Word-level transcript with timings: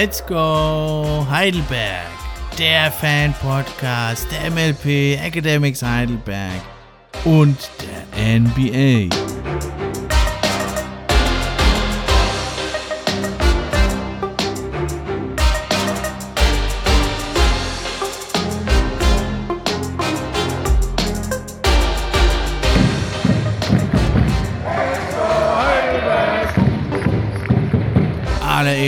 Let's 0.00 0.24
Go 0.24 1.26
Heidelberg, 1.28 2.08
der 2.58 2.90
Fan-Podcast 2.90 4.26
der 4.32 4.50
MLP 4.50 5.22
Academics 5.22 5.82
Heidelberg 5.82 6.62
und 7.26 7.68
der 7.82 8.40
NBA. 8.40 9.14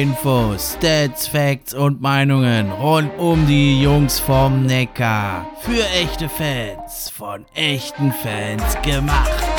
Infos, 0.03 0.75
Stats, 0.77 1.29
Facts 1.29 1.75
und 1.75 2.01
Meinungen 2.01 2.73
rund 2.73 3.17
um 3.21 3.47
die 3.47 3.81
Jungs 3.81 4.19
vom 4.19 4.67
Neckar. 4.67 5.47
Für 5.61 5.87
echte 5.91 6.29
Fans, 6.29 7.09
von 7.09 7.47
echten 7.55 8.11
Fans 8.11 8.77
gemacht. 8.83 9.52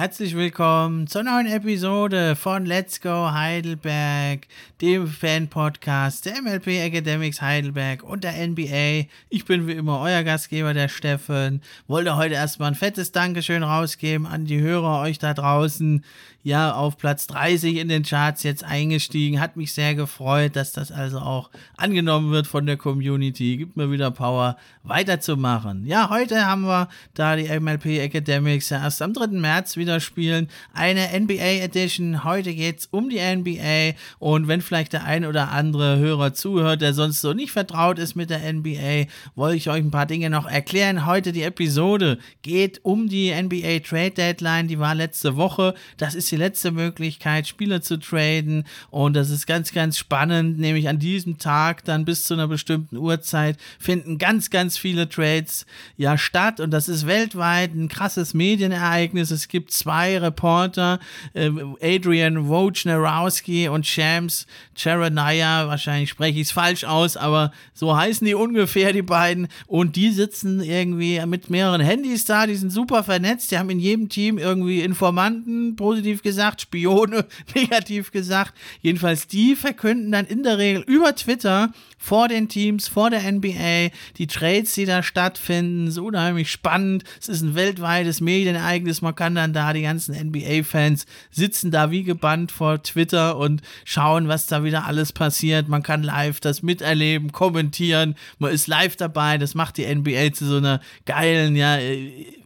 Herzlich 0.00 0.34
willkommen 0.34 1.08
zur 1.08 1.24
neuen 1.24 1.46
Episode 1.46 2.34
von 2.34 2.64
Let's 2.64 3.02
Go 3.02 3.32
Heidelberg, 3.32 4.46
dem 4.80 5.06
Fan-Podcast 5.06 6.24
der 6.24 6.40
MLP 6.40 6.68
Academics 6.68 7.42
Heidelberg 7.42 8.02
und 8.02 8.24
der 8.24 8.32
NBA. 8.32 9.10
Ich 9.28 9.44
bin 9.44 9.66
wie 9.66 9.72
immer 9.72 10.00
euer 10.00 10.22
Gastgeber, 10.22 10.72
der 10.72 10.88
Steffen. 10.88 11.60
Wollte 11.86 12.16
heute 12.16 12.32
erstmal 12.32 12.70
ein 12.70 12.76
fettes 12.76 13.12
Dankeschön 13.12 13.62
rausgeben 13.62 14.26
an 14.26 14.46
die 14.46 14.62
Hörer, 14.62 15.02
euch 15.02 15.18
da 15.18 15.34
draußen. 15.34 16.02
Ja, 16.42 16.72
auf 16.72 16.96
Platz 16.96 17.26
30 17.26 17.76
in 17.76 17.88
den 17.88 18.02
Charts 18.02 18.44
jetzt 18.44 18.64
eingestiegen. 18.64 19.40
Hat 19.40 19.56
mich 19.56 19.74
sehr 19.74 19.94
gefreut, 19.94 20.56
dass 20.56 20.72
das 20.72 20.90
also 20.90 21.18
auch 21.18 21.50
angenommen 21.76 22.30
wird 22.30 22.46
von 22.46 22.64
der 22.64 22.78
Community. 22.78 23.58
Gibt 23.58 23.76
mir 23.76 23.90
wieder 23.90 24.10
Power, 24.10 24.56
weiterzumachen. 24.82 25.86
Ja, 25.86 26.08
heute 26.08 26.46
haben 26.46 26.62
wir, 26.62 26.88
da 27.12 27.36
die 27.36 27.48
MLP 27.48 28.00
Academics 28.00 28.70
ja 28.70 28.82
erst 28.82 29.02
am 29.02 29.12
3. 29.12 29.26
März 29.38 29.76
wieder 29.76 30.00
spielen, 30.00 30.48
eine 30.72 31.08
NBA 31.20 31.62
Edition. 31.62 32.24
Heute 32.24 32.54
geht's 32.54 32.88
um 32.90 33.10
die 33.10 33.18
NBA 33.18 33.98
und 34.18 34.48
wenn 34.48 34.62
vielleicht 34.62 34.94
der 34.94 35.04
ein 35.04 35.26
oder 35.26 35.50
andere 35.50 35.98
Hörer 35.98 36.32
zuhört, 36.32 36.80
der 36.80 36.94
sonst 36.94 37.20
so 37.20 37.34
nicht 37.34 37.52
vertraut 37.52 37.98
ist 37.98 38.14
mit 38.14 38.30
der 38.30 38.50
NBA, 38.50 39.10
wollte 39.34 39.56
ich 39.56 39.68
euch 39.68 39.82
ein 39.82 39.90
paar 39.90 40.06
Dinge 40.06 40.30
noch 40.30 40.46
erklären. 40.46 41.04
Heute 41.04 41.32
die 41.32 41.42
Episode 41.42 42.18
geht 42.40 42.80
um 42.82 43.08
die 43.08 43.30
NBA 43.30 43.80
Trade 43.80 44.12
Deadline, 44.12 44.68
die 44.68 44.78
war 44.78 44.94
letzte 44.94 45.36
Woche. 45.36 45.74
Das 45.98 46.14
ist 46.14 46.29
die 46.30 46.36
letzte 46.36 46.70
Möglichkeit, 46.70 47.46
Spieler 47.46 47.82
zu 47.82 47.98
traden 47.98 48.64
und 48.90 49.14
das 49.14 49.30
ist 49.30 49.46
ganz, 49.46 49.72
ganz 49.72 49.98
spannend, 49.98 50.58
nämlich 50.58 50.88
an 50.88 50.98
diesem 50.98 51.38
Tag 51.38 51.84
dann 51.84 52.04
bis 52.04 52.24
zu 52.24 52.34
einer 52.34 52.48
bestimmten 52.48 52.96
Uhrzeit 52.96 53.58
finden 53.78 54.18
ganz, 54.18 54.50
ganz 54.50 54.78
viele 54.78 55.08
Trades 55.08 55.66
ja 55.96 56.16
statt 56.16 56.60
und 56.60 56.70
das 56.70 56.88
ist 56.88 57.06
weltweit 57.06 57.74
ein 57.74 57.88
krasses 57.88 58.34
Medienereignis. 58.34 59.30
Es 59.30 59.48
gibt 59.48 59.72
zwei 59.72 60.18
Reporter, 60.18 60.98
äh, 61.34 61.50
Adrian 61.82 62.48
Wojnarowski 62.48 63.68
und 63.68 63.86
Shams 63.86 64.46
Charanaya, 64.74 65.68
wahrscheinlich 65.68 66.10
spreche 66.10 66.40
ich 66.40 66.48
es 66.48 66.52
falsch 66.52 66.84
aus, 66.84 67.16
aber 67.16 67.52
so 67.74 67.96
heißen 67.96 68.26
die 68.26 68.34
ungefähr, 68.34 68.92
die 68.92 69.02
beiden. 69.02 69.48
Und 69.66 69.96
die 69.96 70.10
sitzen 70.10 70.60
irgendwie 70.60 71.20
mit 71.26 71.50
mehreren 71.50 71.80
Handys 71.80 72.24
da, 72.24 72.46
die 72.46 72.54
sind 72.54 72.70
super 72.70 73.04
vernetzt, 73.04 73.50
die 73.50 73.58
haben 73.58 73.70
in 73.70 73.80
jedem 73.80 74.08
Team 74.08 74.38
irgendwie 74.38 74.80
Informanten, 74.80 75.76
positiv 75.76 76.19
gesagt, 76.22 76.62
Spione, 76.62 77.26
negativ 77.54 78.10
gesagt. 78.10 78.54
Jedenfalls 78.80 79.26
die 79.26 79.56
verkünden 79.56 80.12
dann 80.12 80.26
in 80.26 80.42
der 80.42 80.58
Regel 80.58 80.82
über 80.82 81.14
Twitter 81.14 81.72
vor 82.02 82.28
den 82.28 82.48
Teams, 82.48 82.88
vor 82.88 83.10
der 83.10 83.30
NBA, 83.30 83.94
die 84.16 84.26
Trades, 84.26 84.72
die 84.72 84.86
da 84.86 85.02
stattfinden, 85.02 85.86
ist 85.86 85.98
unheimlich 85.98 86.50
spannend. 86.50 87.04
Es 87.20 87.28
ist 87.28 87.42
ein 87.42 87.54
weltweites 87.54 88.22
Medienereignis. 88.22 89.02
Man 89.02 89.14
kann 89.14 89.34
dann 89.34 89.52
da, 89.52 89.74
die 89.74 89.82
ganzen 89.82 90.14
NBA-Fans 90.16 91.04
sitzen 91.30 91.70
da 91.70 91.90
wie 91.90 92.02
gebannt 92.02 92.52
vor 92.52 92.82
Twitter 92.82 93.36
und 93.36 93.60
schauen, 93.84 94.28
was 94.28 94.46
da 94.46 94.64
wieder 94.64 94.86
alles 94.86 95.12
passiert. 95.12 95.68
Man 95.68 95.82
kann 95.82 96.02
live 96.02 96.40
das 96.40 96.62
miterleben, 96.62 97.32
kommentieren. 97.32 98.16
Man 98.38 98.50
ist 98.50 98.66
live 98.66 98.96
dabei. 98.96 99.36
Das 99.36 99.54
macht 99.54 99.76
die 99.76 99.94
NBA 99.94 100.32
zu 100.32 100.46
so 100.46 100.56
einer 100.56 100.80
geilen, 101.04 101.54
ja, 101.54 101.78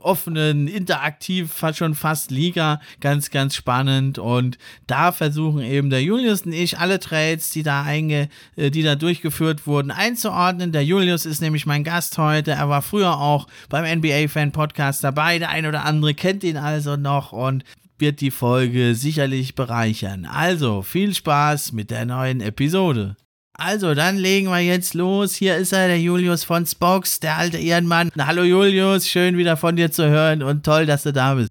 offenen, 0.00 0.68
interaktiv, 0.68 1.62
schon 1.74 1.94
fast 1.94 2.32
Liga. 2.32 2.80
Ganz, 3.00 3.30
ganz 3.30 3.54
spannend. 3.54 4.18
Und 4.18 4.58
da 4.88 5.12
versuchen 5.12 5.60
eben 5.60 5.90
der 5.90 6.02
Julius 6.02 6.42
und 6.42 6.52
ich 6.52 6.78
alle 6.78 6.98
Trades, 6.98 7.50
die 7.50 7.62
da 7.62 7.82
einge, 7.82 8.28
äh, 8.56 8.70
die 8.70 8.82
da 8.82 8.96
durchgeführt 8.96 9.43
wurden, 9.66 9.90
einzuordnen. 9.90 10.72
Der 10.72 10.84
Julius 10.84 11.26
ist 11.26 11.40
nämlich 11.40 11.66
mein 11.66 11.84
Gast 11.84 12.18
heute. 12.18 12.52
Er 12.52 12.68
war 12.68 12.82
früher 12.82 13.18
auch 13.18 13.46
beim 13.68 13.84
NBA 13.98 14.28
Fan 14.28 14.52
Podcast 14.52 15.04
dabei. 15.04 15.38
Der 15.38 15.50
ein 15.50 15.66
oder 15.66 15.84
andere 15.84 16.14
kennt 16.14 16.44
ihn 16.44 16.56
also 16.56 16.96
noch 16.96 17.32
und 17.32 17.64
wird 17.98 18.20
die 18.20 18.30
Folge 18.30 18.94
sicherlich 18.94 19.54
bereichern. 19.54 20.24
Also 20.26 20.82
viel 20.82 21.14
Spaß 21.14 21.72
mit 21.72 21.90
der 21.90 22.06
neuen 22.06 22.40
Episode. 22.40 23.16
Also, 23.56 23.94
dann 23.94 24.16
legen 24.16 24.48
wir 24.48 24.58
jetzt 24.58 24.94
los. 24.94 25.36
Hier 25.36 25.56
ist 25.56 25.72
er, 25.72 25.86
der 25.86 26.00
Julius 26.00 26.42
von 26.42 26.66
Spox, 26.66 27.20
der 27.20 27.36
alte 27.36 27.56
Ehrenmann. 27.56 28.10
Hallo 28.18 28.42
Julius, 28.42 29.08
schön 29.08 29.36
wieder 29.36 29.56
von 29.56 29.76
dir 29.76 29.92
zu 29.92 30.08
hören 30.08 30.42
und 30.42 30.64
toll, 30.64 30.86
dass 30.86 31.04
du 31.04 31.12
da 31.12 31.34
bist. 31.34 31.50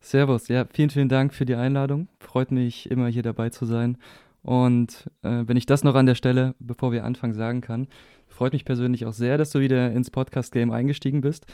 Servus, 0.00 0.46
ja, 0.46 0.64
vielen, 0.72 0.90
vielen 0.90 1.08
Dank 1.08 1.34
für 1.34 1.44
die 1.44 1.56
Einladung. 1.56 2.06
Freut 2.20 2.52
mich 2.52 2.88
immer 2.92 3.08
hier 3.08 3.24
dabei 3.24 3.50
zu 3.50 3.66
sein. 3.66 3.98
Und 4.46 5.10
äh, 5.24 5.42
wenn 5.44 5.56
ich 5.56 5.66
das 5.66 5.82
noch 5.82 5.96
an 5.96 6.06
der 6.06 6.14
Stelle, 6.14 6.54
bevor 6.60 6.92
wir 6.92 7.04
anfangen, 7.04 7.34
sagen 7.34 7.62
kann, 7.62 7.88
freut 8.28 8.52
mich 8.52 8.64
persönlich 8.64 9.04
auch 9.04 9.12
sehr, 9.12 9.38
dass 9.38 9.50
du 9.50 9.58
wieder 9.58 9.90
ins 9.90 10.08
Podcast-Game 10.08 10.70
eingestiegen 10.70 11.20
bist. 11.20 11.46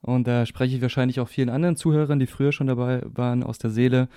Und 0.00 0.28
da 0.28 0.46
spreche 0.46 0.76
ich 0.76 0.80
wahrscheinlich 0.80 1.18
auch 1.18 1.26
vielen 1.26 1.48
anderen 1.48 1.74
Zuhörern, 1.74 2.20
die 2.20 2.28
früher 2.28 2.52
schon 2.52 2.68
dabei 2.68 3.02
waren, 3.04 3.42
aus 3.42 3.58
der 3.58 3.70
Seele. 3.70 4.08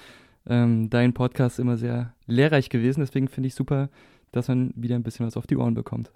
Ähm, 0.48 0.92
dein 0.92 1.16
Podcast 1.16 1.56
ist 1.56 1.64
immer 1.64 1.76
sehr 1.76 2.14
lehrreich 2.28 2.70
gewesen, 2.70 3.00
deswegen 3.00 3.30
finde 3.30 3.48
ich 3.48 3.56
super, 3.56 3.90
dass 4.32 4.48
man 4.48 4.74
wieder 4.76 4.94
ein 4.94 5.02
bisschen 5.02 5.26
was 5.26 5.36
auf 5.36 5.48
die 5.48 5.58
Ohren 5.58 5.74
bekommt. 5.74 6.12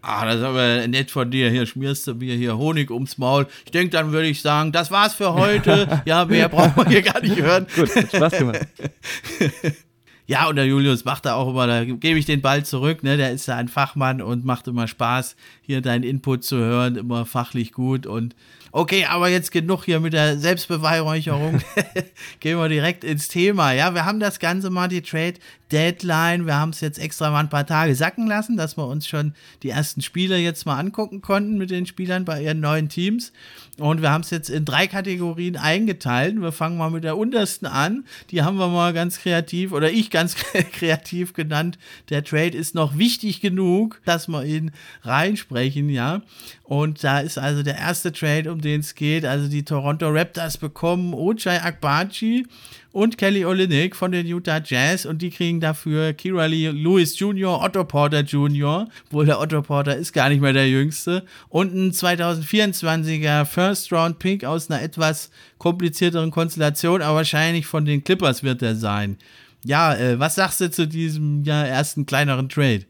Ah, 0.00 0.24
das 0.24 0.36
ist 0.36 0.44
aber 0.44 0.88
nett 0.88 1.10
von 1.10 1.30
dir. 1.30 1.50
Hier 1.50 1.66
schmierst 1.66 2.06
du 2.06 2.14
mir 2.14 2.36
hier 2.36 2.56
Honig 2.56 2.90
ums 2.90 3.18
Maul. 3.18 3.46
Ich 3.66 3.70
denke, 3.70 3.90
dann 3.90 4.12
würde 4.12 4.28
ich 4.28 4.40
sagen, 4.40 4.72
das 4.72 4.90
war's 4.90 5.12
für 5.12 5.34
heute. 5.34 6.02
ja, 6.06 6.24
mehr 6.24 6.48
brauchen 6.48 6.74
wir 6.74 6.86
hier 6.86 7.02
gar 7.02 7.20
nicht 7.20 7.38
hören. 7.38 7.66
Gut, 7.76 7.90
Spaß 7.90 8.38
gemacht. 8.38 8.66
Ja, 10.28 10.46
und 10.46 10.56
der 10.56 10.66
Julius 10.66 11.06
macht 11.06 11.24
da 11.24 11.36
auch 11.36 11.48
immer, 11.48 11.66
da 11.66 11.84
gebe 11.84 12.18
ich 12.18 12.26
den 12.26 12.42
Ball 12.42 12.62
zurück, 12.62 13.02
ne? 13.02 13.16
Der 13.16 13.32
ist 13.32 13.46
ja 13.46 13.56
ein 13.56 13.66
Fachmann 13.66 14.20
und 14.20 14.44
macht 14.44 14.68
immer 14.68 14.86
Spaß, 14.86 15.36
hier 15.62 15.80
deinen 15.80 16.04
Input 16.04 16.44
zu 16.44 16.58
hören, 16.58 16.96
immer 16.96 17.24
fachlich 17.24 17.72
gut 17.72 18.06
und 18.06 18.36
Okay, 18.70 19.06
aber 19.06 19.30
jetzt 19.30 19.50
genug 19.50 19.84
hier 19.84 19.98
mit 19.98 20.12
der 20.12 20.38
Selbstbeweihräucherung. 20.38 21.62
Gehen 22.40 22.58
wir 22.58 22.68
direkt 22.68 23.02
ins 23.02 23.28
Thema. 23.28 23.72
Ja, 23.72 23.94
wir 23.94 24.04
haben 24.04 24.20
das 24.20 24.38
Ganze 24.38 24.68
mal, 24.68 24.88
die 24.88 25.00
Trade 25.00 25.34
Deadline. 25.72 26.46
Wir 26.46 26.56
haben 26.56 26.70
es 26.70 26.80
jetzt 26.80 26.98
extra 26.98 27.30
mal 27.30 27.40
ein 27.40 27.48
paar 27.48 27.66
Tage 27.66 27.94
sacken 27.94 28.26
lassen, 28.26 28.56
dass 28.56 28.76
wir 28.76 28.86
uns 28.86 29.06
schon 29.06 29.34
die 29.62 29.70
ersten 29.70 30.02
Spiele 30.02 30.38
jetzt 30.38 30.66
mal 30.66 30.78
angucken 30.78 31.20
konnten 31.20 31.58
mit 31.58 31.70
den 31.70 31.86
Spielern 31.86 32.24
bei 32.24 32.42
ihren 32.42 32.60
neuen 32.60 32.88
Teams. 32.88 33.32
Und 33.78 34.02
wir 34.02 34.10
haben 34.10 34.22
es 34.22 34.30
jetzt 34.30 34.50
in 34.50 34.64
drei 34.64 34.86
Kategorien 34.86 35.56
eingeteilt. 35.56 36.40
Wir 36.40 36.52
fangen 36.52 36.78
mal 36.78 36.90
mit 36.90 37.04
der 37.04 37.16
untersten 37.16 37.66
an. 37.66 38.04
Die 38.30 38.42
haben 38.42 38.56
wir 38.56 38.68
mal 38.68 38.92
ganz 38.92 39.20
kreativ 39.20 39.72
oder 39.72 39.90
ich 39.90 40.10
ganz 40.10 40.34
kreativ 40.72 41.32
genannt. 41.32 41.78
Der 42.08 42.24
Trade 42.24 42.56
ist 42.56 42.74
noch 42.74 42.98
wichtig 42.98 43.40
genug, 43.40 44.00
dass 44.04 44.28
wir 44.28 44.44
ihn 44.44 44.72
reinsprechen, 45.02 45.90
ja. 45.90 46.22
Und 46.64 47.02
da 47.04 47.20
ist 47.20 47.38
also 47.38 47.62
der 47.62 47.78
erste 47.78 48.12
Trade, 48.12 48.52
um 48.52 48.60
den 48.60 48.80
es 48.80 48.94
geht. 48.94 49.24
Also 49.24 49.48
die 49.48 49.64
Toronto 49.64 50.08
Raptors 50.08 50.58
bekommen 50.58 51.14
Ochai 51.14 51.62
Akbachi 51.62 52.46
und 52.92 53.18
Kelly 53.18 53.44
Olynyk 53.44 53.94
von 53.94 54.12
den 54.12 54.26
Utah 54.26 54.60
Jazz 54.64 55.04
und 55.04 55.20
die 55.22 55.30
kriegen 55.30 55.60
dafür 55.60 56.12
Kira 56.12 56.46
Lee 56.46 56.68
Lewis 56.68 57.18
Jr., 57.18 57.62
Otto 57.62 57.84
Porter 57.84 58.20
Jr., 58.20 58.88
wohl 59.10 59.26
der 59.26 59.40
Otto 59.40 59.62
Porter 59.62 59.96
ist 59.96 60.12
gar 60.12 60.28
nicht 60.28 60.40
mehr 60.40 60.52
der 60.52 60.68
jüngste 60.68 61.24
und 61.48 61.74
ein 61.74 61.92
2024er 61.92 63.44
First 63.44 63.92
Round 63.92 64.18
Pick 64.18 64.44
aus 64.44 64.70
einer 64.70 64.82
etwas 64.82 65.30
komplizierteren 65.58 66.30
Konstellation, 66.30 67.02
aber 67.02 67.16
wahrscheinlich 67.16 67.66
von 67.66 67.84
den 67.84 68.02
Clippers 68.04 68.42
wird 68.42 68.62
er 68.62 68.74
sein. 68.74 69.18
Ja, 69.64 69.94
äh, 69.94 70.18
was 70.18 70.36
sagst 70.36 70.60
du 70.60 70.70
zu 70.70 70.86
diesem 70.86 71.42
ja, 71.42 71.64
ersten 71.64 72.06
kleineren 72.06 72.48
Trade? 72.48 72.84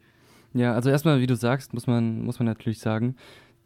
Ja, 0.54 0.74
also 0.74 0.90
erstmal, 0.90 1.20
wie 1.20 1.26
du 1.26 1.36
sagst, 1.36 1.74
muss 1.74 1.86
man, 1.86 2.22
muss 2.22 2.38
man 2.38 2.46
natürlich 2.46 2.78
sagen, 2.78 3.16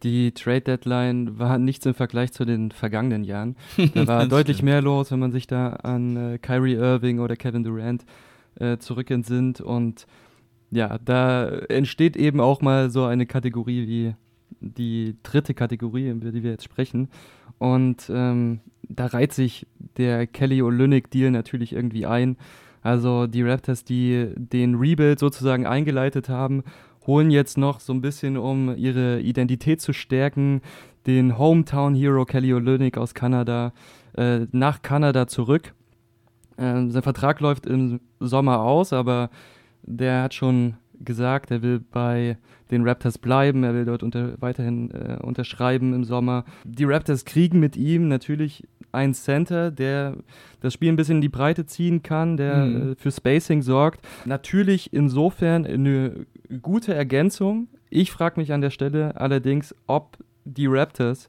die 0.03 0.33
Trade 0.33 0.63
Deadline 0.63 1.39
war 1.39 1.59
nichts 1.59 1.87
im 1.87 1.95
Vergleich 1.95 2.33
zu 2.33 2.45
den 2.45 2.71
vergangenen 2.71 3.25
Jahren. 3.25 3.57
Da 3.95 4.07
war 4.07 4.27
deutlich 4.27 4.59
stimmt. 4.59 4.71
mehr 4.71 4.83
los, 4.83 5.11
wenn 5.11 5.19
man 5.19 5.33
sich 5.33 5.47
da 5.47 5.71
an 5.71 6.17
äh, 6.17 6.39
Kyrie 6.39 6.75
Irving 6.75 7.21
oder 7.21 7.37
Kevin 7.37 7.63
Durant 7.63 8.05
äh, 8.57 8.79
zurückentsinnt. 8.79 9.61
Und 9.61 10.07
ja, 10.71 10.99
da 10.99 11.49
entsteht 11.49 12.17
eben 12.17 12.41
auch 12.41 12.61
mal 12.61 12.91
so 12.91 13.05
eine 13.05 13.27
Kategorie 13.27 13.87
wie 13.87 14.15
die 14.61 15.17
dritte 15.23 15.55
Kategorie, 15.55 16.09
über 16.09 16.31
die 16.33 16.43
wir 16.43 16.51
jetzt 16.51 16.65
sprechen. 16.65 17.09
Und 17.59 18.11
ähm, 18.13 18.61
da 18.83 19.07
reiht 19.07 19.33
sich 19.33 19.67
der 19.97 20.27
Kelly 20.27 20.63
Olynyk-Deal 20.63 21.31
natürlich 21.31 21.73
irgendwie 21.73 22.07
ein. 22.07 22.37
Also 22.83 23.29
die 23.29 23.43
Raptors, 23.43 23.85
die 23.85 24.31
den 24.37 24.75
Rebuild 24.75 25.21
sozusagen 25.21 25.67
eingeleitet 25.67 26.29
haben, 26.29 26.65
holen 27.07 27.31
jetzt 27.31 27.59
noch 27.59 27.81
so 27.81 27.93
ein 27.93 28.01
bisschen, 28.01 28.37
um 28.37 28.77
ihre 28.77 29.21
Identität 29.21 29.81
zu 29.81 29.93
stärken, 29.93 30.63
den 31.07 31.39
Hometown 31.39 31.95
Hero 31.95 32.25
Kelly 32.25 32.55
Olynyk 32.55 32.97
aus 32.97 33.15
Kanada 33.15 33.73
äh, 34.17 34.47
nach 34.53 34.83
Kanada 34.83 35.27
zurück. 35.27 35.75
Äh, 36.57 36.89
sein 36.89 37.03
Vertrag 37.03 37.41
läuft 37.41 37.67
im 37.67 38.01
Sommer 38.21 38.61
aus, 38.61 38.93
aber 38.93 39.31
der 39.83 40.23
hat 40.23 40.35
schon 40.35 40.75
gesagt, 41.01 41.51
er 41.51 41.63
will 41.63 41.81
bei 41.81 42.39
den 42.71 42.87
Raptors 42.87 43.19
bleiben, 43.19 43.65
er 43.65 43.75
will 43.75 43.85
dort 43.85 44.03
unter, 44.03 44.41
weiterhin 44.41 44.91
äh, 44.93 45.19
unterschreiben 45.21 45.93
im 45.95 46.05
Sommer. 46.05 46.45
Die 46.65 46.85
Raptors 46.85 47.25
kriegen 47.25 47.59
mit 47.61 47.77
ihm 47.77 48.09
natürlich 48.09 48.67
einen 48.93 49.15
Center, 49.15 49.71
der 49.71 50.17
das 50.61 50.75
Spiel 50.75 50.91
ein 50.91 50.97
bisschen 50.97 51.17
in 51.17 51.23
die 51.23 51.29
Breite 51.29 51.67
ziehen 51.67 52.03
kann, 52.03 52.37
der 52.37 52.57
mhm. 52.57 52.93
äh, 52.93 52.95
für 52.97 53.11
Spacing 53.11 53.63
sorgt. 53.63 54.07
Natürlich 54.25 54.93
insofern 54.93 55.67
eine 55.67 56.27
gute 56.61 56.95
Ergänzung. 56.95 57.69
Ich 57.91 58.13
frage 58.13 58.39
mich 58.41 58.53
an 58.53 58.61
der 58.61 58.71
Stelle 58.71 59.21
allerdings, 59.21 59.75
ob 59.87 60.19
die 60.45 60.67
Raptors, 60.67 61.29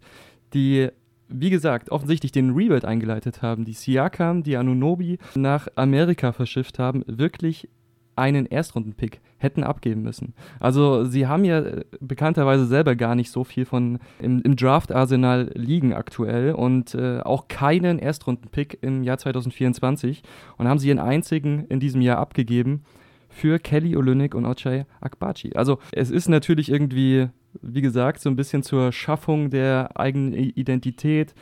die 0.54 0.90
wie 1.30 1.50
gesagt, 1.50 1.90
offensichtlich 1.90 2.32
den 2.32 2.52
Rebuild 2.52 2.86
eingeleitet 2.86 3.42
haben, 3.42 3.66
die 3.66 3.74
Siakam, 3.74 4.44
die 4.44 4.56
Anunobi 4.56 5.18
nach 5.34 5.68
Amerika 5.76 6.32
verschifft 6.32 6.78
haben, 6.78 7.04
wirklich 7.08 7.68
einen 8.16 8.46
Erstrundenpick 8.46 9.20
hätten 9.44 9.64
abgeben 9.64 10.02
müssen. 10.02 10.34
Also 10.60 11.04
sie 11.06 11.28
haben 11.28 11.46
ja 11.46 11.60
äh, 11.60 11.86
bekannterweise 12.00 12.66
selber 12.66 12.96
gar 12.96 13.16
nicht 13.16 13.32
so 13.32 13.44
viel 13.44 13.66
von 13.66 14.00
im, 14.20 14.42
im 14.42 14.56
Draft-Arsenal 14.56 15.52
liegen 15.54 15.94
aktuell 15.94 16.54
und 16.54 16.96
äh, 16.96 17.20
auch 17.20 17.48
keinen 17.48 18.00
Erstrundenpick 18.00 18.80
im 18.82 19.04
Jahr 19.04 19.18
2024 19.18 20.24
und 20.58 20.68
haben 20.68 20.80
sie 20.80 20.88
ihren 20.88 21.00
einzigen 21.00 21.66
in 21.68 21.80
diesem 21.80 22.02
Jahr 22.02 22.18
abgegeben 22.18 22.84
für 23.30 23.60
Kelly 23.60 23.98
Olynyk 23.98 24.36
und 24.36 24.46
Ochai 24.46 24.86
Akbachi. 25.02 25.54
Also 25.56 25.80
es 25.92 26.12
ist 26.12 26.30
natürlich 26.30 26.70
irgendwie, 26.70 27.30
wie 27.62 27.82
gesagt, 27.82 28.22
so 28.22 28.30
ein 28.30 28.36
bisschen 28.36 28.64
zur 28.64 28.92
Schaffung 28.92 29.50
der 29.50 30.00
eigenen 30.00 30.34
Identität, 30.34 31.34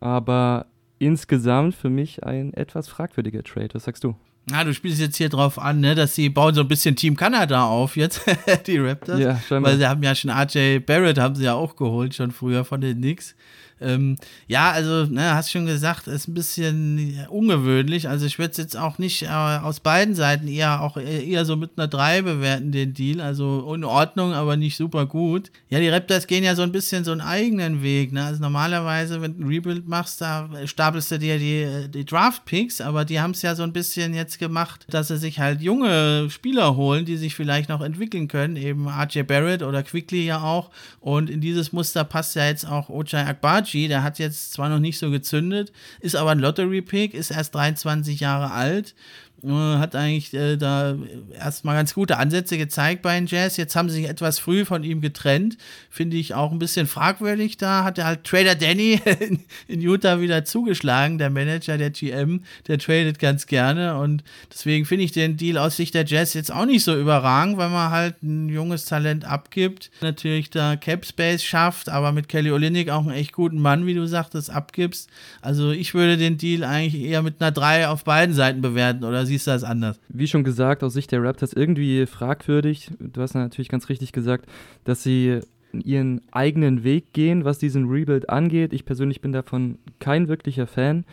aber 0.00 0.66
insgesamt 0.98 1.74
für 1.74 1.90
mich 1.90 2.24
ein 2.24 2.52
etwas 2.54 2.88
fragwürdiger 2.88 3.42
Trade. 3.42 3.70
Was 3.72 3.84
sagst 3.84 4.04
du? 4.04 4.14
Ah, 4.52 4.62
du 4.62 4.74
spielst 4.74 5.00
jetzt 5.00 5.16
hier 5.16 5.30
drauf 5.30 5.58
an, 5.58 5.80
ne, 5.80 5.94
dass 5.94 6.14
sie 6.14 6.28
bauen 6.28 6.54
so 6.54 6.60
ein 6.60 6.68
bisschen 6.68 6.96
Team 6.96 7.16
Kanada 7.16 7.64
auf 7.64 7.96
jetzt, 7.96 8.20
die 8.66 8.78
Raptors. 8.78 9.18
Ja, 9.18 9.38
scheinbar. 9.48 9.72
Weil 9.72 9.78
sie 9.78 9.88
haben 9.88 10.02
ja 10.02 10.14
schon 10.14 10.30
RJ 10.30 10.80
Barrett, 10.80 11.18
haben 11.18 11.34
sie 11.34 11.44
ja 11.44 11.54
auch 11.54 11.76
geholt, 11.76 12.14
schon 12.14 12.30
früher 12.30 12.64
von 12.64 12.80
den 12.80 12.98
Knicks. 12.98 13.34
Ähm, 13.84 14.16
ja, 14.46 14.70
also, 14.70 15.04
ne, 15.04 15.34
hast 15.34 15.50
schon 15.50 15.66
gesagt, 15.66 16.06
ist 16.06 16.28
ein 16.28 16.34
bisschen 16.34 17.18
ungewöhnlich. 17.28 18.08
Also, 18.08 18.26
ich 18.26 18.38
würde 18.38 18.52
es 18.52 18.56
jetzt 18.56 18.76
auch 18.76 18.98
nicht 18.98 19.22
äh, 19.22 19.26
aus 19.28 19.80
beiden 19.80 20.14
Seiten 20.14 20.48
eher 20.48 20.80
auch 20.80 20.96
eher 20.96 21.44
so 21.44 21.56
mit 21.56 21.72
einer 21.76 21.88
3 21.88 22.22
bewerten, 22.22 22.72
den 22.72 22.94
Deal. 22.94 23.20
Also 23.20 23.72
in 23.74 23.84
Ordnung, 23.84 24.32
aber 24.32 24.56
nicht 24.56 24.76
super 24.76 25.06
gut. 25.06 25.50
Ja, 25.68 25.78
die 25.80 25.88
Raptors 25.88 26.26
gehen 26.26 26.44
ja 26.44 26.54
so 26.54 26.62
ein 26.62 26.72
bisschen 26.72 27.04
so 27.04 27.12
einen 27.12 27.20
eigenen 27.20 27.82
Weg. 27.82 28.12
Ne? 28.12 28.24
Also, 28.24 28.40
normalerweise, 28.40 29.20
wenn 29.20 29.38
du 29.38 29.44
ein 29.44 29.48
Rebuild 29.48 29.86
machst, 29.86 30.20
da 30.20 30.48
stapelst 30.64 31.10
du 31.10 31.18
dir 31.18 31.38
die, 31.38 31.90
die 31.90 32.04
Draft-Picks, 32.04 32.80
aber 32.80 33.04
die 33.04 33.20
haben 33.20 33.32
es 33.32 33.42
ja 33.42 33.54
so 33.54 33.62
ein 33.62 33.72
bisschen 33.72 34.14
jetzt 34.14 34.38
gemacht, 34.38 34.86
dass 34.88 35.08
sie 35.08 35.18
sich 35.18 35.40
halt 35.40 35.60
junge 35.60 36.30
Spieler 36.30 36.76
holen, 36.76 37.04
die 37.04 37.16
sich 37.16 37.34
vielleicht 37.34 37.68
noch 37.68 37.80
entwickeln 37.82 38.28
können. 38.28 38.56
Eben 38.56 38.88
RJ 38.88 39.22
Barrett 39.22 39.62
oder 39.62 39.82
Quickly 39.82 40.24
ja 40.24 40.42
auch. 40.42 40.70
Und 41.00 41.28
in 41.28 41.40
dieses 41.40 41.72
Muster 41.72 42.04
passt 42.04 42.34
ja 42.36 42.46
jetzt 42.46 42.66
auch 42.66 42.88
Ochai 42.88 43.26
Akbaji 43.26 43.73
Archie, 43.74 43.88
der 43.88 44.04
hat 44.04 44.20
jetzt 44.20 44.52
zwar 44.52 44.68
noch 44.68 44.78
nicht 44.78 44.98
so 44.98 45.10
gezündet, 45.10 45.72
ist 45.98 46.14
aber 46.14 46.30
ein 46.30 46.38
Lottery-Pick, 46.38 47.12
ist 47.12 47.32
erst 47.32 47.54
23 47.56 48.20
Jahre 48.20 48.52
alt 48.52 48.94
hat 49.52 49.94
eigentlich 49.94 50.32
äh, 50.32 50.56
da 50.56 50.96
erstmal 51.38 51.76
ganz 51.76 51.92
gute 51.92 52.16
Ansätze 52.16 52.56
gezeigt 52.56 53.02
bei 53.02 53.14
den 53.14 53.26
Jazz. 53.26 53.56
Jetzt 53.56 53.76
haben 53.76 53.90
sie 53.90 53.96
sich 53.96 54.08
etwas 54.08 54.38
früh 54.38 54.64
von 54.64 54.84
ihm 54.84 55.00
getrennt. 55.02 55.58
Finde 55.90 56.16
ich 56.16 56.34
auch 56.34 56.50
ein 56.50 56.58
bisschen 56.58 56.86
fragwürdig. 56.86 57.58
Da 57.58 57.84
hat 57.84 57.98
er 57.98 58.06
halt 58.06 58.24
Trader 58.24 58.54
Danny 58.54 59.00
in, 59.20 59.40
in, 59.68 59.82
Utah 59.82 60.20
wieder 60.20 60.44
zugeschlagen, 60.44 61.18
der 61.18 61.28
Manager, 61.28 61.76
der 61.76 61.90
GM, 61.90 62.42
der 62.68 62.78
tradet 62.78 63.18
ganz 63.18 63.46
gerne. 63.46 63.98
Und 63.98 64.24
deswegen 64.50 64.86
finde 64.86 65.04
ich 65.04 65.12
den 65.12 65.36
Deal 65.36 65.58
aus 65.58 65.76
Sicht 65.76 65.94
der 65.94 66.06
Jazz 66.06 66.32
jetzt 66.32 66.52
auch 66.52 66.64
nicht 66.64 66.82
so 66.82 66.98
überragend, 66.98 67.58
weil 67.58 67.68
man 67.68 67.90
halt 67.90 68.22
ein 68.22 68.48
junges 68.48 68.86
Talent 68.86 69.26
abgibt. 69.26 69.90
Natürlich 70.00 70.48
da 70.48 70.76
Cap 70.76 71.04
Space 71.04 71.44
schafft, 71.44 71.90
aber 71.90 72.12
mit 72.12 72.30
Kelly 72.30 72.50
Olynyk 72.50 72.88
auch 72.88 73.02
einen 73.02 73.16
echt 73.16 73.32
guten 73.32 73.60
Mann, 73.60 73.84
wie 73.84 73.94
du 73.94 74.06
sagtest, 74.06 74.48
abgibst. 74.48 75.10
Also 75.42 75.70
ich 75.70 75.92
würde 75.92 76.16
den 76.16 76.38
Deal 76.38 76.64
eigentlich 76.64 77.02
eher 77.02 77.22
mit 77.22 77.42
einer 77.42 77.52
3 77.52 77.88
auf 77.88 78.04
beiden 78.04 78.34
Seiten 78.34 78.62
bewerten 78.62 79.04
oder 79.04 79.26
sie 79.26 79.33
siehst 79.34 79.46
du 79.46 79.50
das 79.50 79.64
anders? 79.64 80.00
Wie 80.08 80.26
schon 80.26 80.44
gesagt, 80.44 80.82
aus 80.84 80.94
Sicht 80.94 81.10
der 81.10 81.22
Raptors 81.22 81.52
irgendwie 81.52 82.06
fragwürdig. 82.06 82.90
Du 83.00 83.20
hast 83.20 83.34
natürlich 83.34 83.68
ganz 83.68 83.88
richtig 83.88 84.12
gesagt, 84.12 84.46
dass 84.84 85.02
sie 85.02 85.40
ihren 85.72 86.20
eigenen 86.30 86.84
Weg 86.84 87.12
gehen, 87.12 87.44
was 87.44 87.58
diesen 87.58 87.88
Rebuild 87.88 88.30
angeht. 88.30 88.72
Ich 88.72 88.84
persönlich 88.84 89.20
bin 89.20 89.32
davon 89.32 89.78
kein 89.98 90.28
wirklicher 90.28 90.68
Fan. 90.68 91.04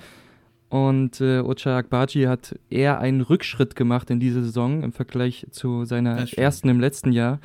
Und 0.70 1.20
äh, 1.20 1.40
Ocha 1.40 1.78
Akbaji 1.78 2.26
hat 2.26 2.58
eher 2.70 3.00
einen 3.00 3.22
Rückschritt 3.22 3.76
gemacht 3.76 4.10
in 4.10 4.20
dieser 4.20 4.44
Saison 4.44 4.84
im 4.84 4.94
Vergleich 4.94 5.48
zu 5.50 5.84
seiner 5.84 6.32
ersten 6.38 6.70
im 6.70 6.80
letzten 6.80 7.12
Jahr. 7.12 7.40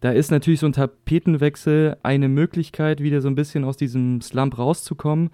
Da 0.00 0.10
ist 0.10 0.30
natürlich 0.30 0.60
so 0.60 0.66
ein 0.66 0.72
Tapetenwechsel 0.72 1.96
eine 2.02 2.28
Möglichkeit, 2.28 3.00
wieder 3.00 3.22
so 3.22 3.28
ein 3.28 3.34
bisschen 3.34 3.64
aus 3.64 3.76
diesem 3.76 4.20
Slump 4.20 4.58
rauszukommen. 4.58 5.30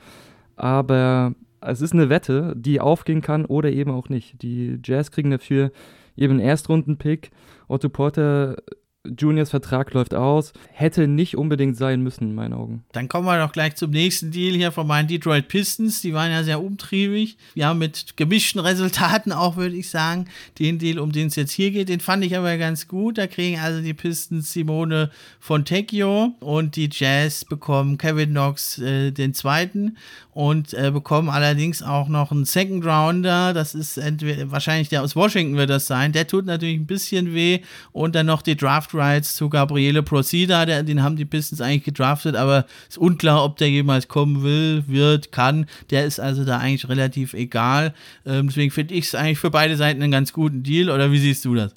Aber 0.54 1.34
es 1.62 1.81
ist 1.81 1.93
eine 1.93 2.09
Wette, 2.09 2.55
die 2.56 2.81
aufgehen 2.81 3.20
kann 3.20 3.44
oder 3.44 3.70
eben 3.70 3.91
auch 3.91 4.09
nicht. 4.09 4.43
Die 4.43 4.79
Jazz 4.85 5.11
kriegen 5.11 5.31
dafür 5.31 5.70
eben 6.17 6.35
einen 6.35 6.41
Erstrunden-Pick. 6.41 7.31
Otto 7.69 7.88
Porter 7.88 8.56
Juniors 9.04 9.50
Vertrag 9.50 9.93
läuft 9.94 10.14
aus. 10.14 10.52
Hätte 10.70 11.08
nicht 11.08 11.37
unbedingt 11.37 11.76
sein 11.76 12.02
müssen, 12.02 12.28
in 12.28 12.34
meinen 12.37 12.54
Augen. 12.54 12.84
Dann 12.93 13.08
kommen 13.08 13.26
wir 13.26 13.37
doch 13.38 13.50
gleich 13.50 13.75
zum 13.75 13.90
nächsten 13.90 14.31
Deal 14.31 14.54
hier 14.54 14.70
von 14.70 14.87
meinen 14.87 15.08
Detroit 15.08 15.49
Pistons. 15.49 16.00
Die 16.02 16.14
waren 16.14 16.31
ja 16.31 16.44
sehr 16.44 16.62
umtriebig. 16.62 17.37
Haben 17.60 17.81
mit 17.81 18.16
gemischten 18.16 18.60
Resultaten 18.60 19.32
auch, 19.32 19.56
würde 19.56 19.75
ich 19.75 19.90
sagen. 19.90 20.26
Den 20.60 20.78
Deal, 20.78 21.00
um 21.00 21.10
den 21.10 21.26
es 21.26 21.34
jetzt 21.37 21.50
hier 21.50 21.72
geht, 21.72 21.88
den 21.88 21.99
fand 21.99 22.25
ich 22.25 22.37
aber 22.37 22.56
ganz 22.58 22.87
gut. 22.87 23.19
Da 23.19 23.26
kriegen 23.26 23.58
also 23.58 23.82
die 23.82 23.94
Pistons 23.94 24.52
Simone 24.52 25.11
Fontecchio 25.40 26.35
und 26.38 26.76
die 26.76 26.88
Jazz 26.92 27.44
bekommen 27.44 27.99
Kevin 27.99 28.30
Knox 28.30 28.78
äh, 28.78 29.11
den 29.11 29.35
zweiten 29.35 29.97
und 30.32 30.75
äh, 30.75 30.92
bekommen 30.92 31.28
allerdings 31.28 31.82
auch 31.82 32.09
noch 32.09 32.30
einen 32.30 32.44
Second 32.44 32.87
Rounder. 32.87 33.52
Das 33.52 33.75
ist 33.75 33.97
entweder, 33.97 34.50
wahrscheinlich 34.52 34.88
der 34.88 35.02
aus 35.02 35.16
Washington 35.16 35.56
wird 35.56 35.71
das 35.71 35.87
sein. 35.87 36.12
Der 36.12 36.28
tut 36.28 36.47
natürlich 36.47 36.78
ein 36.78 36.87
bisschen 36.87 37.35
weh. 37.35 37.61
Und 37.90 38.14
dann 38.14 38.26
noch 38.26 38.42
die 38.42 38.56
Draft 38.56 38.91
Rights 38.94 39.34
zu 39.34 39.49
Gabriele 39.49 40.02
Procida. 40.02 40.66
Der, 40.66 40.82
den 40.82 41.02
haben 41.02 41.16
die 41.16 41.25
Pistons 41.25 41.61
eigentlich 41.61 41.84
gedraftet, 41.84 42.37
aber 42.37 42.66
ist 42.88 42.99
unklar, 42.99 43.44
ob 43.44 43.56
der 43.56 43.70
jemals 43.70 44.08
kommen 44.08 44.42
will, 44.42 44.84
wird, 44.87 45.32
kann. 45.32 45.66
Der 45.90 46.04
ist 46.04 46.20
also 46.20 46.44
da 46.44 46.58
eigentlich 46.58 46.88
relativ 46.88 47.34
egal. 47.34 47.94
Ähm, 48.26 48.49
deswegen 48.49 48.70
finde 48.70 48.94
ich 48.94 49.06
es 49.06 49.14
eigentlich 49.14 49.38
für 49.38 49.50
beide 49.50 49.76
Seiten 49.76 50.02
einen 50.02 50.12
ganz 50.12 50.32
guten 50.32 50.62
Deal. 50.62 50.90
Oder 50.90 51.12
wie 51.12 51.18
siehst 51.18 51.44
du 51.44 51.54
das? 51.54 51.75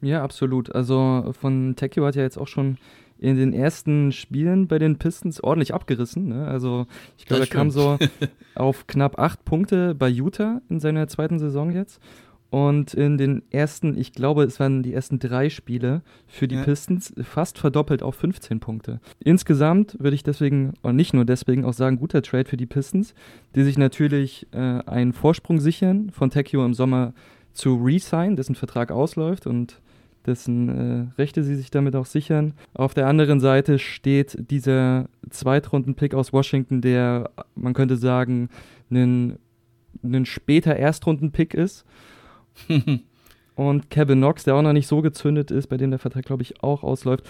Ja, 0.00 0.22
absolut. 0.22 0.74
Also 0.74 1.34
von 1.40 1.74
Tekio 1.76 2.06
hat 2.06 2.16
ja 2.16 2.22
jetzt 2.22 2.38
auch 2.38 2.48
schon 2.48 2.78
in 3.18 3.36
den 3.36 3.52
ersten 3.52 4.12
Spielen 4.12 4.68
bei 4.68 4.78
den 4.78 4.96
Pistons 4.96 5.42
ordentlich 5.42 5.74
abgerissen. 5.74 6.28
Ne? 6.28 6.46
Also 6.46 6.86
ich 7.16 7.26
glaube, 7.26 7.42
er 7.42 7.48
kam 7.48 7.70
so 7.70 7.98
auf 8.54 8.86
knapp 8.86 9.18
acht 9.18 9.44
Punkte 9.44 9.94
bei 9.94 10.08
Utah 10.08 10.60
in 10.68 10.78
seiner 10.78 11.08
zweiten 11.08 11.38
Saison 11.38 11.72
jetzt. 11.72 12.00
Und 12.50 12.94
in 12.94 13.18
den 13.18 13.42
ersten, 13.50 13.98
ich 13.98 14.12
glaube, 14.12 14.44
es 14.44 14.58
waren 14.58 14.82
die 14.82 14.94
ersten 14.94 15.18
drei 15.18 15.50
Spiele 15.50 16.00
für 16.26 16.48
die 16.48 16.54
ja. 16.54 16.62
Pistons 16.62 17.12
fast 17.22 17.58
verdoppelt 17.58 18.02
auf 18.02 18.14
15 18.14 18.58
Punkte. 18.58 19.00
Insgesamt 19.22 19.96
würde 20.00 20.14
ich 20.14 20.22
deswegen, 20.22 20.72
und 20.82 20.96
nicht 20.96 21.12
nur 21.12 21.26
deswegen, 21.26 21.64
auch 21.64 21.74
sagen, 21.74 21.98
guter 21.98 22.22
Trade 22.22 22.48
für 22.48 22.56
die 22.56 22.66
Pistons, 22.66 23.14
die 23.54 23.64
sich 23.64 23.76
natürlich 23.76 24.46
äh, 24.52 24.80
einen 24.86 25.12
Vorsprung 25.12 25.60
sichern, 25.60 26.10
von 26.10 26.30
Tekio 26.30 26.64
im 26.64 26.72
Sommer 26.72 27.12
zu 27.52 27.76
re-sign, 27.76 28.36
dessen 28.36 28.54
Vertrag 28.54 28.92
ausläuft 28.92 29.46
und 29.46 29.80
dessen 30.24 30.68
äh, 30.68 31.20
Rechte 31.20 31.42
sie 31.42 31.56
sich 31.56 31.70
damit 31.70 31.96
auch 31.96 32.06
sichern. 32.06 32.54
Auf 32.72 32.94
der 32.94 33.08
anderen 33.08 33.40
Seite 33.40 33.78
steht 33.78 34.50
dieser 34.50 35.08
Zweitrunden-Pick 35.28 36.14
aus 36.14 36.32
Washington, 36.32 36.80
der, 36.80 37.30
man 37.54 37.74
könnte 37.74 37.96
sagen, 37.96 38.48
ein, 38.90 39.38
ein 40.02 40.24
später 40.24 40.76
Erstrunden-Pick 40.76 41.52
ist. 41.54 41.84
Und 43.54 43.90
Kevin 43.90 44.18
Knox, 44.18 44.44
der 44.44 44.54
auch 44.54 44.62
noch 44.62 44.72
nicht 44.72 44.86
so 44.86 45.02
gezündet 45.02 45.50
ist, 45.50 45.66
bei 45.66 45.76
dem 45.76 45.90
der 45.90 45.98
Vertrag, 45.98 46.24
glaube 46.24 46.42
ich, 46.42 46.62
auch 46.62 46.84
ausläuft. 46.84 47.28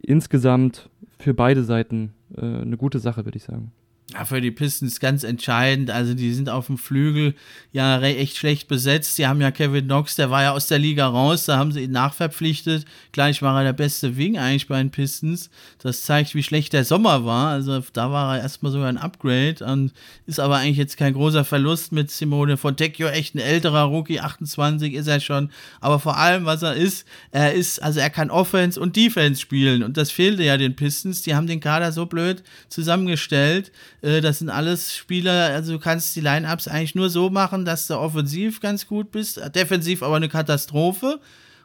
Insgesamt 0.00 0.88
für 1.18 1.34
beide 1.34 1.62
Seiten 1.62 2.14
äh, 2.34 2.40
eine 2.40 2.76
gute 2.76 2.98
Sache, 3.00 3.24
würde 3.26 3.36
ich 3.36 3.44
sagen. 3.44 3.72
Ja, 4.14 4.24
für 4.24 4.40
die 4.40 4.50
Pistons 4.50 5.00
ganz 5.00 5.22
entscheidend. 5.22 5.90
Also 5.90 6.14
die 6.14 6.32
sind 6.32 6.48
auf 6.48 6.68
dem 6.68 6.78
Flügel 6.78 7.34
ja 7.72 8.00
echt 8.00 8.38
schlecht 8.38 8.66
besetzt. 8.66 9.18
Die 9.18 9.26
haben 9.26 9.42
ja 9.42 9.50
Kevin 9.50 9.84
Knox, 9.84 10.14
der 10.14 10.30
war 10.30 10.42
ja 10.42 10.52
aus 10.52 10.66
der 10.66 10.78
Liga 10.78 11.06
raus, 11.06 11.44
da 11.44 11.58
haben 11.58 11.72
sie 11.72 11.82
ihn 11.82 11.90
nachverpflichtet. 11.90 12.86
Gleich 13.12 13.42
war 13.42 13.58
er 13.58 13.64
der 13.64 13.74
beste 13.74 14.16
Wing 14.16 14.38
eigentlich 14.38 14.66
bei 14.66 14.78
den 14.78 14.90
Pistons. 14.90 15.50
Das 15.82 16.02
zeigt, 16.02 16.34
wie 16.34 16.42
schlecht 16.42 16.72
der 16.72 16.86
Sommer 16.86 17.26
war. 17.26 17.50
Also 17.50 17.82
da 17.92 18.10
war 18.10 18.36
er 18.36 18.42
erstmal 18.42 18.72
sogar 18.72 18.88
ein 18.88 18.96
Upgrade 18.96 19.62
und 19.66 19.92
ist 20.24 20.40
aber 20.40 20.56
eigentlich 20.56 20.78
jetzt 20.78 20.96
kein 20.96 21.12
großer 21.12 21.44
Verlust 21.44 21.92
mit 21.92 22.10
Simone 22.10 22.56
Fontecchio. 22.56 23.08
Echt 23.08 23.34
ein 23.34 23.40
älterer 23.40 23.82
Rookie, 23.82 24.20
28 24.20 24.94
ist 24.94 25.06
er 25.06 25.20
schon. 25.20 25.50
Aber 25.82 26.00
vor 26.00 26.16
allem, 26.16 26.46
was 26.46 26.62
er 26.62 26.72
ist, 26.72 27.06
er 27.30 27.52
ist, 27.52 27.82
also 27.82 28.00
er 28.00 28.08
kann 28.08 28.30
Offense 28.30 28.80
und 28.80 28.96
Defense 28.96 29.38
spielen 29.38 29.82
und 29.82 29.98
das 29.98 30.10
fehlte 30.10 30.44
ja 30.44 30.56
den 30.56 30.76
Pistons. 30.76 31.20
Die 31.20 31.34
haben 31.34 31.46
den 31.46 31.60
Kader 31.60 31.92
so 31.92 32.06
blöd 32.06 32.42
zusammengestellt 32.70 33.70
das 34.00 34.38
sind 34.38 34.48
alles 34.48 34.94
Spieler, 34.94 35.46
also 35.46 35.72
du 35.72 35.78
kannst 35.78 36.14
die 36.14 36.20
Line-Ups 36.20 36.68
eigentlich 36.68 36.94
nur 36.94 37.10
so 37.10 37.30
machen, 37.30 37.64
dass 37.64 37.88
du 37.88 37.94
offensiv 37.94 38.60
ganz 38.60 38.86
gut 38.86 39.10
bist, 39.10 39.40
defensiv 39.54 40.02
aber 40.02 40.16
eine 40.16 40.28
Katastrophe. 40.28 41.20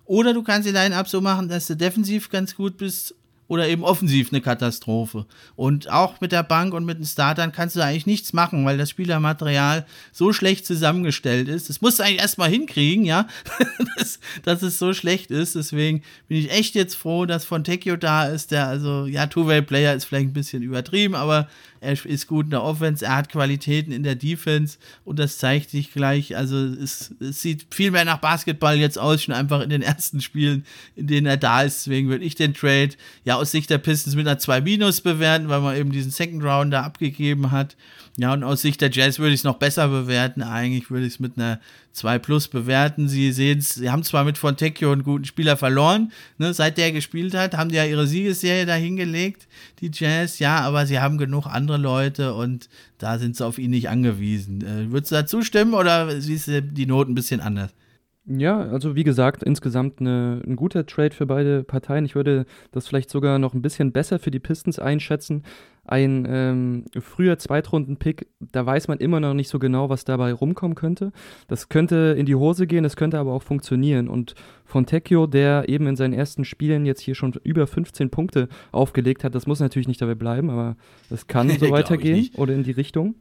Oder 0.06 0.34
du 0.34 0.44
kannst 0.44 0.68
die 0.68 0.74
Line-Up 0.74 1.08
so 1.08 1.22
machen, 1.22 1.48
dass 1.48 1.68
du 1.68 1.75
defensiv 1.75 2.30
ganz 2.30 2.56
gut 2.56 2.78
bist 2.78 3.16
oder 3.53 3.67
eben 3.67 3.83
offensiv 3.83 4.29
eine 4.31 4.41
Katastrophe. 4.41 5.27
Und 5.55 5.88
auch 5.88 6.19
mit 6.22 6.31
der 6.31 6.41
Bank 6.41 6.74
und 6.74 6.86
mit 6.86 6.98
den 6.98 7.05
Startern 7.05 7.51
kannst 7.51 7.75
du 7.75 7.81
eigentlich 7.81 8.07
nichts 8.07 8.33
machen, 8.33 8.65
weil 8.65 8.79
das 8.79 8.89
Spielermaterial 8.89 9.86
so 10.12 10.33
schlecht 10.33 10.65
zusammengestellt 10.65 11.48
ist. 11.48 11.69
Das 11.69 11.79
musst 11.79 12.00
du 12.00 12.03
eigentlich 12.03 12.19
erstmal 12.19 12.50
hinkriegen, 12.50 13.05
ja, 13.05 13.27
dass, 13.95 14.19
dass 14.41 14.63
es 14.63 14.79
so 14.79 14.93
schlecht 14.93 15.29
ist. 15.29 15.53
Deswegen 15.53 16.01
bin 16.27 16.38
ich 16.38 16.51
echt 16.51 16.74
jetzt 16.74 16.95
froh, 16.95 17.27
dass 17.27 17.45
Fontecchio 17.45 17.95
da 17.95 18.25
ist, 18.25 18.50
der 18.50 18.67
also, 18.67 19.05
ja, 19.05 19.27
Two-Way-Player 19.27 19.93
ist 19.93 20.05
vielleicht 20.05 20.29
ein 20.29 20.33
bisschen 20.33 20.63
übertrieben, 20.63 21.13
aber 21.13 21.48
er 21.83 22.05
ist 22.05 22.27
gut 22.27 22.45
in 22.45 22.51
der 22.51 22.63
Offense, 22.63 23.05
er 23.05 23.17
hat 23.17 23.29
Qualitäten 23.29 23.91
in 23.91 24.03
der 24.03 24.15
Defense 24.15 24.77
und 25.03 25.19
das 25.19 25.38
zeigt 25.38 25.69
sich 25.69 25.91
gleich. 25.91 26.36
Also 26.38 26.55
es, 26.57 27.13
es 27.19 27.41
sieht 27.41 27.67
viel 27.72 27.91
mehr 27.91 28.05
nach 28.05 28.19
Basketball 28.19 28.77
jetzt 28.77 28.98
aus, 28.98 29.22
schon 29.22 29.36
einfach 29.36 29.62
in 29.62 29.69
den 29.69 29.81
ersten 29.81 30.22
Spielen, 30.22 30.65
in 30.95 31.07
denen 31.07 31.27
er 31.27 31.36
da 31.36 31.62
ist. 31.62 31.86
Deswegen 31.86 32.07
würde 32.07 32.24
ich 32.24 32.36
den 32.36 32.53
Trade 32.53 32.91
ja 33.25 33.36
aus 33.44 33.52
Sicht 33.52 33.70
der 33.70 33.78
Pistons 33.78 34.16
mit 34.16 34.26
einer 34.26 34.40
2 34.40 34.62
Minus 34.62 35.02
bewerten, 35.02 35.50
weil 35.50 35.60
man 35.60 35.76
eben 35.76 35.92
diesen 35.92 36.12
Second 36.12 36.44
Round 36.44 36.72
da 36.74 36.84
abgegeben 36.84 37.52
hat. 37.52 37.76
Ja, 38.18 38.32
und 38.32 38.44
aus 38.44 38.62
Sicht 38.62 38.80
der 38.80 38.90
Jazz 38.90 39.20
würde 39.20 39.34
ich 39.34 39.42
es 39.42 39.44
noch 39.44 39.58
besser 39.58 39.90
bewerten. 39.90 40.42
Eigentlich 40.42 40.90
würde 40.90 41.06
ich 41.06 41.14
es 41.14 41.20
mit 41.20 41.38
einer 41.38 41.60
2 41.92 42.20
Plus 42.20 42.48
bewerten. 42.48 43.10
Sie 43.10 43.34
sehen 43.34 43.60
es, 43.60 43.76
sie 43.76 43.90
haben 43.90 44.04
zwar 44.04 44.24
mit 44.24 44.38
Fontecchio 44.38 44.94
einen 44.94 45.04
guten 45.04 45.26
Spieler 45.26 45.58
verloren, 45.58 46.14
ne, 46.38 46.54
seit 46.54 46.78
der 46.78 46.94
gespielt 46.94 47.34
hat, 47.34 47.58
haben 47.58 47.70
die 47.70 47.76
ja 47.76 47.86
ihre 47.86 48.08
Siegesserie 48.08 48.66
dahingelegt, 48.66 49.48
die 49.82 49.92
Jazz, 49.94 50.40
ja, 50.40 50.60
aber 50.62 50.86
sie 50.86 51.00
haben 51.00 51.18
genug 51.18 51.46
andere 51.46 51.78
Leute 51.78 52.34
und 52.34 52.70
da 52.98 53.20
sind 53.20 53.36
sie 53.36 53.46
auf 53.46 53.58
ihn 53.58 53.72
nicht 53.72 53.90
angewiesen. 53.90 54.62
Äh, 54.62 54.92
würdest 54.92 55.12
du 55.12 55.16
da 55.16 55.26
zustimmen 55.26 55.74
oder 55.74 56.22
siehst 56.22 56.48
du 56.48 56.62
die 56.62 56.86
Noten 56.86 57.12
ein 57.12 57.16
bisschen 57.16 57.42
anders? 57.42 57.72
Ja, 58.25 58.62
also 58.62 58.96
wie 58.96 59.03
gesagt, 59.03 59.44
insgesamt 59.44 60.00
eine, 60.00 60.42
ein 60.48 60.56
guter 60.56 60.86
Trade 60.86 61.13
für 61.13 61.25
beide 61.25 61.63
Parteien. 61.63 62.06
Ich 62.06 62.15
würde 62.15 62.46
das 62.72 62.88
vielleicht 62.88 63.10
sogar 63.10 63.38
noch 63.38 63.53
ein 63.53 63.62
bisschen 63.62 63.92
besser 63.92 64.18
für 64.18 64.32
die 64.32 64.39
Pistons 64.39 64.80
einschätzen. 64.80 65.44
Ein 65.86 66.25
ähm, 66.30 66.86
früher 67.01 67.38
Zweitrunden-Pick, 67.38 68.27
da 68.39 68.65
weiß 68.65 68.88
man 68.88 69.00
immer 69.00 69.20
noch 69.20 69.34
nicht 69.34 69.50
so 69.50 69.60
genau, 69.60 69.89
was 69.89 70.06
dabei 70.06 70.32
rumkommen 70.32 70.75
könnte. 70.75 71.12
Das 71.50 71.68
könnte 71.68 72.15
in 72.18 72.25
die 72.25 72.36
Hose 72.36 72.65
gehen, 72.65 72.84
das 72.84 72.96
könnte 72.96 73.20
aber 73.20 73.34
auch 73.34 73.44
funktionieren. 73.44 74.08
Und 74.08 74.36
Fontecchio, 74.63 75.27
der 75.27 75.68
eben 75.68 75.86
in 75.88 75.98
seinen 75.98 76.13
ersten 76.13 76.46
Spielen 76.46 76.86
jetzt 76.86 77.01
hier 77.01 77.15
schon 77.15 77.34
über 77.44 77.68
15 77.68 78.10
Punkte 78.10 78.48
aufgelegt 78.72 79.25
hat, 79.25 79.36
das 79.36 79.48
muss 79.48 79.60
natürlich 79.60 79.89
nicht 79.89 80.01
dabei 80.01 80.15
bleiben, 80.15 80.50
aber 80.50 80.77
das 81.10 81.27
kann 81.27 81.50
so 81.60 81.70
weitergehen 81.72 82.30
oder 82.38 82.53
in 82.53 82.63
die 82.63 82.72
Richtung 82.72 83.15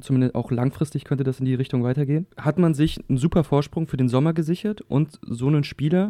zumindest 0.00 0.34
auch 0.34 0.50
langfristig 0.50 1.04
könnte 1.04 1.24
das 1.24 1.38
in 1.38 1.46
die 1.46 1.54
Richtung 1.54 1.82
weitergehen, 1.82 2.26
hat 2.36 2.58
man 2.58 2.74
sich 2.74 3.00
einen 3.08 3.18
super 3.18 3.44
Vorsprung 3.44 3.86
für 3.86 3.96
den 3.96 4.08
Sommer 4.08 4.32
gesichert 4.32 4.80
und 4.82 5.18
so 5.22 5.48
einen 5.48 5.64
Spieler, 5.64 6.08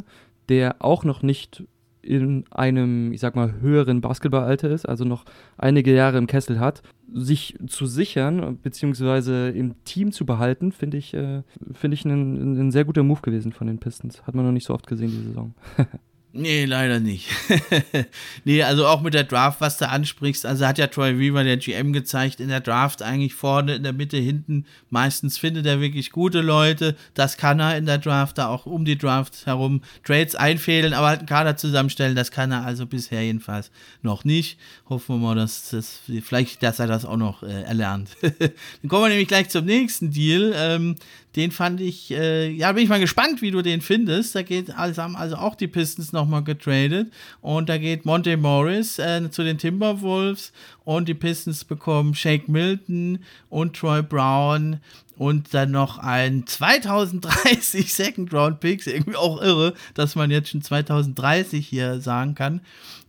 der 0.48 0.76
auch 0.80 1.04
noch 1.04 1.22
nicht 1.22 1.64
in 2.02 2.44
einem, 2.50 3.12
ich 3.12 3.20
sag 3.20 3.36
mal, 3.36 3.60
höheren 3.60 4.00
Basketballalter 4.00 4.68
ist, 4.70 4.86
also 4.86 5.04
noch 5.04 5.24
einige 5.56 5.94
Jahre 5.94 6.18
im 6.18 6.26
Kessel 6.26 6.58
hat, 6.58 6.82
sich 7.12 7.56
zu 7.66 7.86
sichern, 7.86 8.58
beziehungsweise 8.60 9.50
im 9.50 9.84
Team 9.84 10.10
zu 10.10 10.26
behalten, 10.26 10.72
finde 10.72 10.96
ich, 10.96 11.14
äh, 11.14 11.42
find 11.72 11.94
ich 11.94 12.04
ein, 12.04 12.58
ein 12.58 12.70
sehr 12.72 12.84
guter 12.84 13.04
Move 13.04 13.20
gewesen 13.20 13.52
von 13.52 13.68
den 13.68 13.78
Pistons. 13.78 14.26
Hat 14.26 14.34
man 14.34 14.44
noch 14.44 14.52
nicht 14.52 14.66
so 14.66 14.74
oft 14.74 14.86
gesehen, 14.86 15.10
die 15.10 15.28
Saison. 15.28 15.54
Nee, 16.34 16.64
leider 16.64 16.98
nicht. 16.98 17.28
nee, 18.44 18.62
also 18.62 18.86
auch 18.86 19.02
mit 19.02 19.12
der 19.12 19.24
Draft, 19.24 19.60
was 19.60 19.76
du 19.76 19.86
ansprichst, 19.86 20.46
also 20.46 20.66
hat 20.66 20.78
ja 20.78 20.86
Troy 20.86 21.18
Weaver, 21.18 21.44
der 21.44 21.58
GM, 21.58 21.92
gezeigt, 21.92 22.40
in 22.40 22.48
der 22.48 22.60
Draft 22.60 23.02
eigentlich 23.02 23.34
vorne, 23.34 23.74
in 23.74 23.82
der 23.82 23.92
Mitte, 23.92 24.16
hinten, 24.16 24.64
meistens 24.88 25.36
findet 25.36 25.66
er 25.66 25.82
wirklich 25.82 26.10
gute 26.10 26.40
Leute. 26.40 26.96
Das 27.12 27.36
kann 27.36 27.60
er 27.60 27.76
in 27.76 27.84
der 27.84 27.98
Draft, 27.98 28.38
da 28.38 28.46
auch 28.48 28.64
um 28.64 28.86
die 28.86 28.96
Draft 28.96 29.44
herum 29.44 29.82
Trades 30.04 30.34
einfädeln, 30.34 30.94
aber 30.94 31.08
halt 31.08 31.18
einen 31.18 31.28
Kader 31.28 31.58
zusammenstellen, 31.58 32.16
das 32.16 32.30
kann 32.30 32.50
er 32.50 32.64
also 32.64 32.86
bisher 32.86 33.22
jedenfalls 33.22 33.70
noch 34.00 34.24
nicht. 34.24 34.58
Hoffen 34.88 35.16
wir 35.16 35.26
mal, 35.26 35.34
dass 35.34 35.68
das, 35.68 36.00
vielleicht, 36.22 36.62
dass 36.62 36.78
er 36.78 36.86
das 36.86 37.04
auch 37.04 37.18
noch 37.18 37.42
äh, 37.42 37.62
erlernt. 37.64 38.16
Dann 38.22 38.88
kommen 38.88 39.02
wir 39.02 39.08
nämlich 39.10 39.28
gleich 39.28 39.50
zum 39.50 39.66
nächsten 39.66 40.10
Deal. 40.10 40.54
Ähm, 40.56 40.96
den 41.36 41.50
fand 41.50 41.80
ich, 41.80 42.10
äh, 42.10 42.50
ja, 42.50 42.72
bin 42.72 42.84
ich 42.84 42.90
mal 42.90 43.00
gespannt, 43.00 43.40
wie 43.40 43.50
du 43.50 43.62
den 43.62 43.80
findest. 43.80 44.34
Da 44.34 44.42
geht, 44.42 44.76
also 44.76 45.02
haben 45.02 45.16
also 45.16 45.36
auch 45.36 45.54
die 45.54 45.68
Pistons 45.68 46.12
nochmal 46.12 46.44
getradet. 46.44 47.10
Und 47.40 47.68
da 47.68 47.78
geht 47.78 48.04
Monte 48.04 48.36
Morris 48.36 48.98
äh, 48.98 49.30
zu 49.30 49.42
den 49.42 49.58
Timberwolves 49.58 50.52
und 50.84 51.08
die 51.08 51.14
Pistons 51.14 51.64
bekommen 51.64 52.14
Shake 52.14 52.48
Milton 52.48 53.20
und 53.48 53.76
Troy 53.76 54.02
Brown 54.02 54.80
und 55.16 55.54
dann 55.54 55.70
noch 55.70 55.98
ein 55.98 56.46
2030 56.46 57.94
Second 57.94 58.32
Round 58.32 58.60
Picks. 58.60 58.86
Irgendwie 58.86 59.16
auch 59.16 59.40
irre, 59.40 59.74
dass 59.94 60.16
man 60.16 60.30
jetzt 60.30 60.50
schon 60.50 60.62
2030 60.62 61.66
hier 61.66 62.00
sagen 62.00 62.34
kann. 62.34 62.60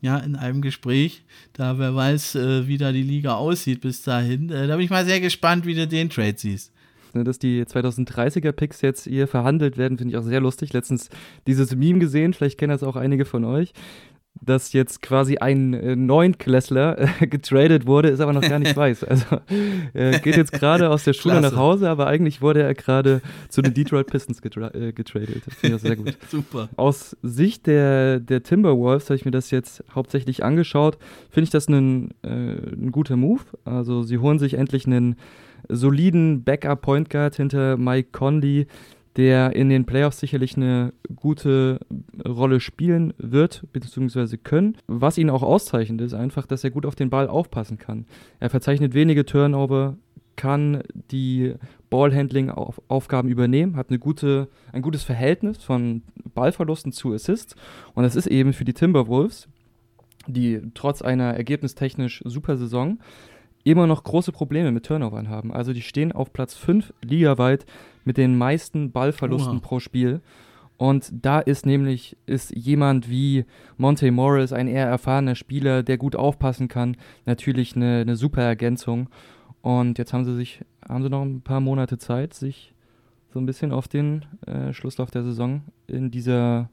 Ja, 0.02 0.18
in 0.18 0.36
einem 0.36 0.62
Gespräch. 0.62 1.24
Da 1.54 1.80
wer 1.80 1.96
weiß, 1.96 2.36
äh, 2.36 2.68
wie 2.68 2.78
da 2.78 2.92
die 2.92 3.04
Liga 3.04 3.36
aussieht 3.36 3.82
bis 3.82 4.02
dahin. 4.02 4.50
Äh, 4.50 4.68
da 4.68 4.76
bin 4.76 4.86
ich 4.86 4.92
mal 4.92 5.06
sehr 5.06 5.22
gespannt, 5.22 5.66
wie 5.66 5.76
du 5.76 5.88
den 5.88 6.10
Trade 6.10 6.36
siehst. 6.38 6.73
Ne, 7.14 7.24
dass 7.24 7.38
die 7.38 7.64
2030er 7.64 8.52
Picks 8.52 8.82
jetzt 8.82 9.04
hier 9.04 9.28
verhandelt 9.28 9.78
werden, 9.78 9.98
finde 9.98 10.14
ich 10.14 10.18
auch 10.18 10.24
sehr 10.24 10.42
lustig. 10.42 10.74
Letztens 10.74 11.10
dieses 11.46 11.76
Meme 11.76 12.00
gesehen, 12.00 12.34
vielleicht 12.34 12.58
kennen 12.58 12.72
das 12.72 12.82
auch 12.82 12.96
einige 12.96 13.26
von 13.26 13.46
euch, 13.46 13.74
dass 14.42 14.74
jetzt 14.74 15.02
quasi 15.02 15.38
ein 15.38 15.74
äh, 15.74 15.96
Neunklässler 15.96 16.98
äh, 17.22 17.28
getradet 17.28 17.86
wurde, 17.86 18.10
ist 18.10 18.20
aber 18.20 18.34
noch 18.34 18.42
gar 18.42 18.60
nicht 18.60 18.76
weiß. 18.76 19.04
Also 19.04 19.26
er 19.94 20.20
geht 20.20 20.36
jetzt 20.36 20.52
gerade 20.52 20.90
aus 20.90 21.04
der 21.04 21.14
Schule 21.14 21.38
Klasse. 21.38 21.56
nach 21.56 21.62
Hause, 21.62 21.90
aber 21.90 22.08
eigentlich 22.08 22.42
wurde 22.42 22.64
er 22.64 22.74
gerade 22.74 23.22
zu 23.50 23.62
den 23.62 23.74
Detroit 23.74 24.08
Pistons 24.08 24.42
getra 24.42 24.74
äh, 24.74 24.92
getradet. 24.92 25.44
Das 25.46 25.56
finde 25.56 25.76
ich 25.76 25.82
auch 25.82 25.86
sehr 25.86 25.96
gut. 25.96 26.18
Super. 26.30 26.70
Aus 26.76 27.16
Sicht 27.22 27.68
der, 27.68 28.20
der 28.20 28.44
Timberwolves 28.44 29.06
habe 29.06 29.16
ich 29.16 29.26
mir 29.26 29.32
das 29.32 29.52
jetzt 29.52 29.84
hauptsächlich 29.94 30.44
angeschaut. 30.44 30.98
Finde 31.30 31.46
ich 31.46 31.52
das 31.52 31.68
einen, 31.68 32.12
äh, 32.24 32.30
ein 32.30 32.92
guter 32.92 33.16
Move. 33.16 33.42
Also 33.66 34.04
sie 34.04 34.18
holen 34.18 34.40
sich 34.40 34.56
endlich 34.56 34.88
einen 34.88 35.16
soliden 35.70 36.44
Backup-Point 36.44 37.10
Guard 37.10 37.36
hinter 37.36 37.78
Mike 37.78 38.10
Conley, 38.12 38.68
der 39.16 39.56
in 39.56 39.70
den 39.70 39.86
Playoffs 39.86 40.20
sicherlich 40.20 40.58
eine 40.58 40.94
gute 41.16 41.80
Rolle 42.28 42.60
spielen 42.60 43.14
wird, 43.18 43.64
beziehungsweise 43.72 44.38
können. 44.38 44.78
Was 44.88 45.18
ihn 45.18 45.30
auch 45.30 45.44
auszeichnet, 45.44 46.02
ist 46.02 46.14
einfach, 46.14 46.48
dass 46.48 46.64
er 46.64 46.72
gut 46.72 46.86
auf 46.86 46.96
den 46.96 47.10
Ball 47.10 47.28
aufpassen 47.28 47.78
kann. 47.78 48.06
Er 48.40 48.50
verzeichnet 48.50 48.94
wenige 48.94 49.26
Turnover, 49.26 49.98
kann 50.36 50.82
die 51.12 51.54
Ballhandling-Aufgaben 51.92 53.30
übernehmen, 53.30 53.76
hat 53.76 53.90
eine 53.90 54.00
gute, 54.00 54.48
ein 54.72 54.82
gutes 54.82 55.04
Verhältnis 55.04 55.64
von 55.64 56.02
Ballverlusten 56.34 56.92
zu 56.92 57.14
Assists. 57.14 57.56
Und 57.94 58.04
das 58.04 58.16
ist 58.16 58.28
eben 58.28 58.54
für 58.54 58.66
die 58.66 58.74
Timberwolves, 58.74 59.48
die 60.28 60.62
trotz 60.74 61.02
einer 61.04 61.36
ergebnistechnisch 61.36 62.24
super 62.26 62.58
Saison 62.58 63.00
immer 63.64 63.88
noch 63.88 64.04
große 64.04 64.32
Probleme 64.32 64.72
mit 64.72 64.86
Turnovern 64.86 65.30
haben. 65.30 65.54
Also 65.54 65.74
die 65.74 65.82
stehen 65.82 66.12
auf 66.12 66.34
Platz 66.34 66.56
5 66.56 66.94
ligaweit 67.02 67.66
mit 68.04 68.18
den 68.18 68.38
meisten 68.38 68.92
Ballverlusten 68.92 69.58
Oha. 69.58 69.62
pro 69.62 69.80
Spiel. 69.80 70.22
Und 70.78 71.12
da 71.14 71.40
ist 71.40 71.66
nämlich 71.66 72.18
ist 72.26 72.54
jemand 72.56 73.10
wie 73.10 73.46
Monte 73.78 74.12
Morris, 74.12 74.52
ein 74.52 74.68
eher 74.68 74.88
erfahrener 74.88 75.36
Spieler, 75.36 75.84
der 75.84 75.98
gut 75.98 76.16
aufpassen 76.16 76.68
kann, 76.68 76.98
natürlich 77.26 77.76
eine, 77.76 78.02
eine 78.02 78.16
super 78.16 78.42
Ergänzung. 78.42 79.08
Und 79.62 79.98
jetzt 79.98 80.12
haben 80.12 80.26
sie 80.26 80.36
sich, 80.36 80.62
haben 80.88 81.04
sie 81.04 81.10
noch 81.10 81.22
ein 81.22 81.42
paar 81.42 81.62
Monate 81.62 81.98
Zeit, 81.98 82.34
sich 82.34 82.74
so 83.34 83.40
ein 83.40 83.46
bisschen 83.46 83.72
auf 83.72 83.88
den 83.88 84.26
äh, 84.46 84.74
Schlusslauf 84.74 85.10
der 85.10 85.24
Saison 85.24 85.62
in 85.88 86.12
dieser 86.12 86.70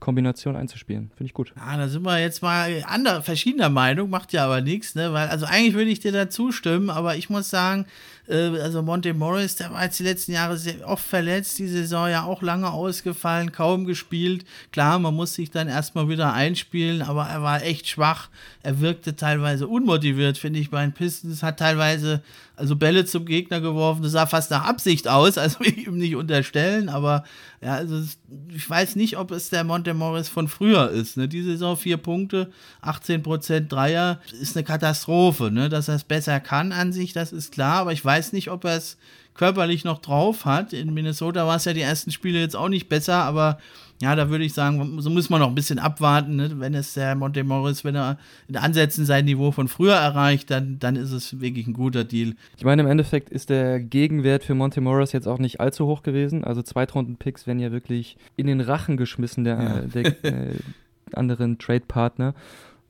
Kombination 0.00 0.56
einzuspielen. 0.56 1.10
Finde 1.16 1.26
ich 1.26 1.34
gut. 1.34 1.52
Ja, 1.56 1.76
da 1.76 1.88
sind 1.88 2.04
wir 2.04 2.20
jetzt 2.20 2.42
mal 2.42 2.84
andere, 2.86 3.22
verschiedener 3.22 3.68
Meinung, 3.68 4.10
macht 4.10 4.32
ja 4.32 4.44
aber 4.44 4.60
nichts, 4.60 4.94
ne? 4.94 5.12
Weil, 5.12 5.28
also 5.28 5.46
eigentlich 5.46 5.74
würde 5.74 5.90
ich 5.90 6.00
dir 6.00 6.12
da 6.12 6.30
zustimmen, 6.30 6.90
aber 6.90 7.16
ich 7.16 7.30
muss 7.30 7.50
sagen, 7.50 7.86
äh, 8.28 8.60
also 8.60 8.82
Monte 8.82 9.12
Morris, 9.14 9.56
der 9.56 9.72
war 9.72 9.84
jetzt 9.84 9.98
die 9.98 10.04
letzten 10.04 10.32
Jahre 10.32 10.56
sehr 10.56 10.86
oft 10.86 11.04
verletzt, 11.04 11.58
die 11.58 11.66
Saison 11.66 12.08
ja 12.08 12.24
auch 12.24 12.42
lange 12.42 12.70
ausgefallen, 12.70 13.52
kaum 13.52 13.84
gespielt. 13.84 14.44
Klar, 14.72 14.98
man 14.98 15.14
muss 15.14 15.34
sich 15.34 15.50
dann 15.50 15.68
erstmal 15.68 16.08
wieder 16.08 16.32
einspielen, 16.32 17.02
aber 17.02 17.26
er 17.26 17.42
war 17.42 17.62
echt 17.62 17.88
schwach. 17.88 18.28
Er 18.62 18.80
wirkte 18.80 19.16
teilweise 19.16 19.66
unmotiviert, 19.66 20.38
finde 20.38 20.60
ich, 20.60 20.70
bei 20.70 20.82
den 20.82 20.92
Pistons, 20.92 21.42
hat 21.42 21.58
teilweise 21.58 22.22
also 22.58 22.76
Bälle 22.76 23.04
zum 23.04 23.24
Gegner 23.24 23.60
geworfen. 23.60 24.02
Das 24.02 24.12
sah 24.12 24.26
fast 24.26 24.50
nach 24.50 24.64
Absicht 24.64 25.08
aus, 25.08 25.38
also 25.38 25.60
will 25.60 25.68
ich 25.76 25.86
ihm 25.86 25.98
nicht 25.98 26.16
unterstellen, 26.16 26.88
aber 26.88 27.24
ja, 27.60 27.74
also 27.74 28.02
ich 28.54 28.68
weiß 28.68 28.96
nicht, 28.96 29.16
ob 29.16 29.30
es 29.30 29.50
der 29.50 29.64
Monte 29.64 29.94
Morris 29.94 30.28
von 30.28 30.48
früher 30.48 30.90
ist. 30.90 31.16
Ne? 31.16 31.28
Die 31.28 31.42
Saison 31.42 31.76
vier 31.76 31.96
Punkte, 31.96 32.50
18% 32.82 33.68
Dreier, 33.68 34.20
ist 34.40 34.56
eine 34.56 34.64
Katastrophe. 34.64 35.50
Ne? 35.50 35.68
Dass 35.68 35.88
er 35.88 35.94
es 35.94 36.04
besser 36.04 36.40
kann 36.40 36.72
an 36.72 36.92
sich, 36.92 37.12
das 37.12 37.32
ist 37.32 37.52
klar, 37.52 37.80
aber 37.80 37.92
ich 37.92 38.04
weiß 38.04 38.32
nicht, 38.32 38.50
ob 38.50 38.64
er 38.64 38.76
es 38.76 38.98
körperlich 39.34 39.84
noch 39.84 40.00
drauf 40.00 40.44
hat. 40.44 40.72
In 40.72 40.92
Minnesota 40.92 41.46
war 41.46 41.56
es 41.56 41.64
ja 41.64 41.72
die 41.72 41.80
ersten 41.80 42.10
Spiele 42.10 42.40
jetzt 42.40 42.56
auch 42.56 42.68
nicht 42.68 42.88
besser, 42.88 43.22
aber 43.22 43.58
ja, 44.00 44.14
da 44.14 44.30
würde 44.30 44.44
ich 44.44 44.52
sagen, 44.54 45.00
so 45.00 45.10
muss 45.10 45.28
man 45.28 45.40
noch 45.40 45.48
ein 45.48 45.54
bisschen 45.54 45.80
abwarten. 45.80 46.36
Ne? 46.36 46.52
Wenn 46.58 46.74
es 46.74 46.94
der 46.94 47.16
Monte 47.16 47.42
Morris, 47.42 47.84
wenn 47.84 47.96
er 47.96 48.18
in 48.46 48.56
Ansätzen 48.56 49.04
sein 49.04 49.24
Niveau 49.24 49.50
von 49.50 49.66
früher 49.66 49.94
erreicht, 49.94 50.50
dann, 50.50 50.78
dann 50.78 50.94
ist 50.94 51.10
es 51.10 51.40
wirklich 51.40 51.66
ein 51.66 51.72
guter 51.72 52.04
Deal. 52.04 52.34
Ich 52.56 52.64
meine, 52.64 52.82
im 52.82 52.88
Endeffekt 52.88 53.28
ist 53.30 53.50
der 53.50 53.80
Gegenwert 53.80 54.44
für 54.44 54.54
Monte 54.54 54.80
Morris 54.80 55.10
jetzt 55.12 55.26
auch 55.26 55.38
nicht 55.38 55.60
allzu 55.60 55.86
hoch 55.86 56.02
gewesen. 56.02 56.44
Also 56.44 56.62
Zweitrunden-Picks 56.62 57.48
werden 57.48 57.58
ja 57.58 57.72
wirklich 57.72 58.16
in 58.36 58.46
den 58.46 58.60
Rachen 58.60 58.96
geschmissen 58.96 59.42
der, 59.42 59.58
ja. 59.58 59.80
der 59.80 60.24
äh, 60.24 60.54
anderen 61.12 61.58
Trade-Partner. 61.58 62.34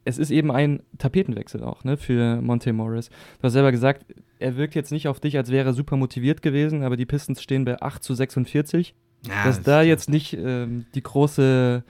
Es 0.05 0.19
ist 0.19 0.31
eben 0.31 0.51
ein 0.51 0.81
Tapetenwechsel 0.99 1.63
auch 1.63 1.85
ne, 1.85 1.97
für 1.97 2.43
Monte 2.43 2.73
Morris. 2.75 3.09
Du 3.09 3.45
hast 3.45 3.55
selber 3.55 3.73
gesagt, 3.73 4.05
er 4.39 4.57
wirkt 4.57 4.75
jetzt 4.75 4.93
nicht 4.93 5.09
auf 5.09 5.21
dich, 5.21 5.37
als 5.39 5.51
wäre 5.51 5.71
er 5.71 5.75
super 5.75 5.97
motiviert 5.97 6.43
gewesen, 6.43 6.83
aber 6.83 6.97
die 6.97 7.07
Pistons 7.07 7.43
stehen 7.43 7.65
bei 7.65 7.81
8 7.81 8.03
zu 8.03 8.15
46. 8.15 8.95
Ja, 9.27 9.45
dass 9.45 9.57
das 9.57 9.65
da 9.65 9.83
jetzt 9.83 10.09
nicht 10.09 10.35
ähm, 10.35 10.87
die 10.95 11.03
große 11.03 11.83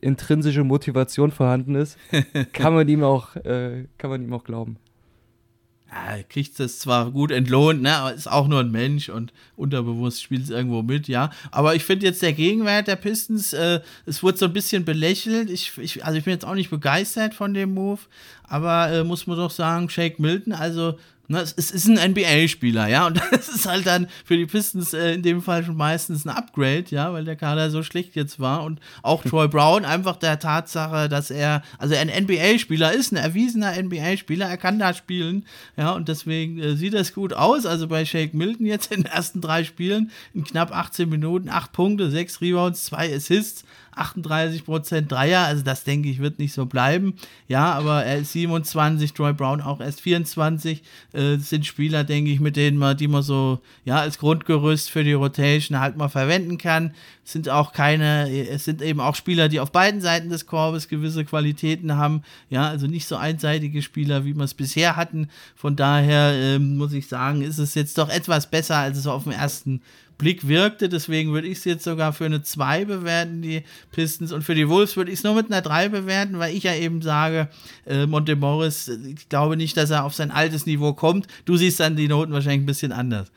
intrinsische 0.00 0.64
Motivation 0.64 1.30
vorhanden 1.30 1.76
ist, 1.76 1.96
kann 2.52 2.74
man 2.74 2.88
ihm 2.88 3.04
auch, 3.04 3.36
äh, 3.36 3.86
kann 3.98 4.10
man 4.10 4.22
ihm 4.22 4.32
auch 4.32 4.44
glauben. 4.44 4.76
Ja, 5.92 6.16
er 6.16 6.24
kriegt 6.24 6.58
das 6.58 6.78
zwar 6.78 7.10
gut 7.10 7.30
entlohnt, 7.30 7.82
ne, 7.82 7.94
aber 7.94 8.14
ist 8.14 8.30
auch 8.30 8.48
nur 8.48 8.60
ein 8.60 8.70
Mensch 8.70 9.10
und 9.10 9.32
unterbewusst 9.56 10.22
spielt 10.22 10.42
es 10.42 10.50
irgendwo 10.50 10.82
mit, 10.82 11.06
ja. 11.06 11.30
Aber 11.50 11.74
ich 11.74 11.84
finde 11.84 12.06
jetzt 12.06 12.22
der 12.22 12.32
Gegenwert 12.32 12.88
der 12.88 12.96
Pistons, 12.96 13.52
äh, 13.52 13.80
es 14.06 14.22
wurde 14.22 14.38
so 14.38 14.46
ein 14.46 14.54
bisschen 14.54 14.86
belächelt. 14.86 15.50
Ich, 15.50 15.76
ich, 15.76 16.04
also 16.04 16.18
ich 16.18 16.24
bin 16.24 16.32
jetzt 16.32 16.46
auch 16.46 16.54
nicht 16.54 16.70
begeistert 16.70 17.34
von 17.34 17.52
dem 17.52 17.74
Move, 17.74 18.00
aber 18.44 18.90
äh, 18.90 19.04
muss 19.04 19.26
man 19.26 19.36
doch 19.36 19.50
sagen, 19.50 19.90
Shake 19.90 20.18
Milton, 20.18 20.54
also 20.54 20.98
Ne, 21.32 21.40
es, 21.40 21.54
es, 21.56 21.70
ist 21.70 21.88
ein 21.88 22.10
NBA-Spieler, 22.10 22.88
ja, 22.88 23.06
und 23.06 23.18
das 23.30 23.48
ist 23.48 23.64
halt 23.64 23.86
dann 23.86 24.06
für 24.22 24.36
die 24.36 24.44
Pistons 24.44 24.92
äh, 24.92 25.14
in 25.14 25.22
dem 25.22 25.40
Fall 25.40 25.64
schon 25.64 25.78
meistens 25.78 26.26
ein 26.26 26.28
Upgrade, 26.28 26.84
ja, 26.90 27.10
weil 27.14 27.24
der 27.24 27.36
Kader 27.36 27.70
so 27.70 27.82
schlecht 27.82 28.16
jetzt 28.16 28.38
war 28.38 28.64
und 28.64 28.80
auch 29.02 29.22
Troy 29.22 29.48
Brown 29.48 29.86
einfach 29.86 30.16
der 30.16 30.38
Tatsache, 30.38 31.08
dass 31.08 31.30
er, 31.30 31.62
also 31.78 31.94
ein 31.94 32.08
NBA-Spieler 32.08 32.92
ist, 32.92 33.12
ein 33.12 33.16
erwiesener 33.16 33.82
NBA-Spieler, 33.82 34.46
er 34.46 34.58
kann 34.58 34.78
da 34.78 34.92
spielen, 34.92 35.46
ja, 35.78 35.92
und 35.92 36.10
deswegen 36.10 36.58
äh, 36.58 36.76
sieht 36.76 36.92
das 36.92 37.14
gut 37.14 37.32
aus, 37.32 37.64
also 37.64 37.88
bei 37.88 38.04
Shake 38.04 38.34
Milton 38.34 38.66
jetzt 38.66 38.92
in 38.92 39.04
den 39.04 39.10
ersten 39.10 39.40
drei 39.40 39.64
Spielen 39.64 40.10
in 40.34 40.44
knapp 40.44 40.70
18 40.70 41.08
Minuten, 41.08 41.48
8 41.48 41.72
Punkte, 41.72 42.10
6 42.10 42.42
Rebounds, 42.42 42.84
2 42.84 43.16
Assists, 43.16 43.64
38% 43.96 45.02
Dreier, 45.02 45.40
also 45.40 45.62
das 45.62 45.84
denke 45.84 46.08
ich 46.08 46.20
wird 46.20 46.38
nicht 46.38 46.52
so 46.52 46.66
bleiben. 46.66 47.14
Ja, 47.48 47.72
aber 47.72 48.04
er 48.04 48.18
ist 48.18 48.32
27, 48.32 49.12
Troy 49.12 49.32
Brown 49.32 49.60
auch 49.60 49.80
erst 49.80 50.00
24. 50.00 50.82
Äh, 51.12 51.36
sind 51.36 51.66
Spieler, 51.66 52.04
denke 52.04 52.30
ich, 52.30 52.40
mit 52.40 52.56
denen 52.56 52.78
man, 52.78 52.96
die 52.96 53.08
man 53.08 53.22
so, 53.22 53.60
ja, 53.84 53.98
als 53.98 54.18
Grundgerüst 54.18 54.90
für 54.90 55.04
die 55.04 55.12
Rotation 55.12 55.80
halt 55.80 55.96
mal 55.96 56.08
verwenden 56.08 56.58
kann. 56.58 56.94
Es 57.24 57.32
sind 57.32 57.48
auch 57.48 57.72
keine, 57.72 58.30
es 58.48 58.64
sind 58.64 58.82
eben 58.82 59.00
auch 59.00 59.14
Spieler, 59.14 59.48
die 59.48 59.60
auf 59.60 59.70
beiden 59.70 60.00
Seiten 60.00 60.28
des 60.28 60.46
Korbes 60.46 60.88
gewisse 60.88 61.24
Qualitäten 61.24 61.96
haben. 61.96 62.22
Ja, 62.48 62.68
also 62.68 62.86
nicht 62.86 63.06
so 63.06 63.16
einseitige 63.16 63.82
Spieler, 63.82 64.24
wie 64.24 64.34
wir 64.34 64.44
es 64.44 64.54
bisher 64.54 64.96
hatten. 64.96 65.28
Von 65.54 65.76
daher 65.76 66.32
ähm, 66.34 66.76
muss 66.76 66.92
ich 66.92 67.06
sagen, 67.08 67.42
ist 67.42 67.58
es 67.58 67.74
jetzt 67.74 67.98
doch 67.98 68.08
etwas 68.08 68.50
besser, 68.50 68.76
als 68.76 68.98
es 68.98 69.06
auf 69.06 69.24
den 69.24 69.32
ersten 69.32 69.82
Blick 70.22 70.46
wirkte. 70.46 70.88
Deswegen 70.88 71.32
würde 71.32 71.48
ich 71.48 71.58
es 71.58 71.64
jetzt 71.64 71.84
sogar 71.84 72.12
für 72.12 72.24
eine 72.24 72.42
2 72.42 72.84
bewerten, 72.84 73.42
die 73.42 73.62
Pistons. 73.90 74.32
Und 74.32 74.42
für 74.42 74.54
die 74.54 74.68
Wolves 74.68 74.96
würde 74.96 75.10
ich 75.10 75.18
es 75.18 75.24
nur 75.24 75.34
mit 75.34 75.50
einer 75.50 75.60
3 75.60 75.88
bewerten, 75.88 76.38
weil 76.38 76.54
ich 76.54 76.62
ja 76.62 76.74
eben 76.74 77.02
sage, 77.02 77.48
äh, 77.86 78.06
Monte 78.06 78.36
Morris, 78.36 78.88
ich 78.88 79.28
glaube 79.28 79.56
nicht, 79.56 79.76
dass 79.76 79.90
er 79.90 80.04
auf 80.04 80.14
sein 80.14 80.30
altes 80.30 80.64
Niveau 80.64 80.92
kommt. 80.92 81.26
Du 81.44 81.56
siehst 81.56 81.80
dann 81.80 81.96
die 81.96 82.08
Noten 82.08 82.32
wahrscheinlich 82.32 82.62
ein 82.62 82.66
bisschen 82.66 82.92
anders. 82.92 83.32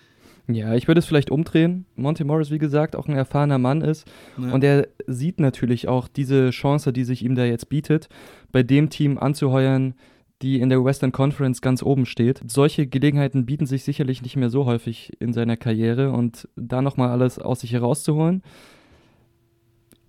Ja, 0.48 0.76
ich 0.76 0.88
würde 0.88 1.00
es 1.00 1.06
vielleicht 1.06 1.32
umdrehen. 1.32 1.86
Monte 1.96 2.24
Morris, 2.24 2.52
wie 2.52 2.60
gesagt, 2.60 2.96
auch 2.96 3.08
ein 3.08 3.16
erfahrener 3.16 3.58
Mann 3.58 3.82
ist. 3.82 4.06
Ja. 4.38 4.54
Und 4.54 4.64
er 4.64 4.88
sieht 5.08 5.40
natürlich 5.40 5.88
auch 5.88 6.08
diese 6.08 6.52
Chance, 6.52 6.94
die 6.94 7.04
sich 7.04 7.24
ihm 7.24 7.34
da 7.34 7.46
jetzt 7.46 7.68
bietet, 7.68 8.10
bei 8.52 8.62
dem 8.62 8.92
Team 8.92 9.18
anzuheuern, 9.18 9.96
die 10.42 10.60
in 10.60 10.70
der 10.70 10.84
Western 10.84 11.12
Conference 11.12 11.62
ganz 11.62 11.82
oben 11.82 12.06
steht. 12.06 12.42
Solche 12.48 12.88
Gelegenheiten 12.88 13.46
bieten 13.46 13.66
sich 13.66 13.84
sicherlich 13.84 14.22
nicht 14.22 14.36
mehr 14.36 14.50
so 14.50 14.66
häufig 14.66 15.14
in 15.20 15.34
seiner 15.34 15.58
Karriere 15.58 16.12
und 16.12 16.48
da 16.56 16.82
nochmal 16.82 17.10
alles 17.10 17.40
aus 17.40 17.62
sich 17.62 17.72
herauszuholen, 17.72 18.44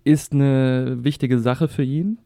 ist 0.03 0.33
eine 0.33 1.03
wichtige 1.03 1.39
Sache 1.39 1.67
für 1.67 1.83
ihn. 1.83 2.17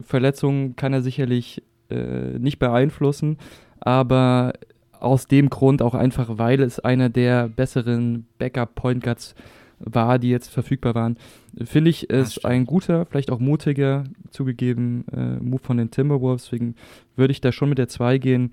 Verletzungen 0.00 0.76
kann 0.76 0.92
er 0.92 1.02
sicherlich 1.02 1.62
äh, 1.90 2.38
nicht 2.38 2.58
beeinflussen, 2.58 3.38
aber 3.80 4.52
aus 5.00 5.26
dem 5.26 5.48
Grund 5.48 5.82
auch 5.82 5.94
einfach, 5.94 6.38
weil 6.38 6.60
es 6.60 6.80
einer 6.80 7.08
der 7.08 7.48
besseren 7.48 8.26
Backup-Point 8.38 9.02
Guards 9.02 9.34
war, 9.80 10.18
die 10.18 10.30
jetzt 10.30 10.48
verfügbar 10.48 10.94
waren, 10.94 11.16
finde 11.64 11.90
ich 11.90 12.10
es 12.10 12.44
ein 12.44 12.66
guter, 12.66 13.06
vielleicht 13.06 13.30
auch 13.30 13.38
mutiger, 13.38 14.04
zugegeben, 14.30 15.04
äh, 15.12 15.42
Move 15.42 15.62
von 15.62 15.76
den 15.76 15.90
Timberwolves. 15.90 16.44
Deswegen 16.44 16.74
würde 17.16 17.32
ich 17.32 17.40
da 17.40 17.52
schon 17.52 17.68
mit 17.68 17.78
der 17.78 17.88
2 17.88 18.18
gehen. 18.18 18.52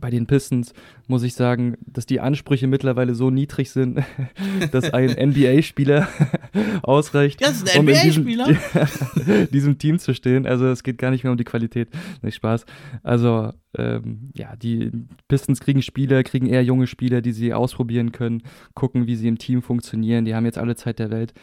Bei 0.00 0.10
den 0.10 0.26
Pistons 0.26 0.72
muss 1.06 1.22
ich 1.22 1.34
sagen, 1.34 1.76
dass 1.86 2.06
die 2.06 2.20
Ansprüche 2.20 2.66
mittlerweile 2.66 3.14
so 3.14 3.30
niedrig 3.30 3.70
sind, 3.70 4.02
dass 4.72 4.92
ein 4.92 5.10
NBA-Spieler 5.30 6.08
ausreicht, 6.82 7.42
das 7.42 7.62
ist 7.62 7.74
ein 7.74 7.80
um 7.80 7.88
in 7.88 8.00
diesem, 8.02 9.48
diesem, 9.52 9.78
Team 9.78 9.98
zu 9.98 10.14
stehen. 10.14 10.46
Also 10.46 10.66
es 10.66 10.82
geht 10.82 10.98
gar 10.98 11.10
nicht 11.10 11.24
mehr 11.24 11.30
um 11.30 11.38
die 11.38 11.44
Qualität. 11.44 11.88
Nicht 12.22 12.36
Spaß. 12.36 12.66
Also 13.02 13.52
ähm, 13.76 14.30
ja, 14.34 14.56
die 14.56 14.90
Pistons 15.28 15.60
kriegen 15.60 15.82
Spieler, 15.82 16.22
kriegen 16.22 16.46
eher 16.46 16.64
junge 16.64 16.86
Spieler, 16.86 17.20
die 17.20 17.32
sie 17.32 17.52
ausprobieren 17.52 18.12
können, 18.12 18.42
gucken, 18.74 19.06
wie 19.06 19.16
sie 19.16 19.28
im 19.28 19.38
Team 19.38 19.62
funktionieren. 19.62 20.24
Die 20.24 20.34
haben 20.34 20.46
jetzt 20.46 20.58
alle 20.58 20.76
Zeit 20.76 20.98
der 20.98 21.10
Welt, 21.10 21.34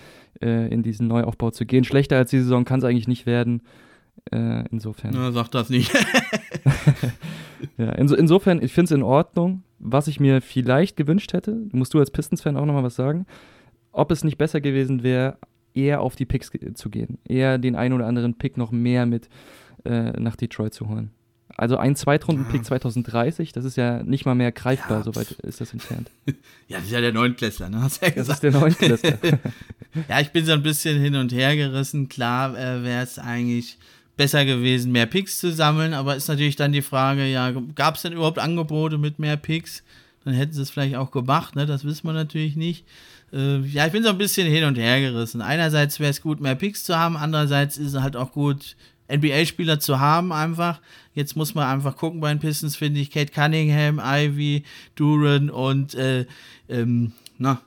äh, 0.41 0.73
in 0.73 0.83
diesen 0.83 1.07
Neuaufbau 1.07 1.51
zu 1.51 1.65
gehen. 1.65 1.83
Schlechter 1.83 2.17
als 2.17 2.31
die 2.31 2.39
Saison 2.39 2.65
kann 2.65 2.79
es 2.79 2.85
eigentlich 2.85 3.07
nicht 3.07 3.25
werden. 3.25 3.61
Äh, 4.31 4.65
insofern. 4.71 5.11
Na, 5.13 5.31
sag 5.31 5.49
das 5.49 5.69
nicht. 5.69 5.91
Ja, 7.77 7.91
inso, 7.93 8.15
insofern, 8.15 8.61
ich 8.61 8.73
finde 8.73 8.85
es 8.85 8.91
in 8.91 9.03
Ordnung. 9.03 9.63
Was 9.79 10.07
ich 10.07 10.19
mir 10.19 10.41
vielleicht 10.41 10.95
gewünscht 10.95 11.33
hätte, 11.33 11.67
musst 11.73 11.93
du 11.93 11.99
als 11.99 12.09
Pistons-Fan 12.09 12.55
auch 12.55 12.65
nochmal 12.65 12.83
was 12.83 12.95
sagen, 12.95 13.25
ob 13.91 14.11
es 14.11 14.23
nicht 14.23 14.37
besser 14.37 14.61
gewesen 14.61 15.03
wäre, 15.03 15.37
eher 15.73 16.01
auf 16.01 16.15
die 16.15 16.25
Picks 16.25 16.51
zu 16.75 16.89
gehen. 16.89 17.17
Eher 17.25 17.57
den 17.57 17.75
einen 17.75 17.93
oder 17.93 18.07
anderen 18.07 18.35
Pick 18.35 18.57
noch 18.57 18.71
mehr 18.71 19.05
mit 19.05 19.27
äh, 19.85 20.11
nach 20.19 20.35
Detroit 20.35 20.73
zu 20.73 20.87
holen. 20.87 21.11
Also 21.55 21.77
ein 21.77 21.95
Zweitrunden-Pick 21.95 22.61
ja. 22.61 22.63
2030, 22.63 23.51
das 23.51 23.63
ist 23.65 23.75
ja 23.77 24.01
nicht 24.01 24.25
mal 24.25 24.33
mehr 24.33 24.51
greifbar, 24.51 24.99
ja. 24.99 25.03
soweit 25.03 25.31
ist 25.31 25.61
das 25.61 25.73
entfernt. 25.73 26.09
Ja, 26.67 26.77
das 26.77 26.87
ist 26.87 26.93
ja 26.93 27.01
der 27.01 27.11
Neunklässler, 27.11 27.69
ne? 27.69 27.81
Hast 27.81 28.01
ja 28.01 28.09
gesagt. 28.09 28.29
Das 28.29 28.35
ist 28.35 28.43
der 28.43 28.51
Neunklässler. 28.51 29.19
ja, 30.09 30.21
ich 30.21 30.31
bin 30.31 30.45
so 30.45 30.53
ein 30.53 30.63
bisschen 30.63 30.99
hin 30.99 31.15
und 31.15 31.31
her 31.31 31.55
gerissen. 31.55 32.07
Klar 32.09 32.57
äh, 32.57 32.83
wäre 32.83 33.03
es 33.03 33.19
eigentlich 33.19 33.77
besser 34.17 34.45
gewesen, 34.45 34.91
mehr 34.91 35.05
Picks 35.05 35.39
zu 35.39 35.51
sammeln, 35.51 35.93
aber 35.93 36.15
ist 36.15 36.27
natürlich 36.27 36.55
dann 36.55 36.71
die 36.71 36.81
Frage, 36.81 37.25
ja, 37.25 37.51
gab 37.75 37.95
es 37.95 38.03
denn 38.03 38.13
überhaupt 38.13 38.39
Angebote 38.39 38.97
mit 38.97 39.19
mehr 39.19 39.37
Picks? 39.37 39.83
Dann 40.23 40.33
hätten 40.33 40.53
sie 40.53 40.61
es 40.61 40.69
vielleicht 40.69 40.95
auch 40.95 41.11
gemacht, 41.11 41.55
ne? 41.55 41.65
Das 41.65 41.83
wissen 41.83 42.07
wir 42.07 42.13
natürlich 42.13 42.55
nicht. 42.55 42.85
Äh, 43.33 43.59
ja, 43.59 43.85
ich 43.85 43.91
bin 43.91 44.03
so 44.03 44.09
ein 44.09 44.17
bisschen 44.17 44.47
hin 44.47 44.63
und 44.63 44.77
her 44.77 45.01
gerissen. 45.01 45.41
Einerseits 45.41 45.99
wäre 45.99 46.11
es 46.11 46.21
gut, 46.21 46.39
mehr 46.39 46.55
Picks 46.55 46.83
zu 46.83 46.97
haben, 46.97 47.17
andererseits 47.17 47.77
ist 47.77 47.93
es 47.93 48.01
halt 48.01 48.15
auch 48.15 48.31
gut, 48.31 48.75
NBA-Spieler 49.11 49.79
zu 49.79 49.99
haben 49.99 50.31
einfach. 50.31 50.79
Jetzt 51.13 51.35
muss 51.35 51.55
man 51.55 51.67
einfach 51.67 51.97
gucken 51.97 52.21
bei 52.21 52.29
den 52.29 52.39
Pistons, 52.39 52.75
finde 52.75 53.01
ich, 53.01 53.11
Kate 53.11 53.31
Cunningham, 53.31 53.99
Ivy, 54.03 54.63
Duran 54.95 55.49
und 55.49 55.93
äh, 55.95 56.25
ähm, 56.69 57.11
na, 57.37 57.61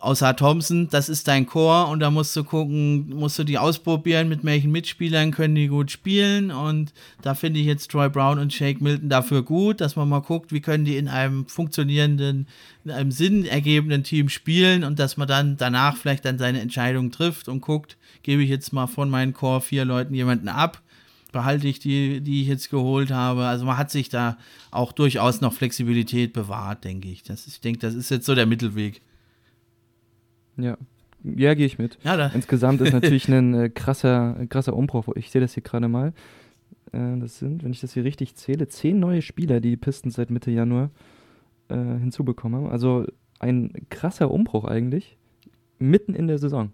außer 0.00 0.36
Thompson, 0.36 0.88
das 0.90 1.08
ist 1.08 1.28
dein 1.28 1.46
Chor 1.46 1.88
und 1.88 2.00
da 2.00 2.10
musst 2.10 2.34
du 2.36 2.44
gucken, 2.44 3.08
musst 3.10 3.38
du 3.38 3.44
die 3.44 3.58
ausprobieren, 3.58 4.28
mit 4.28 4.44
welchen 4.44 4.72
Mitspielern 4.72 5.30
können 5.30 5.54
die 5.54 5.68
gut 5.68 5.90
spielen 5.90 6.50
und 6.50 6.92
da 7.22 7.34
finde 7.34 7.60
ich 7.60 7.66
jetzt 7.66 7.90
Troy 7.90 8.08
Brown 8.08 8.38
und 8.38 8.52
Shake 8.52 8.80
Milton 8.80 9.08
dafür 9.08 9.42
gut, 9.42 9.80
dass 9.80 9.96
man 9.96 10.08
mal 10.08 10.20
guckt, 10.20 10.52
wie 10.52 10.60
können 10.60 10.84
die 10.84 10.96
in 10.96 11.08
einem 11.08 11.46
funktionierenden, 11.46 12.46
in 12.84 12.90
einem 12.90 13.10
sinnergebenden 13.10 14.02
Team 14.04 14.28
spielen 14.28 14.84
und 14.84 14.98
dass 14.98 15.16
man 15.16 15.28
dann 15.28 15.56
danach 15.56 15.96
vielleicht 15.96 16.24
dann 16.24 16.38
seine 16.38 16.60
Entscheidung 16.60 17.10
trifft 17.10 17.48
und 17.48 17.60
guckt, 17.60 17.96
gebe 18.22 18.42
ich 18.42 18.50
jetzt 18.50 18.72
mal 18.72 18.86
von 18.86 19.10
meinen 19.10 19.32
Core 19.32 19.60
vier 19.60 19.84
Leuten 19.84 20.14
jemanden 20.14 20.48
ab, 20.48 20.82
behalte 21.32 21.68
ich 21.68 21.78
die, 21.78 22.20
die 22.20 22.42
ich 22.42 22.48
jetzt 22.48 22.70
geholt 22.70 23.10
habe. 23.10 23.46
Also 23.46 23.64
man 23.64 23.76
hat 23.76 23.90
sich 23.90 24.08
da 24.08 24.38
auch 24.70 24.92
durchaus 24.92 25.40
noch 25.40 25.52
Flexibilität 25.52 26.32
bewahrt, 26.32 26.84
denke 26.84 27.08
ich. 27.08 27.22
Das, 27.22 27.46
ich 27.46 27.60
denke, 27.60 27.80
das 27.80 27.94
ist 27.94 28.10
jetzt 28.10 28.26
so 28.26 28.34
der 28.34 28.46
Mittelweg. 28.46 29.02
Ja, 30.56 30.76
ja, 31.34 31.54
gehe 31.54 31.66
ich 31.66 31.78
mit. 31.78 31.98
Ja, 32.04 32.26
Insgesamt 32.28 32.80
ist 32.80 32.92
natürlich 32.92 33.28
ein 33.28 33.54
äh, 33.54 33.68
krasser, 33.68 34.46
krasser 34.48 34.76
Umbruch. 34.76 35.08
Ich 35.16 35.30
sehe 35.30 35.40
das 35.40 35.54
hier 35.54 35.62
gerade 35.62 35.88
mal. 35.88 36.12
Äh, 36.92 37.18
das 37.18 37.38
sind, 37.38 37.64
wenn 37.64 37.72
ich 37.72 37.80
das 37.80 37.94
hier 37.94 38.04
richtig 38.04 38.36
zähle, 38.36 38.68
zehn 38.68 38.98
neue 38.98 39.22
Spieler, 39.22 39.60
die 39.60 39.70
die 39.70 39.76
Pistons 39.76 40.14
seit 40.14 40.30
Mitte 40.30 40.50
Januar 40.50 40.90
äh, 41.68 41.74
hinzubekommen 41.74 42.64
haben. 42.64 42.70
Also 42.70 43.06
ein 43.38 43.72
krasser 43.90 44.30
Umbruch 44.30 44.64
eigentlich. 44.64 45.16
Mitten 45.78 46.14
in 46.14 46.26
der 46.26 46.38
Saison. 46.38 46.70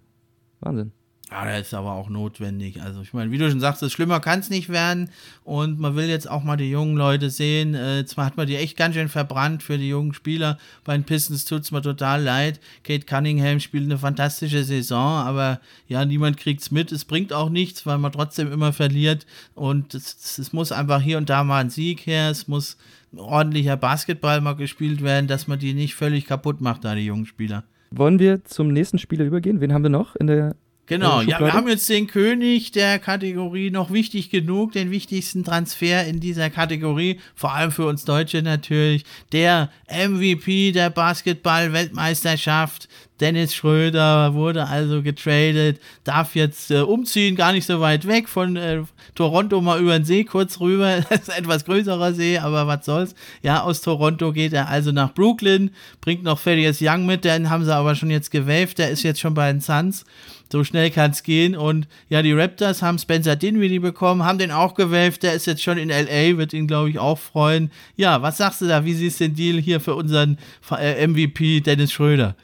Wahnsinn. 0.61 0.93
Ja, 1.33 1.47
das 1.47 1.69
ist 1.69 1.75
aber 1.75 1.93
auch 1.93 2.11
notwendig. 2.11 2.83
Also 2.83 3.01
ich 3.01 3.15
meine, 3.15 3.31
wie 3.31 3.39
du 3.39 3.51
schon 3.51 3.59
sagst, 3.59 3.91
schlimmer 3.91 4.21
kann 4.21 4.41
es 4.41 4.51
nicht 4.51 4.69
werden. 4.69 5.09
Und 5.45 5.81
man 5.81 5.97
will 5.97 6.05
jetzt 6.05 6.29
auch 6.29 6.45
mal 6.45 6.59
die 6.59 6.71
jungen 6.71 6.95
Leute 6.95 7.31
sehen. 7.31 7.75
Äh, 7.75 8.05
zwar 8.05 8.27
hat 8.27 8.37
man 8.37 8.47
die 8.47 8.57
echt 8.57 8.77
ganz 8.77 8.97
schön 8.97 9.09
verbrannt 9.09 9.63
für 9.63 9.79
die 9.79 9.89
jungen 9.89 10.13
Spieler. 10.13 10.59
Bei 10.85 10.95
den 10.95 11.05
Pistons 11.05 11.47
tut 11.47 11.63
es 11.63 11.71
mir 11.71 11.81
total 11.81 12.23
leid. 12.23 12.61
Kate 12.85 13.07
Cunningham 13.07 13.61
spielt 13.61 13.85
eine 13.85 13.97
fantastische 13.97 14.63
Saison, 14.63 15.25
aber 15.25 15.63
ja, 15.89 16.05
niemand 16.05 16.37
kriegt 16.37 16.61
es 16.61 16.71
mit. 16.71 16.93
Es 16.93 17.07
bringt 17.07 17.33
auch 17.33 17.49
nichts, 17.49 17.87
weil 17.87 17.97
man 17.97 18.13
trotzdem 18.13 18.53
immer 18.53 18.75
verliert. 18.75 19.25
Und 19.55 19.95
es, 19.95 20.53
muss 20.53 20.71
einfach 20.71 21.01
hier 21.01 21.17
und 21.17 21.31
da 21.31 21.45
mal 21.45 21.63
ein 21.63 21.71
Sieg 21.71 22.07
her. 22.07 22.29
Es 22.29 22.47
muss 22.47 22.77
ordentlicher 23.17 23.79
Basketball 23.79 24.43
mal 24.43 24.57
gespielt 24.57 25.03
werden, 25.03 25.29
dass 25.29 25.49
man 25.49 25.59
die 25.59 25.73
nicht 25.73 25.95
völlig 25.95 26.27
kaputt 26.27 26.61
macht, 26.61 26.85
da 26.85 26.95
die 26.95 27.07
jungen 27.07 27.25
Spieler. 27.25 27.65
Wollen 27.91 28.19
wir 28.19 28.45
zum 28.45 28.69
nächsten 28.69 28.99
Spieler 28.99 29.25
übergehen? 29.25 29.63
Wen 29.63 29.73
haben 29.73 29.83
wir 29.83 29.89
noch 29.89 30.15
in 30.17 30.27
der 30.27 30.57
Genau, 30.87 31.21
ja, 31.21 31.39
wir 31.39 31.53
haben 31.53 31.69
jetzt 31.69 31.89
den 31.89 32.09
König 32.09 32.73
der 32.73 32.99
Kategorie 32.99 33.71
noch 33.71 33.93
wichtig 33.93 34.31
genug, 34.31 34.73
den 34.73 34.91
wichtigsten 34.91 35.45
Transfer 35.45 36.05
in 36.05 36.19
dieser 36.19 36.51
Kategorie, 36.51 37.21
vor 37.37 37.55
allem 37.55 37.71
für 37.71 37.87
uns 37.87 38.05
Deutsche 38.05 38.43
natürlich, 38.43 39.05
der 39.31 39.71
MVP 39.89 40.73
der 40.73 40.91
Basketball-Weltmeisterschaft, 40.91 42.89
Dennis 43.23 43.55
Schröder 43.55 44.35
wurde 44.35 44.67
also 44.67 45.01
getradet, 45.01 45.81
darf 46.03 46.35
jetzt 46.35 46.73
äh, 46.73 46.81
umziehen, 46.81 47.37
gar 47.37 47.53
nicht 47.53 47.65
so 47.65 47.81
weit 47.81 48.09
weg 48.09 48.29
von 48.29 48.57
äh, 48.57 48.83
Toronto 49.15 49.61
mal 49.61 49.81
über 49.81 49.97
den 49.97 50.05
See 50.05 50.25
kurz 50.25 50.59
rüber. 50.59 51.05
Das 51.09 51.21
ist 51.21 51.31
ein 51.31 51.45
etwas 51.45 51.65
größerer 51.65 52.15
See, 52.15 52.39
aber 52.39 52.67
was 52.67 52.85
soll's. 52.85 53.15
Ja, 53.43 53.63
aus 53.63 53.81
Toronto 53.81 54.33
geht 54.33 54.53
er 54.53 54.69
also 54.69 54.91
nach 54.91 55.15
Brooklyn, 55.15 55.71
bringt 56.01 56.25
noch 56.25 56.43
Thaddeus 56.43 56.79
Young 56.81 57.07
mit, 57.07 57.25
den 57.25 57.49
haben 57.49 57.65
sie 57.65 57.73
aber 57.73 57.95
schon 57.95 58.11
jetzt 58.11 58.33
gewaved, 58.33 58.79
der 58.79 58.91
ist 58.91 59.05
jetzt 59.05 59.21
schon 59.21 59.35
bei 59.35 59.53
den 59.53 59.61
Suns. 59.61 60.05
So 60.53 60.65
schnell 60.65 60.91
kann 60.91 61.11
es 61.11 61.23
gehen. 61.23 61.57
Und 61.57 61.89
ja, 62.09 62.23
die 62.23 62.33
Raptors 62.33 62.83
haben 62.83 62.99
Spencer 62.99 63.37
Dinwiddie 63.37 63.79
bekommen, 63.79 64.25
haben 64.25 64.39
den 64.39 64.51
auch 64.51 64.75
gewelft. 64.75 65.23
Der 65.23 65.33
ist 65.33 65.47
jetzt 65.47 65.63
schon 65.63 65.79
in 65.79 65.89
LA, 65.89 66.37
wird 66.37 66.53
ihn, 66.53 66.67
glaube 66.67 66.91
ich, 66.91 66.99
auch 66.99 67.19
freuen. 67.19 67.71
Ja, 67.97 68.23
was 68.23 68.37
sagst 68.37 68.61
du 68.61 68.67
da? 68.67 68.85
Wie 68.85 68.93
siehst 68.93 69.19
du 69.19 69.25
den 69.25 69.35
Deal 69.35 69.59
hier 69.59 69.81
für 69.81 69.95
unseren 69.95 70.39
äh, 70.71 71.07
MVP 71.07 71.61
Dennis 71.61 71.91
Schröder? 71.91 72.37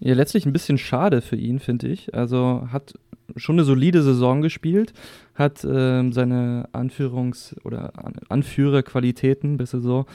Ja, 0.00 0.14
letztlich 0.14 0.46
ein 0.46 0.52
bisschen 0.52 0.78
schade 0.78 1.20
für 1.20 1.36
ihn, 1.36 1.60
finde 1.60 1.88
ich. 1.88 2.14
Also 2.14 2.68
hat 2.72 2.94
schon 3.36 3.56
eine 3.56 3.64
solide 3.64 4.02
Saison 4.02 4.40
gespielt, 4.42 4.92
hat 5.34 5.66
ähm, 5.68 6.12
seine 6.12 6.68
Anführungs- 6.72 7.54
oder 7.64 7.92
Anführerqualitäten, 8.28 9.56
besser 9.56 9.80
so, 9.80 10.06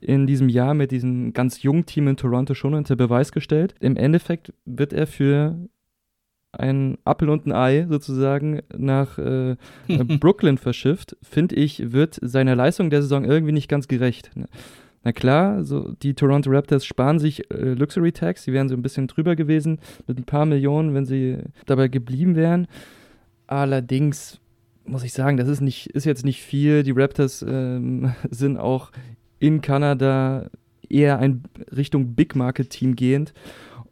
in 0.00 0.26
diesem 0.26 0.50
Jahr 0.50 0.74
mit 0.74 0.90
diesem 0.90 1.32
ganz 1.32 1.62
jungen 1.62 1.86
Team 1.86 2.08
in 2.08 2.16
Toronto 2.16 2.54
schon 2.54 2.74
unter 2.74 2.94
Beweis 2.94 3.32
gestellt. 3.32 3.74
Im 3.80 3.96
Endeffekt 3.96 4.52
wird 4.66 4.92
er 4.92 5.06
für 5.06 5.56
ein 6.58 6.98
Appel 7.04 7.28
und 7.28 7.46
ein 7.46 7.52
Ei 7.52 7.86
sozusagen 7.88 8.62
nach 8.76 9.18
äh, 9.18 9.56
Brooklyn 10.20 10.58
verschifft, 10.58 11.16
finde 11.22 11.56
ich, 11.56 11.92
wird 11.92 12.18
seiner 12.22 12.56
Leistung 12.56 12.90
der 12.90 13.02
Saison 13.02 13.24
irgendwie 13.24 13.52
nicht 13.52 13.68
ganz 13.68 13.88
gerecht. 13.88 14.30
Na 15.04 15.12
klar, 15.12 15.64
so 15.64 15.94
die 16.02 16.14
Toronto 16.14 16.50
Raptors 16.50 16.86
sparen 16.86 17.18
sich 17.18 17.50
äh, 17.50 17.74
Luxury 17.74 18.12
Tax, 18.12 18.44
die 18.44 18.52
wären 18.52 18.68
so 18.68 18.74
ein 18.74 18.82
bisschen 18.82 19.06
drüber 19.06 19.36
gewesen 19.36 19.78
mit 20.06 20.18
ein 20.18 20.24
paar 20.24 20.46
Millionen, 20.46 20.94
wenn 20.94 21.04
sie 21.04 21.38
dabei 21.66 21.88
geblieben 21.88 22.36
wären. 22.36 22.66
Allerdings 23.46 24.40
muss 24.86 25.04
ich 25.04 25.12
sagen, 25.12 25.36
das 25.36 25.48
ist 25.48 25.60
nicht, 25.60 25.88
ist 25.88 26.04
jetzt 26.04 26.24
nicht 26.24 26.42
viel. 26.42 26.82
Die 26.82 26.92
Raptors 26.92 27.44
ähm, 27.46 28.14
sind 28.30 28.56
auch 28.56 28.92
in 29.38 29.60
Kanada 29.60 30.48
eher 30.88 31.18
ein 31.18 31.42
Richtung 31.74 32.14
Big 32.14 32.34
Market 32.34 32.70
Team 32.70 32.96
gehend 32.96 33.34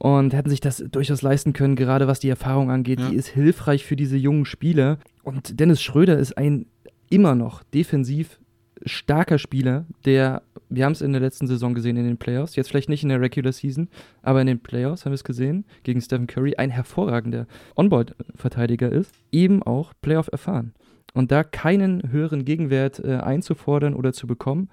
und 0.03 0.35
hätten 0.35 0.51
sich 0.51 0.59
das 0.59 0.85
durchaus 0.91 1.23
leisten 1.23 1.53
können, 1.53 1.77
gerade 1.77 2.09
was 2.09 2.19
die 2.19 2.29
Erfahrung 2.29 2.73
angeht. 2.73 2.99
Ja. 2.99 3.11
Die 3.11 3.15
ist 3.15 3.29
hilfreich 3.29 3.85
für 3.85 3.95
diese 3.95 4.17
jungen 4.17 4.45
Spieler. 4.47 4.99
Und 5.23 5.61
Dennis 5.61 5.81
Schröder 5.81 6.19
ist 6.19 6.37
ein 6.37 6.67
immer 7.09 7.37
noch 7.37 7.63
defensiv 7.63 8.41
starker 8.85 9.39
Spieler, 9.39 9.87
der, 10.05 10.43
wir 10.69 10.87
haben 10.87 10.93
es 10.93 11.03
in 11.03 11.13
der 11.13 11.21
letzten 11.21 11.47
Saison 11.47 11.73
gesehen 11.73 11.97
in 11.97 12.05
den 12.05 12.17
Playoffs, 12.17 12.57
jetzt 12.57 12.69
vielleicht 12.69 12.89
nicht 12.89 13.05
in 13.05 13.11
der 13.11 13.21
Regular 13.21 13.53
Season, 13.53 13.89
aber 14.23 14.41
in 14.41 14.49
den 14.49 14.59
Playoffs 14.59 15.05
haben 15.05 15.13
wir 15.13 15.15
es 15.15 15.23
gesehen, 15.23 15.65
gegen 15.85 16.01
Stephen 16.01 16.27
Curry, 16.27 16.57
ein 16.57 16.71
hervorragender 16.71 17.47
Onboard-Verteidiger 17.77 18.91
ist, 18.91 19.15
eben 19.31 19.63
auch 19.63 19.93
Playoff 20.03 20.29
erfahren. 20.33 20.75
Und 21.15 21.31
da 21.31 21.45
keinen 21.45 22.11
höheren 22.11 22.45
Gegenwert 22.45 22.99
äh, 22.99 23.19
einzufordern 23.19 23.95
oder 23.95 24.13
zu 24.13 24.27
bekommen, 24.27 24.69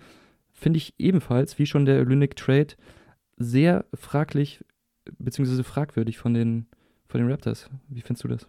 finde 0.53 0.77
ich 0.77 0.95
ebenfalls, 0.97 1.59
wie 1.59 1.67
schon 1.67 1.85
der 1.85 1.99
Olynyk 1.99 2.35
Trade, 2.35 2.73
sehr 3.37 3.85
fraglich 3.93 4.61
beziehungsweise 5.17 5.63
fragwürdig 5.63 6.17
von 6.17 6.33
den, 6.33 6.67
von 7.07 7.21
den 7.21 7.29
Raptors. 7.29 7.69
Wie 7.87 8.01
findest 8.01 8.23
du 8.23 8.27
das? 8.27 8.47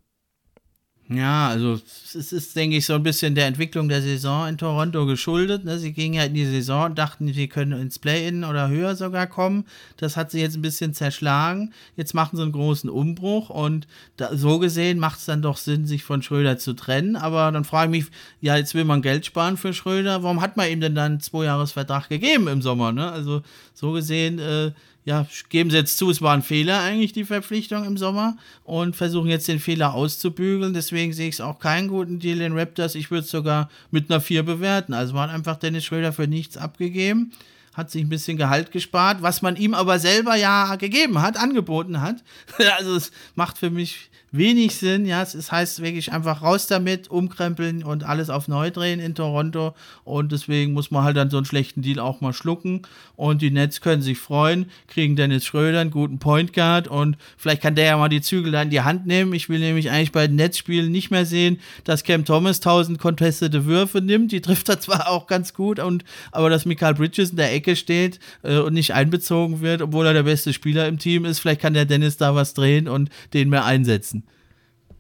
Ja, 1.13 1.49
also 1.49 1.73
es 1.73 2.33
ist, 2.33 2.55
denke 2.55 2.77
ich, 2.77 2.87
so 2.87 2.95
ein 2.95 3.03
bisschen 3.03 3.35
der 3.35 3.49
Entwicklung 3.49 3.89
der 3.89 4.01
Saison 4.01 4.47
in 4.47 4.59
Toronto 4.59 5.07
geschuldet. 5.07 5.65
Ne? 5.65 5.77
Sie 5.77 5.93
gingen 5.93 6.15
ja 6.15 6.23
in 6.23 6.35
die 6.35 6.45
Saison 6.45 6.85
und 6.85 6.99
dachten, 6.99 7.33
sie 7.33 7.49
können 7.49 7.81
ins 7.81 7.99
Play-In 7.99 8.45
oder 8.45 8.69
höher 8.69 8.95
sogar 8.95 9.27
kommen. 9.27 9.65
Das 9.97 10.17
hat 10.17 10.31
sie 10.31 10.41
jetzt 10.41 10.55
ein 10.55 10.63
bisschen 10.63 10.95
zerschlagen. 10.95 11.73
Jetzt 11.97 12.15
machen 12.15 12.37
sie 12.37 12.45
einen 12.45 12.53
großen 12.53 12.89
Umbruch 12.89 13.51
und 13.51 13.89
da, 14.19 14.37
so 14.37 14.61
gesehen 14.61 15.01
macht 15.01 15.19
es 15.19 15.25
dann 15.25 15.43
doch 15.43 15.57
Sinn, 15.57 15.85
sich 15.85 16.05
von 16.05 16.23
Schröder 16.23 16.59
zu 16.59 16.75
trennen. 16.75 17.17
Aber 17.17 17.51
dann 17.51 17.65
frage 17.65 17.97
ich 17.97 18.05
mich, 18.05 18.17
ja, 18.41 18.57
jetzt 18.57 18.77
will 18.77 18.85
man 18.85 19.03
Geld 19.03 19.27
sparen 19.27 19.57
für 19.57 19.75
Schröder. 19.75 20.23
Warum 20.23 20.41
hat 20.41 20.57
man 20.57 20.71
ihm 20.71 20.81
denn 20.81 20.95
dann 20.95 21.13
einen 21.13 21.21
Zweijahresvertrag 21.21 22.09
gegeben 22.09 22.47
im 22.47 22.63
Sommer? 22.63 22.93
Ne? 22.93 23.11
Also 23.11 23.43
so 23.75 23.91
gesehen 23.91 24.39
äh, 24.39 24.71
ja, 25.11 25.27
geben 25.49 25.71
sie 25.71 25.77
jetzt 25.77 25.99
zu, 25.99 26.09
es 26.09 26.23
war 26.23 26.35
ein 26.35 26.43
Fehler 26.43 26.81
eigentlich, 26.83 27.13
die 27.13 27.25
Verpflichtung 27.25 27.85
im 27.85 27.97
Sommer 27.97 28.37
und 28.63 28.95
versuchen 28.95 29.29
jetzt 29.29 29.49
den 29.49 29.59
Fehler 29.59 29.93
auszubügeln. 29.93 30.73
Deswegen 30.73 31.13
sehe 31.13 31.29
ich 31.29 31.35
es 31.35 31.41
auch 31.41 31.59
keinen 31.59 31.89
guten 31.89 32.21
Deal 32.21 32.41
in 32.41 32.57
Raptors. 32.57 32.95
Ich 32.95 33.11
würde 33.11 33.25
es 33.25 33.31
sogar 33.31 33.69
mit 33.91 34.09
einer 34.09 34.21
4 34.21 34.45
bewerten. 34.45 34.95
Also 34.95 35.15
man 35.15 35.29
hat 35.29 35.35
einfach 35.35 35.57
Dennis 35.57 35.85
Schröder 35.85 36.13
für 36.13 36.29
nichts 36.29 36.57
abgegeben, 36.57 37.33
hat 37.75 37.91
sich 37.91 38.05
ein 38.05 38.09
bisschen 38.09 38.37
Gehalt 38.37 38.71
gespart, 38.71 39.21
was 39.21 39.43
man 39.43 39.57
ihm 39.57 39.75
aber 39.75 39.99
selber 39.99 40.37
ja 40.37 40.77
gegeben 40.77 41.21
hat, 41.21 41.37
angeboten 41.37 42.01
hat. 42.01 42.23
also 42.79 42.95
es 42.95 43.11
macht 43.35 43.59
für 43.59 43.71
mich 43.71 44.11
wenig 44.33 44.75
Sinn. 44.77 45.07
Ja, 45.07 45.23
es 45.23 45.51
heißt 45.51 45.83
wirklich 45.83 46.13
einfach 46.13 46.43
raus 46.43 46.67
damit, 46.67 47.11
umkrempeln 47.11 47.83
und 47.83 48.05
alles 48.05 48.31
auf 48.31 48.49
neu 48.49 48.71
drehen 48.71 49.01
in 49.01 49.15
Toronto. 49.15 49.75
Und 50.05 50.33
deswegen 50.33 50.73
muss 50.73 50.91
man 50.91 51.05
halt 51.05 51.17
dann 51.17 51.31
so 51.31 51.37
einen 51.37 51.47
schlechten 51.47 51.83
Deal 51.83 51.99
auch 51.99 52.21
mal 52.21 52.33
schlucken. 52.33 52.83
Und 53.17 53.43
die 53.43 53.51
Nets 53.51 53.81
können 53.81 54.03
sich 54.03 54.19
freuen, 54.19 54.67
kriegen 54.89 55.17
Dennis 55.17 55.45
Schröder 55.45 55.81
einen 55.81 55.91
guten 55.91 56.19
Point 56.19 56.53
Guard 56.53 56.89
und 56.89 57.17
vielleicht 57.37 57.63
kann 57.63 57.75
der 57.75 57.85
ja 57.85 57.97
mal 57.97 58.09
die 58.09 58.21
Zügel 58.21 58.53
da 58.53 58.63
in 58.63 58.71
die 58.71 58.81
Hand 58.81 59.07
nehmen. 59.07 59.33
Ich 59.35 59.49
will 59.49 59.59
nämlich 59.59 59.91
eigentlich 59.91 60.13
bei 60.13 60.27
den 60.27 60.37
Netzspielen 60.37 60.91
nicht 60.91 61.11
mehr 61.11 61.27
sehen, 61.27 61.59
dass 61.85 62.05
Cam 62.05 62.25
Thomas 62.25 62.59
1000 62.59 62.99
contestete 62.99 63.67
Würfe 63.67 64.01
nimmt. 64.01 64.33
Die 64.33 64.41
trifft 64.41 64.69
er 64.69 64.81
zwar 64.81 65.09
auch 65.09 65.27
ganz 65.27 65.55
gut, 65.55 65.79
und, 65.81 66.05
aber 66.33 66.51
dass 66.51 66.67
Michael 66.67 66.95
Bridges 66.95 67.31
in 67.31 67.37
der 67.37 67.53
Ecke 67.53 67.77
steht 67.77 68.21
äh, 68.43 68.59
und 68.59 68.75
nicht 68.75 68.95
einbezogen 68.95 69.61
wird, 69.61 69.83
obwohl 69.83 70.07
er 70.07 70.15
der 70.15 70.23
beste 70.23 70.53
Spieler 70.53 70.89
im 70.89 70.99
Team 70.99 71.25
ist. 71.25 71.41
Vielleicht 71.41 71.61
kann 71.61 71.75
der 71.75 71.85
Dennis 71.85 72.17
da 72.17 72.35
was 72.35 72.55
drehen 72.55 72.89
und 72.89 73.11
den 73.35 73.49
mehr 73.49 73.65
einsetzen. 73.65 74.20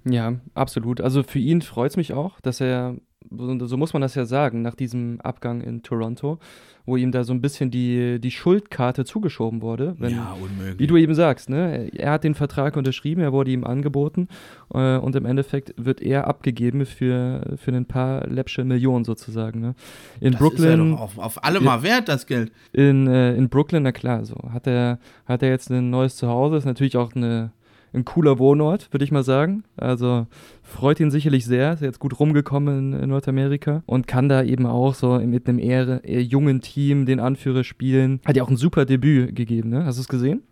Ja, 0.04 0.34
absolut. 0.54 1.00
Also 1.00 1.22
für 1.22 1.38
ihn 1.38 1.62
freut 1.62 1.90
es 1.90 1.96
mich 1.96 2.12
auch, 2.12 2.40
dass 2.40 2.60
er 2.60 2.96
so 3.30 3.76
muss 3.76 3.92
man 3.92 4.02
das 4.02 4.14
ja 4.14 4.24
sagen, 4.24 4.62
nach 4.62 4.74
diesem 4.74 5.20
Abgang 5.20 5.60
in 5.60 5.82
Toronto, 5.82 6.38
wo 6.86 6.96
ihm 6.96 7.12
da 7.12 7.22
so 7.22 7.32
ein 7.32 7.40
bisschen 7.40 7.70
die, 7.70 8.18
die 8.18 8.30
Schuldkarte 8.30 9.04
zugeschoben 9.04 9.62
wurde. 9.62 9.94
Wenn, 9.98 10.14
ja, 10.14 10.36
unmöglich. 10.40 10.78
Wie 10.78 10.86
du 10.86 10.96
eben 10.96 11.14
sagst, 11.14 11.50
ne? 11.50 11.90
er 11.94 12.12
hat 12.12 12.24
den 12.24 12.34
Vertrag 12.34 12.76
unterschrieben, 12.76 13.20
er 13.20 13.32
wurde 13.32 13.50
ihm 13.50 13.64
angeboten 13.64 14.28
äh, 14.72 14.96
und 14.96 15.14
im 15.14 15.26
Endeffekt 15.26 15.74
wird 15.76 16.00
er 16.00 16.26
abgegeben 16.26 16.86
für, 16.86 17.56
für 17.56 17.72
ein 17.72 17.84
paar 17.84 18.26
läppsche 18.26 18.64
Millionen 18.64 19.04
sozusagen. 19.04 19.60
Ne? 19.60 19.74
In 20.20 20.32
das 20.32 20.40
Brooklyn. 20.40 20.64
Ist 20.64 20.78
ja 20.78 20.96
doch 20.96 21.00
auf, 21.00 21.18
auf 21.18 21.44
alle 21.44 21.60
mal 21.60 21.82
wert, 21.82 22.08
das 22.08 22.26
Geld. 22.26 22.50
In, 22.72 23.06
äh, 23.06 23.34
in 23.34 23.48
Brooklyn, 23.48 23.82
na 23.82 23.92
klar, 23.92 24.24
so 24.24 24.36
hat 24.50 24.66
er, 24.66 24.98
hat 25.26 25.42
er 25.42 25.50
jetzt 25.50 25.70
ein 25.70 25.90
neues 25.90 26.16
Zuhause, 26.16 26.56
ist 26.56 26.64
natürlich 26.64 26.96
auch 26.96 27.14
eine 27.14 27.52
ein 27.92 28.04
cooler 28.04 28.38
Wohnort, 28.38 28.92
würde 28.92 29.04
ich 29.04 29.12
mal 29.12 29.22
sagen. 29.22 29.64
Also 29.76 30.26
freut 30.62 31.00
ihn 31.00 31.10
sicherlich 31.10 31.44
sehr, 31.44 31.72
ist 31.72 31.82
jetzt 31.82 31.98
gut 31.98 32.18
rumgekommen 32.18 32.92
in, 32.92 33.00
in 33.00 33.08
Nordamerika 33.10 33.82
und 33.86 34.06
kann 34.06 34.28
da 34.28 34.42
eben 34.42 34.66
auch 34.66 34.94
so 34.94 35.18
mit 35.18 35.48
einem 35.48 35.58
eher, 35.58 36.04
eher 36.04 36.22
jungen 36.22 36.60
Team 36.60 37.06
den 37.06 37.20
Anführer 37.20 37.64
spielen. 37.64 38.20
Hat 38.24 38.36
ja 38.36 38.42
auch 38.42 38.50
ein 38.50 38.56
super 38.56 38.84
Debüt 38.84 39.34
gegeben, 39.34 39.70
ne? 39.70 39.84
Hast 39.84 39.98
du 39.98 40.02
es 40.02 40.08
gesehen? 40.08 40.42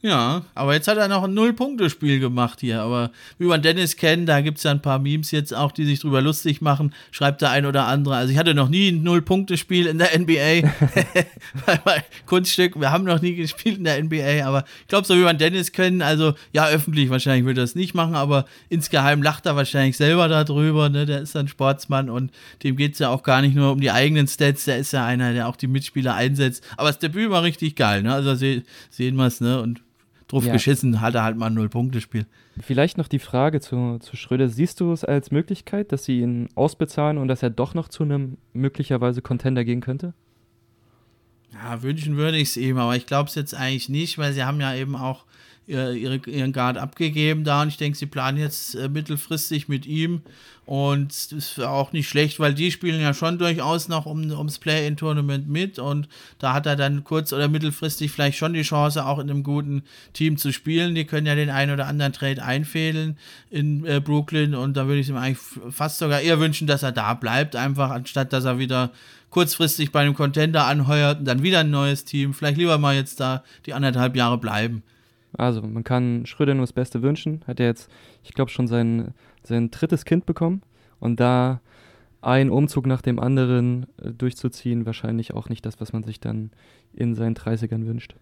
Ja, 0.00 0.42
aber 0.54 0.74
jetzt 0.74 0.86
hat 0.86 0.96
er 0.96 1.08
noch 1.08 1.24
ein 1.24 1.34
Null-Punkte-Spiel 1.34 2.20
gemacht 2.20 2.60
hier. 2.60 2.82
Aber 2.82 3.10
wie 3.38 3.46
man 3.46 3.62
Dennis 3.62 3.96
kennt, 3.96 4.28
da 4.28 4.40
gibt 4.40 4.58
es 4.58 4.64
ja 4.64 4.70
ein 4.70 4.80
paar 4.80 5.00
Memes 5.00 5.32
jetzt 5.32 5.52
auch, 5.52 5.72
die 5.72 5.84
sich 5.84 5.98
drüber 5.98 6.22
lustig 6.22 6.60
machen, 6.60 6.94
schreibt 7.10 7.42
der 7.42 7.50
ein 7.50 7.66
oder 7.66 7.86
andere. 7.86 8.14
Also 8.14 8.32
ich 8.32 8.38
hatte 8.38 8.54
noch 8.54 8.68
nie 8.68 8.90
ein 8.90 9.02
Null-Punkte-Spiel 9.02 9.86
in 9.86 9.98
der 9.98 10.16
NBA. 10.16 10.68
Kunststück, 12.26 12.78
wir 12.80 12.92
haben 12.92 13.02
noch 13.02 13.20
nie 13.20 13.34
gespielt 13.34 13.78
in 13.78 13.84
der 13.84 14.00
NBA, 14.00 14.46
aber 14.46 14.64
ich 14.82 14.86
glaube, 14.86 15.04
so 15.04 15.16
wie 15.16 15.22
man 15.22 15.36
Dennis 15.36 15.72
kennt, 15.72 16.00
also 16.00 16.34
ja, 16.52 16.68
öffentlich 16.68 17.10
wahrscheinlich 17.10 17.44
würde 17.44 17.62
er 17.62 17.64
das 17.64 17.74
nicht 17.74 17.94
machen, 17.94 18.14
aber 18.14 18.44
insgeheim 18.68 19.20
lacht 19.20 19.46
er 19.46 19.56
wahrscheinlich 19.56 19.96
selber 19.96 20.28
darüber. 20.28 20.88
Ne? 20.90 21.06
Der 21.06 21.22
ist 21.22 21.36
ein 21.36 21.48
Sportsmann 21.48 22.08
und 22.08 22.30
dem 22.62 22.76
geht 22.76 22.92
es 22.92 23.00
ja 23.00 23.08
auch 23.08 23.24
gar 23.24 23.40
nicht 23.40 23.56
nur 23.56 23.72
um 23.72 23.80
die 23.80 23.90
eigenen 23.90 24.28
Stats, 24.28 24.64
der 24.64 24.78
ist 24.78 24.92
ja 24.92 25.04
einer, 25.04 25.32
der 25.32 25.48
auch 25.48 25.56
die 25.56 25.66
Mitspieler 25.66 26.14
einsetzt. 26.14 26.62
Aber 26.76 26.88
das 26.88 27.00
Debüt 27.00 27.30
war 27.30 27.42
richtig 27.42 27.74
geil, 27.74 28.04
ne? 28.04 28.14
Also 28.14 28.36
se 28.36 28.62
sehen 28.90 29.16
wir 29.16 29.26
es, 29.26 29.40
ne? 29.40 29.60
Und 29.60 29.80
drauf 30.28 30.44
ja. 30.44 30.52
geschissen, 30.52 31.00
hat 31.00 31.14
er 31.14 31.24
halt 31.24 31.36
mal 31.36 31.46
ein 31.46 31.54
Null-Punkte-Spiel. 31.54 32.26
Vielleicht 32.60 32.98
noch 32.98 33.08
die 33.08 33.18
Frage 33.18 33.60
zu, 33.60 33.98
zu 33.98 34.16
Schröder. 34.16 34.48
Siehst 34.48 34.80
du 34.80 34.92
es 34.92 35.04
als 35.04 35.30
Möglichkeit, 35.30 35.90
dass 35.90 36.04
sie 36.04 36.20
ihn 36.20 36.48
ausbezahlen 36.54 37.18
und 37.18 37.28
dass 37.28 37.42
er 37.42 37.50
doch 37.50 37.74
noch 37.74 37.88
zu 37.88 38.04
einem 38.04 38.36
möglicherweise 38.52 39.22
Contender 39.22 39.64
gehen 39.64 39.80
könnte? 39.80 40.14
Ja, 41.52 41.82
wünschen 41.82 42.16
würde 42.16 42.36
ich 42.36 42.50
es 42.50 42.56
ihm, 42.58 42.76
aber 42.76 42.94
ich 42.94 43.06
glaube 43.06 43.28
es 43.28 43.34
jetzt 43.34 43.54
eigentlich 43.54 43.88
nicht, 43.88 44.18
weil 44.18 44.34
sie 44.34 44.44
haben 44.44 44.60
ja 44.60 44.74
eben 44.74 44.96
auch 44.96 45.24
ihre, 45.68 46.16
ihren 46.16 46.52
Guard 46.52 46.78
abgegeben 46.78 47.44
da 47.44 47.62
und 47.62 47.68
ich 47.68 47.76
denke, 47.76 47.96
sie 47.96 48.06
planen 48.06 48.38
jetzt 48.38 48.74
äh, 48.74 48.88
mittelfristig 48.88 49.68
mit 49.68 49.86
ihm 49.86 50.22
und 50.68 51.08
das 51.08 51.32
ist 51.32 51.60
auch 51.60 51.92
nicht 51.92 52.08
schlecht, 52.10 52.40
weil 52.40 52.52
die 52.52 52.70
spielen 52.70 53.00
ja 53.00 53.14
schon 53.14 53.38
durchaus 53.38 53.88
noch 53.88 54.04
um, 54.04 54.30
ums 54.30 54.58
Play-In-Tournament 54.58 55.48
mit 55.48 55.78
und 55.78 56.08
da 56.38 56.52
hat 56.52 56.66
er 56.66 56.76
dann 56.76 57.04
kurz- 57.04 57.32
oder 57.32 57.48
mittelfristig 57.48 58.10
vielleicht 58.12 58.36
schon 58.36 58.52
die 58.52 58.60
Chance, 58.60 59.06
auch 59.06 59.18
in 59.18 59.30
einem 59.30 59.42
guten 59.42 59.82
Team 60.12 60.36
zu 60.36 60.52
spielen. 60.52 60.94
Die 60.94 61.06
können 61.06 61.26
ja 61.26 61.34
den 61.34 61.48
einen 61.48 61.72
oder 61.72 61.86
anderen 61.86 62.12
Trade 62.12 62.42
einfädeln 62.42 63.16
in 63.50 63.86
äh, 63.86 64.00
Brooklyn 64.00 64.54
und 64.54 64.76
da 64.76 64.86
würde 64.86 65.00
ich 65.00 65.08
ihm 65.08 65.16
eigentlich 65.16 65.38
fast 65.70 65.98
sogar 65.98 66.20
eher 66.20 66.38
wünschen, 66.38 66.66
dass 66.66 66.82
er 66.82 66.92
da 66.92 67.14
bleibt, 67.14 67.56
einfach 67.56 67.90
anstatt 67.90 68.34
dass 68.34 68.44
er 68.44 68.58
wieder 68.58 68.90
kurzfristig 69.30 69.90
bei 69.90 70.00
einem 70.00 70.14
Contender 70.14 70.66
anheuert 70.66 71.20
und 71.20 71.24
dann 71.24 71.42
wieder 71.42 71.60
ein 71.60 71.70
neues 71.70 72.04
Team. 72.04 72.34
Vielleicht 72.34 72.58
lieber 72.58 72.76
mal 72.76 72.94
jetzt 72.94 73.20
da 73.20 73.42
die 73.64 73.72
anderthalb 73.72 74.16
Jahre 74.16 74.36
bleiben. 74.36 74.82
Also, 75.36 75.62
man 75.62 75.84
kann 75.84 76.26
Schröder 76.26 76.54
nur 76.54 76.64
das 76.64 76.72
Beste 76.72 77.02
wünschen. 77.02 77.42
Hat 77.46 77.60
er 77.60 77.66
jetzt, 77.66 77.90
ich 78.24 78.34
glaube, 78.34 78.50
schon 78.50 78.66
sein, 78.66 79.14
sein 79.42 79.70
drittes 79.70 80.04
Kind 80.04 80.26
bekommen. 80.26 80.62
Und 81.00 81.20
da 81.20 81.60
ein 82.20 82.50
Umzug 82.50 82.86
nach 82.86 83.02
dem 83.02 83.20
anderen 83.20 83.86
äh, 84.02 84.10
durchzuziehen, 84.10 84.86
wahrscheinlich 84.86 85.34
auch 85.34 85.48
nicht 85.48 85.64
das, 85.64 85.80
was 85.80 85.92
man 85.92 86.02
sich 86.02 86.20
dann 86.20 86.50
in 86.92 87.14
seinen 87.14 87.36
30ern 87.36 87.86
wünscht. 87.86 88.14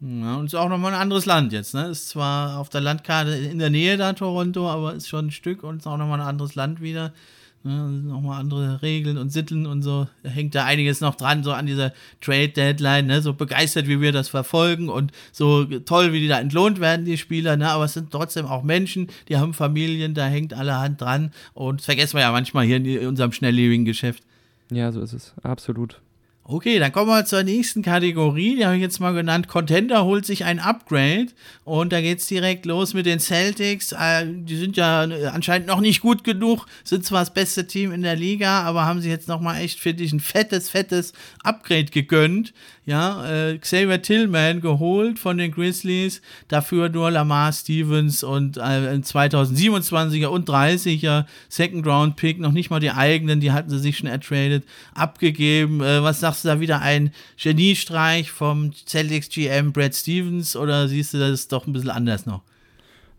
Ja, 0.00 0.36
und 0.36 0.46
ist 0.46 0.54
auch 0.54 0.68
nochmal 0.68 0.94
ein 0.94 1.00
anderes 1.00 1.26
Land 1.26 1.52
jetzt, 1.52 1.74
ne? 1.74 1.88
Ist 1.88 2.08
zwar 2.08 2.58
auf 2.58 2.70
der 2.70 2.80
Landkarte 2.80 3.32
in 3.32 3.58
der 3.58 3.68
Nähe 3.68 3.98
da 3.98 4.14
Toronto, 4.14 4.68
aber 4.68 4.94
ist 4.94 5.08
schon 5.08 5.26
ein 5.26 5.30
Stück 5.30 5.62
und 5.62 5.78
ist 5.78 5.86
auch 5.86 5.98
nochmal 5.98 6.20
ein 6.20 6.26
anderes 6.26 6.54
Land 6.54 6.80
wieder. 6.80 7.12
Ne, 7.62 7.72
nochmal 7.72 8.40
andere 8.40 8.80
Regeln 8.80 9.18
und 9.18 9.30
Sitten 9.30 9.66
und 9.66 9.82
so. 9.82 10.08
Da 10.22 10.30
hängt 10.30 10.54
da 10.54 10.64
einiges 10.64 11.02
noch 11.02 11.14
dran, 11.14 11.44
so 11.44 11.52
an 11.52 11.66
dieser 11.66 11.92
Trade-Deadline, 12.22 13.06
ne? 13.06 13.20
so 13.20 13.34
begeistert, 13.34 13.86
wie 13.86 14.00
wir 14.00 14.12
das 14.12 14.30
verfolgen 14.30 14.88
und 14.88 15.12
so 15.30 15.66
toll, 15.66 16.14
wie 16.14 16.20
die 16.20 16.28
da 16.28 16.40
entlohnt 16.40 16.80
werden, 16.80 17.04
die 17.04 17.18
Spieler. 17.18 17.58
Ne? 17.58 17.68
Aber 17.68 17.84
es 17.84 17.92
sind 17.92 18.10
trotzdem 18.10 18.46
auch 18.46 18.62
Menschen, 18.62 19.08
die 19.28 19.36
haben 19.36 19.52
Familien, 19.52 20.14
da 20.14 20.26
hängt 20.26 20.54
allerhand 20.54 21.02
dran. 21.02 21.32
Und 21.52 21.80
das 21.80 21.84
vergessen 21.84 22.14
wir 22.14 22.22
ja 22.22 22.32
manchmal 22.32 22.64
hier 22.64 22.76
in 22.76 23.06
unserem 23.06 23.32
schnelllebigen 23.32 23.84
Geschäft. 23.84 24.22
Ja, 24.70 24.90
so 24.90 25.02
ist 25.02 25.12
es. 25.12 25.34
Absolut. 25.42 26.00
Okay, 26.42 26.80
dann 26.80 26.90
kommen 26.90 27.10
wir 27.10 27.24
zur 27.26 27.44
nächsten 27.44 27.82
Kategorie. 27.82 28.56
Die 28.56 28.64
habe 28.64 28.74
ich 28.74 28.82
jetzt 28.82 28.98
mal 28.98 29.12
genannt. 29.12 29.46
Contender 29.46 30.04
holt 30.04 30.26
sich 30.26 30.44
ein 30.44 30.58
Upgrade. 30.58 31.28
Und 31.64 31.92
da 31.92 32.00
geht 32.00 32.18
es 32.18 32.26
direkt 32.26 32.66
los 32.66 32.92
mit 32.92 33.06
den 33.06 33.20
Celtics. 33.20 33.92
Äh, 33.92 34.26
die 34.26 34.56
sind 34.56 34.76
ja 34.76 35.02
anscheinend 35.32 35.68
noch 35.68 35.80
nicht 35.80 36.00
gut 36.00 36.24
genug. 36.24 36.66
Sind 36.82 37.04
zwar 37.04 37.20
das 37.20 37.32
beste 37.32 37.68
Team 37.68 37.92
in 37.92 38.02
der 38.02 38.16
Liga, 38.16 38.62
aber 38.62 38.84
haben 38.84 39.00
sich 39.00 39.10
jetzt 39.10 39.28
nochmal 39.28 39.60
echt, 39.60 39.78
finde 39.78 40.02
ich, 40.02 40.12
ein 40.12 40.18
fettes, 40.18 40.68
fettes 40.70 41.12
Upgrade 41.44 41.84
gegönnt 41.84 42.52
ja, 42.90 43.24
äh, 43.24 43.58
Xavier 43.58 44.02
Tillman 44.02 44.60
geholt 44.60 45.20
von 45.20 45.38
den 45.38 45.52
Grizzlies, 45.52 46.22
dafür 46.48 46.88
nur 46.88 47.12
Lamar 47.12 47.52
Stevens 47.52 48.24
und 48.24 48.56
äh, 48.56 48.98
2027er 48.98 50.26
und 50.26 50.48
30er 50.48 51.24
Second 51.48 51.86
Round 51.86 52.16
Pick, 52.16 52.40
noch 52.40 52.50
nicht 52.50 52.68
mal 52.68 52.80
die 52.80 52.90
eigenen, 52.90 53.38
die 53.38 53.52
hatten 53.52 53.70
sie 53.70 53.78
sich 53.78 53.98
schon 53.98 54.08
ertradet, 54.08 54.64
abgegeben. 54.92 55.80
Äh, 55.80 56.02
was 56.02 56.18
sagst 56.18 56.39
du 56.44 56.48
da 56.48 56.60
wieder 56.60 56.80
ein 56.80 57.12
Geniestreich 57.40 58.30
vom 58.30 58.72
Celtics 58.86 59.28
GM 59.28 59.72
Brad 59.72 59.94
Stevens 59.94 60.56
oder 60.56 60.88
siehst 60.88 61.14
du 61.14 61.18
das 61.18 61.48
doch 61.48 61.66
ein 61.66 61.72
bisschen 61.72 61.90
anders 61.90 62.26
noch? 62.26 62.42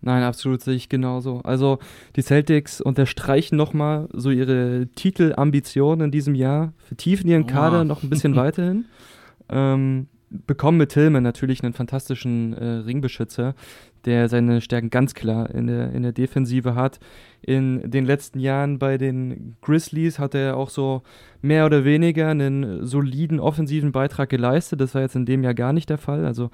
Nein, 0.01 0.23
absolut 0.23 0.61
sehe 0.61 0.75
ich 0.75 0.89
genauso. 0.89 1.41
Also 1.43 1.77
die 2.15 2.23
Celtics 2.23 2.81
unterstreichen 2.81 3.55
nochmal 3.55 4.09
so 4.13 4.31
ihre 4.31 4.87
Titelambitionen 4.95 6.05
in 6.05 6.11
diesem 6.11 6.33
Jahr, 6.33 6.73
vertiefen 6.79 7.29
ihren 7.29 7.45
Kader 7.45 7.81
oh. 7.81 7.83
noch 7.83 8.01
ein 8.01 8.09
bisschen 8.09 8.35
weiterhin. 8.35 8.85
Ähm, 9.49 10.07
bekommen 10.31 10.77
mit 10.77 10.89
Tillman 10.89 11.23
natürlich 11.23 11.63
einen 11.63 11.73
fantastischen 11.73 12.53
äh, 12.53 12.65
Ringbeschützer, 12.65 13.53
der 14.05 14.29
seine 14.29 14.61
Stärken 14.61 14.89
ganz 14.89 15.13
klar 15.13 15.49
in 15.53 15.67
der, 15.67 15.91
in 15.91 16.03
der 16.03 16.13
Defensive 16.13 16.73
hat. 16.73 16.99
In 17.41 17.91
den 17.91 18.05
letzten 18.05 18.39
Jahren 18.39 18.79
bei 18.79 18.97
den 18.97 19.57
Grizzlies 19.61 20.19
hat 20.19 20.33
er 20.33 20.55
auch 20.55 20.69
so 20.69 21.03
mehr 21.41 21.65
oder 21.65 21.83
weniger 21.83 22.29
einen 22.29 22.85
soliden 22.85 23.39
offensiven 23.39 23.91
Beitrag 23.91 24.29
geleistet. 24.29 24.79
Das 24.79 24.95
war 24.95 25.01
jetzt 25.01 25.15
in 25.15 25.25
dem 25.25 25.43
Jahr 25.43 25.53
gar 25.53 25.73
nicht 25.73 25.89
der 25.89 25.97
Fall. 25.97 26.25
Also 26.25 26.49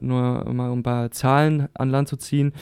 nur 0.00 0.44
mal 0.52 0.70
um 0.70 0.80
ein 0.80 0.82
paar 0.82 1.10
Zahlen 1.10 1.68
an 1.74 1.88
Land 1.88 2.08
zu 2.08 2.16
ziehen. 2.16 2.52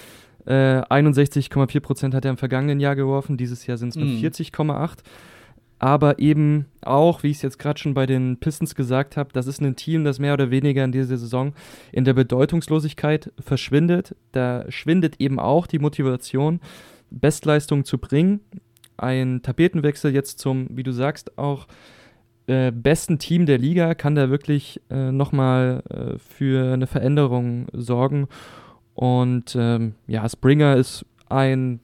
Äh, 0.47 0.83
61,4% 0.83 2.15
hat 2.15 2.25
er 2.25 2.31
im 2.31 2.37
vergangenen 2.37 2.81
Jahr 2.81 2.97
geworfen, 2.97 3.37
dieses 3.37 3.67
Jahr 3.67 3.79
sind 3.79 3.91
es 3.91 3.97
mit 3.97 4.09
mm. 4.09 4.25
40,8 4.25 4.99
aber 5.83 6.21
eben 6.21 6.67
auch, 6.83 7.25
wie 7.25 7.31
ich 7.31 7.39
es 7.39 7.43
jetzt 7.43 7.59
gerade 7.59 7.81
schon 7.81 7.93
bei 7.93 8.07
den 8.07 8.37
Pistons 8.37 8.77
gesagt 8.77 9.17
habe, 9.17 9.31
das 9.33 9.49
ist 9.49 9.61
ein 9.61 9.75
Team, 9.75 10.05
das 10.05 10.21
mehr 10.21 10.35
oder 10.35 10.53
weniger 10.53 10.85
in 10.85 10.93
dieser 10.93 11.19
Saison 11.19 11.55
in 11.91 12.05
der 12.05 12.15
Bedeutungslosigkeit 12.15 13.33
verschwindet. 13.41 14.15
Da 14.31 14.65
schwindet 14.71 15.17
eben 15.19 15.41
auch 15.41 15.67
die 15.67 15.81
Motivation, 15.81 16.61
Bestleistung 17.11 17.85
zu 17.85 17.99
bringen. 17.99 18.39
Ein 18.97 19.43
Tapetenwechsel 19.43 20.15
jetzt 20.15 20.39
zum, 20.39 20.69
wie 20.71 20.85
du 20.85 20.93
sagst, 20.93 21.37
auch 21.37 21.67
äh, 22.47 22.71
besten 22.71 23.19
Team 23.19 23.45
der 23.47 23.59
Liga 23.59 23.97
kann 23.97 24.15
da 24.15 24.31
wirklich 24.31 24.81
äh, 24.89 25.11
nochmal 25.11 25.83
äh, 25.91 26.19
für 26.19 26.75
eine 26.75 26.87
Veränderung 26.87 27.67
sorgen. 27.73 28.29
Und 28.95 29.57
ähm, 29.59 29.97
ja, 30.07 30.29
Springer 30.29 30.77
ist 30.77 31.05
ein, 31.29 31.81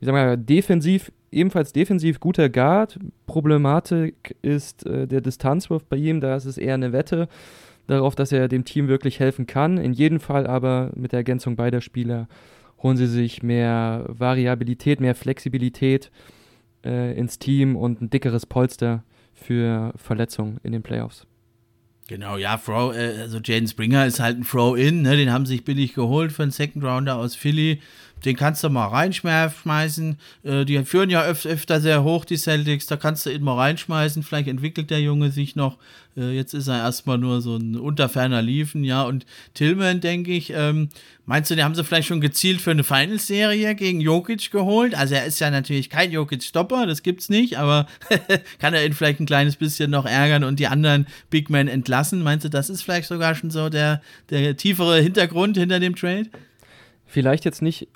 wie 0.00 0.06
sagen 0.06 0.16
wir, 0.16 0.36
defensiv 0.36 1.12
ebenfalls 1.30 1.72
defensiv 1.72 2.20
guter 2.20 2.48
Guard. 2.48 2.98
Problematik 3.26 4.36
ist 4.42 4.86
äh, 4.86 5.06
der 5.06 5.20
Distanzwurf 5.20 5.84
bei 5.84 5.96
ihm. 5.96 6.20
Da 6.20 6.36
ist 6.36 6.44
es 6.44 6.58
eher 6.58 6.74
eine 6.74 6.92
Wette 6.92 7.28
darauf, 7.86 8.14
dass 8.14 8.32
er 8.32 8.48
dem 8.48 8.64
Team 8.64 8.88
wirklich 8.88 9.20
helfen 9.20 9.46
kann. 9.46 9.78
In 9.78 9.92
jedem 9.92 10.20
Fall 10.20 10.46
aber 10.46 10.90
mit 10.94 11.12
der 11.12 11.18
Ergänzung 11.18 11.56
beider 11.56 11.80
Spieler 11.80 12.28
holen 12.82 12.96
sie 12.96 13.06
sich 13.06 13.42
mehr 13.42 14.04
Variabilität, 14.08 15.00
mehr 15.00 15.14
Flexibilität 15.14 16.10
äh, 16.84 17.18
ins 17.18 17.38
Team 17.38 17.76
und 17.76 18.00
ein 18.00 18.10
dickeres 18.10 18.46
Polster 18.46 19.02
für 19.32 19.92
Verletzungen 19.96 20.58
in 20.62 20.72
den 20.72 20.82
Playoffs. 20.82 21.26
Genau, 22.08 22.38
ja, 22.38 22.56
Throw, 22.56 22.94
äh, 22.96 23.20
also 23.20 23.38
Jaden 23.44 23.68
Springer 23.68 24.06
ist 24.06 24.18
halt 24.18 24.38
ein 24.38 24.44
Throw-In, 24.44 25.02
ne? 25.02 25.16
den 25.16 25.30
haben 25.30 25.44
sie 25.44 25.54
sich 25.54 25.64
billig 25.64 25.94
geholt 25.94 26.32
für 26.32 26.42
einen 26.42 26.52
Second 26.52 26.82
Rounder 26.82 27.16
aus 27.16 27.34
Philly 27.34 27.80
den 28.24 28.36
kannst 28.36 28.64
du 28.64 28.70
mal 28.70 28.86
reinschmeißen. 28.86 30.18
Äh, 30.42 30.64
die 30.64 30.84
führen 30.84 31.10
ja 31.10 31.24
öf 31.26 31.46
öfter 31.46 31.80
sehr 31.80 32.02
hoch, 32.02 32.24
die 32.24 32.36
Celtics. 32.36 32.86
Da 32.86 32.96
kannst 32.96 33.26
du 33.26 33.30
ihn 33.30 33.44
mal 33.44 33.56
reinschmeißen. 33.56 34.22
Vielleicht 34.22 34.48
entwickelt 34.48 34.90
der 34.90 35.00
Junge 35.00 35.30
sich 35.30 35.56
noch. 35.56 35.78
Äh, 36.16 36.32
jetzt 36.32 36.52
ist 36.52 36.68
er 36.68 36.78
erstmal 36.78 37.18
nur 37.18 37.40
so 37.40 37.56
ein 37.56 37.76
unterferner 37.76 38.42
Liefen, 38.42 38.82
ja. 38.82 39.02
Und 39.02 39.24
Tillman, 39.54 40.00
denke 40.00 40.32
ich, 40.32 40.52
ähm, 40.54 40.88
meinst 41.26 41.50
du, 41.50 41.54
die 41.54 41.62
haben 41.62 41.74
sie 41.74 41.84
vielleicht 41.84 42.08
schon 42.08 42.20
gezielt 42.20 42.60
für 42.60 42.72
eine 42.72 42.84
Finals-Serie 42.84 43.74
gegen 43.74 44.00
Jokic 44.00 44.50
geholt? 44.50 44.94
Also 44.94 45.14
er 45.14 45.24
ist 45.24 45.38
ja 45.38 45.50
natürlich 45.50 45.88
kein 45.88 46.10
Jokic-Stopper, 46.10 46.86
das 46.86 47.02
gibt's 47.02 47.28
nicht, 47.28 47.58
aber 47.58 47.86
kann 48.58 48.74
er 48.74 48.84
ihn 48.84 48.94
vielleicht 48.94 49.20
ein 49.20 49.26
kleines 49.26 49.56
bisschen 49.56 49.90
noch 49.90 50.06
ärgern 50.06 50.44
und 50.44 50.58
die 50.58 50.66
anderen 50.66 51.06
Big 51.30 51.50
Men 51.50 51.68
entlassen? 51.68 52.22
Meinst 52.22 52.44
du, 52.44 52.50
das 52.50 52.68
ist 52.68 52.82
vielleicht 52.82 53.08
sogar 53.08 53.34
schon 53.34 53.50
so 53.50 53.68
der, 53.68 54.02
der 54.30 54.56
tiefere 54.56 55.00
Hintergrund 55.00 55.56
hinter 55.56 55.78
dem 55.78 55.94
Trade? 55.94 56.26
Vielleicht 57.06 57.44
jetzt 57.46 57.62
nicht 57.62 57.88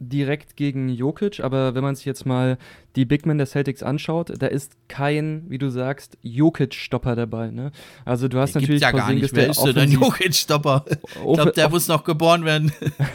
direkt 0.00 0.56
gegen 0.56 0.88
Jokic, 0.88 1.40
aber 1.40 1.74
wenn 1.74 1.82
man 1.82 1.96
sich 1.96 2.04
jetzt 2.04 2.24
mal 2.24 2.56
die 2.94 3.04
Big 3.04 3.26
Men 3.26 3.38
der 3.38 3.46
Celtics 3.46 3.82
anschaut, 3.82 4.32
da 4.38 4.46
ist 4.46 4.76
kein, 4.88 5.44
wie 5.48 5.58
du 5.58 5.70
sagst, 5.70 6.18
Jokic-Stopper 6.22 7.16
dabei. 7.16 7.50
Ne? 7.50 7.72
Also 8.04 8.28
du 8.28 8.38
hast 8.38 8.54
der 8.54 8.62
natürlich 8.62 8.82
ja 8.82 8.92
gar 8.92 9.12
nicht. 9.12 9.34
Wer 9.34 9.50
ist 9.50 9.62
denn 9.62 9.76
ein 9.76 9.90
Jokic-Stopper? 9.90 10.84
Ich 10.88 11.34
glaube, 11.34 11.52
der 11.52 11.68
muss 11.68 11.88
noch 11.88 12.04
geboren 12.04 12.44
werden. 12.44 12.72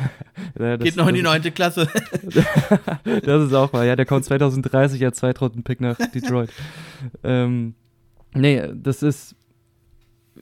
ja, 0.60 0.78
Geht 0.78 0.98
noch 0.98 1.08
in 1.08 1.16
die 1.16 1.22
neunte 1.22 1.52
Klasse. 1.52 1.88
das 3.04 3.44
ist 3.44 3.54
auch 3.54 3.72
wahr. 3.74 3.86
Ja, 3.86 3.96
der 3.96 4.06
kommt 4.06 4.26
2030 4.26 5.04
als 5.06 5.18
Zweitrunden-Pick 5.18 5.80
nach 5.80 5.98
Detroit. 6.14 6.50
ähm, 7.24 7.76
nee, 8.34 8.62
das 8.74 9.04
ist 9.04 9.36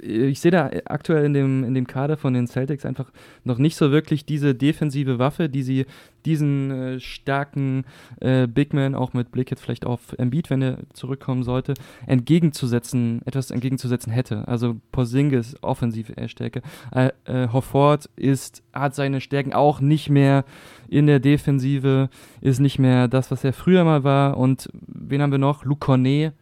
ich 0.01 0.39
sehe 0.39 0.51
da 0.51 0.69
aktuell 0.85 1.25
in 1.25 1.33
dem, 1.33 1.63
in 1.63 1.73
dem 1.73 1.85
Kader 1.85 2.17
von 2.17 2.33
den 2.33 2.47
Celtics 2.47 2.85
einfach 2.85 3.11
noch 3.43 3.57
nicht 3.57 3.75
so 3.75 3.91
wirklich 3.91 4.25
diese 4.25 4.55
defensive 4.55 5.19
Waffe, 5.19 5.47
die 5.47 5.63
sie 5.63 5.85
diesen 6.25 6.71
äh, 6.71 6.99
starken 6.99 7.85
äh, 8.19 8.47
Big 8.47 8.73
Man, 8.73 8.95
auch 8.95 9.13
mit 9.13 9.31
Blick 9.31 9.51
jetzt 9.51 9.61
vielleicht 9.61 9.85
auf 9.85 10.13
Embiid, 10.17 10.49
wenn 10.49 10.61
er 10.61 10.77
zurückkommen 10.93 11.43
sollte, 11.43 11.73
entgegenzusetzen, 12.05 13.21
etwas 13.25 13.51
entgegenzusetzen 13.51 14.11
hätte. 14.11 14.47
Also 14.47 14.77
Porzingis 14.91 15.55
offensive 15.61 16.13
Stärke. 16.27 16.61
Äh, 16.91 17.09
äh, 17.25 17.47
Hofford 17.49 18.09
ist, 18.15 18.63
hat 18.73 18.95
seine 18.95 19.21
Stärken 19.21 19.53
auch 19.53 19.81
nicht 19.81 20.09
mehr 20.09 20.45
in 20.89 21.07
der 21.07 21.19
Defensive, 21.19 22.09
ist 22.41 22.59
nicht 22.59 22.79
mehr 22.79 23.07
das, 23.07 23.31
was 23.31 23.43
er 23.43 23.53
früher 23.53 23.83
mal 23.83 24.03
war. 24.03 24.37
Und 24.37 24.69
wen 24.73 25.21
haben 25.21 25.31
wir 25.31 25.39
noch? 25.39 25.63
Luc 25.63 25.79
Cornet, 25.79 26.33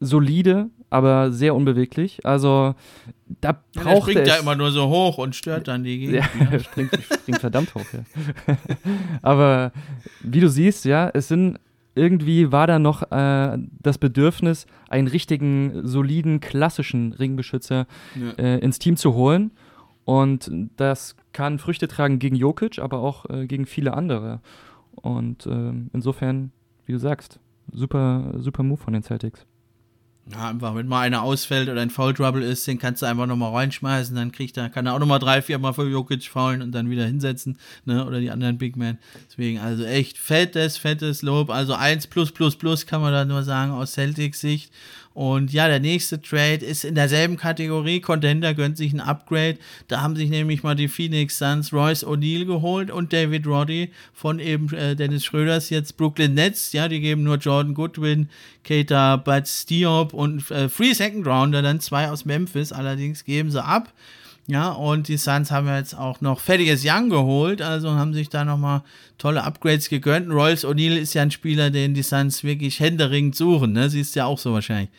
solide, 0.00 0.70
aber 0.94 1.32
sehr 1.32 1.56
unbeweglich. 1.56 2.24
Also 2.24 2.76
da 3.40 3.58
braucht 3.74 3.84
ja, 3.84 3.84
der 3.84 4.00
springt 4.00 4.20
es 4.20 4.28
ja 4.28 4.36
immer 4.36 4.54
nur 4.54 4.70
so 4.70 4.88
hoch 4.88 5.18
und 5.18 5.34
stört 5.34 5.66
dann 5.66 5.82
die 5.82 5.98
Gegend. 5.98 6.14
Ja, 6.38 6.46
er 6.52 6.60
springt, 6.60 6.96
springt 7.02 7.40
verdammt 7.40 7.74
hoch, 7.74 7.84
ja. 7.92 8.56
aber 9.22 9.72
wie 10.22 10.38
du 10.38 10.48
siehst, 10.48 10.84
ja, 10.84 11.10
es 11.12 11.26
sind 11.26 11.58
irgendwie 11.96 12.52
war 12.52 12.68
da 12.68 12.78
noch 12.78 13.10
äh, 13.10 13.58
das 13.82 13.98
Bedürfnis, 13.98 14.66
einen 14.88 15.08
richtigen, 15.08 15.86
soliden, 15.86 16.40
klassischen 16.40 17.12
Ringbeschützer 17.12 17.86
ja. 18.14 18.30
äh, 18.44 18.58
ins 18.60 18.78
Team 18.78 18.96
zu 18.96 19.14
holen. 19.14 19.50
Und 20.04 20.50
das 20.76 21.16
kann 21.32 21.58
Früchte 21.58 21.88
tragen 21.88 22.20
gegen 22.20 22.36
Jokic, 22.36 22.78
aber 22.78 22.98
auch 22.98 23.28
äh, 23.30 23.46
gegen 23.46 23.66
viele 23.66 23.94
andere. 23.94 24.40
Und 24.92 25.46
ähm, 25.46 25.90
insofern, 25.92 26.52
wie 26.86 26.92
du 26.92 26.98
sagst, 26.98 27.40
super, 27.72 28.34
super 28.36 28.62
Move 28.62 28.80
von 28.80 28.92
den 28.92 29.02
Celtics. 29.02 29.46
Ja, 30.32 30.48
einfach, 30.48 30.74
wenn 30.74 30.88
mal 30.88 31.00
einer 31.00 31.22
ausfällt 31.22 31.68
oder 31.68 31.82
ein 31.82 31.90
Foul 31.90 32.14
Trouble 32.14 32.42
ist, 32.42 32.66
den 32.66 32.78
kannst 32.78 33.02
du 33.02 33.06
einfach 33.06 33.26
nochmal 33.26 33.52
reinschmeißen, 33.52 34.16
dann 34.16 34.32
kriegt 34.32 34.56
er, 34.56 34.70
kann 34.70 34.86
er 34.86 34.94
auch 34.94 34.98
nochmal 34.98 35.18
drei, 35.18 35.42
vier 35.42 35.58
Mal 35.58 35.74
für 35.74 35.86
Jokic 35.86 36.24
faulen 36.24 36.62
und 36.62 36.72
dann 36.72 36.88
wieder 36.88 37.04
hinsetzen, 37.04 37.58
ne, 37.84 38.06
oder 38.06 38.20
die 38.20 38.30
anderen 38.30 38.56
Big 38.56 38.74
Men. 38.74 38.96
Deswegen, 39.28 39.58
also 39.58 39.84
echt 39.84 40.16
fettes, 40.16 40.78
fettes 40.78 41.20
Lob. 41.20 41.50
Also 41.50 41.74
eins 41.74 42.06
plus 42.06 42.32
plus 42.32 42.56
plus 42.56 42.86
kann 42.86 43.02
man 43.02 43.12
da 43.12 43.26
nur 43.26 43.42
sagen 43.42 43.72
aus 43.72 43.92
Celtics 43.92 44.40
Sicht. 44.40 44.72
Und 45.14 45.52
ja, 45.52 45.68
der 45.68 45.78
nächste 45.78 46.20
Trade 46.20 46.64
ist 46.64 46.84
in 46.84 46.96
derselben 46.96 47.36
Kategorie. 47.36 48.00
Contender 48.00 48.52
gönnt 48.52 48.76
sich 48.76 48.92
ein 48.92 49.00
Upgrade. 49.00 49.58
Da 49.86 50.02
haben 50.02 50.16
sich 50.16 50.28
nämlich 50.28 50.64
mal 50.64 50.74
die 50.74 50.88
Phoenix 50.88 51.38
Suns 51.38 51.72
Royce 51.72 52.04
O'Neal 52.04 52.44
geholt 52.44 52.90
und 52.90 53.12
David 53.12 53.46
Roddy 53.46 53.92
von 54.12 54.40
eben 54.40 54.74
äh, 54.74 54.96
Dennis 54.96 55.24
Schröders 55.24 55.70
jetzt 55.70 55.96
Brooklyn 55.96 56.34
Nets. 56.34 56.72
Ja, 56.72 56.88
die 56.88 57.00
geben 57.00 57.22
nur 57.22 57.36
Jordan 57.36 57.74
Goodwin, 57.74 58.28
Keita 58.64 59.16
Butts 59.16 59.66
Diop 59.66 60.12
und 60.12 60.50
äh, 60.50 60.68
Free 60.68 60.92
Second 60.92 61.24
Rounder, 61.28 61.62
dann 61.62 61.78
zwei 61.78 62.10
aus 62.10 62.24
Memphis. 62.24 62.72
Allerdings 62.72 63.24
geben 63.24 63.52
sie 63.52 63.64
ab. 63.64 63.92
Ja, 64.46 64.72
und 64.72 65.08
die 65.08 65.16
Suns 65.16 65.50
haben 65.50 65.66
jetzt 65.68 65.98
auch 65.98 66.20
noch 66.20 66.38
fertiges 66.38 66.84
Young 66.84 67.08
geholt, 67.08 67.62
also 67.62 67.92
haben 67.92 68.12
sich 68.12 68.28
da 68.28 68.44
nochmal 68.44 68.82
tolle 69.16 69.42
Upgrades 69.42 69.88
gegönnt. 69.88 70.30
Royce 70.30 70.66
O'Neal 70.66 70.96
ist 70.96 71.14
ja 71.14 71.22
ein 71.22 71.30
Spieler, 71.30 71.70
den 71.70 71.94
die 71.94 72.02
Suns 72.02 72.44
wirklich 72.44 72.78
händeringend 72.78 73.34
suchen, 73.36 73.72
ne? 73.72 73.88
Siehst 73.88 74.14
ja 74.16 74.26
auch 74.26 74.38
so 74.38 74.52
wahrscheinlich. 74.52 74.90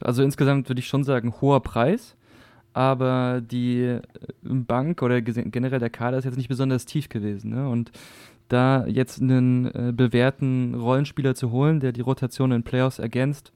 Also 0.00 0.22
insgesamt 0.22 0.68
würde 0.68 0.80
ich 0.80 0.86
schon 0.86 1.04
sagen, 1.04 1.34
hoher 1.40 1.62
Preis, 1.62 2.16
aber 2.72 3.40
die 3.40 3.82
äh, 3.82 4.00
Bank 4.42 5.02
oder 5.02 5.20
generell 5.20 5.80
der 5.80 5.90
Kader 5.90 6.18
ist 6.18 6.24
jetzt 6.24 6.36
nicht 6.36 6.48
besonders 6.48 6.86
tief 6.86 7.08
gewesen. 7.08 7.50
Ne? 7.50 7.68
Und 7.68 7.92
da 8.48 8.86
jetzt 8.86 9.20
einen 9.20 9.66
äh, 9.66 9.92
bewährten 9.94 10.74
Rollenspieler 10.74 11.34
zu 11.34 11.50
holen, 11.50 11.80
der 11.80 11.92
die 11.92 12.02
Rotation 12.02 12.52
in 12.52 12.62
Playoffs 12.62 12.98
ergänzt, 12.98 13.52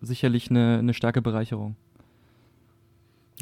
sicherlich 0.00 0.50
eine, 0.50 0.78
eine 0.78 0.94
starke 0.94 1.20
Bereicherung. 1.20 1.76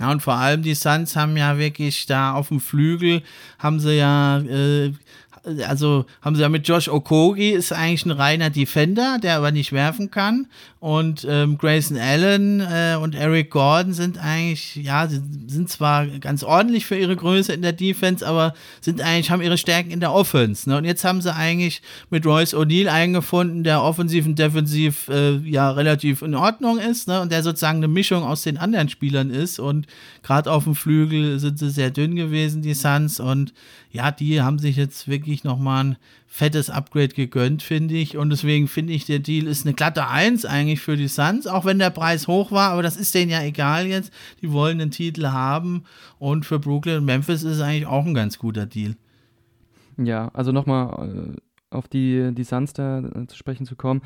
Ja, 0.00 0.10
und 0.10 0.22
vor 0.22 0.34
allem 0.34 0.62
die 0.62 0.74
Suns 0.74 1.14
haben 1.14 1.36
ja 1.36 1.58
wirklich 1.58 2.06
da 2.06 2.32
auf 2.32 2.48
dem 2.48 2.58
Flügel, 2.58 3.22
haben 3.58 3.80
sie 3.80 3.98
ja 3.98 4.38
äh, 4.38 4.92
also 5.66 6.06
haben 6.22 6.36
sie 6.36 6.42
ja 6.42 6.48
mit 6.48 6.68
Josh 6.68 6.88
Okogi, 6.88 7.50
ist 7.50 7.72
eigentlich 7.72 8.04
ein 8.04 8.10
reiner 8.10 8.50
Defender, 8.50 9.18
der 9.22 9.36
aber 9.36 9.50
nicht 9.50 9.72
werfen 9.72 10.10
kann. 10.10 10.46
Und 10.80 11.26
ähm, 11.28 11.58
Grayson 11.58 11.98
Allen 11.98 12.60
äh, 12.60 12.96
und 13.00 13.14
Eric 13.14 13.50
Gordon 13.50 13.92
sind 13.92 14.18
eigentlich, 14.18 14.76
ja, 14.76 15.06
sind 15.08 15.68
zwar 15.68 16.06
ganz 16.06 16.42
ordentlich 16.42 16.86
für 16.86 16.96
ihre 16.96 17.16
Größe 17.16 17.52
in 17.52 17.60
der 17.60 17.72
Defense, 17.72 18.26
aber 18.26 18.54
sind 18.80 19.02
eigentlich, 19.02 19.30
haben 19.30 19.42
ihre 19.42 19.58
Stärken 19.58 19.90
in 19.90 20.00
der 20.00 20.12
Offense. 20.12 20.68
Ne? 20.68 20.78
Und 20.78 20.84
jetzt 20.84 21.04
haben 21.04 21.20
sie 21.20 21.34
eigentlich 21.34 21.82
mit 22.08 22.24
Royce 22.24 22.54
O'Neill 22.54 22.88
eingefunden, 22.88 23.62
der 23.62 23.82
offensiv 23.82 24.24
und 24.24 24.38
defensiv 24.38 25.08
äh, 25.08 25.36
ja 25.38 25.70
relativ 25.70 26.22
in 26.22 26.34
Ordnung 26.34 26.78
ist, 26.78 27.08
ne? 27.08 27.20
Und 27.20 27.30
der 27.30 27.42
sozusagen 27.42 27.78
eine 27.78 27.88
Mischung 27.88 28.22
aus 28.24 28.42
den 28.42 28.56
anderen 28.56 28.88
Spielern 28.88 29.30
ist. 29.30 29.58
Und 29.58 29.86
gerade 30.22 30.50
auf 30.50 30.64
dem 30.64 30.74
Flügel 30.74 31.38
sind 31.38 31.58
sie 31.58 31.70
sehr 31.70 31.90
dünn 31.90 32.16
gewesen, 32.16 32.62
die 32.62 32.74
Suns. 32.74 33.20
Und 33.20 33.52
ja, 33.92 34.10
die 34.10 34.40
haben 34.40 34.58
sich 34.58 34.76
jetzt 34.76 35.08
wirklich 35.08 35.29
nochmal 35.44 35.84
ein 35.84 35.96
fettes 36.26 36.70
Upgrade 36.70 37.14
gegönnt, 37.14 37.62
finde 37.62 37.94
ich. 37.94 38.16
Und 38.16 38.30
deswegen 38.30 38.68
finde 38.68 38.92
ich, 38.92 39.06
der 39.06 39.18
Deal 39.18 39.46
ist 39.46 39.64
eine 39.64 39.74
glatte 39.74 40.08
Eins 40.08 40.44
eigentlich 40.44 40.80
für 40.80 40.96
die 40.96 41.08
Suns, 41.08 41.46
auch 41.46 41.64
wenn 41.64 41.78
der 41.78 41.90
Preis 41.90 42.28
hoch 42.28 42.52
war, 42.52 42.70
aber 42.72 42.82
das 42.82 42.96
ist 42.96 43.14
denen 43.14 43.30
ja 43.30 43.42
egal 43.42 43.86
jetzt. 43.86 44.12
Die 44.42 44.52
wollen 44.52 44.78
den 44.78 44.90
Titel 44.90 45.26
haben. 45.28 45.84
Und 46.18 46.46
für 46.46 46.58
Brooklyn 46.58 46.98
und 46.98 47.04
Memphis 47.04 47.42
ist 47.42 47.56
es 47.56 47.60
eigentlich 47.60 47.86
auch 47.86 48.04
ein 48.04 48.14
ganz 48.14 48.38
guter 48.38 48.66
Deal. 48.66 48.96
Ja, 49.96 50.30
also 50.32 50.52
nochmal 50.52 51.34
äh, 51.34 51.40
auf 51.70 51.88
die, 51.88 52.30
die 52.32 52.44
Suns 52.44 52.72
da 52.72 53.00
äh, 53.00 53.26
zu 53.26 53.36
sprechen 53.36 53.66
zu 53.66 53.76
kommen. 53.76 54.02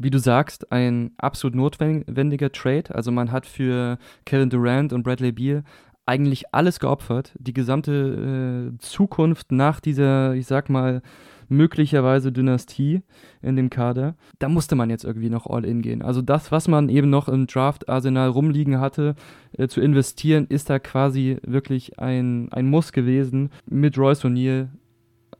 Wie 0.00 0.10
du 0.10 0.18
sagst, 0.18 0.70
ein 0.70 1.10
absolut 1.18 1.56
notwendiger 1.56 2.52
Trade. 2.52 2.94
Also 2.94 3.10
man 3.10 3.32
hat 3.32 3.46
für 3.46 3.98
Kevin 4.24 4.48
Durant 4.48 4.92
und 4.92 5.02
Bradley 5.02 5.32
Beal 5.32 5.64
eigentlich 6.08 6.54
alles 6.54 6.80
geopfert. 6.80 7.32
Die 7.38 7.52
gesamte 7.52 8.72
äh, 8.72 8.78
Zukunft 8.78 9.52
nach 9.52 9.78
dieser, 9.78 10.34
ich 10.34 10.46
sag 10.46 10.70
mal, 10.70 11.02
möglicherweise 11.48 12.32
Dynastie 12.32 13.02
in 13.42 13.56
dem 13.56 13.70
Kader. 13.70 14.16
Da 14.38 14.48
musste 14.48 14.74
man 14.74 14.90
jetzt 14.90 15.04
irgendwie 15.04 15.30
noch 15.30 15.46
all 15.46 15.64
in 15.64 15.82
gehen. 15.82 16.02
Also 16.02 16.22
das, 16.22 16.50
was 16.50 16.66
man 16.66 16.88
eben 16.88 17.10
noch 17.10 17.28
im 17.28 17.46
Draft-Arsenal 17.46 18.30
rumliegen 18.30 18.80
hatte, 18.80 19.16
äh, 19.52 19.68
zu 19.68 19.80
investieren, 19.80 20.46
ist 20.48 20.70
da 20.70 20.78
quasi 20.78 21.38
wirklich 21.46 21.98
ein, 21.98 22.50
ein 22.52 22.68
Muss 22.68 22.92
gewesen, 22.92 23.50
mit 23.66 23.98
Royce 23.98 24.24
O'Neill 24.24 24.68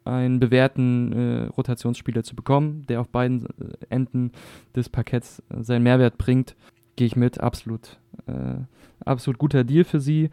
einen 0.05 0.41
bewährten 0.41 1.13
äh, 1.13 1.45
Rotationsspieler 1.47 2.23
zu 2.23 2.37
bekommen, 2.37 2.85
der 2.89 3.01
auf 3.01 3.09
beiden 3.09 3.47
äh, 3.47 3.87
Enden 3.89 4.33
des 4.77 4.89
Parketts 4.89 5.43
äh, 5.51 5.63
seinen 5.63 5.83
Mehrwert 5.83 6.19
bringt. 6.19 6.57
Gehe 6.97 7.07
ich 7.07 7.17
mit, 7.17 7.41
absolut, 7.41 7.99
äh, 8.27 8.57
absolut 9.05 9.39
guter 9.39 9.65
Deal 9.65 9.85
für 9.85 10.01
sie. 10.01 10.31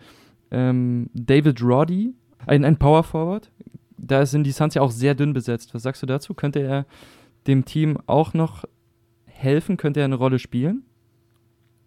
Ähm, 0.52 1.10
David 1.14 1.62
Roddy, 1.62 2.14
ein, 2.46 2.64
ein 2.64 2.78
Power 2.78 3.04
Forward, 3.04 3.52
da 3.98 4.26
sind 4.26 4.44
die 4.44 4.52
Suns 4.52 4.76
ja 4.76 4.82
auch 4.82 4.92
sehr 4.92 5.16
dünn 5.16 5.34
besetzt. 5.34 5.74
Was 5.74 5.84
sagst 5.84 6.02
du 6.02 6.06
dazu? 6.06 6.34
Könnte 6.34 6.60
er 6.60 6.86
dem 7.48 7.66
Team 7.66 7.98
auch 8.06 8.34
noch 8.34 8.66
helfen? 9.26 9.78
Könnte 9.78 10.02
er 10.02 10.06
eine 10.06 10.16
Rolle 10.16 10.40
spielen? 10.40 10.84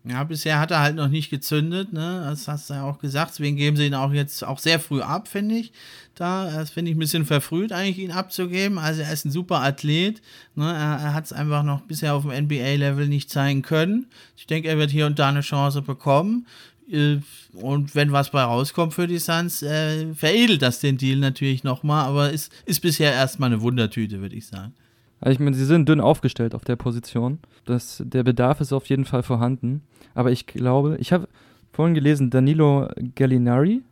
Ja, 0.04 0.24
bisher 0.24 0.58
hat 0.58 0.70
er 0.70 0.80
halt 0.80 0.96
noch 0.96 1.08
nicht 1.08 1.28
gezündet, 1.28 1.92
ne? 1.92 2.24
Das 2.24 2.48
hast 2.48 2.70
du 2.70 2.74
ja 2.74 2.84
auch 2.84 2.98
gesagt. 2.98 3.32
Deswegen 3.32 3.56
geben 3.56 3.76
sie 3.76 3.86
ihn 3.86 3.94
auch 3.94 4.12
jetzt 4.12 4.42
auch 4.42 4.58
sehr 4.58 4.80
früh 4.80 5.02
ab, 5.02 5.28
finde 5.28 5.56
ich. 5.56 5.72
Da, 6.14 6.50
das 6.50 6.70
finde 6.70 6.90
ich 6.90 6.96
ein 6.96 7.00
bisschen 7.00 7.26
verfrüht, 7.26 7.72
eigentlich 7.72 7.98
ihn 7.98 8.12
abzugeben. 8.12 8.78
Also 8.78 9.02
er 9.02 9.12
ist 9.12 9.26
ein 9.26 9.30
super 9.30 9.60
Athlet. 9.60 10.22
Ne? 10.54 10.64
Er, 10.64 10.98
er 10.98 11.14
hat 11.14 11.26
es 11.26 11.32
einfach 11.32 11.62
noch 11.62 11.82
bisher 11.82 12.14
auf 12.14 12.22
dem 12.22 12.44
NBA-Level 12.44 13.06
nicht 13.06 13.28
zeigen 13.28 13.62
können. 13.62 14.06
Ich 14.36 14.46
denke, 14.46 14.68
er 14.68 14.78
wird 14.78 14.90
hier 14.90 15.04
und 15.04 15.18
da 15.18 15.28
eine 15.28 15.42
Chance 15.42 15.82
bekommen 15.82 16.46
und 16.90 17.94
wenn 17.94 18.12
was 18.12 18.30
bei 18.30 18.42
rauskommt 18.42 18.94
für 18.94 19.06
die 19.06 19.18
Suns, 19.18 19.62
äh, 19.62 20.14
veredelt 20.14 20.62
das 20.62 20.80
den 20.80 20.96
Deal 20.96 21.18
natürlich 21.18 21.62
nochmal, 21.62 22.06
aber 22.06 22.30
ist, 22.30 22.52
ist 22.64 22.80
bisher 22.80 23.12
erstmal 23.12 23.52
eine 23.52 23.60
Wundertüte, 23.60 24.20
würde 24.20 24.36
ich 24.36 24.46
sagen. 24.46 24.72
Also 25.20 25.32
ich 25.32 25.38
meine, 25.40 25.54
sie 25.54 25.64
sind 25.64 25.88
dünn 25.88 26.00
aufgestellt 26.00 26.54
auf 26.54 26.64
der 26.64 26.76
Position. 26.76 27.40
Das, 27.64 28.02
der 28.04 28.22
Bedarf 28.22 28.60
ist 28.60 28.72
auf 28.72 28.86
jeden 28.86 29.04
Fall 29.04 29.22
vorhanden. 29.22 29.82
Aber 30.14 30.30
ich 30.32 30.46
glaube, 30.46 30.96
ich 31.00 31.12
habe 31.12 31.28
vorhin 31.72 31.94
gelesen, 31.94 32.30
Danilo 32.30 32.88
Gallinari 33.14 33.82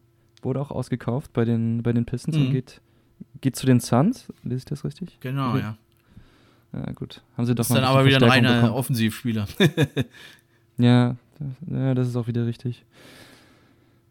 wurde 0.43 0.61
auch 0.61 0.71
ausgekauft 0.71 1.33
bei 1.33 1.45
den, 1.45 1.83
bei 1.83 1.93
den 1.93 2.07
Pistons 2.07 2.37
mhm. 2.37 2.47
und 2.47 2.53
geht, 2.53 2.81
geht 3.41 3.57
zu 3.57 3.67
den 3.67 3.81
Suns. 3.81 4.33
Lese 4.45 4.59
ich 4.59 4.65
das 4.65 4.85
richtig? 4.85 5.19
Genau, 5.21 5.51
okay. 5.51 5.61
ja. 5.61 5.77
Ja, 6.73 6.93
gut. 6.93 7.23
Haben 7.37 7.47
sie 7.47 7.55
doch 7.55 7.65
ist 7.65 7.75
dann 7.75 7.85
aber 7.85 8.05
wieder 8.05 8.19
ein 8.19 8.25
reiner 8.25 8.55
bekommen. 8.55 8.73
Offensivspieler. 8.73 9.47
ja, 10.79 11.17
ja, 11.71 11.95
das 11.95 12.09
ist 12.09 12.17
auch 12.17 12.27
wieder 12.27 12.47
richtig. 12.47 12.85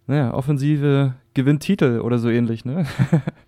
Naja, 0.07 0.33
Offensive 0.33 1.15
gewinnt 1.33 1.63
Titel 1.63 1.99
oder 1.99 2.19
so 2.19 2.29
ähnlich, 2.29 2.65
ne? 2.65 2.85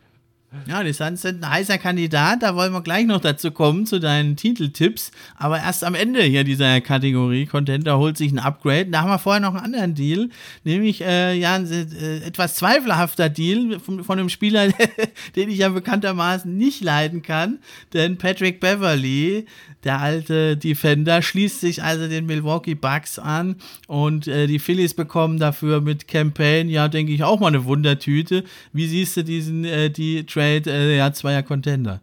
Ja, 0.65 0.81
die 0.81 0.93
Suns 0.93 1.23
sind 1.23 1.43
ein 1.43 1.51
heißer 1.51 1.77
Kandidat, 1.77 2.41
da 2.41 2.55
wollen 2.55 2.71
wir 2.71 2.81
gleich 2.81 3.05
noch 3.05 3.19
dazu 3.19 3.51
kommen, 3.51 3.85
zu 3.85 3.99
deinen 3.99 4.37
Titeltipps. 4.37 5.11
Aber 5.35 5.59
erst 5.59 5.83
am 5.83 5.93
Ende 5.93 6.21
hier 6.23 6.45
dieser 6.45 6.79
Kategorie, 6.79 7.45
Contender 7.45 7.97
holt 7.97 8.17
sich 8.17 8.31
ein 8.31 8.39
Upgrade. 8.39 8.85
Da 8.85 9.01
haben 9.01 9.09
wir 9.09 9.19
vorher 9.19 9.41
noch 9.41 9.55
einen 9.55 9.65
anderen 9.65 9.93
Deal, 9.93 10.29
nämlich 10.63 11.01
äh, 11.01 11.33
ja, 11.37 11.55
ein 11.55 11.69
äh, 11.69 12.19
etwas 12.25 12.55
zweifelhafter 12.55 13.27
Deal 13.27 13.79
von, 13.81 14.05
von 14.05 14.19
einem 14.19 14.29
Spieler, 14.29 14.69
den 15.35 15.49
ich 15.49 15.57
ja 15.57 15.67
bekanntermaßen 15.67 16.55
nicht 16.55 16.81
leiden 16.81 17.23
kann. 17.23 17.59
Denn 17.93 18.17
Patrick 18.17 18.61
Beverly, 18.61 19.47
der 19.83 19.99
alte 19.99 20.55
Defender, 20.55 21.21
schließt 21.21 21.59
sich 21.59 21.83
also 21.83 22.07
den 22.07 22.25
Milwaukee 22.25 22.75
Bucks 22.75 23.19
an 23.19 23.57
und 23.87 24.27
äh, 24.27 24.47
die 24.47 24.59
Phillies 24.59 24.93
bekommen 24.93 25.39
dafür 25.39 25.81
mit 25.81 26.07
Campaign, 26.07 26.69
ja, 26.69 26.87
denke 26.87 27.11
ich, 27.11 27.23
auch 27.23 27.41
mal 27.41 27.47
eine 27.47 27.65
Wundertüte. 27.65 28.45
Wie 28.71 28.87
siehst 28.87 29.17
du 29.17 29.23
diesen, 29.25 29.65
äh, 29.65 29.89
die 29.89 30.25
Trade, 30.37 30.69
äh, 30.69 30.97
ja, 30.97 31.11
zweier 31.11 31.41
Contender? 31.41 31.99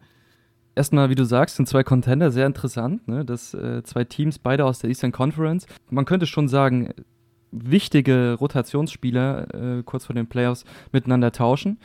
Erstmal, 0.75 1.09
wie 1.09 1.15
du 1.15 1.23
sagst, 1.23 1.55
sind 1.55 1.69
zwei 1.69 1.83
Contender 1.83 2.31
sehr 2.31 2.45
interessant. 2.45 3.07
Ne? 3.07 3.23
Das 3.23 3.53
äh, 3.53 3.81
zwei 3.83 4.03
Teams, 4.03 4.39
beide 4.39 4.65
aus 4.65 4.79
der 4.79 4.89
Eastern 4.89 5.13
Conference. 5.13 5.67
Man 5.89 6.03
könnte 6.03 6.25
schon 6.25 6.49
sagen, 6.49 6.93
wichtige 7.51 8.33
Rotationsspieler 8.33 9.77
äh, 9.77 9.83
kurz 9.83 10.05
vor 10.05 10.15
den 10.15 10.27
Playoffs 10.27 10.65
miteinander 10.91 11.31
tauschen. 11.31 11.79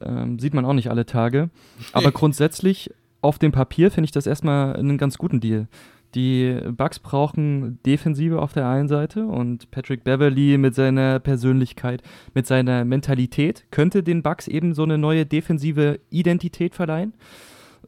Ähm, 0.00 0.38
sieht 0.38 0.54
man 0.54 0.64
auch 0.64 0.72
nicht 0.72 0.88
alle 0.88 1.04
Tage. 1.04 1.50
Aber 1.92 2.12
grundsätzlich 2.12 2.94
auf 3.20 3.40
dem 3.40 3.50
Papier 3.50 3.90
finde 3.90 4.04
ich 4.04 4.12
das 4.12 4.28
erstmal 4.28 4.76
einen 4.76 4.98
ganz 4.98 5.18
guten 5.18 5.40
Deal. 5.40 5.66
Die 6.14 6.58
Bucks 6.76 6.98
brauchen 6.98 7.78
Defensive 7.84 8.40
auf 8.40 8.52
der 8.52 8.66
einen 8.66 8.88
Seite 8.88 9.26
und 9.26 9.70
Patrick 9.70 10.04
Beverly 10.04 10.56
mit 10.56 10.74
seiner 10.74 11.20
Persönlichkeit, 11.20 12.02
mit 12.34 12.46
seiner 12.46 12.84
Mentalität 12.84 13.66
könnte 13.70 14.02
den 14.02 14.22
Bucks 14.22 14.48
eben 14.48 14.74
so 14.74 14.84
eine 14.84 14.96
neue 14.96 15.26
defensive 15.26 16.00
Identität 16.10 16.74
verleihen. 16.74 17.12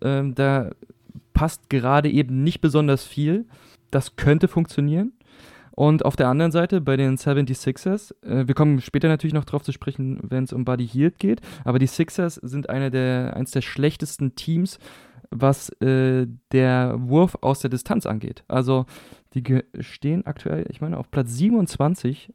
Ähm, 0.02 0.34
da 0.34 0.70
passt 1.32 1.70
gerade 1.70 2.10
eben 2.10 2.44
nicht 2.44 2.60
besonders 2.60 3.04
viel. 3.04 3.46
Das 3.90 4.16
könnte 4.16 4.48
funktionieren. 4.48 5.12
Und 5.72 6.04
auf 6.04 6.14
der 6.14 6.28
anderen 6.28 6.52
Seite 6.52 6.82
bei 6.82 6.98
den 6.98 7.16
76ers, 7.16 8.12
äh, 8.22 8.46
wir 8.46 8.54
kommen 8.54 8.82
später 8.82 9.08
natürlich 9.08 9.32
noch 9.32 9.46
drauf 9.46 9.62
zu 9.62 9.72
sprechen, 9.72 10.18
wenn 10.22 10.44
es 10.44 10.52
um 10.52 10.66
Buddy 10.66 10.86
Hield 10.86 11.18
geht, 11.18 11.40
aber 11.64 11.78
die 11.78 11.86
Sixers 11.86 12.34
sind 12.34 12.68
eine 12.68 12.90
der, 12.90 13.34
eines 13.34 13.52
der 13.52 13.62
schlechtesten 13.62 14.34
Teams 14.34 14.78
was 15.30 15.70
äh, 15.80 16.26
der 16.52 16.96
Wurf 16.98 17.38
aus 17.40 17.60
der 17.60 17.70
Distanz 17.70 18.06
angeht. 18.06 18.44
Also 18.48 18.86
die 19.34 19.62
stehen 19.78 20.26
aktuell, 20.26 20.66
ich 20.70 20.80
meine, 20.80 20.98
auf 20.98 21.10
Platz 21.10 21.32
27, 21.34 22.32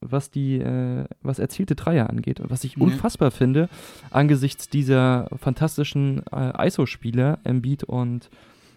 was 0.00 0.30
die, 0.30 0.58
äh, 0.58 1.06
was 1.22 1.38
erzielte 1.38 1.74
Dreier 1.74 2.08
angeht. 2.08 2.40
Und 2.40 2.50
was 2.50 2.64
ich 2.64 2.78
unfassbar 2.80 3.30
finde, 3.30 3.68
angesichts 4.10 4.68
dieser 4.68 5.28
fantastischen 5.36 6.22
äh, 6.32 6.66
ISO-Spieler, 6.66 7.40
Embiid 7.44 7.84
und, 7.84 8.30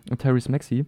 und 0.09 0.19
Tyrese 0.19 0.51
Maxey. 0.51 0.85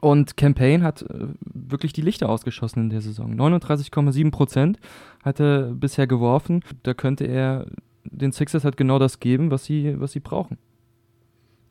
Und 0.00 0.36
Campaign 0.36 0.82
hat 0.82 1.02
äh, 1.02 1.28
wirklich 1.42 1.92
die 1.92 2.02
Lichter 2.02 2.28
ausgeschossen 2.28 2.84
in 2.84 2.90
der 2.90 3.02
Saison. 3.02 3.34
39,7 3.34 4.30
Prozent 4.30 4.80
hat 5.22 5.40
er 5.40 5.74
bisher 5.74 6.06
geworfen. 6.06 6.62
Da 6.82 6.94
könnte 6.94 7.24
er 7.24 7.66
den 8.04 8.32
Sixers 8.32 8.64
halt 8.64 8.76
genau 8.76 8.98
das 8.98 9.20
geben, 9.20 9.50
was 9.50 9.64
sie, 9.64 10.00
was 10.00 10.12
sie 10.12 10.20
brauchen. 10.20 10.58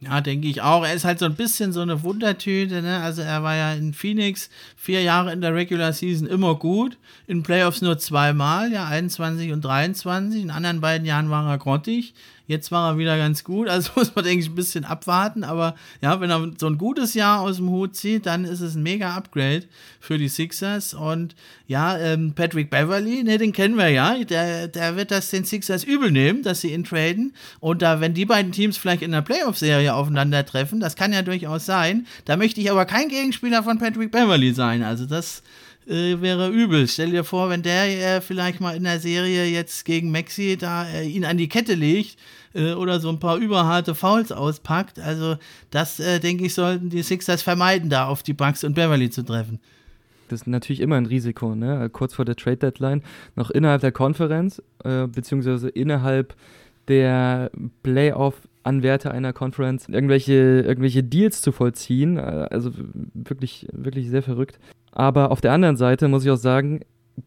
Ja, 0.01 0.21
denke 0.21 0.47
ich 0.47 0.61
auch. 0.61 0.85
Er 0.85 0.93
ist 0.93 1.03
halt 1.03 1.19
so 1.19 1.25
ein 1.25 1.35
bisschen 1.35 1.73
so 1.73 1.81
eine 1.81 2.03
Wundertüte. 2.03 2.81
Ne? 2.81 2.99
Also 3.01 3.21
er 3.21 3.43
war 3.43 3.55
ja 3.55 3.73
in 3.73 3.93
Phoenix 3.93 4.49
vier 4.77 5.01
Jahre 5.01 5.33
in 5.33 5.41
der 5.41 5.53
Regular 5.53 5.91
Season 5.91 6.25
immer 6.25 6.55
gut. 6.55 6.97
In 7.27 7.43
Playoffs 7.43 7.81
nur 7.81 7.97
zweimal, 7.99 8.71
ja 8.71 8.85
21 8.85 9.51
und 9.51 9.61
23. 9.61 10.41
In 10.41 10.51
anderen 10.51 10.79
beiden 10.79 11.05
Jahren 11.05 11.29
war 11.29 11.45
er 11.49 11.57
grottig. 11.57 12.13
Jetzt 12.49 12.71
war 12.71 12.93
er 12.93 12.97
wieder 12.97 13.15
ganz 13.15 13.43
gut, 13.43 13.69
also 13.69 13.91
muss 13.95 14.15
man, 14.15 14.25
denke 14.25 14.43
ich, 14.43 14.49
ein 14.49 14.55
bisschen 14.55 14.83
abwarten. 14.83 15.43
Aber 15.43 15.75
ja, 16.01 16.19
wenn 16.19 16.31
er 16.31 16.51
so 16.57 16.65
ein 16.65 16.79
gutes 16.79 17.13
Jahr 17.13 17.41
aus 17.41 17.57
dem 17.57 17.69
Hut 17.69 17.95
zieht, 17.95 18.25
dann 18.25 18.43
ist 18.43 18.61
es 18.61 18.73
ein 18.73 18.81
mega 18.81 19.13
Upgrade 19.13 19.65
für 19.99 20.17
die 20.17 20.29
Sixers. 20.29 20.95
Und 20.95 21.35
ja, 21.67 21.95
ähm, 21.99 22.33
Patrick 22.33 22.71
Beverly, 22.71 23.23
ne, 23.23 23.37
den 23.37 23.53
kennen 23.53 23.77
wir 23.77 23.89
ja. 23.89 24.15
Der, 24.23 24.67
der 24.67 24.95
wird 24.95 25.11
das 25.11 25.29
den 25.29 25.45
Sixers 25.45 25.83
übel 25.83 26.09
nehmen, 26.09 26.41
dass 26.41 26.61
sie 26.61 26.73
ihn 26.73 26.83
traden. 26.83 27.35
Und 27.59 27.83
da, 27.83 28.01
wenn 28.01 28.15
die 28.15 28.25
beiden 28.25 28.51
Teams 28.51 28.79
vielleicht 28.79 29.03
in 29.03 29.11
der 29.11 29.21
Playoff-Serie 29.21 29.93
aufeinandertreffen, 29.93 30.79
das 30.79 30.95
kann 30.95 31.13
ja 31.13 31.21
durchaus 31.21 31.67
sein. 31.67 32.07
Da 32.25 32.35
möchte 32.35 32.61
ich 32.61 32.71
aber 32.71 32.85
kein 32.85 33.09
Gegenspieler 33.09 33.61
von 33.61 33.77
Patrick 33.77 34.11
Beverly 34.11 34.55
sein. 34.55 34.81
Also 34.81 35.05
das 35.05 35.43
äh, 35.87 36.19
wäre 36.19 36.49
übel. 36.49 36.87
Stell 36.87 37.11
dir 37.11 37.23
vor, 37.23 37.51
wenn 37.51 37.61
der 37.61 38.15
äh, 38.15 38.21
vielleicht 38.21 38.59
mal 38.59 38.75
in 38.75 38.85
der 38.85 38.99
Serie 38.99 39.45
jetzt 39.45 39.85
gegen 39.85 40.09
Maxi 40.09 40.57
da 40.57 40.89
äh, 40.89 41.07
ihn 41.07 41.25
an 41.25 41.37
die 41.37 41.49
Kette 41.49 41.75
legt 41.75 42.17
äh, 42.53 42.73
oder 42.73 42.99
so 42.99 43.09
ein 43.09 43.19
paar 43.19 43.37
überharte 43.37 43.95
Fouls 43.95 44.31
auspackt. 44.31 44.99
Also 44.99 45.37
das, 45.71 45.99
äh, 45.99 46.19
denke 46.19 46.45
ich, 46.45 46.53
sollten 46.53 46.89
die 46.89 47.03
Sixers 47.03 47.41
vermeiden, 47.41 47.89
da 47.89 48.07
auf 48.07 48.23
die 48.23 48.33
Bucks 48.33 48.63
und 48.63 48.73
Beverly 48.73 49.09
zu 49.09 49.23
treffen. 49.23 49.59
Das 50.29 50.41
ist 50.41 50.47
natürlich 50.47 50.79
immer 50.79 50.95
ein 50.95 51.07
Risiko, 51.07 51.55
ne? 51.55 51.89
Kurz 51.91 52.13
vor 52.13 52.25
der 52.25 52.35
Trade 52.35 52.57
Deadline, 52.57 53.01
noch 53.35 53.49
innerhalb 53.49 53.81
der 53.81 53.91
Konferenz, 53.91 54.61
äh, 54.83 55.07
beziehungsweise 55.07 55.69
innerhalb 55.69 56.35
der 56.87 57.51
Playoff-Anwärter 57.83 59.11
einer 59.11 59.33
Conference 59.33 59.87
irgendwelche, 59.89 60.61
irgendwelche 60.61 61.03
Deals 61.03 61.41
zu 61.41 61.51
vollziehen. 61.51 62.17
Äh, 62.17 62.47
also 62.51 62.71
wirklich, 63.13 63.67
wirklich 63.71 64.09
sehr 64.09 64.23
verrückt. 64.23 64.59
Aber 64.91 65.31
auf 65.31 65.41
der 65.41 65.51
anderen 65.51 65.77
Seite 65.77 66.07
muss 66.07 66.25
ich 66.25 66.31
auch 66.31 66.37
sagen, 66.37 66.81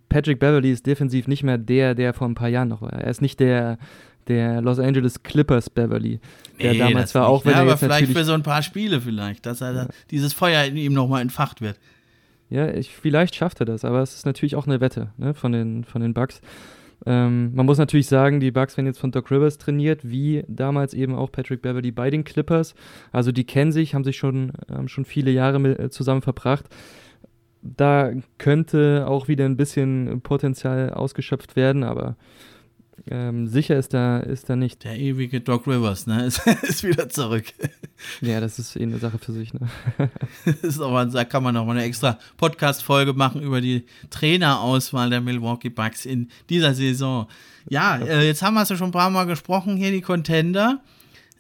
Patrick 0.09 0.39
Beverly 0.39 0.73
ist 0.73 0.87
defensiv 0.87 1.29
nicht 1.29 1.43
mehr 1.43 1.59
der, 1.59 1.95
der 1.95 2.15
vor 2.15 2.29
ein 2.29 2.35
paar 2.35 2.49
Jahren 2.49 2.69
noch 2.69 2.83
war. 2.83 2.93
Er 2.93 3.11
ist 3.11 3.23
nicht 3.23 3.41
der 3.41 3.79
der 4.29 4.61
Los 4.61 4.79
Angeles 4.79 5.23
Clippers 5.23 5.71
Beverly, 5.71 6.21
der 6.61 6.73
nee, 6.73 6.79
damals 6.79 7.15
war, 7.15 7.29
auch 7.29 7.45
wenn 7.45 7.53
ja, 7.53 7.59
er 7.59 7.65
jetzt 7.65 7.83
aber 7.83 7.95
vielleicht 7.95 8.13
für 8.13 8.25
so 8.25 8.33
ein 8.33 8.43
paar 8.43 8.63
Spiele 8.63 9.01
vielleicht, 9.01 9.47
dass 9.47 9.61
er 9.61 9.75
ja. 9.75 9.89
dieses 10.11 10.33
Feuer 10.33 10.65
in 10.65 10.77
ihm 10.77 10.93
nochmal 10.93 11.23
entfacht 11.23 11.61
wird. 11.61 11.79
Ja, 12.51 12.69
ich, 12.69 12.91
vielleicht 12.91 13.35
schafft 13.35 13.61
er 13.61 13.67
das, 13.67 13.85
aber 13.85 14.03
es 14.03 14.15
ist 14.15 14.27
natürlich 14.27 14.57
auch 14.57 14.67
eine 14.67 14.81
Wette 14.81 15.11
ne, 15.17 15.33
von, 15.33 15.53
den, 15.53 15.85
von 15.85 16.03
den 16.03 16.13
Bucks. 16.13 16.41
Ähm, 17.05 17.55
man 17.55 17.67
muss 17.67 17.79
natürlich 17.79 18.07
sagen, 18.07 18.41
die 18.41 18.51
Bucks 18.51 18.77
werden 18.77 18.87
jetzt 18.87 18.99
von 19.01 19.11
Doc 19.11 19.31
Rivers 19.31 19.59
trainiert, 19.59 20.01
wie 20.05 20.45
damals 20.49 20.95
eben 20.95 21.15
auch 21.15 21.33
Patrick 21.33 21.63
Beverly 21.63 21.91
bei 21.91 22.11
den 22.11 22.25
Clippers. 22.25 22.75
Also 23.11 23.33
die 23.33 23.45
kennen 23.45 23.73
sich, 23.73 23.95
haben 23.95 24.05
sich 24.05 24.17
schon, 24.17 24.53
haben 24.71 24.89
schon 24.89 25.05
viele 25.05 25.31
Jahre 25.31 25.59
mit, 25.59 25.79
äh, 25.79 25.91
zusammen 25.91 26.23
verbracht. 26.23 26.67
Da 27.63 28.13
könnte 28.39 29.07
auch 29.09 29.29
wieder 29.29 29.45
ein 29.45 29.57
bisschen 29.57 30.21
Potenzial 30.21 30.91
ausgeschöpft 30.91 31.57
werden, 31.57 31.85
aber 31.85 32.17
ähm, 33.11 33.49
sicher 33.49 33.77
ist 33.79 33.95
da, 33.95 34.21
ist 34.21 34.49
da 34.49 34.57
nicht. 34.57 34.85
Der 34.85 34.97
ewige 34.97 35.41
Doc 35.41 35.67
Rivers, 35.67 36.07
ne? 36.07 36.25
Ist, 36.27 36.47
ist 36.47 36.85
wieder 36.85 37.09
zurück. 37.09 37.47
Ja, 38.21 38.41
das 38.41 38.59
ist 38.59 38.75
eh 38.75 38.83
eine 38.83 38.99
Sache 38.99 39.19
für 39.19 39.31
sich, 39.31 39.55
ne? 39.55 39.69
ist 40.63 40.81
aber, 40.81 41.07
da 41.07 41.25
kann 41.25 41.45
man 41.45 41.55
noch 41.55 41.65
mal 41.65 41.77
eine 41.77 41.85
extra 41.85 42.19
Podcast-Folge 42.37 43.13
machen 43.13 43.41
über 43.43 43.61
die 43.61 43.85
Trainerauswahl 44.11 45.09
der 45.09 45.21
Milwaukee 45.21 45.69
Bucks 45.69 46.05
in 46.05 46.29
dieser 46.51 46.75
Saison. 46.75 47.29
Ja, 47.69 47.99
äh, 47.99 48.27
jetzt 48.27 48.43
haben 48.43 48.55
wir 48.55 48.63
es 48.63 48.71
ja 48.71 48.77
schon 48.77 48.89
ein 48.89 48.93
paar 48.93 49.11
Mal 49.11 49.27
gesprochen, 49.27 49.77
hier 49.77 49.93
die 49.93 50.01
Contender. 50.01 50.81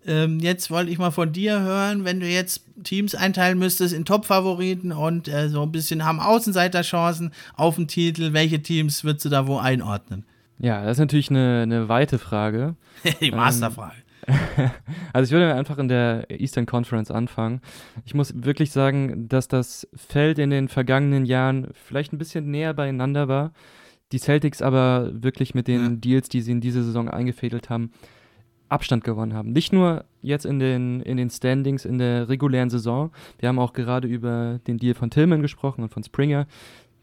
Ähm, 0.06 0.38
jetzt 0.38 0.70
wollte 0.70 0.92
ich 0.92 0.98
mal 0.98 1.10
von 1.10 1.32
dir 1.32 1.60
hören, 1.60 2.04
wenn 2.04 2.20
du 2.20 2.28
jetzt 2.28 2.62
Teams 2.84 3.16
einteilen 3.16 3.58
müsstest 3.58 3.92
in 3.92 4.04
Top-Favoriten 4.04 4.92
und 4.92 5.26
äh, 5.26 5.48
so 5.48 5.62
ein 5.62 5.72
bisschen 5.72 6.04
haben 6.04 6.20
Außenseiterchancen 6.20 7.32
auf 7.56 7.74
den 7.74 7.88
Titel, 7.88 8.32
welche 8.32 8.62
Teams 8.62 9.02
würdest 9.02 9.24
du 9.24 9.30
da 9.30 9.48
wo 9.48 9.58
einordnen? 9.58 10.24
Ja, 10.62 10.84
das 10.84 10.92
ist 10.92 11.00
natürlich 11.00 11.28
eine, 11.28 11.62
eine 11.62 11.88
weite 11.88 12.20
Frage. 12.20 12.76
Die 13.20 13.28
ähm, 13.28 13.36
Masterfrage. 13.36 13.96
also 15.12 15.28
ich 15.28 15.32
würde 15.32 15.52
einfach 15.52 15.78
in 15.78 15.88
der 15.88 16.30
Eastern 16.30 16.66
Conference 16.66 17.10
anfangen. 17.10 17.60
Ich 18.04 18.14
muss 18.14 18.44
wirklich 18.44 18.70
sagen, 18.70 19.28
dass 19.28 19.48
das 19.48 19.88
Feld 19.94 20.38
in 20.38 20.50
den 20.50 20.68
vergangenen 20.68 21.24
Jahren 21.24 21.68
vielleicht 21.72 22.12
ein 22.12 22.18
bisschen 22.18 22.48
näher 22.48 22.74
beieinander 22.74 23.26
war. 23.26 23.52
Die 24.12 24.18
Celtics 24.18 24.62
aber 24.62 25.10
wirklich 25.12 25.54
mit 25.54 25.66
den 25.66 25.82
ja. 25.82 25.88
Deals, 25.96 26.28
die 26.28 26.40
sie 26.40 26.52
in 26.52 26.60
diese 26.60 26.84
Saison 26.84 27.08
eingefädelt 27.08 27.68
haben, 27.68 27.90
Abstand 28.68 29.02
gewonnen 29.02 29.34
haben. 29.34 29.50
Nicht 29.50 29.72
nur 29.72 30.04
jetzt 30.22 30.46
in 30.46 30.60
den, 30.60 31.00
in 31.00 31.16
den 31.16 31.28
Standings 31.28 31.84
in 31.84 31.98
der 31.98 32.28
regulären 32.28 32.70
Saison. 32.70 33.10
Wir 33.40 33.48
haben 33.48 33.58
auch 33.58 33.72
gerade 33.72 34.06
über 34.06 34.60
den 34.66 34.78
Deal 34.78 34.94
von 34.94 35.10
Tillman 35.10 35.42
gesprochen 35.42 35.82
und 35.82 35.88
von 35.88 36.04
Springer 36.04 36.46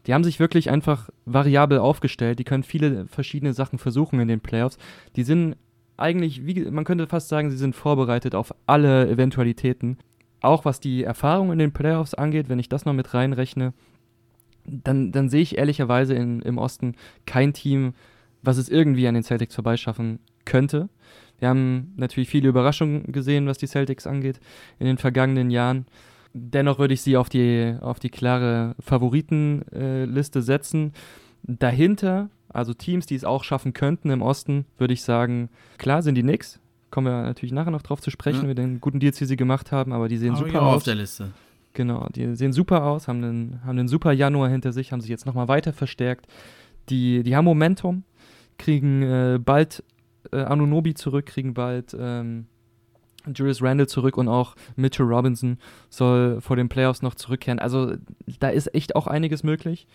Die 0.06 0.14
haben 0.14 0.24
sich 0.24 0.40
wirklich 0.40 0.70
einfach 0.70 1.10
variabel 1.26 1.78
aufgestellt. 1.78 2.38
Die 2.38 2.44
können 2.44 2.62
viele 2.62 3.06
verschiedene 3.06 3.52
Sachen 3.52 3.78
versuchen 3.78 4.20
in 4.20 4.28
den 4.28 4.40
Playoffs. 4.40 4.78
Die 5.16 5.24
sind 5.24 5.56
eigentlich, 5.96 6.46
wie, 6.46 6.70
man 6.70 6.84
könnte 6.84 7.06
fast 7.06 7.28
sagen, 7.28 7.50
sie 7.50 7.56
sind 7.56 7.76
vorbereitet 7.76 8.34
auf 8.34 8.54
alle 8.66 9.08
Eventualitäten. 9.08 9.98
Auch 10.40 10.64
was 10.64 10.80
die 10.80 11.04
Erfahrung 11.04 11.52
in 11.52 11.58
den 11.58 11.72
Playoffs 11.72 12.14
angeht, 12.14 12.48
wenn 12.48 12.58
ich 12.58 12.70
das 12.70 12.86
noch 12.86 12.94
mit 12.94 13.12
reinrechne, 13.12 13.74
dann, 14.64 15.12
dann 15.12 15.28
sehe 15.28 15.42
ich 15.42 15.58
ehrlicherweise 15.58 16.14
in, 16.14 16.40
im 16.40 16.58
Osten 16.58 16.94
kein 17.26 17.52
Team, 17.52 17.92
was 18.42 18.56
es 18.56 18.68
irgendwie 18.68 19.06
an 19.06 19.14
den 19.14 19.22
Celtics 19.22 19.54
vorbeischaffen 19.54 20.18
könnte. 20.44 20.88
Wir 21.38 21.48
haben 21.48 21.92
natürlich 21.96 22.28
viele 22.28 22.48
Überraschungen 22.48 23.12
gesehen, 23.12 23.46
was 23.46 23.58
die 23.58 23.66
Celtics 23.66 24.06
angeht 24.06 24.40
in 24.78 24.86
den 24.86 24.98
vergangenen 24.98 25.50
Jahren. 25.50 25.86
Dennoch 26.32 26.78
würde 26.78 26.94
ich 26.94 27.02
sie 27.02 27.16
auf 27.16 27.28
die, 27.28 27.76
auf 27.80 27.98
die 27.98 28.10
klare 28.10 28.76
Favoritenliste 28.78 30.38
äh, 30.38 30.42
setzen. 30.42 30.92
Dahinter, 31.42 32.30
also 32.48 32.72
Teams, 32.72 33.06
die 33.06 33.16
es 33.16 33.24
auch 33.24 33.42
schaffen 33.42 33.72
könnten 33.72 34.10
im 34.10 34.22
Osten, 34.22 34.66
würde 34.78 34.94
ich 34.94 35.02
sagen, 35.02 35.48
klar 35.78 36.02
sind 36.02 36.14
die 36.14 36.22
Knicks. 36.22 36.60
Kommen 36.90 37.06
wir 37.06 37.22
natürlich 37.22 37.52
nachher 37.52 37.70
noch 37.70 37.82
drauf 37.82 38.00
zu 38.00 38.10
sprechen, 38.10 38.42
ja. 38.42 38.48
mit 38.48 38.58
den 38.58 38.80
guten 38.80 39.00
Deals, 39.00 39.18
die 39.18 39.24
sie 39.24 39.36
gemacht 39.36 39.72
haben, 39.72 39.92
aber 39.92 40.08
die 40.08 40.16
sehen 40.16 40.34
aber 40.34 40.46
super 40.46 40.62
aus. 40.62 40.76
auf 40.76 40.82
der 40.82 40.96
Liste. 40.96 41.32
Genau, 41.72 42.08
die 42.14 42.34
sehen 42.34 42.52
super 42.52 42.84
aus, 42.84 43.06
haben 43.06 43.22
einen, 43.22 43.60
haben 43.64 43.78
einen 43.78 43.88
super 43.88 44.12
Januar 44.12 44.48
hinter 44.48 44.72
sich, 44.72 44.92
haben 44.92 45.00
sich 45.00 45.10
jetzt 45.10 45.26
nochmal 45.26 45.46
weiter 45.48 45.72
verstärkt. 45.72 46.26
Die, 46.88 47.22
die 47.22 47.36
haben 47.36 47.44
Momentum, 47.44 48.02
kriegen 48.58 49.02
äh, 49.02 49.38
bald 49.42 49.84
äh, 50.32 50.38
Anunobi 50.38 50.94
zurück, 50.94 51.26
kriegen 51.26 51.54
bald 51.54 51.96
ähm, 51.98 52.46
Julius 53.34 53.62
Randle 53.62 53.86
zurück 53.86 54.16
und 54.16 54.28
auch 54.28 54.56
Mitchell 54.76 55.06
Robinson 55.06 55.58
soll 55.88 56.40
vor 56.40 56.56
den 56.56 56.68
Playoffs 56.68 57.02
noch 57.02 57.14
zurückkehren. 57.14 57.58
Also 57.58 57.94
da 58.38 58.48
ist 58.48 58.74
echt 58.74 58.96
auch 58.96 59.06
einiges 59.06 59.42
möglich. 59.42 59.86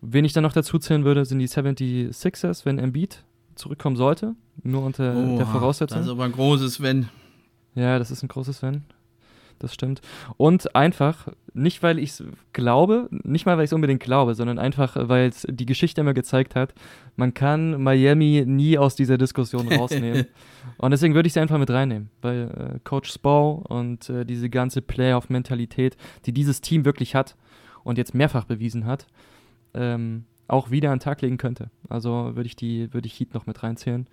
Wen 0.00 0.24
ich 0.24 0.32
dann 0.32 0.42
noch 0.42 0.52
dazu 0.52 0.78
zählen 0.78 1.04
würde, 1.04 1.24
sind 1.24 1.38
die 1.38 1.48
76ers, 1.48 2.64
wenn 2.64 2.78
Embiid 2.78 3.22
zurückkommen 3.54 3.96
sollte. 3.96 4.34
Nur 4.62 4.82
unter 4.82 5.14
oh, 5.16 5.36
der 5.36 5.46
Voraussetzung. 5.46 5.98
Das 5.98 6.06
ist 6.06 6.12
aber 6.12 6.24
ein 6.24 6.32
großes 6.32 6.82
Wenn. 6.82 7.08
Ja, 7.74 7.98
das 7.98 8.10
ist 8.10 8.22
ein 8.22 8.28
großes 8.28 8.62
Wenn 8.62 8.82
das 9.62 9.74
stimmt. 9.74 10.00
Und 10.36 10.74
einfach, 10.74 11.28
nicht 11.54 11.82
weil 11.82 11.98
ich 11.98 12.10
es 12.10 12.24
glaube, 12.52 13.08
nicht 13.10 13.46
mal 13.46 13.56
weil 13.56 13.64
ich 13.64 13.68
es 13.68 13.72
unbedingt 13.72 14.02
glaube, 14.02 14.34
sondern 14.34 14.58
einfach, 14.58 14.96
weil 15.08 15.28
es 15.28 15.46
die 15.48 15.66
Geschichte 15.66 16.00
immer 16.00 16.14
gezeigt 16.14 16.54
hat, 16.54 16.74
man 17.16 17.34
kann 17.34 17.82
Miami 17.82 18.44
nie 18.46 18.78
aus 18.78 18.96
dieser 18.96 19.18
Diskussion 19.18 19.68
rausnehmen. 19.72 20.26
und 20.78 20.90
deswegen 20.90 21.14
würde 21.14 21.26
ich 21.26 21.32
sie 21.32 21.40
einfach 21.40 21.58
mit 21.58 21.70
reinnehmen, 21.70 22.10
weil 22.20 22.74
äh, 22.76 22.78
Coach 22.84 23.12
Spo 23.12 23.64
und 23.68 24.08
äh, 24.08 24.24
diese 24.24 24.50
ganze 24.50 24.82
Playoff-Mentalität, 24.82 25.96
die 26.26 26.32
dieses 26.32 26.60
Team 26.60 26.84
wirklich 26.84 27.14
hat 27.14 27.36
und 27.84 27.98
jetzt 27.98 28.14
mehrfach 28.14 28.44
bewiesen 28.44 28.86
hat, 28.86 29.06
ähm, 29.74 30.24
auch 30.48 30.70
wieder 30.70 30.90
an 30.90 30.98
den 30.98 31.04
Tag 31.04 31.22
legen 31.22 31.38
könnte. 31.38 31.70
Also 31.88 32.34
würde 32.34 32.46
ich 32.46 32.56
die, 32.56 32.92
würde 32.92 33.06
ich 33.06 33.18
Heat 33.18 33.34
noch 33.34 33.46
mit 33.46 33.62
reinzählen. 33.62 34.06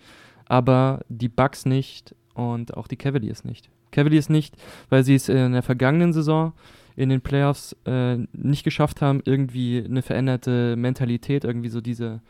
Aber 0.45 1.01
die 1.09 1.29
Bucks 1.29 1.65
nicht 1.65 2.15
und 2.33 2.75
auch 2.75 2.87
die 2.87 2.95
Cavaliers 2.95 3.43
nicht. 3.43 3.69
Cavaliers 3.91 4.29
nicht, 4.29 4.55
weil 4.89 5.03
sie 5.03 5.15
es 5.15 5.29
in 5.29 5.53
der 5.53 5.63
vergangenen 5.63 6.13
Saison 6.13 6.53
in 6.95 7.09
den 7.09 7.21
Playoffs 7.21 7.75
äh, 7.85 8.17
nicht 8.33 8.63
geschafft 8.63 9.01
haben, 9.01 9.21
irgendwie 9.23 9.83
eine 9.83 10.01
veränderte 10.01 10.75
Mentalität, 10.75 11.45
irgendwie 11.45 11.69
so 11.69 11.79
diese, 11.79 12.21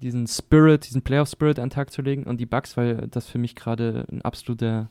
diesen 0.00 0.26
Spirit, 0.26 0.86
diesen 0.86 1.02
Playoff-Spirit 1.02 1.58
an 1.58 1.68
den 1.68 1.74
Tag 1.74 1.92
zu 1.92 2.00
legen. 2.00 2.24
Und 2.24 2.38
die 2.38 2.46
Bucks, 2.46 2.76
weil 2.78 3.06
das 3.10 3.26
für 3.26 3.36
mich 3.36 3.54
gerade 3.54 4.06
ein 4.10 4.22
absoluter, 4.22 4.88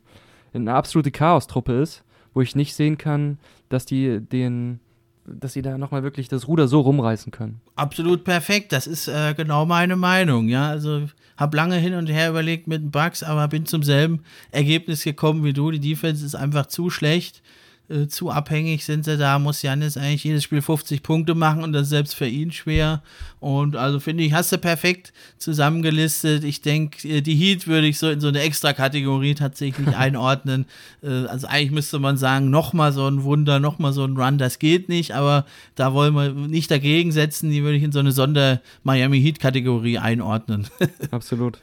eine 0.53 0.74
absolute 0.74 1.10
Chaos-Truppe 1.10 1.82
ist, 1.82 2.03
wo 2.36 2.41
ich 2.41 2.55
nicht 2.55 2.76
sehen 2.76 2.99
kann, 2.99 3.39
dass 3.70 3.88
die 3.88 4.22
den 4.22 4.80
dass 5.28 5.53
sie 5.53 5.61
da 5.61 5.78
nochmal 5.78 6.03
wirklich 6.03 6.28
das 6.28 6.47
Ruder 6.47 6.67
so 6.67 6.82
rumreißen 6.82 7.32
können. 7.32 7.61
Absolut 7.75 8.23
perfekt. 8.23 8.71
Das 8.71 8.88
ist 8.88 9.07
äh, 9.07 9.34
genau 9.36 9.65
meine 9.65 9.95
Meinung. 9.95 10.47
Ja, 10.47 10.69
also 10.69 11.03
habe 11.36 11.57
lange 11.57 11.75
hin 11.75 11.93
und 11.93 12.07
her 12.07 12.30
überlegt 12.30 12.67
mit 12.67 12.82
den 12.82 12.91
Bugs, 12.91 13.23
aber 13.23 13.47
bin 13.47 13.65
zum 13.65 13.84
selben 13.84 14.21
Ergebnis 14.51 15.03
gekommen 15.03 15.43
wie 15.43 15.53
du. 15.53 15.71
Die 15.71 15.80
Defense 15.80 16.25
ist 16.25 16.36
einfach 16.36 16.67
zu 16.67 16.89
schlecht. 16.89 17.41
Äh, 17.90 18.08
zu 18.08 18.30
abhängig 18.30 18.84
sind 18.84 19.06
sie 19.06 19.18
da, 19.18 19.40
muss 19.40 19.62
Janis 19.62 19.96
eigentlich 19.96 20.26
jedes 20.26 20.44
Spiel 20.44 20.62
50 20.62 21.04
Punkte 21.04 21.36
machen 21.36 21.64
und 21.64 21.72
das 21.72 21.84
ist 21.84 21.90
selbst 21.90 22.16
für 22.16 22.28
ihn 22.28 22.52
schwer. 22.52 23.02
Und 23.40 23.78
also 23.78 24.02
finde 24.02 24.24
ich, 24.24 24.34
hast 24.34 24.52
du 24.52 24.58
perfekt 24.58 25.14
zusammengelistet. 25.38 26.44
Ich 26.44 26.62
denke, 26.62 27.08
äh, 27.08 27.22
die 27.22 27.36
Heat 27.36 27.66
würde 27.66 27.88
ich 27.88 27.98
so 27.98 28.10
in 28.10 28.20
so 28.20 28.28
eine 28.28 28.42
extra 28.42 28.74
Kategorie 28.74 29.36
tatsächlich 29.36 29.88
einordnen. 29.96 30.66
Äh, 31.02 31.28
also 31.28 31.48
eigentlich 31.48 31.72
müsste 31.72 32.00
man 32.00 32.18
sagen, 32.18 32.50
nochmal 32.50 32.92
so 32.92 33.08
ein 33.08 33.24
Wunder, 33.24 33.60
nochmal 33.60 33.94
so 33.94 34.04
ein 34.04 34.18
Run, 34.18 34.38
das 34.38 34.60
geht 34.60 34.90
nicht, 34.90 35.14
aber 35.14 35.46
da 35.76 35.94
wollen 35.94 36.14
wir 36.14 36.34
nicht 36.34 36.70
dagegen 36.70 37.14
setzen. 37.14 37.52
Die 37.52 37.64
würde 37.64 37.78
ich 37.78 37.84
in 37.84 37.94
so 37.94 38.00
eine 38.00 38.12
Sonder-Miami 38.12 39.22
Heat-Kategorie 39.22 39.98
einordnen. 39.98 40.68
Absolut. 41.12 41.58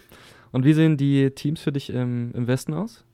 Und 0.52 0.64
wie 0.64 0.72
sehen 0.72 0.96
die 0.96 1.32
Teams 1.32 1.60
für 1.60 1.72
dich 1.72 1.90
im, 1.90 2.32
im 2.32 2.46
Westen 2.46 2.72
aus? 2.72 3.04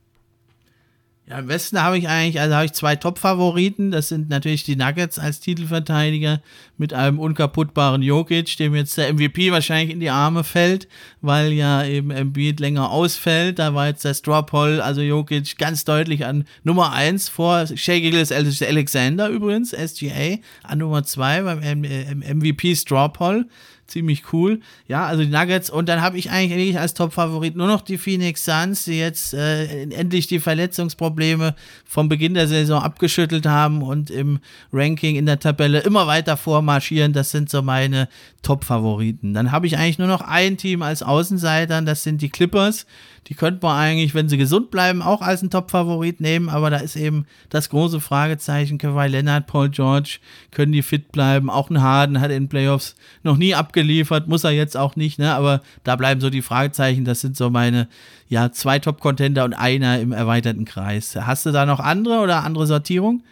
Ja, 1.31 1.37
am 1.39 1.47
besten 1.47 1.81
habe 1.81 1.97
ich 1.97 2.09
eigentlich, 2.09 2.41
also 2.41 2.57
habe 2.57 2.65
ich 2.65 2.73
zwei 2.73 2.97
Top-Favoriten. 2.97 3.93
Das 3.93 4.09
sind 4.09 4.29
natürlich 4.31 4.65
die 4.65 4.75
Nuggets 4.75 5.17
als 5.17 5.39
Titelverteidiger 5.39 6.41
mit 6.77 6.93
einem 6.93 7.21
unkaputtbaren 7.21 8.03
Jokic, 8.03 8.57
dem 8.57 8.75
jetzt 8.75 8.99
der 8.99 9.13
MVP 9.15 9.53
wahrscheinlich 9.53 9.95
in 9.95 10.01
die 10.01 10.11
Arme 10.11 10.43
fällt, 10.43 10.89
weil 11.21 11.53
ja 11.53 11.85
eben 11.85 12.11
Embiid 12.11 12.59
länger 12.59 12.91
ausfällt. 12.91 13.61
Da 13.61 13.75
war 13.75 13.87
jetzt 13.87 14.05
das 14.05 14.19
Straw-Poll, 14.19 14.81
also 14.81 15.03
Jokic, 15.03 15.57
ganz 15.57 15.85
deutlich 15.85 16.27
an 16.27 16.47
Nummer 16.65 16.93
1 16.93 17.29
vor 17.29 17.65
Shea 17.77 18.01
Gilles 18.01 18.33
Alexander 18.33 19.29
übrigens, 19.29 19.71
SGA, 19.71 20.39
an 20.65 20.79
Nummer 20.79 21.05
2 21.05 21.43
beim 21.43 21.83
MVP 21.83 22.75
Straw-Poll 22.75 23.47
ziemlich 23.91 24.33
cool. 24.33 24.61
Ja, 24.89 25.07
also 25.07 25.23
die 25.23 25.29
Nuggets. 25.29 25.71
Und 25.71 25.89
dann 25.89 26.01
habe 26.01 26.19
ich 26.19 26.31
eigentlich 26.31 26.79
als 26.79 26.95
Top-Favorit 26.95 27.57
nur 27.57 27.67
noch 27.67 27.81
die 27.81 27.99
Phoenix 27.99 28.45
Suns, 28.45 28.85
die 28.85 28.99
jetzt 28.99 29.35
äh, 29.35 29.83
endlich 29.91 30.27
die 30.27 30.41
Verletzungsprobleme 30.41 31.55
vom 31.85 32.09
Beginn 32.09 32.35
der 32.35 32.49
Saison 32.49 32.83
abgeschüttelt 32.83 33.47
haben 33.47 33.83
und 33.83 34.11
im 34.11 34.41
Ranking 34.73 35.17
in 35.17 35.27
der 35.27 35.41
Tabelle 35.41 35.81
immer 35.81 36.07
weiter 36.07 36.37
vormarschieren. 36.37 37.13
Das 37.13 37.31
sind 37.31 37.51
so 37.51 37.63
meine 37.63 38.09
Top-Favoriten. 38.43 39.35
Dann 39.35 39.53
habe 39.53 39.67
ich 39.67 39.77
eigentlich 39.77 39.99
nur 39.99 40.09
noch 40.09 40.23
ein 40.23 40.57
Team 40.57 40.83
als 40.83 41.03
Außenseiter, 41.03 41.83
das 41.83 42.03
sind 42.03 42.23
die 42.23 42.31
Clippers. 42.31 42.87
Die 43.27 43.35
könnte 43.35 43.65
man 43.65 43.77
eigentlich, 43.77 44.15
wenn 44.15 44.29
sie 44.29 44.39
gesund 44.39 44.71
bleiben, 44.71 45.03
auch 45.03 45.23
als 45.23 45.43
ein 45.43 45.51
Top-Favorit 45.51 46.21
nehmen, 46.21 46.49
aber 46.49 46.71
da 46.71 46.79
ist 46.79 46.97
eben 46.97 47.27
das 47.49 47.69
große 47.69 48.01
Fragezeichen. 48.01 48.79
Kawhi 48.79 49.09
Leonard, 49.09 49.47
Paul 49.47 49.69
George, 49.69 50.19
können 50.51 50.73
die 50.73 50.83
fit 50.83 51.13
bleiben? 51.13 51.49
Auch 51.49 51.71
ein 51.71 51.81
Harden 51.81 52.21
hat 52.21 52.31
in 52.31 52.49
Playoffs 52.49 52.97
noch 53.23 53.37
nie 53.37 53.55
abgeliefert, 53.55 54.27
muss 54.27 54.45
er 54.45 54.51
jetzt 54.51 54.77
auch 54.77 54.97
nicht, 54.97 55.19
ne? 55.19 55.33
aber 55.35 55.61
da 55.85 55.97
bleiben 55.97 56.21
so 56.21 56.31
die 56.31 56.43
Fragezeichen. 56.43 57.05
Das 57.05 57.21
sind 57.21 57.37
so 57.37 57.51
meine, 57.51 57.89
ja, 58.29 58.51
zwei 58.51 58.79
Top-Contender 58.79 59.45
und 59.45 59.55
einer 59.55 60.01
im 60.01 60.13
erweiterten 60.13 60.65
Kreis. 60.65 61.15
Hast 61.15 61.47
du 61.47 61.53
da 61.53 61.67
noch 61.67 61.81
andere 61.81 62.21
oder 62.21 62.43
andere 62.43 62.67
Sortierung? 62.67 63.23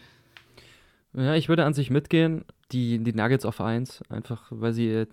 Ja, 1.15 1.35
ich 1.35 1.49
würde 1.49 1.65
an 1.65 1.75
sich 1.75 1.91
mitgehen. 1.91 2.45
Die, 2.71 2.99
die 2.99 3.15
Nuggets 3.15 3.47
auf 3.47 3.61
1, 3.63 4.03
einfach 4.11 4.47
weil 4.51 4.75
sie 4.75 5.07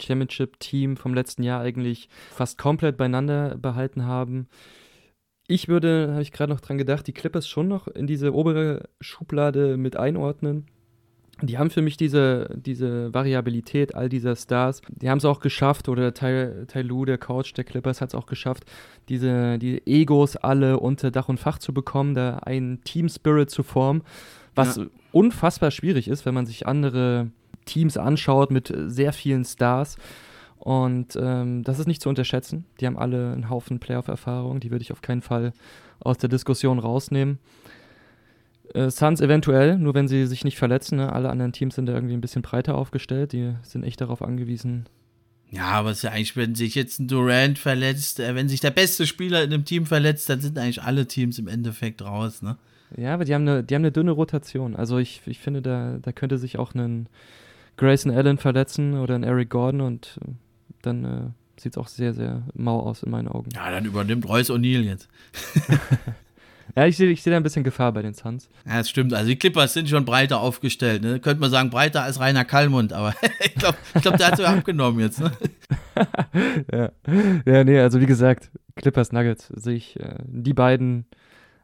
Championship-Team 0.00 0.96
vom 0.96 1.14
letzten 1.14 1.42
Jahr 1.42 1.60
eigentlich 1.60 2.08
fast 2.30 2.58
komplett 2.58 2.96
beieinander 2.96 3.56
behalten 3.56 4.06
haben. 4.06 4.48
Ich 5.46 5.68
würde, 5.68 6.08
habe 6.12 6.22
ich 6.22 6.32
gerade 6.32 6.52
noch 6.52 6.60
dran 6.60 6.78
gedacht, 6.78 7.06
die 7.06 7.12
Clippers 7.12 7.46
schon 7.46 7.68
noch 7.68 7.86
in 7.86 8.06
diese 8.06 8.34
obere 8.34 8.88
Schublade 9.00 9.76
mit 9.76 9.96
einordnen. 9.96 10.66
Die 11.42 11.58
haben 11.58 11.70
für 11.70 11.82
mich 11.82 11.96
diese, 11.96 12.48
diese 12.54 13.12
Variabilität 13.12 13.94
all 13.94 14.08
dieser 14.08 14.36
Stars, 14.36 14.82
die 14.88 15.10
haben 15.10 15.18
es 15.18 15.24
auch 15.24 15.40
geschafft, 15.40 15.88
oder 15.88 16.14
Tai, 16.14 16.64
Lu, 16.82 17.04
der 17.04 17.18
Coach 17.18 17.52
der 17.54 17.64
Clippers, 17.64 18.00
hat 18.00 18.10
es 18.10 18.14
auch 18.14 18.26
geschafft, 18.26 18.64
diese 19.08 19.58
die 19.58 19.82
Egos 19.84 20.36
alle 20.36 20.78
unter 20.78 21.10
Dach 21.10 21.28
und 21.28 21.40
Fach 21.40 21.58
zu 21.58 21.74
bekommen, 21.74 22.14
da 22.14 22.38
einen 22.38 22.82
Team-Spirit 22.84 23.50
zu 23.50 23.64
formen, 23.64 24.02
was 24.54 24.76
ja. 24.76 24.86
unfassbar 25.10 25.72
schwierig 25.72 26.06
ist, 26.06 26.24
wenn 26.24 26.34
man 26.34 26.46
sich 26.46 26.68
andere 26.68 27.30
Teams 27.64 27.96
anschaut 27.96 28.50
mit 28.50 28.72
sehr 28.86 29.12
vielen 29.12 29.44
Stars. 29.44 29.96
Und 30.58 31.16
ähm, 31.20 31.62
das 31.62 31.78
ist 31.78 31.86
nicht 31.86 32.00
zu 32.00 32.08
unterschätzen. 32.08 32.64
Die 32.80 32.86
haben 32.86 32.96
alle 32.96 33.32
einen 33.32 33.50
Haufen 33.50 33.80
Playoff-Erfahrung. 33.80 34.60
Die 34.60 34.70
würde 34.70 34.82
ich 34.82 34.92
auf 34.92 35.02
keinen 35.02 35.20
Fall 35.20 35.52
aus 36.00 36.16
der 36.18 36.30
Diskussion 36.30 36.78
rausnehmen. 36.78 37.38
Äh, 38.72 38.90
Suns 38.90 39.20
eventuell, 39.20 39.78
nur 39.78 39.94
wenn 39.94 40.08
sie 40.08 40.26
sich 40.26 40.42
nicht 40.44 40.56
verletzen. 40.56 40.96
Ne? 40.96 41.12
Alle 41.12 41.28
anderen 41.28 41.52
Teams 41.52 41.74
sind 41.74 41.86
da 41.86 41.92
irgendwie 41.92 42.14
ein 42.14 42.22
bisschen 42.22 42.42
breiter 42.42 42.76
aufgestellt. 42.76 43.32
Die 43.32 43.52
sind 43.62 43.84
echt 43.84 44.00
darauf 44.00 44.22
angewiesen. 44.22 44.86
Ja, 45.50 45.66
aber 45.66 45.90
es 45.90 45.98
ist 45.98 46.02
ja 46.04 46.10
eigentlich, 46.10 46.36
wenn 46.36 46.54
sich 46.54 46.74
jetzt 46.74 46.98
ein 46.98 47.08
Durant 47.08 47.58
verletzt, 47.58 48.18
äh, 48.18 48.34
wenn 48.34 48.48
sich 48.48 48.60
der 48.60 48.70
beste 48.70 49.06
Spieler 49.06 49.44
in 49.44 49.52
einem 49.52 49.64
Team 49.64 49.86
verletzt, 49.86 50.28
dann 50.28 50.40
sind 50.40 50.58
eigentlich 50.58 50.82
alle 50.82 51.06
Teams 51.06 51.38
im 51.38 51.46
Endeffekt 51.46 52.02
raus, 52.02 52.42
ne? 52.42 52.56
Ja, 52.96 53.14
aber 53.14 53.24
die 53.24 53.34
haben 53.34 53.42
eine, 53.42 53.64
die 53.64 53.74
haben 53.74 53.82
eine 53.82 53.92
dünne 53.92 54.12
Rotation. 54.12 54.76
Also 54.76 54.98
ich, 54.98 55.20
ich 55.26 55.40
finde, 55.40 55.62
da, 55.62 55.98
da 56.00 56.12
könnte 56.12 56.38
sich 56.38 56.58
auch 56.58 56.74
ein 56.74 57.08
Grayson 57.76 58.12
Allen 58.12 58.38
verletzen 58.38 58.98
oder 58.98 59.14
einen 59.14 59.24
Eric 59.24 59.50
Gordon 59.50 59.80
und 59.80 60.18
äh, 60.22 60.30
dann 60.82 61.04
äh, 61.04 61.60
sieht 61.60 61.72
es 61.72 61.78
auch 61.78 61.88
sehr, 61.88 62.14
sehr 62.14 62.42
mau 62.54 62.80
aus 62.80 63.02
in 63.02 63.10
meinen 63.10 63.28
Augen. 63.28 63.50
Ja, 63.54 63.70
dann 63.70 63.84
übernimmt 63.84 64.28
Royce 64.28 64.50
O'Neill 64.50 64.82
jetzt. 64.82 65.08
Ja, 66.76 66.86
ich 66.86 66.96
sehe 66.96 67.10
ich 67.10 67.22
seh 67.22 67.30
da 67.30 67.36
ein 67.36 67.42
bisschen 67.42 67.62
Gefahr 67.62 67.92
bei 67.92 68.02
den 68.02 68.14
Suns. 68.14 68.48
Ja, 68.66 68.78
das 68.78 68.90
stimmt. 68.90 69.14
Also 69.14 69.28
die 69.28 69.36
Clippers 69.36 69.74
sind 69.74 69.88
schon 69.88 70.04
breiter 70.04 70.40
aufgestellt. 70.40 71.02
Ne? 71.02 71.20
Könnte 71.20 71.40
man 71.40 71.50
sagen, 71.50 71.70
breiter 71.70 72.02
als 72.02 72.18
Rainer 72.18 72.44
Kallmund, 72.44 72.92
aber 72.92 73.14
ich 73.44 73.54
glaube, 73.54 73.78
ich 73.94 74.02
glaub, 74.02 74.16
der 74.16 74.26
hat 74.26 74.36
sogar 74.36 74.56
abgenommen 74.56 74.98
jetzt. 75.00 75.20
Ne? 75.20 75.30
ja. 76.72 76.90
ja, 77.46 77.64
nee, 77.64 77.78
also 77.78 78.00
wie 78.00 78.06
gesagt, 78.06 78.50
Clippers 78.74 79.12
Nuggets 79.12 79.48
sehe 79.54 79.76
ich 79.76 80.00
äh, 80.00 80.16
die 80.26 80.54
beiden 80.54 81.06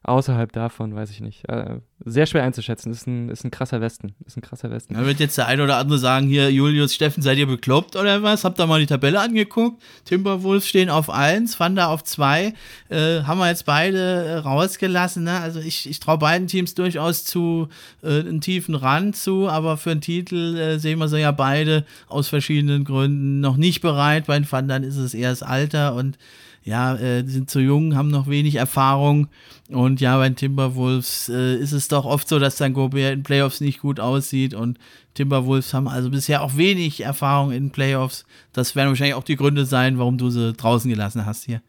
Außerhalb 0.03 0.51
davon 0.53 0.95
weiß 0.95 1.11
ich 1.11 1.21
nicht. 1.21 1.47
Äh, 1.51 1.81
sehr 2.03 2.25
schwer 2.25 2.43
einzuschätzen. 2.43 2.91
Ist 2.91 3.07
ein, 3.07 3.29
ist 3.29 3.45
ein 3.45 3.51
krasser 3.51 3.83
Westen. 3.83 4.15
Ist 4.25 4.35
ein 4.39 4.41
krasser 4.41 4.71
Westen. 4.71 4.95
Da 4.95 5.05
wird 5.05 5.21
jetzt 5.21 5.37
der 5.37 5.47
eine 5.47 5.63
oder 5.63 5.77
andere 5.77 5.99
sagen: 5.99 6.27
Hier, 6.27 6.51
Julius, 6.51 6.95
Steffen, 6.95 7.23
seid 7.23 7.37
ihr 7.37 7.47
bekloppt 7.47 7.97
oder 7.97 8.23
was? 8.23 8.45
Habt 8.45 8.59
ihr 8.59 8.67
mal 8.67 8.81
die 8.81 8.87
Tabelle 8.87 9.21
angeguckt? 9.21 9.83
Timberwolves 10.07 10.67
stehen 10.67 10.89
auf 10.89 11.11
1, 11.11 11.55
Fanda 11.55 11.89
auf 11.89 12.03
2. 12.03 12.55
Äh, 12.89 13.23
haben 13.25 13.39
wir 13.39 13.49
jetzt 13.49 13.67
beide 13.67 13.99
äh, 13.99 14.35
rausgelassen. 14.37 15.25
Ne? 15.25 15.39
Also, 15.39 15.61
ich, 15.61 15.87
ich 15.87 16.01
traue 16.01 16.17
beiden 16.17 16.47
Teams 16.47 16.75
durchaus 16.75 17.27
zu 17.27 17.69
äh, 18.03 18.21
einen 18.21 18.41
tiefen 18.41 18.77
Rand 18.77 19.17
zu, 19.17 19.51
aber 19.51 19.77
für 19.77 19.91
einen 19.91 20.01
Titel 20.01 20.57
äh, 20.57 20.79
sehen 20.79 20.99
wir 20.99 21.09
sie 21.09 21.21
ja 21.21 21.31
beide 21.31 21.85
aus 22.09 22.29
verschiedenen 22.29 22.85
Gründen 22.85 23.41
noch 23.41 23.59
nicht 23.59 23.83
bereit. 23.83 24.27
Bei 24.27 24.39
den 24.39 24.47
Fandern 24.47 24.83
ist 24.83 24.97
es 24.97 25.13
eher 25.13 25.29
das 25.29 25.43
Alter 25.43 25.95
und 25.95 26.17
ja, 26.63 26.95
äh, 26.97 27.25
sind 27.27 27.51
zu 27.51 27.61
jung, 27.61 27.97
haben 27.97 28.09
noch 28.09 28.29
wenig 28.29 28.57
Erfahrung. 28.57 29.29
Und 29.71 30.01
ja, 30.01 30.17
bei 30.19 30.29
den 30.29 30.37
Timberwolves 30.37 31.29
äh, 31.29 31.57
ist 31.57 31.73
es 31.73 31.89
doch 31.89 32.05
oft 32.05 32.29
so, 32.29 32.39
dass 32.39 32.57
dann 32.57 32.75
Gobert 32.75 33.15
in 33.15 33.23
Playoffs 33.23 33.61
nicht 33.61 33.81
gut 33.81 34.01
aussieht. 34.01 34.55
Und 34.55 34.79
Timberwolves 35.15 35.73
haben 35.73 35.89
also 35.89 36.11
bisher 36.11 36.43
auch 36.43 36.57
wenig 36.57 37.03
Erfahrung 37.03 37.53
in 37.53 37.71
Playoffs. 37.71 38.25
Das 38.53 38.77
werden 38.77 38.89
wahrscheinlich 38.89 39.15
auch 39.15 39.25
die 39.25 39.37
Gründe 39.37 39.65
sein, 39.65 39.99
warum 39.99 40.19
du 40.19 40.31
sie 40.31 40.53
draußen 40.53 40.91
gelassen 40.91 41.25
hast 41.25 41.45
hier. 41.45 41.63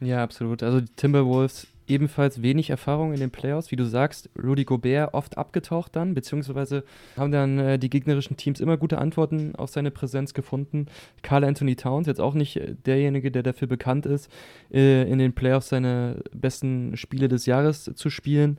Ja, 0.00 0.22
absolut. 0.22 0.62
Also 0.62 0.80
die 0.80 0.92
Timberwolves 0.96 1.66
ebenfalls 1.88 2.42
wenig 2.42 2.70
Erfahrung 2.70 3.12
in 3.12 3.20
den 3.20 3.30
Playoffs. 3.30 3.70
Wie 3.70 3.76
du 3.76 3.84
sagst, 3.84 4.30
Rudy 4.40 4.64
Gobert 4.64 5.14
oft 5.14 5.38
abgetaucht 5.38 5.96
dann, 5.96 6.14
beziehungsweise 6.14 6.84
haben 7.16 7.32
dann 7.32 7.58
äh, 7.58 7.78
die 7.78 7.90
gegnerischen 7.90 8.36
Teams 8.36 8.60
immer 8.60 8.76
gute 8.76 8.98
Antworten 8.98 9.54
auf 9.56 9.70
seine 9.70 9.90
Präsenz 9.90 10.34
gefunden. 10.34 10.86
Carl 11.22 11.44
Anthony 11.44 11.76
Towns, 11.76 12.06
jetzt 12.06 12.20
auch 12.20 12.34
nicht 12.34 12.56
äh, 12.56 12.74
derjenige, 12.86 13.30
der 13.30 13.42
dafür 13.42 13.68
bekannt 13.68 14.06
ist, 14.06 14.30
äh, 14.72 15.10
in 15.10 15.18
den 15.18 15.32
Playoffs 15.32 15.68
seine 15.68 16.22
besten 16.32 16.96
Spiele 16.96 17.28
des 17.28 17.46
Jahres 17.46 17.90
zu 17.94 18.10
spielen. 18.10 18.58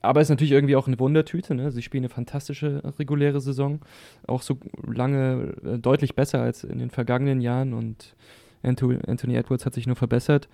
Aber 0.00 0.20
ist 0.20 0.28
natürlich 0.28 0.52
irgendwie 0.52 0.76
auch 0.76 0.86
eine 0.86 0.98
Wundertüte. 0.98 1.54
Ne? 1.54 1.70
Sie 1.70 1.82
spielen 1.82 2.04
eine 2.04 2.10
fantastische 2.10 2.82
reguläre 2.98 3.40
Saison. 3.40 3.80
Auch 4.26 4.42
so 4.42 4.58
lange 4.86 5.54
äh, 5.64 5.78
deutlich 5.78 6.14
besser 6.14 6.42
als 6.42 6.64
in 6.64 6.78
den 6.78 6.90
vergangenen 6.90 7.40
Jahren 7.40 7.72
und 7.72 8.14
Anthony 8.62 9.36
Edwards 9.36 9.66
hat 9.66 9.74
sich 9.74 9.86
nur 9.86 9.96
verbessert. 9.96 10.48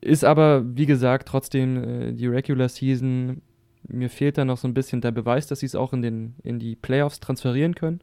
Ist 0.00 0.24
aber, 0.24 0.64
wie 0.76 0.86
gesagt, 0.86 1.28
trotzdem 1.28 1.82
äh, 1.82 2.12
die 2.12 2.26
Regular 2.26 2.68
Season. 2.68 3.42
Mir 3.88 4.10
fehlt 4.10 4.38
da 4.38 4.44
noch 4.44 4.58
so 4.58 4.68
ein 4.68 4.74
bisschen 4.74 5.00
der 5.00 5.12
Beweis, 5.12 5.46
dass 5.46 5.60
sie 5.60 5.66
es 5.66 5.74
auch 5.74 5.92
in, 5.92 6.02
den, 6.02 6.34
in 6.42 6.58
die 6.58 6.76
Playoffs 6.76 7.20
transferieren 7.20 7.74
können. 7.74 8.00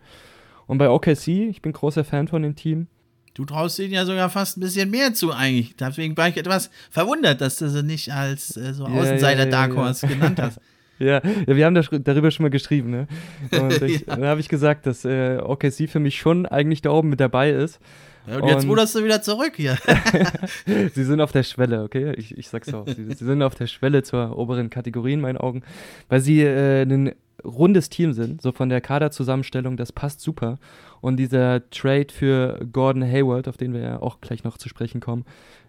Und 0.67 0.77
bei 0.77 0.89
OKC, 0.89 1.27
ich 1.27 1.61
bin 1.61 1.73
großer 1.73 2.03
Fan 2.03 2.27
von 2.27 2.41
dem 2.41 2.55
Team. 2.55 2.87
Du 3.35 3.43
traust 3.43 3.79
ihnen 3.79 3.93
ja 3.93 4.05
sogar 4.05 4.29
fast 4.29 4.57
ein 4.57 4.61
bisschen 4.61 4.89
mehr 4.89 5.13
zu 5.13 5.33
eigentlich. 5.33 5.75
Deswegen 5.75 6.15
war 6.15 6.29
ich 6.29 6.37
etwas 6.37 6.71
verwundert, 6.89 7.41
dass 7.41 7.57
du 7.57 7.69
sie 7.69 7.83
nicht 7.83 8.11
als 8.11 8.55
äh, 8.55 8.73
so 8.73 8.85
Außenseiter 8.85 9.39
ja, 9.39 9.45
ja, 9.45 9.51
Dark 9.51 9.75
Horse 9.75 10.07
genannt 10.07 10.39
hast. 10.41 10.59
Ja, 10.97 11.21
ja, 11.45 11.55
wir 11.57 11.65
haben 11.65 11.75
das, 11.75 11.89
darüber 11.91 12.31
schon 12.31 12.45
mal 12.45 12.49
geschrieben, 12.49 12.89
ne? 12.89 13.07
Und 13.59 13.81
ich, 13.81 14.05
ja. 14.07 14.15
da 14.15 14.27
habe 14.27 14.39
ich 14.39 14.47
gesagt, 14.47 14.85
dass 14.85 15.03
äh, 15.03 15.39
OKC 15.43 15.89
für 15.89 15.99
mich 15.99 16.17
schon 16.17 16.45
eigentlich 16.45 16.81
da 16.81 16.91
oben 16.91 17.09
mit 17.09 17.19
dabei 17.19 17.51
ist. 17.51 17.81
Ja, 18.27 18.35
und, 18.37 18.43
und 18.43 18.49
jetzt 18.49 18.67
ruderst 18.67 18.95
du 18.95 19.03
wieder 19.03 19.21
zurück 19.21 19.53
hier. 19.55 19.77
sie 20.65 21.03
sind 21.03 21.21
auf 21.21 21.31
der 21.31 21.43
Schwelle, 21.43 21.83
okay? 21.83 22.13
Ich, 22.17 22.37
ich 22.37 22.49
sag's 22.49 22.73
auch. 22.73 22.87
Sie, 22.87 23.05
sie, 23.13 23.25
sind 23.25 23.41
auf 23.41 23.55
der 23.55 23.67
Schwelle 23.67 24.03
zur 24.03 24.37
oberen 24.37 24.69
Kategorie 24.69 25.13
in 25.13 25.21
meinen 25.21 25.37
Augen, 25.37 25.63
weil 26.09 26.21
sie 26.21 26.41
äh, 26.41 26.83
ein 26.83 27.13
rundes 27.43 27.89
Team 27.89 28.13
sind, 28.13 28.41
so 28.41 28.51
von 28.51 28.69
der 28.69 28.81
Kaderzusammenstellung, 28.81 29.77
das 29.77 29.91
passt 29.91 30.21
super. 30.21 30.57
Und 31.01 31.17
dieser 31.17 31.69
Trade 31.69 32.07
für 32.11 32.59
Gordon 32.71 33.03
Hayward, 33.03 33.47
auf 33.47 33.57
den 33.57 33.73
wir 33.73 33.81
ja 33.81 34.01
auch 34.01 34.21
gleich 34.21 34.43
noch 34.43 34.57
zu 34.57 34.69
sprechen 34.69 35.01
kommen, 35.01 35.25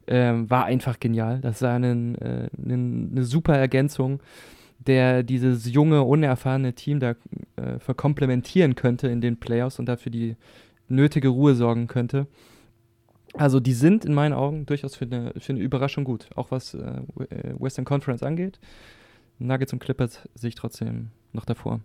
äh, 0.06 0.32
war 0.32 0.64
einfach 0.64 0.98
genial. 1.00 1.40
Das 1.40 1.60
war 1.62 1.74
einen, 1.74 2.14
äh, 2.16 2.48
einen, 2.56 3.10
eine 3.12 3.24
super 3.24 3.56
Ergänzung 3.56 4.20
der 4.78 5.22
dieses 5.22 5.72
junge, 5.72 6.02
unerfahrene 6.02 6.74
Team 6.74 7.00
da 7.00 7.14
äh, 7.56 7.78
verkomplementieren 7.78 8.74
könnte 8.74 9.08
in 9.08 9.20
den 9.20 9.38
Playoffs 9.38 9.78
und 9.78 9.86
dafür 9.86 10.12
die 10.12 10.36
nötige 10.88 11.28
Ruhe 11.28 11.54
sorgen 11.54 11.86
könnte. 11.86 12.26
Also 13.34 13.60
die 13.60 13.74
sind 13.74 14.04
in 14.04 14.14
meinen 14.14 14.32
Augen 14.32 14.66
durchaus 14.66 14.96
für 14.96 15.04
eine, 15.04 15.32
für 15.38 15.52
eine 15.52 15.60
Überraschung 15.60 16.04
gut, 16.04 16.28
auch 16.34 16.50
was 16.50 16.74
äh, 16.74 16.78
äh 16.78 17.54
Western 17.58 17.84
Conference 17.84 18.22
angeht. 18.22 18.58
Nuggets 19.38 19.72
und 19.72 19.80
Clippers 19.80 20.20
sehe 20.34 20.48
ich 20.48 20.54
trotzdem 20.54 21.10
noch 21.32 21.44
davor. 21.44 21.80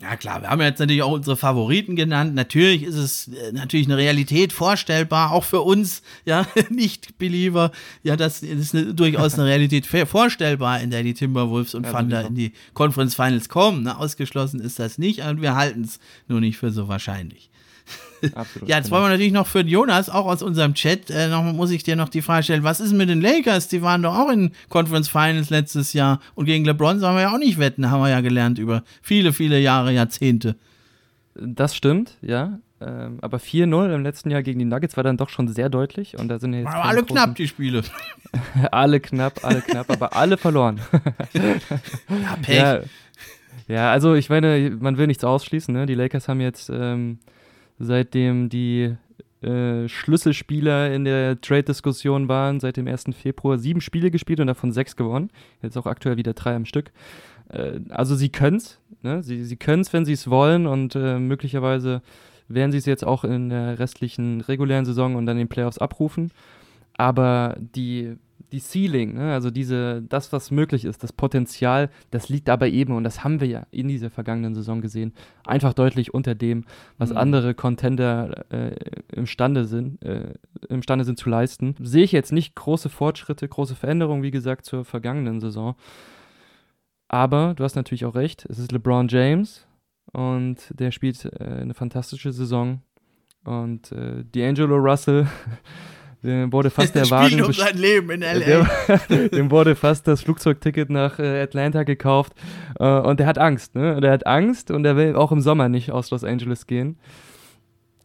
Ja 0.00 0.16
klar, 0.16 0.40
wir 0.40 0.48
haben 0.48 0.62
jetzt 0.62 0.78
natürlich 0.78 1.02
auch 1.02 1.12
unsere 1.12 1.36
Favoriten 1.36 1.94
genannt. 1.94 2.34
Natürlich 2.34 2.84
ist 2.84 2.94
es 2.94 3.28
äh, 3.28 3.52
natürlich 3.52 3.86
eine 3.86 3.98
Realität 3.98 4.50
vorstellbar, 4.50 5.30
auch 5.30 5.44
für 5.44 5.60
uns, 5.60 6.00
ja, 6.24 6.46
Nicht-Believer. 6.70 7.70
Ja, 8.02 8.16
das 8.16 8.42
ist 8.42 8.74
eine, 8.74 8.94
durchaus 8.94 9.34
eine 9.34 9.44
Realität 9.44 9.86
vorstellbar, 9.86 10.80
in 10.80 10.90
der 10.90 11.02
die 11.02 11.12
Timberwolves 11.12 11.74
und 11.74 11.84
ja, 11.84 11.92
Thunder 11.92 12.26
in 12.26 12.34
die 12.34 12.52
Conference 12.72 13.14
Finals 13.14 13.50
kommen. 13.50 13.82
Ne? 13.82 13.98
Ausgeschlossen 13.98 14.60
ist 14.60 14.78
das 14.78 14.96
nicht 14.96 15.20
und 15.20 15.42
wir 15.42 15.54
halten 15.54 15.82
es 15.82 16.00
nur 16.28 16.40
nicht 16.40 16.56
für 16.56 16.70
so 16.70 16.88
wahrscheinlich. 16.88 17.49
Absolut. 18.34 18.68
ja, 18.68 18.76
jetzt 18.76 18.86
genau. 18.86 18.96
wollen 18.96 19.04
wir 19.04 19.10
natürlich 19.10 19.32
noch 19.32 19.46
für 19.46 19.60
Jonas, 19.60 20.10
auch 20.10 20.26
aus 20.26 20.42
unserem 20.42 20.74
Chat, 20.74 21.10
äh, 21.10 21.28
noch, 21.28 21.42
muss 21.44 21.70
ich 21.70 21.82
dir 21.82 21.96
noch 21.96 22.08
die 22.08 22.22
Frage 22.22 22.44
stellen, 22.44 22.64
was 22.64 22.80
ist 22.80 22.92
mit 22.92 23.08
den 23.08 23.20
Lakers? 23.20 23.68
Die 23.68 23.82
waren 23.82 24.02
doch 24.02 24.16
auch 24.16 24.30
in 24.30 24.52
Conference 24.68 25.08
Finals 25.08 25.50
letztes 25.50 25.92
Jahr 25.92 26.20
und 26.34 26.46
gegen 26.46 26.64
LeBron 26.64 27.00
sollen 27.00 27.16
wir 27.16 27.22
ja 27.22 27.34
auch 27.34 27.38
nicht 27.38 27.58
wetten, 27.58 27.90
haben 27.90 28.00
wir 28.02 28.10
ja 28.10 28.20
gelernt 28.20 28.58
über 28.58 28.82
viele, 29.02 29.32
viele 29.32 29.58
Jahre, 29.58 29.92
Jahrzehnte. 29.92 30.56
Das 31.34 31.74
stimmt, 31.74 32.16
ja. 32.22 32.58
Ähm, 32.82 33.18
aber 33.20 33.38
4-0 33.38 33.94
im 33.94 34.02
letzten 34.02 34.30
Jahr 34.30 34.42
gegen 34.42 34.58
die 34.58 34.64
Nuggets 34.64 34.96
war 34.96 35.04
dann 35.04 35.18
doch 35.18 35.28
schon 35.28 35.48
sehr 35.48 35.68
deutlich. 35.68 36.18
Und 36.18 36.28
da 36.28 36.38
sind 36.38 36.54
jetzt 36.54 36.68
aber 36.68 36.84
alle 36.86 37.02
knapp, 37.02 37.34
die 37.34 37.46
Spiele. 37.46 37.82
alle 38.70 39.00
knapp, 39.00 39.44
alle 39.44 39.60
knapp, 39.60 39.90
aber 39.90 40.16
alle 40.16 40.38
verloren. 40.38 40.80
ja, 41.34 42.36
Pech. 42.40 42.56
Ja, 42.56 42.80
ja, 43.68 43.92
also 43.92 44.14
ich 44.14 44.30
meine, 44.30 44.76
man 44.80 44.96
will 44.96 45.06
nichts 45.06 45.24
ausschließen. 45.24 45.72
Ne? 45.72 45.86
Die 45.86 45.94
Lakers 45.94 46.26
haben 46.28 46.40
jetzt 46.40 46.70
ähm, 46.72 47.18
seitdem 47.80 48.48
die 48.48 48.94
äh, 49.42 49.88
Schlüsselspieler 49.88 50.94
in 50.94 51.04
der 51.04 51.40
Trade-Diskussion 51.40 52.28
waren, 52.28 52.60
seit 52.60 52.76
dem 52.76 52.86
1. 52.86 53.04
Februar 53.14 53.58
sieben 53.58 53.80
Spiele 53.80 54.10
gespielt 54.10 54.38
und 54.38 54.46
davon 54.46 54.70
sechs 54.70 54.96
gewonnen. 54.96 55.30
Jetzt 55.62 55.78
auch 55.78 55.86
aktuell 55.86 56.18
wieder 56.18 56.34
drei 56.34 56.54
am 56.54 56.66
Stück. 56.66 56.92
Äh, 57.48 57.80
also 57.88 58.14
sie 58.14 58.28
können 58.28 58.58
es, 58.58 58.78
ne? 59.02 59.22
sie, 59.22 59.44
sie 59.44 59.56
können 59.56 59.80
es, 59.80 59.92
wenn 59.92 60.04
sie 60.04 60.12
es 60.12 60.28
wollen 60.28 60.66
und 60.66 60.94
äh, 60.94 61.18
möglicherweise 61.18 62.02
werden 62.48 62.70
sie 62.70 62.78
es 62.78 62.86
jetzt 62.86 63.04
auch 63.04 63.24
in 63.24 63.48
der 63.48 63.78
restlichen 63.78 64.42
regulären 64.42 64.84
Saison 64.84 65.14
und 65.14 65.24
dann 65.24 65.36
in 65.36 65.46
den 65.46 65.48
Playoffs 65.48 65.78
abrufen. 65.78 66.32
Aber 66.98 67.56
die 67.58 68.16
die 68.52 68.60
Ceiling, 68.60 69.14
ne? 69.14 69.32
also 69.32 69.50
diese, 69.50 70.02
das, 70.02 70.32
was 70.32 70.50
möglich 70.50 70.84
ist, 70.84 71.02
das 71.02 71.12
Potenzial, 71.12 71.90
das 72.10 72.28
liegt 72.28 72.48
aber 72.48 72.68
eben, 72.68 72.94
und 72.94 73.04
das 73.04 73.24
haben 73.24 73.40
wir 73.40 73.48
ja 73.48 73.66
in 73.70 73.88
dieser 73.88 74.10
vergangenen 74.10 74.54
Saison 74.54 74.80
gesehen, 74.80 75.12
einfach 75.44 75.72
deutlich 75.72 76.12
unter 76.14 76.34
dem, 76.34 76.64
was 76.98 77.10
mhm. 77.10 77.16
andere 77.16 77.54
Contender 77.54 78.44
äh, 78.52 78.74
imstande 79.12 79.64
sind, 79.64 80.02
äh, 80.04 80.34
imstande 80.68 81.04
sind 81.04 81.18
zu 81.18 81.28
leisten. 81.28 81.74
Sehe 81.80 82.04
ich 82.04 82.12
jetzt 82.12 82.32
nicht 82.32 82.54
große 82.54 82.88
Fortschritte, 82.88 83.48
große 83.48 83.74
Veränderungen, 83.74 84.22
wie 84.22 84.30
gesagt, 84.30 84.64
zur 84.64 84.84
vergangenen 84.84 85.40
Saison. 85.40 85.76
Aber 87.08 87.54
du 87.54 87.64
hast 87.64 87.74
natürlich 87.74 88.04
auch 88.04 88.14
recht, 88.14 88.46
es 88.48 88.58
ist 88.58 88.72
LeBron 88.72 89.08
James 89.08 89.66
und 90.12 90.56
der 90.78 90.90
spielt 90.90 91.24
äh, 91.24 91.44
eine 91.44 91.74
fantastische 91.74 92.32
Saison. 92.32 92.82
Und 93.44 93.90
äh, 93.92 94.24
D'Angelo 94.34 94.76
Russell 94.76 95.26
Dem 96.22 96.52
wurde 96.52 96.70
fast 96.70 96.94
der 96.94 97.08
Wagen. 97.10 97.42
um 97.42 97.52
sein 97.52 97.76
Leben 97.76 98.10
in 98.10 98.20
LA. 98.20 98.66
Dem, 99.08 99.30
dem 99.32 99.50
wurde 99.50 99.74
fast 99.74 100.06
das 100.06 100.22
Flugzeugticket 100.22 100.90
nach 100.90 101.18
äh, 101.18 101.42
Atlanta 101.42 101.82
gekauft. 101.84 102.32
Äh, 102.78 102.84
und 102.84 103.20
der 103.20 103.26
hat 103.26 103.38
Angst, 103.38 103.74
ne? 103.74 103.96
Und 103.96 104.04
er 104.04 104.12
hat 104.12 104.26
Angst 104.26 104.70
und 104.70 104.84
er 104.84 104.96
will 104.96 105.14
auch 105.16 105.32
im 105.32 105.40
Sommer 105.40 105.68
nicht 105.68 105.90
aus 105.90 106.10
Los 106.10 106.24
Angeles 106.24 106.66
gehen. 106.66 106.96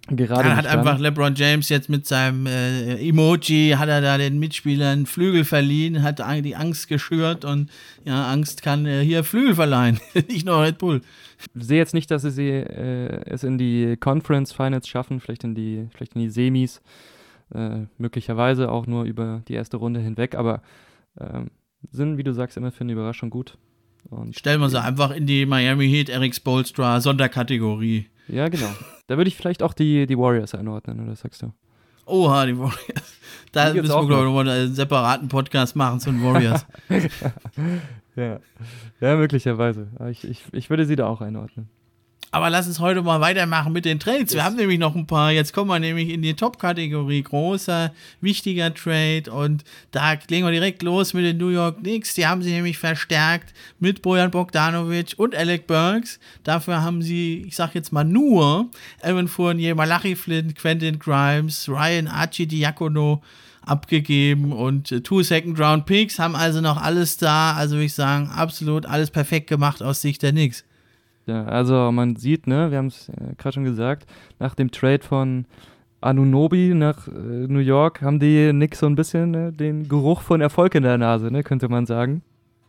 Gerade 0.07 0.49
ja, 0.49 0.55
hat 0.55 0.66
dann. 0.66 0.80
einfach 0.80 0.99
LeBron 0.99 1.34
James 1.34 1.68
jetzt 1.70 1.89
mit 1.89 2.05
seinem 2.05 2.45
äh, 2.45 2.95
Emoji, 3.07 3.72
hat 3.76 3.89
er 3.89 4.01
da 4.01 4.20
den 4.20 4.38
Mitspielern 4.38 5.07
Flügel 5.07 5.43
verliehen, 5.43 6.03
hat 6.03 6.20
die 6.43 6.55
Angst 6.55 6.88
geschürt 6.88 7.43
und 7.43 7.72
ja, 8.03 8.32
Angst 8.32 8.61
kann 8.61 8.86
äh, 8.86 9.01
hier 9.03 9.24
Flügel 9.24 9.55
verleihen, 9.55 9.99
nicht 10.28 10.45
nur 10.45 10.61
Red 10.61 10.78
Bull. 10.78 11.01
Ich 11.39 11.66
sehe 11.66 11.80
jetzt 11.80 11.95
nicht, 11.95 12.11
dass 12.11 12.22
sie 12.22 12.49
äh, 12.49 13.20
es 13.26 13.43
in 13.43 13.57
die 13.57 13.97
Conference 13.97 14.53
Finals 14.53 14.88
schaffen, 14.88 15.20
vielleicht 15.20 15.43
in 15.43 15.55
die, 15.55 15.88
vielleicht 15.91 16.13
in 16.13 16.22
die 16.22 16.30
Semis. 16.30 16.82
Äh, 17.53 17.85
möglicherweise 17.97 18.71
auch 18.71 18.87
nur 18.87 19.03
über 19.03 19.43
die 19.47 19.53
erste 19.53 19.77
Runde 19.77 19.99
hinweg, 19.99 20.35
aber 20.35 20.61
ähm, 21.19 21.51
sind, 21.91 22.17
wie 22.17 22.23
du 22.23 22.33
sagst, 22.33 22.57
immer 22.57 22.71
für 22.71 22.81
eine 22.81 22.93
Überraschung 22.93 23.29
gut. 23.29 23.57
Und 24.09 24.35
Stellen 24.35 24.61
wir 24.61 24.69
sie 24.69 24.81
einfach 24.81 25.11
in 25.11 25.25
die 25.25 25.45
Miami 25.45 25.87
Heat, 25.87 26.09
Eric 26.09 26.35
Spolstra, 26.35 27.01
Sonderkategorie. 27.01 28.07
Ja, 28.27 28.49
genau. 28.49 28.69
da 29.07 29.17
würde 29.17 29.27
ich 29.27 29.35
vielleicht 29.35 29.61
auch 29.61 29.73
die, 29.73 30.07
die 30.07 30.17
Warriors 30.17 30.55
einordnen, 30.55 30.99
oder 31.01 31.15
sagst 31.15 31.41
du? 31.41 31.53
Oha, 32.05 32.45
die 32.45 32.57
Warriors. 32.57 33.13
Da 33.51 33.73
müssen 33.73 33.87
wir, 33.87 34.05
glaube 34.05 34.13
ich, 34.13 34.19
nochmal 34.27 34.49
einen 34.49 34.73
separaten 34.73 35.27
Podcast 35.27 35.75
machen 35.75 35.99
zu 35.99 36.11
den 36.11 36.23
Warriors. 36.23 36.65
ja. 38.15 38.39
ja, 38.99 39.15
möglicherweise. 39.15 39.87
Ich, 40.09 40.23
ich, 40.23 40.43
ich 40.51 40.69
würde 40.69 40.85
sie 40.85 40.95
da 40.95 41.07
auch 41.07 41.21
einordnen. 41.21 41.69
Aber 42.36 42.49
lass 42.49 42.67
uns 42.67 42.81
heute 42.81 43.01
mal 43.01 43.21
weitermachen 43.21 43.71
mit 43.71 43.86
den 43.86 43.97
Trades. 43.97 44.33
Wir 44.33 44.43
haben 44.43 44.57
nämlich 44.57 44.77
noch 44.77 44.93
ein 44.93 45.07
paar. 45.07 45.31
Jetzt 45.31 45.53
kommen 45.53 45.69
wir 45.69 45.79
nämlich 45.79 46.09
in 46.09 46.21
die 46.21 46.33
Top-Kategorie. 46.33 47.23
Großer, 47.23 47.93
wichtiger 48.19 48.73
Trade. 48.73 49.31
Und 49.31 49.63
da 49.91 50.15
legen 50.27 50.45
wir 50.45 50.51
direkt 50.51 50.83
los 50.83 51.13
mit 51.13 51.23
den 51.23 51.38
New 51.38 51.47
York 51.47 51.77
Knicks. 51.77 52.13
Die 52.13 52.27
haben 52.27 52.41
sich 52.41 52.51
nämlich 52.51 52.77
verstärkt 52.77 53.53
mit 53.79 54.01
Bojan 54.01 54.31
Bogdanovic 54.31 55.13
und 55.15 55.33
Alec 55.33 55.65
Burks. 55.65 56.19
Dafür 56.43 56.83
haben 56.83 57.01
sie, 57.01 57.45
ich 57.47 57.55
sag 57.55 57.73
jetzt 57.73 57.93
mal 57.93 58.03
nur, 58.03 58.69
Evan 59.01 59.29
Fournier, 59.29 59.73
Malachi 59.73 60.17
Flynn, 60.17 60.55
Quentin 60.55 60.99
Grimes, 60.99 61.69
Ryan 61.69 62.09
Archie 62.09 62.47
Diakono 62.47 63.23
abgegeben 63.61 64.51
und 64.51 64.91
äh, 64.91 64.99
two 64.99 65.23
Second 65.23 65.57
Round 65.57 65.86
Picks 65.86 66.19
haben 66.19 66.36
also 66.36 66.59
noch 66.59 66.81
alles 66.81 67.15
da. 67.15 67.53
Also 67.53 67.75
würde 67.75 67.86
ich 67.86 67.93
sagen, 67.93 68.29
absolut 68.29 68.86
alles 68.86 69.09
perfekt 69.09 69.47
gemacht 69.47 69.81
aus 69.81 70.01
Sicht 70.01 70.21
der 70.21 70.33
Knicks. 70.33 70.65
Ja, 71.26 71.45
also 71.45 71.91
man 71.91 72.15
sieht, 72.15 72.45
ne, 72.45 72.69
wir 72.69 72.78
haben 72.78 72.88
es 72.88 73.09
äh, 73.09 73.36
gerade 73.38 73.53
schon 73.53 73.63
gesagt, 73.63 74.05
nach 74.39 74.53
dem 74.53 74.71
Trade 74.71 75.03
von 75.03 75.45
Anunobi 76.01 76.73
nach 76.76 77.07
äh, 77.07 77.11
New 77.11 77.59
York 77.59 78.01
haben 78.01 78.19
die 78.19 78.49
Knicks 78.51 78.80
so 78.80 78.86
ein 78.86 78.95
bisschen 78.95 79.32
ne, 79.32 79.51
den 79.51 79.89
Geruch 79.89 80.21
von 80.21 80.39
Erfolg 80.39 80.76
in 80.76 80.84
der 80.84 80.97
Nase, 80.97 81.32
ne, 81.32 81.43
könnte 81.43 81.67
man 81.67 81.88
sagen. 81.88 82.21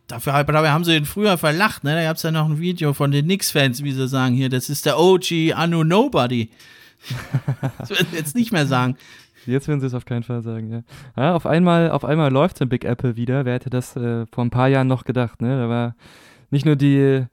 Dafür 0.07 0.41
dabei 0.43 0.71
haben 0.71 0.85
sie 0.85 0.95
ihn 0.95 1.05
früher 1.05 1.37
verlacht, 1.37 1.83
ne? 1.83 1.93
Da 1.93 2.03
gab 2.03 2.15
es 2.15 2.23
ja 2.23 2.31
noch 2.31 2.49
ein 2.49 2.59
Video 2.59 2.93
von 2.93 3.11
den 3.11 3.25
Knicks-Fans, 3.25 3.83
wie 3.83 3.91
sie 3.91 4.07
sagen, 4.07 4.35
hier, 4.35 4.47
das 4.47 4.69
ist 4.69 4.85
der 4.85 4.97
OG 4.97 5.53
Anu 5.53 5.83
Nobody. 5.83 6.49
das 7.77 7.89
werden 7.89 8.07
sie 8.11 8.17
jetzt 8.17 8.33
nicht 8.33 8.53
mehr 8.53 8.65
sagen. 8.65 8.95
Jetzt 9.45 9.67
werden 9.67 9.81
sie 9.81 9.87
es 9.87 9.93
auf 9.93 10.05
keinen 10.05 10.23
Fall 10.23 10.41
sagen, 10.41 10.71
ja. 10.71 10.83
ja 11.17 11.35
auf 11.35 11.45
einmal, 11.45 11.91
auf 11.91 12.05
einmal 12.05 12.31
läuft 12.31 12.55
es 12.55 12.61
in 12.61 12.69
Big 12.69 12.85
Apple 12.85 13.17
wieder. 13.17 13.45
Wer 13.45 13.55
hätte 13.55 13.69
das 13.69 13.95
äh, 13.97 14.25
vor 14.31 14.45
ein 14.45 14.49
paar 14.49 14.69
Jahren 14.69 14.87
noch 14.87 15.03
gedacht, 15.03 15.41
ne? 15.41 15.59
Da 15.59 15.69
war 15.69 15.95
nicht 16.51 16.65
nur 16.65 16.77
die 16.77 17.25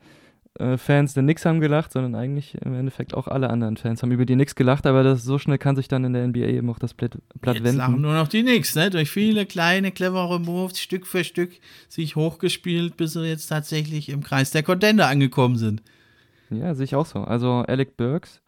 äh, 0.58 0.76
Fans 0.76 1.14
der 1.14 1.24
Knicks 1.24 1.44
haben 1.44 1.60
gelacht, 1.60 1.92
sondern 1.92 2.14
eigentlich 2.14 2.56
im 2.62 2.74
Endeffekt 2.74 3.14
auch 3.14 3.26
alle 3.26 3.50
anderen 3.50 3.76
Fans 3.76 4.02
haben 4.02 4.12
über 4.12 4.24
die 4.24 4.34
Knicks 4.34 4.54
gelacht, 4.54 4.86
aber 4.86 5.02
das, 5.02 5.24
so 5.24 5.38
schnell 5.38 5.58
kann 5.58 5.74
sich 5.74 5.88
dann 5.88 6.04
in 6.04 6.12
der 6.12 6.26
NBA 6.28 6.46
eben 6.46 6.70
auch 6.70 6.78
das 6.78 6.94
Blatt, 6.94 7.18
Blatt 7.40 7.56
Jetzt 7.56 7.64
wenden. 7.64 7.78
lachen 7.78 8.00
nur 8.00 8.14
noch 8.14 8.28
die 8.28 8.42
Knicks, 8.42 8.76
ne? 8.76 8.90
Durch 8.90 9.10
viele 9.10 9.46
kleine, 9.46 9.90
clevere 9.90 10.38
Moves, 10.38 10.78
Stück 10.78 11.06
für 11.06 11.24
Stück 11.24 11.52
sich 11.88 12.14
hochgespielt, 12.14 12.96
bis 12.96 13.14
sie 13.14 13.26
jetzt 13.26 13.48
tatsächlich 13.48 14.08
im 14.08 14.22
Kreis 14.22 14.52
der 14.52 14.62
Contender 14.62 15.08
angekommen 15.08 15.56
sind. 15.56 15.82
Ja, 16.50 16.74
sehe 16.74 16.84
ich 16.84 16.94
auch 16.94 17.06
so. 17.06 17.20
Also 17.20 17.64
Alec 17.66 17.96
Burks, 17.96 18.40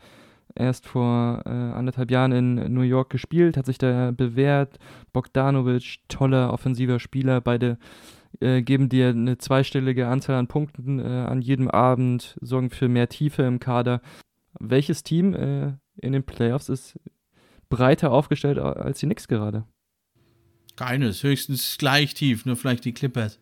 erst 0.55 0.87
vor 0.87 1.43
äh, 1.45 1.49
anderthalb 1.51 2.11
Jahren 2.13 2.31
in 2.31 2.73
New 2.73 2.83
York 2.83 3.11
gespielt, 3.11 3.57
hat 3.57 3.67
sich 3.67 3.79
da 3.79 4.13
bewährt. 4.13 4.79
Bogdanovic, 5.13 5.97
toller 6.09 6.53
offensiver 6.53 7.01
Spieler, 7.01 7.41
beide 7.41 7.79
äh, 8.41 8.62
geben 8.62 8.89
dir 8.89 9.09
eine 9.09 9.39
zweistellige 9.39 10.09
Anzahl 10.09 10.37
an 10.37 10.49
Punkten 10.49 10.99
äh, 10.99 11.03
an 11.03 11.43
jedem 11.43 11.68
Abend, 11.68 12.37
sorgen 12.41 12.70
für 12.70 12.89
mehr 12.89 13.09
Tiefe 13.09 13.43
im 13.43 13.61
Kader. 13.61 14.01
Welches 14.59 15.03
Team 15.03 15.34
äh, 15.34 15.72
in 15.97 16.12
den 16.12 16.24
Playoffs 16.24 16.68
ist 16.68 16.99
breiter 17.68 18.12
aufgestellt 18.12 18.59
als 18.59 19.01
die 19.01 19.07
Knicks 19.07 19.28
gerade? 19.28 19.64
Keines, 20.76 21.22
höchstens 21.22 21.78
gleich 21.78 22.14
tief, 22.14 22.45
nur 22.45 22.57
vielleicht 22.57 22.84
die 22.84 22.93
Clippers. 22.93 23.39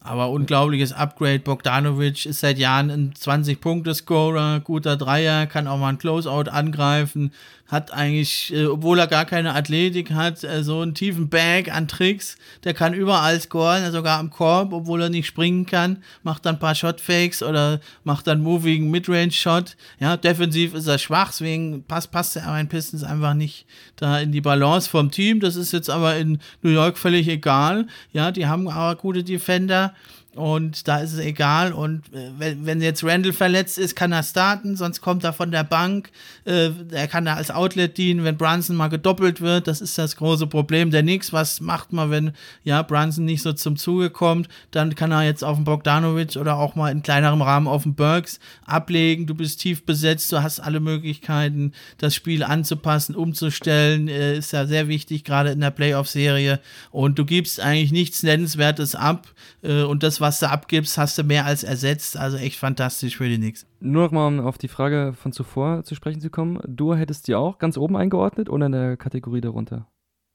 Aber 0.00 0.30
unglaubliches 0.30 0.92
Upgrade. 0.92 1.40
Bogdanovic 1.40 2.26
ist 2.26 2.40
seit 2.40 2.58
Jahren 2.58 2.90
ein 2.90 3.12
20-Punkte-Scorer, 3.14 4.60
guter 4.60 4.96
Dreier, 4.96 5.46
kann 5.46 5.66
auch 5.66 5.78
mal 5.78 5.88
ein 5.88 5.98
Closeout 5.98 6.50
angreifen, 6.50 7.32
hat 7.68 7.92
eigentlich, 7.92 8.52
äh, 8.52 8.66
obwohl 8.66 8.98
er 8.98 9.06
gar 9.06 9.26
keine 9.26 9.54
Athletik 9.54 10.10
hat, 10.10 10.42
äh, 10.42 10.64
so 10.64 10.80
einen 10.80 10.94
tiefen 10.94 11.28
Bag 11.28 11.70
an 11.70 11.86
Tricks. 11.86 12.36
Der 12.64 12.72
kann 12.72 12.94
überall 12.94 13.38
scoren, 13.38 13.92
sogar 13.92 14.18
am 14.18 14.30
Korb, 14.30 14.72
obwohl 14.72 15.02
er 15.02 15.10
nicht 15.10 15.26
springen 15.26 15.66
kann. 15.66 16.02
Macht 16.22 16.46
dann 16.46 16.56
ein 16.56 16.58
paar 16.58 16.74
Shotfakes 16.74 17.42
oder 17.42 17.80
macht 18.04 18.26
dann 18.26 18.42
Moving 18.42 18.90
Midrange-Shot. 18.90 19.76
Ja, 20.00 20.16
defensiv 20.16 20.72
ist 20.72 20.86
er 20.86 20.98
schwach, 20.98 21.28
deswegen 21.28 21.84
passt, 21.84 22.10
passt 22.10 22.36
er 22.36 22.58
in 22.58 22.68
Pistons 22.68 23.04
einfach 23.04 23.34
nicht 23.34 23.66
da 23.96 24.18
in 24.18 24.32
die 24.32 24.40
Balance 24.40 24.88
vom 24.88 25.10
Team. 25.10 25.40
Das 25.40 25.54
ist 25.54 25.72
jetzt 25.72 25.90
aber 25.90 26.16
in 26.16 26.38
New 26.62 26.70
York 26.70 26.96
völlig 26.96 27.28
egal. 27.28 27.86
Ja, 28.12 28.30
die 28.30 28.46
haben 28.46 28.66
aber 28.68 28.96
gute 28.96 29.22
Defender. 29.22 29.94
Und 30.38 30.86
da 30.86 30.98
ist 30.98 31.14
es 31.14 31.18
egal. 31.18 31.72
Und 31.72 32.14
äh, 32.14 32.30
wenn, 32.38 32.64
wenn 32.64 32.80
jetzt 32.80 33.02
Randall 33.02 33.32
verletzt 33.32 33.76
ist, 33.76 33.96
kann 33.96 34.12
er 34.12 34.22
starten, 34.22 34.76
sonst 34.76 35.00
kommt 35.00 35.24
er 35.24 35.32
von 35.32 35.50
der 35.50 35.64
Bank. 35.64 36.10
Äh, 36.44 36.70
er 36.92 37.08
kann 37.08 37.24
da 37.24 37.34
als 37.34 37.50
Outlet 37.50 37.98
dienen, 37.98 38.22
wenn 38.22 38.36
Brunson 38.36 38.76
mal 38.76 38.86
gedoppelt 38.86 39.40
wird. 39.40 39.66
Das 39.66 39.80
ist 39.80 39.98
das 39.98 40.14
große 40.14 40.46
Problem 40.46 40.92
der 40.92 41.02
Nix. 41.02 41.32
Was 41.32 41.60
macht 41.60 41.92
man, 41.92 42.12
wenn 42.12 42.32
ja 42.62 42.82
Brunson 42.82 43.24
nicht 43.24 43.42
so 43.42 43.52
zum 43.52 43.76
Zuge 43.76 44.10
kommt? 44.10 44.48
Dann 44.70 44.94
kann 44.94 45.10
er 45.10 45.24
jetzt 45.24 45.42
auf 45.42 45.56
den 45.56 45.64
Bogdanovic 45.64 46.36
oder 46.36 46.56
auch 46.56 46.76
mal 46.76 46.92
in 46.92 47.02
kleinerem 47.02 47.42
Rahmen 47.42 47.66
auf 47.66 47.82
den 47.82 47.96
Burks 47.96 48.38
ablegen. 48.64 49.26
Du 49.26 49.34
bist 49.34 49.60
tief 49.60 49.84
besetzt, 49.84 50.30
du 50.30 50.40
hast 50.40 50.60
alle 50.60 50.78
Möglichkeiten, 50.78 51.72
das 51.98 52.14
Spiel 52.14 52.44
anzupassen, 52.44 53.16
umzustellen. 53.16 54.06
Äh, 54.06 54.38
ist 54.38 54.52
ja 54.52 54.66
sehr 54.66 54.86
wichtig, 54.86 55.24
gerade 55.24 55.50
in 55.50 55.60
der 55.60 55.72
Playoff-Serie. 55.72 56.60
Und 56.92 57.18
du 57.18 57.24
gibst 57.24 57.58
eigentlich 57.58 57.90
nichts 57.90 58.22
Nennenswertes 58.22 58.94
ab. 58.94 59.26
Äh, 59.62 59.82
und 59.82 60.04
das, 60.04 60.20
was 60.28 60.40
du 60.40 60.50
abgibst, 60.50 60.98
hast 60.98 61.16
du 61.16 61.24
mehr 61.24 61.46
als 61.46 61.64
ersetzt. 61.64 62.16
Also 62.16 62.36
echt 62.36 62.58
fantastisch 62.58 63.16
für 63.16 63.28
die 63.28 63.38
Knicks. 63.38 63.66
Nur 63.80 64.04
noch 64.04 64.12
mal, 64.12 64.26
um 64.26 64.40
auf 64.40 64.58
die 64.58 64.68
Frage 64.68 65.14
von 65.14 65.32
zuvor 65.32 65.84
zu 65.84 65.94
sprechen 65.94 66.20
zu 66.20 66.28
kommen. 66.28 66.60
Du 66.66 66.94
hättest 66.94 67.24
sie 67.26 67.34
auch 67.34 67.58
ganz 67.58 67.78
oben 67.78 67.96
eingeordnet 67.96 68.50
oder 68.50 68.66
in 68.66 68.72
der 68.72 68.96
Kategorie 68.98 69.40
darunter? 69.40 69.86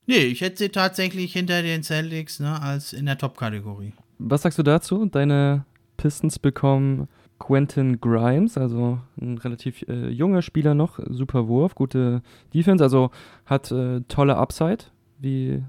Nee, 0.08 0.24
ich 0.24 0.42
hätte 0.42 0.58
sie 0.58 0.70
tatsächlich 0.70 1.32
hinter 1.32 1.62
den 1.62 1.84
Celtics, 1.84 2.40
ne, 2.40 2.60
als 2.60 2.92
in 2.92 3.06
der 3.06 3.20
Top-Kategorie. 3.20 3.94
Was 4.18 4.42
sagst 4.42 4.58
du 4.58 4.64
dazu? 4.64 5.06
Deine 5.06 5.66
Pistons 5.96 6.40
bekommen 6.40 7.08
Quentin 7.38 8.02
Grimes, 8.02 8.58
also 8.58 9.00
ein 9.22 9.38
relativ 9.38 9.84
äh, 9.88 10.10
junger 10.10 10.42
Spieler 10.42 10.74
noch, 10.74 11.00
super 11.08 11.48
Wurf, 11.48 11.76
gute 11.76 12.24
Defense, 12.54 12.84
also 12.84 13.12
hat 13.46 13.72
äh, 13.72 14.02
tolle 14.08 14.38
Upside. 14.38 14.86
Wie, 15.20 15.64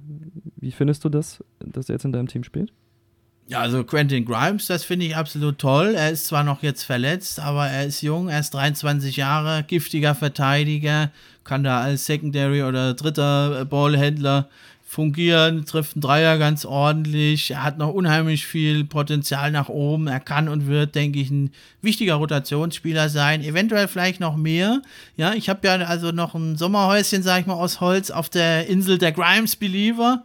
wie 0.56 0.72
findest 0.72 1.04
du 1.04 1.10
das, 1.10 1.44
dass 1.60 1.90
er 1.90 1.96
jetzt 1.96 2.04
in 2.06 2.12
deinem 2.12 2.26
Team 2.26 2.42
spielt? 2.42 2.72
Ja, 3.46 3.60
also 3.60 3.84
Quentin 3.84 4.24
Grimes, 4.24 4.68
das 4.68 4.84
finde 4.84 5.04
ich 5.04 5.16
absolut 5.16 5.58
toll. 5.58 5.94
Er 5.94 6.10
ist 6.10 6.26
zwar 6.26 6.44
noch 6.44 6.62
jetzt 6.62 6.84
verletzt, 6.84 7.38
aber 7.40 7.66
er 7.68 7.84
ist 7.84 8.00
jung, 8.00 8.30
er 8.30 8.40
ist 8.40 8.54
23 8.54 9.16
Jahre, 9.16 9.64
giftiger 9.64 10.14
Verteidiger, 10.14 11.10
kann 11.44 11.62
da 11.62 11.82
als 11.82 12.06
Secondary 12.06 12.62
oder 12.62 12.94
dritter 12.94 13.66
Ballhändler 13.66 14.48
fungieren, 14.94 15.66
trifft 15.66 15.96
einen 15.96 16.02
Dreier 16.02 16.38
ganz 16.38 16.64
ordentlich. 16.64 17.50
Er 17.50 17.64
hat 17.64 17.78
noch 17.78 17.92
unheimlich 17.92 18.46
viel 18.46 18.84
Potenzial 18.84 19.50
nach 19.50 19.68
oben. 19.68 20.06
Er 20.06 20.20
kann 20.20 20.48
und 20.48 20.68
wird, 20.68 20.94
denke 20.94 21.18
ich, 21.18 21.30
ein 21.30 21.50
wichtiger 21.82 22.14
Rotationsspieler 22.14 23.08
sein. 23.08 23.42
Eventuell 23.42 23.88
vielleicht 23.88 24.20
noch 24.20 24.36
mehr. 24.36 24.82
Ja, 25.16 25.34
ich 25.34 25.48
habe 25.48 25.66
ja 25.66 25.74
also 25.74 26.12
noch 26.12 26.34
ein 26.34 26.56
Sommerhäuschen, 26.56 27.24
sage 27.24 27.40
ich 27.40 27.46
mal, 27.46 27.54
aus 27.54 27.80
Holz 27.80 28.10
auf 28.12 28.28
der 28.28 28.68
Insel 28.68 28.98
der 28.98 29.10
Grimes 29.10 29.56
Believer. 29.56 30.22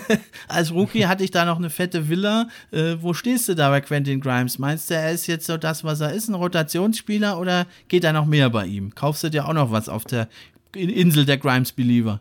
Als 0.48 0.72
Rookie 0.72 1.06
hatte 1.08 1.24
ich 1.24 1.32
da 1.32 1.44
noch 1.44 1.58
eine 1.58 1.70
fette 1.70 2.08
Villa. 2.08 2.48
Äh, 2.70 2.94
wo 3.00 3.14
stehst 3.14 3.48
du 3.48 3.54
da 3.54 3.70
bei 3.70 3.80
Quentin 3.80 4.20
Grimes? 4.20 4.58
Meinst 4.58 4.88
du, 4.88 4.94
er 4.94 5.10
ist 5.10 5.26
jetzt 5.26 5.46
so 5.46 5.56
das, 5.56 5.82
was 5.82 6.00
er 6.00 6.12
ist, 6.12 6.28
ein 6.28 6.34
Rotationsspieler 6.34 7.40
oder 7.40 7.66
geht 7.88 8.04
da 8.04 8.12
noch 8.12 8.26
mehr 8.26 8.50
bei 8.50 8.66
ihm? 8.66 8.94
Kaufst 8.94 9.24
du 9.24 9.30
dir 9.30 9.48
auch 9.48 9.52
noch 9.52 9.72
was 9.72 9.88
auf 9.88 10.04
der 10.04 10.28
Insel 10.74 11.26
der 11.26 11.38
Grimes 11.38 11.72
Believer? 11.72 12.20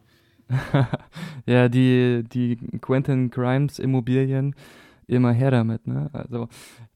ja, 1.45 1.69
die, 1.69 2.23
die 2.31 2.57
Quentin 2.81 3.29
Grimes 3.29 3.79
Immobilien, 3.79 4.55
immer 5.07 5.31
her 5.31 5.51
damit, 5.51 5.87
ne? 5.87 6.09
Also, 6.13 6.47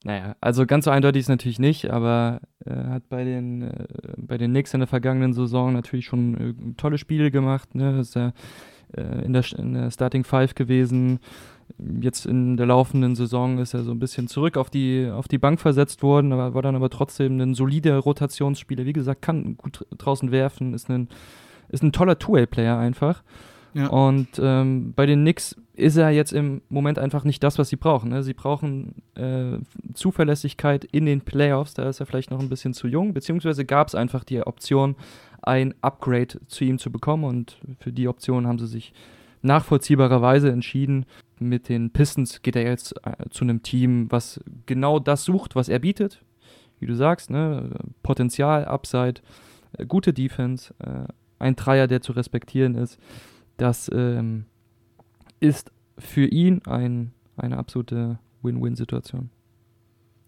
naja, 0.03 0.35
also 0.39 0.65
ganz 0.65 0.85
so 0.85 0.91
eindeutig 0.91 1.21
ist 1.21 1.29
natürlich 1.29 1.59
nicht, 1.59 1.89
aber 1.91 2.41
er 2.63 2.85
äh, 2.85 2.89
hat 2.89 3.09
bei 3.09 3.23
den, 3.23 3.63
äh, 3.63 3.87
bei 4.17 4.37
den 4.37 4.51
Knicks 4.51 4.73
in 4.73 4.79
der 4.79 4.87
vergangenen 4.87 5.33
Saison 5.33 5.73
natürlich 5.73 6.05
schon 6.05 6.35
äh, 6.35 6.53
tolle 6.77 6.97
Spiele 6.97 7.31
gemacht, 7.31 7.75
ne? 7.75 7.99
Ist 7.99 8.15
er 8.15 8.33
äh, 8.95 9.25
in, 9.25 9.33
der, 9.33 9.43
in 9.57 9.73
der 9.73 9.91
Starting 9.91 10.23
Five 10.23 10.55
gewesen. 10.55 11.19
Jetzt 11.99 12.25
in 12.25 12.57
der 12.57 12.67
laufenden 12.67 13.15
Saison 13.15 13.57
ist 13.57 13.73
er 13.73 13.83
so 13.83 13.91
ein 13.91 13.99
bisschen 13.99 14.27
zurück 14.27 14.55
auf 14.55 14.69
die, 14.69 15.09
auf 15.11 15.27
die 15.27 15.39
Bank 15.39 15.59
versetzt 15.59 16.03
worden, 16.03 16.31
aber 16.31 16.53
war 16.53 16.61
dann 16.61 16.75
aber 16.75 16.89
trotzdem 16.89 17.39
ein 17.41 17.55
solider 17.55 17.97
Rotationsspieler. 17.97 18.85
Wie 18.85 18.93
gesagt, 18.93 19.23
kann 19.23 19.57
gut 19.57 19.85
draußen 19.97 20.31
werfen, 20.31 20.73
ist 20.73 20.89
ein 20.89 21.09
ist 21.69 21.83
ein 21.83 21.91
toller 21.91 22.19
Two-Way-Player 22.19 22.77
einfach. 22.77 23.23
Ja. 23.73 23.87
Und 23.87 24.39
ähm, 24.39 24.93
bei 24.95 25.05
den 25.05 25.21
Knicks 25.21 25.55
ist 25.73 25.97
er 25.97 26.09
jetzt 26.09 26.31
im 26.31 26.61
Moment 26.69 26.97
einfach 26.97 27.25
nicht 27.25 27.43
das, 27.43 27.59
was 27.59 27.67
sie 27.67 27.75
brauchen. 27.75 28.09
Ne? 28.09 28.23
Sie 28.23 28.33
brauchen 28.33 28.95
äh, 29.15 29.57
Zuverlässigkeit 29.93 30.85
in 30.85 31.05
den 31.05 31.21
Playoffs. 31.21 31.73
Da 31.73 31.89
ist 31.89 31.99
er 31.99 32.05
vielleicht 32.05 32.31
noch 32.31 32.39
ein 32.39 32.47
bisschen 32.47 32.73
zu 32.73 32.87
jung. 32.87 33.13
Beziehungsweise 33.13 33.65
gab 33.65 33.89
es 33.89 33.95
einfach 33.95 34.23
die 34.23 34.41
Option, 34.41 34.95
ein 35.41 35.75
Upgrade 35.81 36.39
zu 36.47 36.63
ihm 36.63 36.79
zu 36.79 36.89
bekommen. 36.89 37.25
Und 37.25 37.57
für 37.79 37.91
die 37.91 38.07
Option 38.07 38.47
haben 38.47 38.59
sie 38.59 38.67
sich 38.67 38.93
nachvollziehbarerweise 39.41 40.49
entschieden. 40.51 41.05
Mit 41.39 41.67
den 41.67 41.91
Pistons 41.91 42.41
geht 42.41 42.55
er 42.55 42.63
jetzt 42.63 42.95
äh, 43.05 43.29
zu 43.29 43.43
einem 43.43 43.61
Team, 43.61 44.09
was 44.09 44.39
genau 44.65 44.99
das 44.99 45.25
sucht, 45.25 45.55
was 45.55 45.67
er 45.67 45.79
bietet. 45.79 46.23
Wie 46.79 46.85
du 46.85 46.95
sagst, 46.95 47.29
ne? 47.29 47.71
Potenzial, 48.03 48.65
Upside, 48.65 49.21
äh, 49.77 49.85
gute 49.85 50.13
Defense, 50.13 50.73
äh, 50.79 51.11
ein 51.39 51.55
Dreier, 51.55 51.87
der 51.87 52.01
zu 52.01 52.11
respektieren 52.11 52.75
ist. 52.75 52.97
das 53.57 53.89
ähm, 53.93 54.45
ist 55.39 55.71
für 55.97 56.25
ihn 56.25 56.61
ein, 56.65 57.11
eine 57.37 57.57
absolute 57.57 58.19
Win-Win-Situation. 58.41 59.29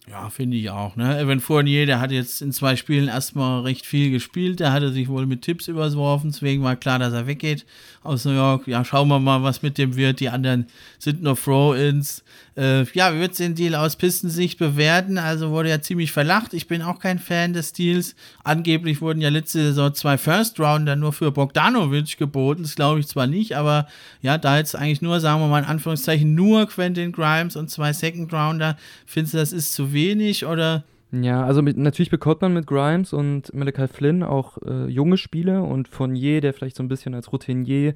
Ja, 0.09 0.29
finde 0.29 0.55
ich 0.55 0.69
auch. 0.69 0.95
Ne? 0.95 1.19
Evan 1.19 1.41
Fournier, 1.41 1.85
der 1.85 1.99
hat 1.99 2.11
jetzt 2.11 2.41
in 2.41 2.53
zwei 2.53 2.77
Spielen 2.77 3.09
erstmal 3.09 3.63
recht 3.63 3.85
viel 3.85 4.09
gespielt. 4.09 4.61
Der 4.61 4.71
hatte 4.71 4.93
sich 4.93 5.09
wohl 5.09 5.25
mit 5.25 5.41
Tipps 5.41 5.67
überworfen. 5.67 6.31
Deswegen 6.31 6.63
war 6.63 6.77
klar, 6.77 6.97
dass 6.97 7.11
er 7.11 7.27
weggeht 7.27 7.65
aus 8.03 8.23
New 8.23 8.31
York. 8.31 8.67
Ja, 8.67 8.85
schauen 8.85 9.09
wir 9.09 9.19
mal, 9.19 9.43
was 9.43 9.63
mit 9.63 9.77
dem 9.77 9.97
wird. 9.97 10.21
Die 10.21 10.29
anderen 10.29 10.67
sind 10.97 11.21
noch 11.21 11.37
Throw-Ins. 11.37 12.23
Äh, 12.57 12.83
ja, 12.93 13.13
wie 13.13 13.19
wird 13.19 13.37
den 13.37 13.55
Deal 13.55 13.75
aus 13.75 13.95
Pistensicht 13.95 14.57
bewerten? 14.57 15.17
Also 15.17 15.51
wurde 15.51 15.69
ja 15.69 15.81
ziemlich 15.81 16.11
verlacht. 16.11 16.53
Ich 16.53 16.67
bin 16.67 16.81
auch 16.81 16.99
kein 16.99 17.19
Fan 17.19 17.53
des 17.53 17.73
Deals. 17.73 18.15
Angeblich 18.43 18.99
wurden 18.99 19.21
ja 19.21 19.29
letzte 19.29 19.59
Saison 19.59 19.93
zwei 19.93 20.17
First-Rounder 20.17 20.95
nur 20.95 21.13
für 21.13 21.31
Bogdanovic 21.31 22.17
geboten. 22.17 22.63
Das 22.63 22.75
glaube 22.75 22.99
ich 22.99 23.07
zwar 23.07 23.27
nicht, 23.27 23.55
aber 23.55 23.87
ja, 24.21 24.37
da 24.37 24.57
jetzt 24.57 24.75
eigentlich 24.75 25.01
nur, 25.01 25.19
sagen 25.19 25.41
wir 25.41 25.47
mal 25.47 25.59
in 25.59 25.69
Anführungszeichen, 25.69 26.33
nur 26.33 26.65
Quentin 26.67 27.11
Grimes 27.11 27.55
und 27.55 27.69
zwei 27.69 27.93
Second-Rounder. 27.93 28.77
Findest 29.05 29.33
du, 29.33 29.37
das 29.37 29.53
ist 29.53 29.73
zu 29.73 29.93
wenig? 29.93 30.07
wenig 30.07 30.45
oder? 30.45 30.83
Ja, 31.11 31.45
also 31.45 31.61
mit, 31.61 31.77
natürlich 31.77 32.09
bekommt 32.09 32.41
man 32.41 32.53
mit 32.53 32.67
Grimes 32.67 33.13
und 33.13 33.53
Malachi 33.53 33.87
Flynn 33.87 34.23
auch 34.23 34.57
äh, 34.65 34.87
junge 34.87 35.17
Spieler 35.17 35.63
und 35.63 35.87
Fournier, 35.87 36.41
der 36.41 36.53
vielleicht 36.53 36.75
so 36.75 36.83
ein 36.83 36.89
bisschen 36.89 37.13
als 37.13 37.31
Routinier 37.31 37.93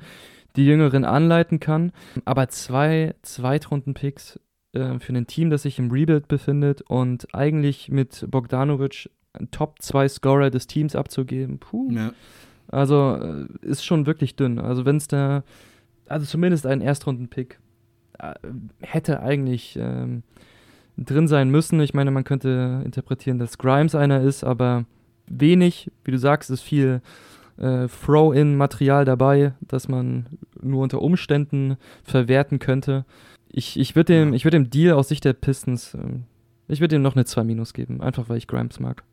die 0.55 0.65
Jüngeren 0.65 1.05
anleiten 1.05 1.59
kann. 1.59 1.91
Aber 2.25 2.47
zwei 2.49 3.15
Zweitrunden-Picks 3.21 4.39
äh, 4.73 4.99
für 4.99 5.13
ein 5.13 5.27
Team, 5.27 5.49
das 5.49 5.63
sich 5.63 5.79
im 5.79 5.91
Rebuild 5.91 6.27
befindet 6.27 6.81
und 6.81 7.33
eigentlich 7.33 7.89
mit 7.89 8.25
Bogdanovic 8.29 9.09
Top 9.51 9.81
2 9.81 10.09
Scorer 10.09 10.49
des 10.49 10.67
Teams 10.67 10.95
abzugeben, 10.95 11.59
puh. 11.59 11.91
Ja. 11.91 12.13
Also 12.67 13.15
äh, 13.15 13.45
ist 13.61 13.85
schon 13.85 14.05
wirklich 14.05 14.35
dünn. 14.35 14.59
Also 14.59 14.85
wenn 14.85 14.97
es 14.97 15.07
da, 15.07 15.43
also 16.07 16.25
zumindest 16.25 16.65
ein 16.65 16.81
Erstrunden-Pick 16.81 17.59
äh, 18.19 18.33
hätte 18.79 19.21
eigentlich 19.21 19.77
ähm, 19.79 20.23
drin 20.97 21.27
sein 21.27 21.49
müssen. 21.49 21.79
Ich 21.81 21.93
meine, 21.93 22.11
man 22.11 22.23
könnte 22.23 22.81
interpretieren, 22.85 23.39
dass 23.39 23.57
Grimes 23.57 23.95
einer 23.95 24.21
ist, 24.21 24.43
aber 24.43 24.85
wenig. 25.27 25.91
Wie 26.03 26.11
du 26.11 26.17
sagst, 26.17 26.49
ist 26.49 26.61
viel 26.61 27.01
äh, 27.57 27.87
Throw-in-Material 27.87 29.05
dabei, 29.05 29.53
das 29.61 29.87
man 29.87 30.27
nur 30.61 30.83
unter 30.83 31.01
Umständen 31.01 31.77
verwerten 32.03 32.59
könnte. 32.59 33.05
Ich, 33.53 33.77
ich 33.77 33.95
würde 33.95 34.13
dem, 34.13 34.33
würd 34.33 34.53
dem 34.53 34.69
Deal 34.69 34.93
aus 34.93 35.09
Sicht 35.09 35.25
der 35.25 35.33
Pistons, 35.33 35.93
äh, 35.93 35.99
ich 36.67 36.79
würde 36.79 36.95
ihm 36.95 37.01
noch 37.01 37.15
eine 37.15 37.25
2 37.25 37.43
Minus 37.43 37.73
geben, 37.73 38.01
einfach 38.01 38.29
weil 38.29 38.37
ich 38.37 38.47
Grimes 38.47 38.79
mag. 38.79 39.03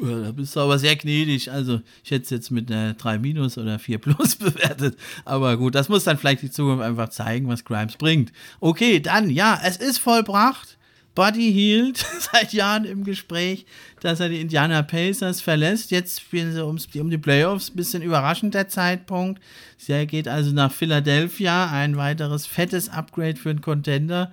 Da 0.00 0.32
bist 0.32 0.56
du 0.56 0.60
aber 0.60 0.78
sehr 0.78 0.96
gnädig. 0.96 1.50
Also, 1.50 1.80
ich 2.02 2.10
hätte 2.10 2.24
es 2.24 2.30
jetzt 2.30 2.50
mit 2.50 2.70
einer 2.70 2.94
3 2.94 3.18
minus 3.18 3.58
oder 3.58 3.78
4 3.78 3.98
plus 4.00 4.36
bewertet. 4.36 4.96
Aber 5.24 5.56
gut, 5.56 5.74
das 5.74 5.88
muss 5.88 6.04
dann 6.04 6.16
vielleicht 6.16 6.42
die 6.42 6.50
Zukunft 6.50 6.82
einfach 6.82 7.10
zeigen, 7.10 7.48
was 7.48 7.64
Grimes 7.64 7.96
bringt. 7.96 8.32
Okay, 8.60 9.00
dann, 9.00 9.28
ja, 9.28 9.60
es 9.62 9.76
ist 9.76 9.98
vollbracht. 9.98 10.78
Buddy 11.14 11.52
Hield 11.52 11.98
seit 12.32 12.52
Jahren 12.52 12.84
im 12.84 13.04
Gespräch, 13.04 13.66
dass 14.00 14.20
er 14.20 14.28
die 14.28 14.40
Indiana 14.40 14.82
Pacers 14.82 15.40
verlässt. 15.40 15.90
Jetzt 15.90 16.20
spielen 16.20 16.52
sie 16.52 16.64
ums, 16.64 16.88
um 16.94 17.10
die 17.10 17.18
Playoffs. 17.18 17.70
Bisschen 17.70 18.02
überraschend 18.02 18.54
der 18.54 18.68
Zeitpunkt. 18.68 19.40
Er 19.88 20.06
geht 20.06 20.28
also 20.28 20.52
nach 20.52 20.72
Philadelphia. 20.72 21.70
Ein 21.70 21.96
weiteres 21.96 22.46
fettes 22.46 22.88
Upgrade 22.88 23.36
für 23.36 23.50
einen 23.50 23.60
Contender. 23.60 24.32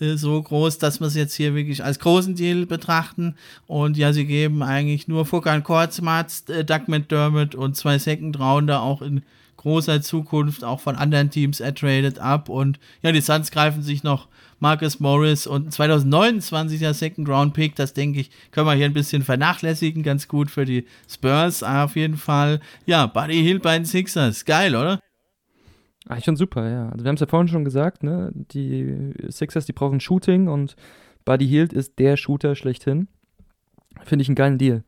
Äh, 0.00 0.16
so 0.16 0.40
groß, 0.42 0.78
dass 0.78 1.00
wir 1.00 1.06
es 1.06 1.14
jetzt 1.14 1.34
hier 1.34 1.54
wirklich 1.54 1.82
als 1.84 1.98
großen 1.98 2.34
Deal 2.34 2.66
betrachten. 2.66 3.34
Und 3.66 3.96
ja, 3.96 4.12
sie 4.12 4.26
geben 4.26 4.62
eigentlich 4.62 5.08
nur 5.08 5.26
Furkan 5.26 5.62
Kortsmaz, 5.62 6.44
äh, 6.48 6.64
Doug 6.64 6.82
McDermott 6.88 7.54
und 7.54 7.76
zwei 7.76 7.98
Second 7.98 8.38
Rounder 8.38 8.82
auch 8.82 9.02
in 9.02 9.22
großer 9.56 10.00
Zukunft 10.02 10.62
auch 10.64 10.80
von 10.80 10.96
anderen 10.96 11.30
Teams 11.30 11.60
ertradet 11.60 12.18
ab. 12.18 12.48
Und 12.48 12.78
ja, 13.02 13.12
die 13.12 13.20
Suns 13.20 13.50
greifen 13.50 13.82
sich 13.82 14.02
noch 14.02 14.28
Marcus 14.60 15.00
Morris 15.00 15.46
und 15.46 15.72
2029er 15.72 16.92
Second 16.92 17.28
Round 17.28 17.54
Pick, 17.54 17.76
das 17.76 17.94
denke 17.94 18.20
ich, 18.20 18.30
können 18.50 18.66
wir 18.66 18.74
hier 18.74 18.86
ein 18.86 18.92
bisschen 18.92 19.22
vernachlässigen, 19.22 20.02
ganz 20.02 20.28
gut 20.28 20.50
für 20.50 20.64
die 20.64 20.86
Spurs 21.08 21.62
auf 21.62 21.96
jeden 21.96 22.16
Fall. 22.16 22.60
Ja, 22.86 23.06
Buddy 23.06 23.42
Hill 23.42 23.60
bei 23.60 23.76
den 23.78 23.84
Sixers, 23.84 24.44
geil, 24.44 24.74
oder? 24.74 25.00
Eigentlich 26.08 26.24
schon 26.24 26.36
super, 26.36 26.68
ja. 26.68 26.88
Also 26.88 27.04
wir 27.04 27.08
haben 27.08 27.16
es 27.16 27.20
ja 27.20 27.26
vorhin 27.26 27.48
schon 27.48 27.64
gesagt, 27.64 28.02
ne? 28.02 28.32
Die 28.34 29.12
Sixers, 29.28 29.66
die 29.66 29.72
brauchen 29.72 30.00
Shooting 30.00 30.48
und 30.48 30.74
Buddy 31.24 31.46
Hield 31.46 31.72
ist 31.72 31.98
der 31.98 32.16
Shooter 32.16 32.54
schlechthin. 32.54 33.08
Finde 34.04 34.22
ich 34.22 34.28
einen 34.28 34.36
geilen 34.36 34.58
Deal. 34.58 34.84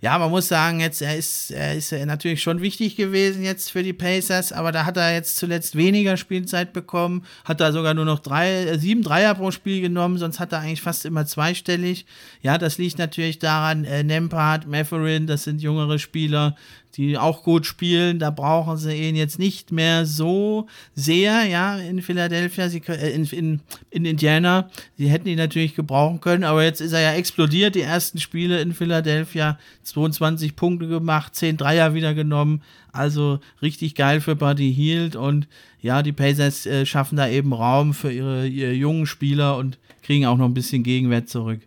Ja, 0.00 0.18
man 0.18 0.30
muss 0.30 0.48
sagen, 0.48 0.80
jetzt, 0.80 1.02
er 1.02 1.16
ist, 1.16 1.50
er 1.50 1.74
ist 1.74 1.92
natürlich 1.92 2.42
schon 2.42 2.60
wichtig 2.60 2.96
gewesen 2.96 3.42
jetzt 3.42 3.70
für 3.70 3.82
die 3.82 3.92
Pacers, 3.92 4.52
aber 4.52 4.70
da 4.72 4.84
hat 4.84 4.96
er 4.96 5.14
jetzt 5.14 5.36
zuletzt 5.36 5.76
weniger 5.76 6.16
Spielzeit 6.16 6.72
bekommen, 6.72 7.24
hat 7.44 7.60
da 7.60 7.72
sogar 7.72 7.94
nur 7.94 8.04
noch 8.04 8.20
drei, 8.20 8.64
äh, 8.64 8.78
sieben 8.78 9.02
Dreier 9.02 9.34
pro 9.34 9.50
Spiel 9.50 9.80
genommen, 9.80 10.18
sonst 10.18 10.40
hat 10.40 10.52
er 10.52 10.60
eigentlich 10.60 10.82
fast 10.82 11.04
immer 11.04 11.26
zweistellig. 11.26 12.06
Ja, 12.42 12.58
das 12.58 12.78
liegt 12.78 12.98
natürlich 12.98 13.38
daran, 13.38 13.84
äh, 13.84 14.02
Nempard, 14.02 14.66
Matherin, 14.66 15.26
das 15.26 15.44
sind 15.44 15.62
jüngere 15.62 15.98
Spieler, 15.98 16.56
die 16.96 17.18
auch 17.18 17.42
gut 17.42 17.66
spielen. 17.66 18.18
Da 18.18 18.30
brauchen 18.30 18.76
sie 18.76 18.94
ihn 18.94 19.16
jetzt 19.16 19.38
nicht 19.38 19.72
mehr 19.72 20.06
so 20.06 20.66
sehr, 20.94 21.44
ja, 21.44 21.76
in 21.76 22.02
Philadelphia, 22.02 22.68
sie, 22.68 22.82
äh, 22.88 23.14
in, 23.14 23.24
in, 23.24 23.60
in 23.90 24.04
Indiana. 24.04 24.70
Sie 24.96 25.08
hätten 25.08 25.28
ihn 25.28 25.38
natürlich 25.38 25.74
gebrauchen 25.74 26.20
können, 26.20 26.44
aber 26.44 26.62
jetzt 26.62 26.80
ist 26.80 26.92
er 26.92 27.00
ja 27.00 27.12
explodiert. 27.12 27.74
Die 27.74 27.80
ersten 27.80 28.20
Spiele 28.20 28.60
in 28.60 28.72
Philadelphia, 28.72 29.58
22 29.82 30.56
Punkte 30.56 30.86
gemacht, 30.86 31.34
10 31.34 31.56
Dreier 31.56 31.94
wieder 31.94 32.14
genommen. 32.14 32.62
Also 32.92 33.40
richtig 33.60 33.96
geil 33.96 34.20
für 34.20 34.36
Buddy 34.36 34.72
Hield 34.72 35.16
und 35.16 35.48
ja, 35.80 36.02
die 36.02 36.12
Pacers 36.12 36.64
äh, 36.64 36.86
schaffen 36.86 37.16
da 37.16 37.28
eben 37.28 37.52
Raum 37.52 37.92
für 37.92 38.10
ihre, 38.10 38.46
ihre 38.46 38.72
jungen 38.72 39.06
Spieler 39.06 39.56
und 39.56 39.78
kriegen 40.02 40.26
auch 40.26 40.38
noch 40.38 40.46
ein 40.46 40.54
bisschen 40.54 40.82
Gegenwert 40.84 41.28
zurück. 41.28 41.60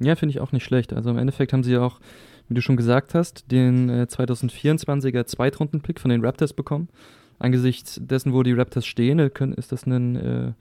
Ja, 0.00 0.16
finde 0.16 0.32
ich 0.32 0.40
auch 0.40 0.52
nicht 0.52 0.64
schlecht. 0.64 0.92
Also 0.92 1.10
im 1.10 1.18
Endeffekt 1.18 1.52
haben 1.52 1.62
sie 1.62 1.72
ja 1.72 1.82
auch 1.82 2.00
wie 2.48 2.54
du 2.54 2.62
schon 2.62 2.76
gesagt 2.76 3.14
hast, 3.14 3.50
den 3.50 3.88
äh, 3.88 4.06
2024er 4.08 5.24
Zweitrunden-Pick 5.24 6.00
von 6.00 6.10
den 6.10 6.24
Raptors 6.24 6.52
bekommen. 6.52 6.88
Angesichts 7.38 8.00
dessen, 8.02 8.32
wo 8.32 8.42
die 8.42 8.52
Raptors 8.52 8.86
stehen, 8.86 9.18
äh, 9.18 9.30
können, 9.30 9.52
ist 9.52 9.72
das 9.72 9.86
ein, 9.86 10.16
äh, 10.16 10.52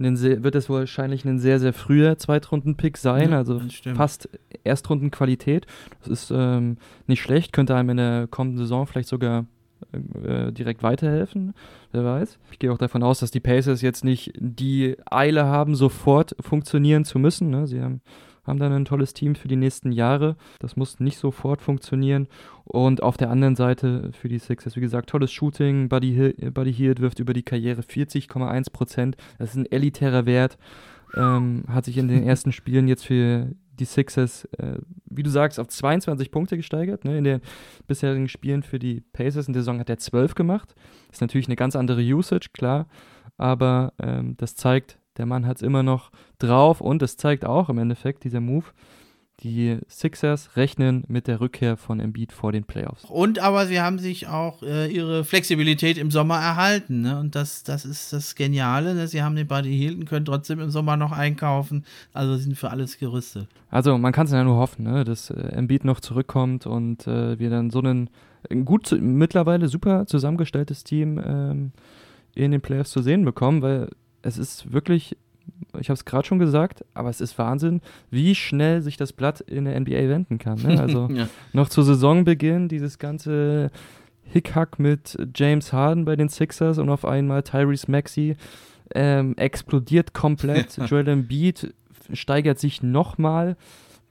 ein 0.00 0.16
sehr, 0.16 0.42
wird 0.42 0.54
das 0.54 0.68
wahrscheinlich 0.68 1.24
ein 1.24 1.38
sehr, 1.38 1.58
sehr 1.60 1.72
früher 1.72 2.18
Zweitrunden-Pick 2.18 2.96
sein, 2.96 3.30
ja, 3.30 3.38
also 3.38 3.60
fast 3.94 4.28
Erstrundenqualität. 4.64 5.66
Das 6.00 6.08
ist 6.08 6.32
ähm, 6.34 6.76
nicht 7.06 7.22
schlecht, 7.22 7.52
könnte 7.52 7.74
einem 7.74 7.90
in 7.90 7.96
der 7.96 8.26
kommenden 8.28 8.58
Saison 8.58 8.86
vielleicht 8.86 9.08
sogar 9.08 9.46
äh, 9.92 10.52
direkt 10.52 10.82
weiterhelfen, 10.82 11.54
wer 11.92 12.04
weiß. 12.04 12.38
Ich 12.50 12.58
gehe 12.58 12.72
auch 12.72 12.78
davon 12.78 13.02
aus, 13.02 13.20
dass 13.20 13.30
die 13.30 13.40
Pacers 13.40 13.80
jetzt 13.80 14.04
nicht 14.04 14.32
die 14.36 14.96
Eile 15.10 15.46
haben, 15.46 15.74
sofort 15.74 16.36
funktionieren 16.40 17.04
zu 17.04 17.18
müssen. 17.18 17.50
Ne? 17.50 17.66
Sie 17.66 17.80
haben 17.80 18.00
haben 18.48 18.58
dann 18.58 18.72
ein 18.72 18.84
tolles 18.84 19.14
Team 19.14 19.34
für 19.34 19.48
die 19.48 19.56
nächsten 19.56 19.92
Jahre. 19.92 20.36
Das 20.58 20.76
muss 20.76 21.00
nicht 21.00 21.18
sofort 21.18 21.62
funktionieren. 21.62 22.28
Und 22.64 23.02
auf 23.02 23.16
der 23.16 23.30
anderen 23.30 23.56
Seite 23.56 24.10
für 24.12 24.28
die 24.28 24.38
Sixers, 24.38 24.76
wie 24.76 24.80
gesagt, 24.80 25.10
tolles 25.10 25.32
Shooting. 25.32 25.88
Buddy, 25.88 26.12
Hill, 26.12 26.50
Buddy 26.52 26.72
Hield 26.72 27.00
wirft 27.00 27.18
über 27.18 27.32
die 27.32 27.42
Karriere 27.42 27.82
40,1 27.82 28.72
Prozent. 28.72 29.16
Das 29.38 29.50
ist 29.50 29.56
ein 29.56 29.70
elitärer 29.70 30.26
Wert. 30.26 30.58
Ähm, 31.16 31.64
hat 31.68 31.84
sich 31.84 31.96
in 31.96 32.08
den 32.08 32.22
ersten 32.22 32.52
Spielen 32.52 32.88
jetzt 32.88 33.06
für 33.06 33.52
die 33.78 33.84
Sixers, 33.84 34.44
äh, 34.58 34.78
wie 35.06 35.22
du 35.22 35.30
sagst, 35.30 35.58
auf 35.60 35.68
22 35.68 36.30
Punkte 36.30 36.56
gesteigert. 36.56 37.04
Ne? 37.04 37.18
In 37.18 37.24
den 37.24 37.40
bisherigen 37.86 38.28
Spielen 38.28 38.62
für 38.62 38.78
die 38.78 39.00
Pacers 39.12 39.46
in 39.46 39.52
der 39.52 39.62
Saison 39.62 39.78
hat 39.78 39.88
er 39.88 39.98
12 39.98 40.34
gemacht. 40.34 40.74
Ist 41.10 41.20
natürlich 41.20 41.46
eine 41.46 41.56
ganz 41.56 41.76
andere 41.76 42.02
Usage, 42.02 42.50
klar. 42.52 42.88
Aber 43.36 43.92
ähm, 44.00 44.36
das 44.36 44.56
zeigt, 44.56 44.98
der 45.18 45.26
Mann 45.26 45.46
hat 45.46 45.56
es 45.56 45.62
immer 45.62 45.82
noch 45.82 46.10
drauf 46.38 46.80
und 46.80 47.02
es 47.02 47.16
zeigt 47.16 47.44
auch 47.44 47.68
im 47.68 47.78
Endeffekt 47.78 48.24
dieser 48.24 48.40
Move, 48.40 48.66
die 49.40 49.78
Sixers 49.88 50.56
rechnen 50.56 51.04
mit 51.06 51.28
der 51.28 51.40
Rückkehr 51.40 51.76
von 51.76 52.00
Embiid 52.00 52.32
vor 52.32 52.50
den 52.50 52.64
Playoffs. 52.64 53.04
Und 53.04 53.38
aber 53.38 53.66
sie 53.66 53.80
haben 53.80 54.00
sich 54.00 54.26
auch 54.26 54.62
äh, 54.62 54.88
ihre 54.88 55.22
Flexibilität 55.24 55.96
im 55.96 56.10
Sommer 56.10 56.38
erhalten. 56.38 57.02
Ne? 57.02 57.20
Und 57.20 57.36
das, 57.36 57.62
das 57.62 57.84
ist 57.84 58.12
das 58.12 58.34
Geniale. 58.34 58.94
Ne? 58.94 59.06
Sie 59.06 59.22
haben 59.22 59.36
den 59.36 59.46
Buddy 59.46 59.76
Hilton, 59.76 60.06
können 60.06 60.24
trotzdem 60.24 60.58
im 60.58 60.70
Sommer 60.70 60.96
noch 60.96 61.12
einkaufen. 61.12 61.84
Also 62.12 62.36
sind 62.36 62.56
für 62.56 62.70
alles 62.70 62.98
gerüstet. 62.98 63.46
Also 63.70 63.96
man 63.96 64.12
kann 64.12 64.26
es 64.26 64.32
ja 64.32 64.42
nur 64.42 64.56
hoffen, 64.56 64.84
ne? 64.84 65.04
dass 65.04 65.30
äh, 65.30 65.40
Embiid 65.40 65.84
noch 65.84 66.00
zurückkommt 66.00 66.66
und 66.66 67.06
äh, 67.06 67.38
wir 67.38 67.50
dann 67.50 67.70
so 67.70 67.80
einen 67.80 68.10
gut, 68.64 68.90
mittlerweile 69.00 69.68
super 69.68 70.06
zusammengestelltes 70.06 70.82
Team 70.82 71.20
ähm, 71.24 71.72
in 72.34 72.50
den 72.50 72.60
Playoffs 72.60 72.90
zu 72.90 73.02
sehen 73.02 73.24
bekommen, 73.24 73.62
weil 73.62 73.88
es 74.22 74.38
ist 74.38 74.72
wirklich, 74.72 75.16
ich 75.78 75.88
habe 75.88 75.94
es 75.94 76.04
gerade 76.04 76.26
schon 76.26 76.38
gesagt, 76.38 76.84
aber 76.94 77.08
es 77.08 77.20
ist 77.20 77.38
Wahnsinn, 77.38 77.80
wie 78.10 78.34
schnell 78.34 78.82
sich 78.82 78.96
das 78.96 79.12
Blatt 79.12 79.40
in 79.40 79.64
der 79.64 79.78
NBA 79.78 80.08
wenden 80.08 80.38
kann. 80.38 80.60
Ne? 80.62 80.80
Also 80.80 81.08
ja. 81.12 81.28
noch 81.52 81.68
zu 81.68 81.82
Saisonbeginn 81.82 82.68
dieses 82.68 82.98
ganze 82.98 83.70
Hickhack 84.22 84.78
mit 84.78 85.16
James 85.34 85.72
Harden 85.72 86.04
bei 86.04 86.16
den 86.16 86.28
Sixers 86.28 86.78
und 86.78 86.90
auf 86.90 87.04
einmal 87.04 87.42
Tyrese 87.42 87.90
Maxey 87.90 88.36
ähm, 88.94 89.36
explodiert 89.36 90.14
komplett. 90.14 90.76
Joel 90.86 91.08
Embiid 91.08 91.74
steigert 92.12 92.58
sich 92.58 92.82
nochmal. 92.82 93.56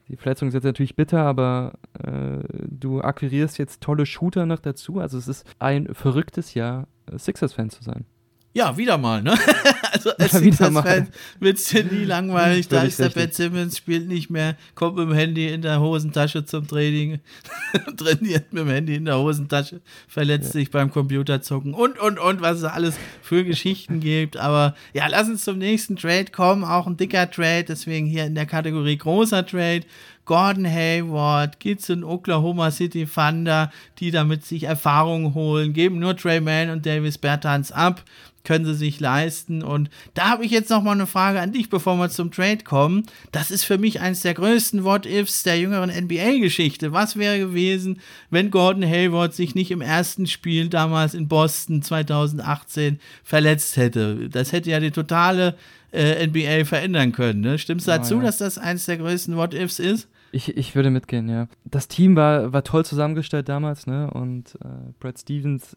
Die 0.08 0.16
Verletzung 0.16 0.48
ist 0.48 0.54
jetzt 0.54 0.64
natürlich 0.64 0.96
bitter, 0.96 1.20
aber 1.20 1.74
äh, 2.02 2.38
du 2.66 3.00
akquirierst 3.00 3.58
jetzt 3.58 3.82
tolle 3.82 4.06
Shooter 4.06 4.46
noch 4.46 4.58
dazu. 4.58 5.00
Also 5.00 5.18
es 5.18 5.28
ist 5.28 5.46
ein 5.58 5.94
verrücktes 5.94 6.54
Jahr 6.54 6.88
Sixers-Fan 7.14 7.70
zu 7.70 7.84
sein. 7.84 8.06
Ja, 8.54 8.76
wieder 8.76 8.96
mal, 8.96 9.22
ne? 9.22 9.34
also 9.92 10.10
als 10.16 10.32
Sixers-Fan 10.32 11.08
wird 11.38 11.58
es 11.58 11.66
dir 11.66 11.84
nie 11.84 12.04
langweilig. 12.04 12.66
da 12.66 12.82
ist 12.82 12.98
der 12.98 13.10
Ben 13.10 13.30
Simmons, 13.30 13.76
spielt 13.76 14.08
nicht 14.08 14.30
mehr, 14.30 14.56
kommt 14.74 14.96
mit 14.96 15.08
dem 15.08 15.14
Handy 15.14 15.48
in 15.52 15.60
der 15.60 15.80
Hosentasche 15.80 16.44
zum 16.44 16.66
Training, 16.66 17.20
trainiert 17.96 18.52
mit 18.52 18.62
dem 18.62 18.70
Handy 18.70 18.96
in 18.96 19.04
der 19.04 19.18
Hosentasche, 19.18 19.80
verletzt 20.08 20.54
ja. 20.54 20.60
sich 20.60 20.70
beim 20.70 20.90
Computerzocken 20.90 21.74
und, 21.74 21.98
und, 21.98 22.18
und, 22.18 22.40
was 22.40 22.58
es 22.58 22.64
alles 22.64 22.96
für 23.22 23.44
Geschichten 23.44 24.00
gibt. 24.00 24.38
Aber 24.38 24.74
ja, 24.94 25.06
lass 25.08 25.28
uns 25.28 25.44
zum 25.44 25.58
nächsten 25.58 25.96
Trade 25.96 26.32
kommen. 26.32 26.64
Auch 26.64 26.86
ein 26.86 26.96
dicker 26.96 27.30
Trade, 27.30 27.64
deswegen 27.64 28.06
hier 28.06 28.24
in 28.24 28.34
der 28.34 28.46
Kategorie 28.46 28.96
großer 28.96 29.44
Trade. 29.44 29.82
Gordon 30.24 30.66
Hayward, 30.66 31.58
geht's 31.58 31.88
in 31.88 32.04
Oklahoma 32.04 32.70
City 32.70 33.06
Thunder, 33.06 33.72
die 33.98 34.10
damit 34.10 34.44
sich 34.44 34.64
Erfahrung 34.64 35.32
holen, 35.32 35.72
geben 35.72 35.98
nur 35.98 36.16
Trey 36.16 36.40
Mann 36.40 36.68
und 36.68 36.84
Davis 36.84 37.16
Bertans 37.16 37.72
ab 37.72 38.04
können 38.48 38.64
sie 38.64 38.72
sich 38.72 38.98
leisten. 38.98 39.62
Und 39.62 39.90
da 40.14 40.30
habe 40.30 40.42
ich 40.42 40.50
jetzt 40.50 40.70
noch 40.70 40.82
mal 40.82 40.92
eine 40.92 41.06
Frage 41.06 41.38
an 41.38 41.52
dich, 41.52 41.68
bevor 41.68 41.96
wir 41.96 42.08
zum 42.08 42.30
Trade 42.30 42.64
kommen. 42.64 43.04
Das 43.30 43.50
ist 43.50 43.64
für 43.64 43.76
mich 43.76 44.00
eines 44.00 44.22
der 44.22 44.32
größten 44.32 44.84
What-Ifs 44.84 45.42
der 45.42 45.60
jüngeren 45.60 45.90
NBA-Geschichte. 45.90 46.94
Was 46.94 47.18
wäre 47.18 47.38
gewesen, 47.38 48.00
wenn 48.30 48.50
Gordon 48.50 48.84
Hayward 48.84 49.34
sich 49.34 49.54
nicht 49.54 49.70
im 49.70 49.82
ersten 49.82 50.26
Spiel 50.26 50.70
damals 50.70 51.12
in 51.12 51.28
Boston 51.28 51.82
2018 51.82 53.00
verletzt 53.22 53.76
hätte? 53.76 54.30
Das 54.30 54.52
hätte 54.52 54.70
ja 54.70 54.80
die 54.80 54.92
totale 54.92 55.54
äh, 55.92 56.26
NBA 56.26 56.64
verändern 56.64 57.12
können. 57.12 57.42
Ne? 57.42 57.58
Stimmst 57.58 57.86
du 57.86 57.90
dazu, 57.90 58.14
ja, 58.14 58.20
ja. 58.20 58.26
dass 58.28 58.38
das 58.38 58.56
eines 58.56 58.86
der 58.86 58.96
größten 58.96 59.36
What-Ifs 59.36 59.78
ist? 59.78 60.08
Ich, 60.32 60.56
ich 60.56 60.74
würde 60.74 60.88
mitgehen, 60.88 61.28
ja. 61.28 61.48
Das 61.66 61.86
Team 61.86 62.16
war, 62.16 62.50
war 62.50 62.64
toll 62.64 62.86
zusammengestellt 62.86 63.50
damals, 63.50 63.86
ne? 63.86 64.10
Und 64.10 64.54
äh, 64.62 64.92
Brad 65.00 65.18
Stevens 65.18 65.76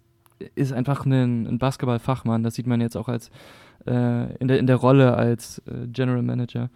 ist 0.55 0.73
einfach 0.73 1.05
ein, 1.05 1.47
ein 1.47 1.59
Basketballfachmann. 1.59 2.43
Das 2.43 2.55
sieht 2.55 2.67
man 2.67 2.81
jetzt 2.81 2.95
auch 2.95 3.07
als 3.07 3.29
äh, 3.87 4.35
in, 4.37 4.47
der, 4.47 4.59
in 4.59 4.67
der 4.67 4.75
Rolle 4.75 5.15
als 5.15 5.59
äh, 5.67 5.87
General 5.87 6.21
Manager. 6.21 6.69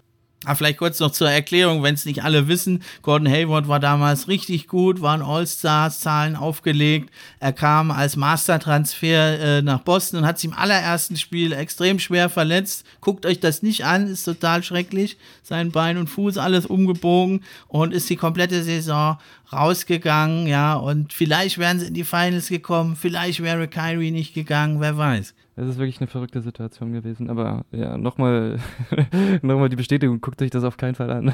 Ah, 0.46 0.56
vielleicht 0.56 0.78
kurz 0.78 1.00
noch 1.00 1.12
zur 1.12 1.30
Erklärung, 1.30 1.82
wenn 1.82 1.96
es 1.96 2.06
nicht 2.06 2.24
alle 2.24 2.48
wissen. 2.48 2.84
Gordon 3.02 3.28
Hayward 3.28 3.68
war 3.68 3.80
damals 3.80 4.28
richtig 4.28 4.68
gut, 4.68 5.02
waren 5.02 5.24
All-Stars-Zahlen 5.24 6.36
aufgelegt. 6.36 7.10
Er 7.40 7.52
kam 7.52 7.90
als 7.90 8.16
Mastertransfer 8.16 9.40
äh, 9.40 9.62
nach 9.64 9.80
Boston 9.80 10.20
und 10.20 10.26
hat 10.28 10.38
sich 10.38 10.52
im 10.52 10.58
allerersten 10.58 11.18
Spiel 11.18 11.52
extrem 11.52 11.98
schwer 11.98 12.30
verletzt. 12.30 12.86
Guckt 13.02 13.26
euch 13.26 13.40
das 13.40 13.64
nicht 13.64 13.86
an, 13.86 14.08
ist 14.08 14.24
total 14.24 14.64
schrecklich. 14.64 15.18
Sein 15.42 15.72
Bein 15.72 15.98
und 15.98 16.10
Fuß 16.10 16.38
alles 16.38 16.68
umgebogen 16.68 17.44
und 17.68 17.92
ist 17.92 18.10
die 18.10 18.16
komplette 18.16 18.64
Saison 18.64 19.18
rausgegangen, 19.52 20.48
ja. 20.48 20.76
Und 20.76 21.14
vielleicht 21.14 21.58
wären 21.58 21.80
sie 21.80 21.88
in 21.88 21.94
die 21.94 22.04
Finals 22.04 22.50
gekommen, 22.50 22.96
vielleicht 22.96 23.42
wäre 23.42 23.68
Kyrie 23.68 24.12
nicht 24.12 24.34
gegangen, 24.34 24.80
wer 24.80 24.98
weiß. 24.98 25.34
Es 25.58 25.70
ist 25.70 25.78
wirklich 25.78 26.02
eine 26.02 26.08
verrückte 26.08 26.42
Situation 26.42 26.92
gewesen. 26.92 27.30
Aber 27.30 27.64
ja, 27.72 27.98
nochmal 27.98 28.60
noch 29.42 29.68
die 29.70 29.78
Bestätigung, 29.78 30.20
guckt 30.20 30.42
euch 30.42 30.52
das 30.52 30.66
auf 30.66 30.76
keinen 30.76 30.96
Fall 30.96 31.10
an. 31.10 31.34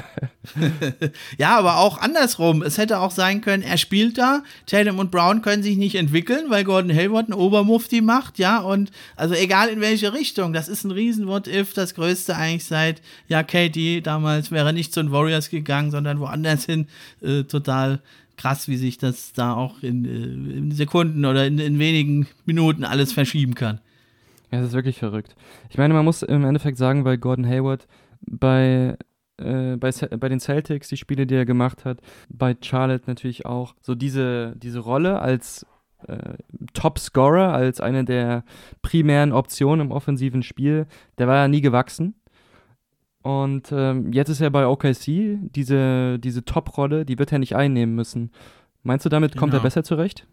ja, 1.38 1.58
aber 1.58 1.78
auch 1.78 1.98
andersrum. 1.98 2.62
Es 2.62 2.78
hätte 2.78 3.00
auch 3.00 3.10
sein 3.10 3.40
können, 3.40 3.64
er 3.64 3.78
spielt 3.78 4.18
da, 4.18 4.44
Tatum 4.66 5.00
und 5.00 5.10
Brown 5.10 5.42
können 5.42 5.64
sich 5.64 5.76
nicht 5.76 5.96
entwickeln, 5.96 6.50
weil 6.50 6.62
Gordon 6.62 6.94
Hayward 6.94 7.26
einen 7.26 7.40
Obermufti 7.40 8.00
macht, 8.00 8.38
ja, 8.38 8.60
und 8.60 8.92
also 9.16 9.34
egal 9.34 9.68
in 9.68 9.80
welche 9.80 10.12
Richtung, 10.12 10.52
das 10.52 10.68
ist 10.68 10.84
ein 10.84 10.92
riesen 10.92 11.26
What-If, 11.26 11.72
das 11.72 11.94
größte 11.94 12.36
eigentlich 12.36 12.64
seit, 12.64 13.02
ja, 13.26 13.42
Katie 13.42 14.02
damals 14.02 14.52
wäre 14.52 14.72
nicht 14.72 14.94
zu 14.94 15.02
den 15.02 15.10
Warriors 15.10 15.50
gegangen, 15.50 15.90
sondern 15.90 16.20
woanders 16.20 16.64
hin, 16.64 16.86
äh, 17.22 17.42
total 17.42 18.00
krass, 18.36 18.68
wie 18.68 18.76
sich 18.76 18.98
das 18.98 19.32
da 19.32 19.54
auch 19.54 19.82
in, 19.82 20.04
äh, 20.04 20.56
in 20.56 20.72
Sekunden 20.72 21.24
oder 21.24 21.46
in, 21.46 21.58
in 21.58 21.80
wenigen 21.80 22.28
Minuten 22.46 22.84
alles 22.84 23.12
verschieben 23.12 23.54
kann. 23.54 23.80
Ja, 24.52 24.58
das 24.58 24.68
ist 24.68 24.74
wirklich 24.74 24.98
verrückt. 24.98 25.34
Ich 25.70 25.78
meine, 25.78 25.94
man 25.94 26.04
muss 26.04 26.22
im 26.22 26.44
Endeffekt 26.44 26.76
sagen, 26.76 27.04
bei 27.04 27.16
Gordon 27.16 27.46
Hayward, 27.46 27.86
bei, 28.20 28.98
äh, 29.38 29.76
bei, 29.76 29.90
bei 29.90 30.28
den 30.28 30.40
Celtics, 30.40 30.88
die 30.88 30.98
Spiele, 30.98 31.26
die 31.26 31.34
er 31.34 31.46
gemacht 31.46 31.86
hat, 31.86 32.00
bei 32.28 32.54
Charlotte 32.60 33.04
natürlich 33.06 33.46
auch, 33.46 33.74
so 33.80 33.94
diese, 33.94 34.54
diese 34.56 34.80
Rolle 34.80 35.20
als 35.20 35.66
äh, 36.06 36.34
Top-Scorer, 36.74 37.54
als 37.54 37.80
eine 37.80 38.04
der 38.04 38.44
primären 38.82 39.32
Optionen 39.32 39.86
im 39.86 39.92
offensiven 39.92 40.42
Spiel, 40.42 40.86
der 41.16 41.28
war 41.28 41.36
ja 41.36 41.48
nie 41.48 41.62
gewachsen. 41.62 42.14
Und 43.22 43.70
ähm, 43.72 44.12
jetzt 44.12 44.28
ist 44.28 44.40
er 44.40 44.50
bei 44.50 44.66
OKC, 44.66 45.38
diese, 45.40 46.18
diese 46.18 46.44
Top-Rolle, 46.44 47.06
die 47.06 47.18
wird 47.18 47.32
er 47.32 47.38
nicht 47.38 47.56
einnehmen 47.56 47.94
müssen. 47.94 48.32
Meinst 48.82 49.06
du, 49.06 49.08
damit 49.08 49.32
genau. 49.32 49.40
kommt 49.40 49.52
er 49.54 49.60
genau. 49.60 49.64
besser 49.64 49.84
zurecht? 49.84 50.26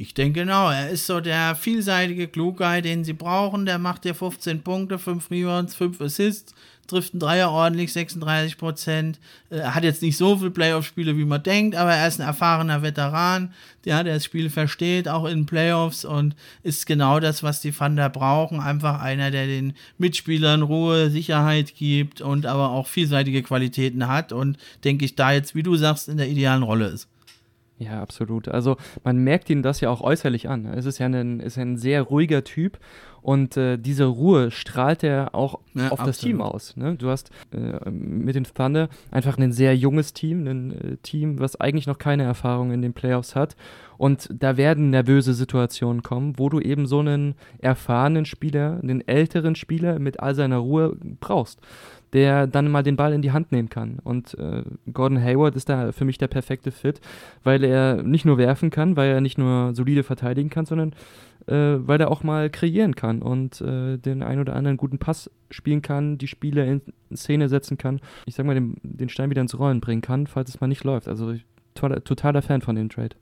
Ich 0.00 0.14
denke 0.14 0.42
genau, 0.42 0.70
er 0.70 0.90
ist 0.90 1.08
so 1.08 1.18
der 1.18 1.56
vielseitige 1.56 2.28
Klugei, 2.28 2.80
den 2.82 3.02
sie 3.02 3.14
brauchen. 3.14 3.66
Der 3.66 3.80
macht 3.80 4.04
dir 4.04 4.14
15 4.14 4.62
Punkte, 4.62 4.96
5 4.96 5.28
Rebounds, 5.28 5.74
5 5.74 6.00
Assists, 6.00 6.54
trifft 6.86 7.14
einen 7.14 7.20
Dreier 7.20 7.50
ordentlich, 7.50 7.92
36 7.92 8.58
Prozent. 8.58 9.18
Er 9.50 9.74
hat 9.74 9.82
jetzt 9.82 10.00
nicht 10.02 10.16
so 10.16 10.36
viele 10.36 10.52
Playoff-Spiele, 10.52 11.16
wie 11.16 11.24
man 11.24 11.42
denkt, 11.42 11.74
aber 11.74 11.94
er 11.94 12.06
ist 12.06 12.20
ein 12.20 12.28
erfahrener 12.28 12.80
Veteran, 12.80 13.52
der 13.84 14.04
das 14.04 14.24
Spiel 14.24 14.50
versteht, 14.50 15.08
auch 15.08 15.24
in 15.24 15.46
Playoffs 15.46 16.04
und 16.04 16.36
ist 16.62 16.86
genau 16.86 17.18
das, 17.18 17.42
was 17.42 17.60
die 17.60 17.72
Thunder 17.72 18.08
brauchen. 18.08 18.60
Einfach 18.60 19.00
einer, 19.00 19.32
der 19.32 19.48
den 19.48 19.72
Mitspielern 19.98 20.62
Ruhe, 20.62 21.10
Sicherheit 21.10 21.74
gibt 21.74 22.20
und 22.20 22.46
aber 22.46 22.70
auch 22.70 22.86
vielseitige 22.86 23.42
Qualitäten 23.42 24.06
hat 24.06 24.30
und 24.32 24.58
denke 24.84 25.04
ich 25.04 25.16
da 25.16 25.32
jetzt, 25.32 25.56
wie 25.56 25.64
du 25.64 25.74
sagst, 25.74 26.08
in 26.08 26.18
der 26.18 26.28
idealen 26.28 26.62
Rolle 26.62 26.86
ist. 26.86 27.08
Ja, 27.78 28.02
absolut. 28.02 28.48
Also 28.48 28.76
man 29.04 29.18
merkt 29.18 29.48
ihn 29.50 29.62
das 29.62 29.80
ja 29.80 29.88
auch 29.88 30.00
äußerlich 30.00 30.48
an. 30.48 30.66
Es 30.66 30.84
ist 30.84 30.98
ja 30.98 31.06
ein, 31.06 31.38
ist 31.38 31.58
ein 31.58 31.76
sehr 31.76 32.02
ruhiger 32.02 32.42
Typ 32.42 32.78
und 33.22 33.56
äh, 33.56 33.76
diese 33.78 34.06
Ruhe 34.06 34.50
strahlt 34.50 35.04
er 35.04 35.34
auch 35.34 35.60
ja, 35.74 35.86
auf 35.86 35.92
absolut. 35.92 36.08
das 36.08 36.18
Team 36.18 36.40
aus. 36.40 36.76
Ne? 36.76 36.96
Du 36.96 37.08
hast 37.08 37.30
äh, 37.52 37.88
mit 37.90 38.34
den 38.34 38.44
Thunder 38.44 38.88
einfach 39.10 39.38
ein 39.38 39.52
sehr 39.52 39.76
junges 39.76 40.12
Team, 40.12 40.46
ein 40.46 40.72
äh, 40.72 40.96
Team, 40.98 41.38
was 41.38 41.60
eigentlich 41.60 41.86
noch 41.86 41.98
keine 41.98 42.24
Erfahrung 42.24 42.72
in 42.72 42.82
den 42.82 42.94
Playoffs 42.94 43.36
hat. 43.36 43.54
Und 43.96 44.28
da 44.32 44.56
werden 44.56 44.90
nervöse 44.90 45.34
Situationen 45.34 46.02
kommen, 46.02 46.38
wo 46.38 46.48
du 46.48 46.60
eben 46.60 46.86
so 46.86 47.00
einen 47.00 47.34
erfahrenen 47.58 48.24
Spieler, 48.24 48.78
einen 48.82 49.06
älteren 49.06 49.56
Spieler 49.56 49.98
mit 49.98 50.20
all 50.20 50.34
seiner 50.34 50.58
Ruhe 50.58 50.96
brauchst 51.20 51.60
der 52.12 52.46
dann 52.46 52.70
mal 52.70 52.82
den 52.82 52.96
Ball 52.96 53.12
in 53.12 53.22
die 53.22 53.32
Hand 53.32 53.52
nehmen 53.52 53.68
kann. 53.68 53.98
Und 54.02 54.34
äh, 54.38 54.62
Gordon 54.92 55.22
Hayward 55.22 55.56
ist 55.56 55.68
da 55.68 55.92
für 55.92 56.04
mich 56.04 56.18
der 56.18 56.28
perfekte 56.28 56.70
Fit, 56.70 57.00
weil 57.44 57.64
er 57.64 58.02
nicht 58.02 58.24
nur 58.24 58.38
werfen 58.38 58.70
kann, 58.70 58.96
weil 58.96 59.10
er 59.10 59.20
nicht 59.20 59.38
nur 59.38 59.74
solide 59.74 60.02
verteidigen 60.02 60.50
kann, 60.50 60.66
sondern 60.66 60.94
äh, 61.46 61.76
weil 61.86 62.00
er 62.00 62.10
auch 62.10 62.22
mal 62.22 62.50
kreieren 62.50 62.94
kann 62.94 63.22
und 63.22 63.60
äh, 63.60 63.96
den 63.98 64.22
ein 64.22 64.40
oder 64.40 64.54
anderen 64.54 64.76
guten 64.76 64.98
Pass 64.98 65.30
spielen 65.50 65.82
kann, 65.82 66.18
die 66.18 66.28
Spiele 66.28 66.66
in 66.66 66.82
Szene 67.14 67.48
setzen 67.48 67.78
kann. 67.78 68.00
Ich 68.26 68.34
sag 68.34 68.46
mal, 68.46 68.54
den, 68.54 68.76
den 68.82 69.08
Stein 69.08 69.30
wieder 69.30 69.42
ins 69.42 69.58
Rollen 69.58 69.80
bringen 69.80 70.02
kann, 70.02 70.26
falls 70.26 70.50
es 70.50 70.60
mal 70.60 70.66
nicht 70.66 70.84
läuft. 70.84 71.08
Also 71.08 71.34
toller, 71.74 72.04
totaler 72.04 72.42
Fan 72.42 72.60
von 72.60 72.76
dem 72.76 72.88
Trade. 72.88 73.16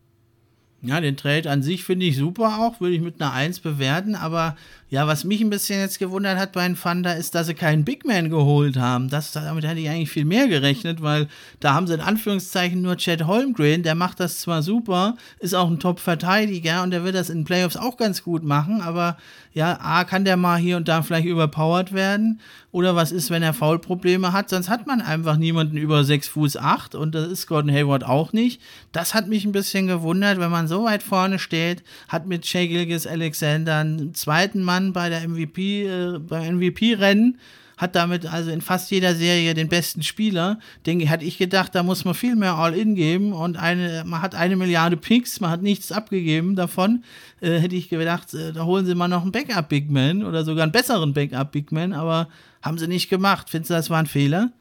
Ja, 0.82 1.00
den 1.00 1.16
Trade 1.16 1.50
an 1.50 1.62
sich 1.62 1.84
finde 1.84 2.06
ich 2.06 2.16
super 2.16 2.58
auch, 2.60 2.80
würde 2.80 2.94
ich 2.94 3.00
mit 3.00 3.20
einer 3.20 3.32
1 3.32 3.60
bewerten, 3.60 4.14
aber 4.14 4.56
ja, 4.88 5.06
was 5.08 5.24
mich 5.24 5.40
ein 5.40 5.50
bisschen 5.50 5.80
jetzt 5.80 5.98
gewundert 5.98 6.38
hat 6.38 6.52
bei 6.52 6.66
den 6.66 6.76
Thunder, 6.76 7.16
ist, 7.16 7.34
dass 7.34 7.48
sie 7.48 7.54
keinen 7.54 7.84
Big 7.84 8.06
Man 8.06 8.30
geholt 8.30 8.76
haben. 8.76 9.08
Das, 9.08 9.32
damit 9.32 9.66
hätte 9.66 9.80
ich 9.80 9.88
eigentlich 9.88 10.10
viel 10.10 10.24
mehr 10.24 10.46
gerechnet, 10.46 11.02
weil 11.02 11.26
da 11.58 11.74
haben 11.74 11.88
sie 11.88 11.94
in 11.94 12.00
Anführungszeichen 12.00 12.82
nur 12.82 12.96
Chad 12.96 13.26
Holmgren, 13.26 13.82
der 13.82 13.96
macht 13.96 14.20
das 14.20 14.40
zwar 14.40 14.62
super, 14.62 15.16
ist 15.40 15.54
auch 15.54 15.68
ein 15.68 15.80
Top-Verteidiger 15.80 16.84
und 16.84 16.92
der 16.92 17.02
wird 17.02 17.16
das 17.16 17.30
in 17.30 17.44
Playoffs 17.44 17.76
auch 17.76 17.96
ganz 17.96 18.22
gut 18.22 18.44
machen, 18.44 18.80
aber 18.80 19.16
ja, 19.52 19.78
A, 19.80 20.04
kann 20.04 20.26
der 20.26 20.36
mal 20.36 20.58
hier 20.58 20.76
und 20.76 20.86
da 20.86 21.02
vielleicht 21.02 21.26
überpowered 21.26 21.92
werden? 21.92 22.40
Oder 22.72 22.94
was 22.94 23.10
ist, 23.10 23.30
wenn 23.30 23.42
er 23.42 23.54
Foulprobleme 23.54 24.34
hat, 24.34 24.50
sonst 24.50 24.68
hat 24.68 24.86
man 24.86 25.00
einfach 25.00 25.38
niemanden 25.38 25.78
über 25.78 26.04
6 26.04 26.28
Fuß 26.28 26.58
8 26.58 26.94
und 26.94 27.14
das 27.14 27.28
ist 27.28 27.46
Gordon 27.46 27.72
Hayward 27.72 28.04
auch 28.04 28.34
nicht. 28.34 28.60
Das 28.92 29.14
hat 29.14 29.28
mich 29.28 29.46
ein 29.46 29.52
bisschen 29.52 29.86
gewundert, 29.86 30.38
wenn 30.38 30.50
man 30.50 30.68
so 30.68 30.84
weit 30.84 31.02
vorne 31.02 31.38
steht, 31.38 31.82
hat 32.08 32.26
mit 32.26 32.44
Shea 32.44 32.66
Gilgis 32.66 33.06
Alexander 33.06 33.78
einen 33.78 34.14
zweiten 34.14 34.62
Mann 34.62 34.75
Mann 34.76 34.92
bei 34.92 35.08
der 35.08 35.26
MVP, 35.26 35.86
äh, 35.86 36.18
beim 36.18 36.58
MVP-Rennen, 36.58 37.38
hat 37.78 37.94
damit 37.94 38.26
also 38.26 38.50
in 38.50 38.60
fast 38.60 38.90
jeder 38.90 39.14
Serie 39.14 39.52
den 39.54 39.68
besten 39.68 40.02
Spieler. 40.02 40.58
Denke, 40.86 41.10
hatte 41.10 41.24
ich 41.24 41.36
gedacht, 41.36 41.74
da 41.74 41.82
muss 41.82 42.04
man 42.04 42.14
viel 42.14 42.36
mehr 42.36 42.54
All-In 42.54 42.94
geben 42.94 43.32
und 43.32 43.56
eine, 43.56 44.02
man 44.06 44.22
hat 44.22 44.34
eine 44.34 44.56
Milliarde 44.56 44.96
Picks, 44.96 45.40
man 45.40 45.50
hat 45.50 45.62
nichts 45.62 45.92
abgegeben 45.92 46.56
davon. 46.56 47.04
Äh, 47.40 47.58
hätte 47.58 47.76
ich 47.76 47.88
gedacht, 47.88 48.32
äh, 48.34 48.52
da 48.52 48.64
holen 48.64 48.86
sie 48.86 48.94
mal 48.94 49.08
noch 49.08 49.22
einen 49.22 49.32
Backup-Big 49.32 49.90
Man 49.90 50.24
oder 50.24 50.44
sogar 50.44 50.62
einen 50.62 50.72
besseren 50.72 51.12
Backup-Big 51.12 51.72
Man, 51.72 51.92
aber 51.92 52.28
haben 52.62 52.78
sie 52.78 52.86
nicht 52.88 53.08
gemacht. 53.08 53.50
Findest 53.50 53.70
du, 53.70 53.74
das 53.74 53.90
war 53.90 53.98
ein 53.98 54.06
Fehler? 54.06 54.52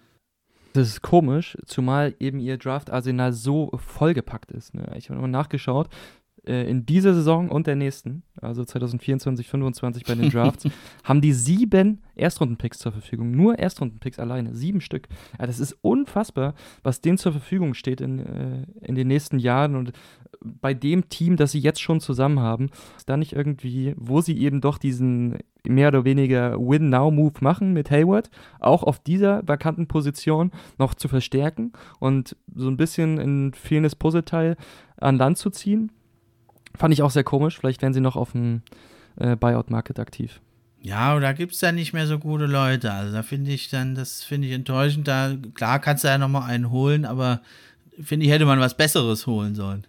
Das 0.74 0.90
ist 0.90 1.02
komisch, 1.02 1.58
zumal 1.66 2.16
eben 2.20 2.40
ihr 2.40 2.58
Draft-Arsenal 2.58 3.32
so 3.32 3.72
vollgepackt 3.78 4.52
ist. 4.52 4.74
Ne? 4.74 4.92
Ich 4.98 5.06
habe 5.06 5.16
nochmal 5.16 5.32
nachgeschaut 5.32 5.90
äh, 6.48 6.70
in 6.70 6.86
dieser 6.86 7.14
Saison 7.14 7.50
und 7.50 7.68
der 7.68 7.76
nächsten, 7.76 8.24
also 8.42 8.64
2024, 8.64 9.48
2025 9.48 10.04
bei 10.06 10.16
den 10.16 10.30
Drafts, 10.30 10.68
haben 11.04 11.22
die 11.22 11.34
sieben 11.34 12.02
Erstrundenpicks 12.16 12.80
zur 12.80 12.92
Verfügung. 12.92 13.32
Nur 13.32 13.60
Erstrundenpicks 13.60 14.20
alleine, 14.20 14.56
sieben 14.56 14.82
Stück. 14.82 15.08
Ja, 15.40 15.48
das 15.48 15.60
ist 15.60 15.78
unfassbar, 15.82 16.54
was 16.84 17.02
denen 17.02 17.18
zur 17.18 17.32
Verfügung 17.32 17.74
steht 17.74 18.02
in, 18.02 18.20
äh, 18.20 18.66
in 18.82 18.96
den 18.96 19.08
nächsten 19.08 19.40
Jahren 19.40 19.76
und 19.76 19.92
bei 20.42 20.74
dem 20.74 21.10
Team, 21.10 21.38
das 21.38 21.52
sie 21.52 21.60
jetzt 21.60 21.82
schon 21.82 22.00
zusammen 22.00 22.40
haben, 22.40 22.70
ist 22.98 23.10
da 23.10 23.18
nicht 23.18 23.34
irgendwie, 23.34 23.94
wo 23.98 24.22
sie 24.22 24.38
eben 24.38 24.62
doch 24.62 24.78
diesen 24.78 25.40
mehr 25.68 25.88
oder 25.88 26.06
weniger 26.06 26.58
Win-Now-Move 26.60 27.40
machen 27.42 27.74
mit 27.74 27.90
Hayward, 27.90 28.30
auch 28.60 28.84
auf 28.84 29.00
dieser 29.00 29.48
vakanten 29.48 29.88
Position 29.88 30.52
noch 30.78 30.94
zu 30.94 31.08
verstärken 31.08 31.74
und 32.00 32.36
so 32.54 32.68
ein 32.68 32.78
bisschen 32.78 33.18
ein 33.18 33.54
fehlendes 33.54 33.96
Puzzleteil 33.96 34.58
an 34.98 35.18
Land 35.18 35.38
zu 35.38 35.50
ziehen. 35.50 35.92
Fand 36.78 36.94
ich 36.94 37.02
auch 37.02 37.12
sehr 37.12 37.24
komisch. 37.24 37.58
Vielleicht 37.58 37.82
werden 37.82 37.94
sie 37.94 38.02
noch 38.02 38.16
auf 38.16 38.32
dem 38.32 38.62
äh, 39.18 39.36
Buyout-Market 39.36 40.00
aktiv. 40.00 40.42
Ja, 40.82 41.20
da 41.20 41.34
gibt 41.34 41.54
es 41.54 41.60
dann 41.60 41.76
nicht 41.76 41.94
mehr 41.94 42.06
so 42.06 42.20
gute 42.20 42.46
Leute. 42.46 42.92
Also 42.92 43.12
da 43.12 43.24
finde 43.24 43.52
ich 43.52 43.70
dann, 43.70 43.96
das 43.96 44.24
finde 44.24 44.48
ich 44.48 44.54
enttäuschend. 44.54 45.08
Da, 45.08 45.36
klar 45.56 45.80
kannst 45.80 46.04
du 46.04 46.08
ja 46.08 46.18
nochmal 46.18 46.50
einen 46.50 46.70
holen, 46.70 47.06
aber 47.06 47.42
finde 48.00 48.26
ich, 48.26 48.32
hätte 48.32 48.46
man 48.46 48.60
was 48.60 48.78
Besseres 48.78 49.26
holen 49.26 49.56
sollen. 49.56 49.88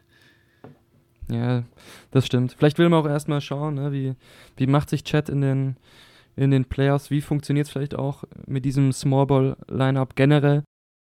Ja, 1.31 1.65
das 2.13 2.25
stimmt. 2.25 2.55
Vielleicht 2.57 2.79
will 2.79 2.89
man 2.89 3.05
auch 3.05 3.09
erstmal 3.09 3.41
schauen, 3.41 3.75
ne, 3.75 3.93
wie, 3.93 4.15
wie 4.57 4.67
macht 4.67 4.89
sich 4.89 5.05
Chat 5.05 5.29
in 5.29 5.41
den, 5.41 5.77
in 6.37 6.51
den 6.51 6.65
Playoffs, 6.65 7.11
wie 7.11 7.21
funktioniert 7.21 7.67
es 7.67 7.73
vielleicht 7.73 7.95
auch 7.95 8.25
mit 8.47 8.65
diesem 8.65 8.93
Smallball-Lineup 8.93 10.17
generell. 10.17 10.63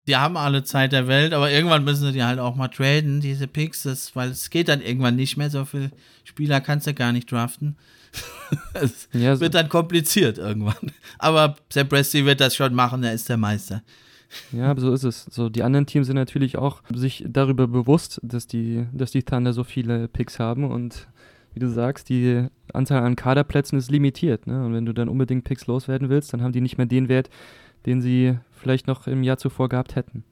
Die 0.07 0.15
haben 0.15 0.35
alle 0.35 0.63
Zeit 0.63 0.93
der 0.93 1.07
Welt, 1.07 1.33
aber 1.33 1.51
irgendwann 1.51 1.83
müssen 1.83 2.07
sie 2.07 2.13
die 2.13 2.23
halt 2.23 2.39
auch 2.39 2.55
mal 2.55 2.69
traden, 2.69 3.21
diese 3.21 3.47
Picks, 3.47 3.83
das, 3.83 4.15
weil 4.15 4.29
es 4.29 4.49
geht 4.49 4.67
dann 4.67 4.81
irgendwann 4.81 5.15
nicht 5.15 5.37
mehr. 5.37 5.49
So 5.49 5.63
viele 5.65 5.91
Spieler 6.23 6.59
kannst 6.59 6.87
du 6.87 6.93
gar 6.93 7.11
nicht 7.11 7.31
draften. 7.31 7.75
es 8.73 9.07
ja, 9.13 9.35
so. 9.35 9.41
wird 9.41 9.53
dann 9.53 9.69
kompliziert 9.69 10.37
irgendwann. 10.37 10.91
Aber 11.19 11.55
Sam 11.69 11.87
Presti 11.87 12.25
wird 12.25 12.41
das 12.41 12.55
schon 12.55 12.73
machen, 12.73 13.03
er 13.03 13.13
ist 13.13 13.29
der 13.29 13.37
Meister. 13.37 13.83
Ja, 14.51 14.73
so 14.77 14.93
ist 14.93 15.03
es. 15.03 15.25
So, 15.25 15.49
die 15.49 15.63
anderen 15.63 15.85
Teams 15.85 16.07
sind 16.07 16.15
natürlich 16.15 16.57
auch 16.57 16.81
sich 16.93 17.25
darüber 17.27 17.67
bewusst, 17.67 18.19
dass 18.23 18.47
die, 18.47 18.87
dass 18.93 19.11
die 19.11 19.23
Thunder 19.23 19.53
so 19.53 19.63
viele 19.63 20.07
Picks 20.07 20.39
haben 20.39 20.63
und 20.63 21.07
wie 21.53 21.59
du 21.59 21.69
sagst, 21.69 22.07
die 22.07 22.47
Anzahl 22.73 23.03
an 23.03 23.17
Kaderplätzen 23.17 23.77
ist 23.77 23.91
limitiert. 23.91 24.47
Ne? 24.47 24.65
Und 24.65 24.73
wenn 24.73 24.85
du 24.85 24.93
dann 24.93 25.09
unbedingt 25.09 25.43
Picks 25.43 25.67
loswerden 25.67 26.09
willst, 26.09 26.31
dann 26.31 26.41
haben 26.41 26.53
die 26.53 26.61
nicht 26.61 26.77
mehr 26.77 26.87
den 26.87 27.09
Wert, 27.09 27.29
den 27.85 28.01
sie 28.01 28.37
vielleicht 28.51 28.87
noch 28.87 29.07
im 29.07 29.23
Jahr 29.23 29.37
zuvor 29.37 29.69
gehabt 29.69 29.95
hätten. 29.95 30.23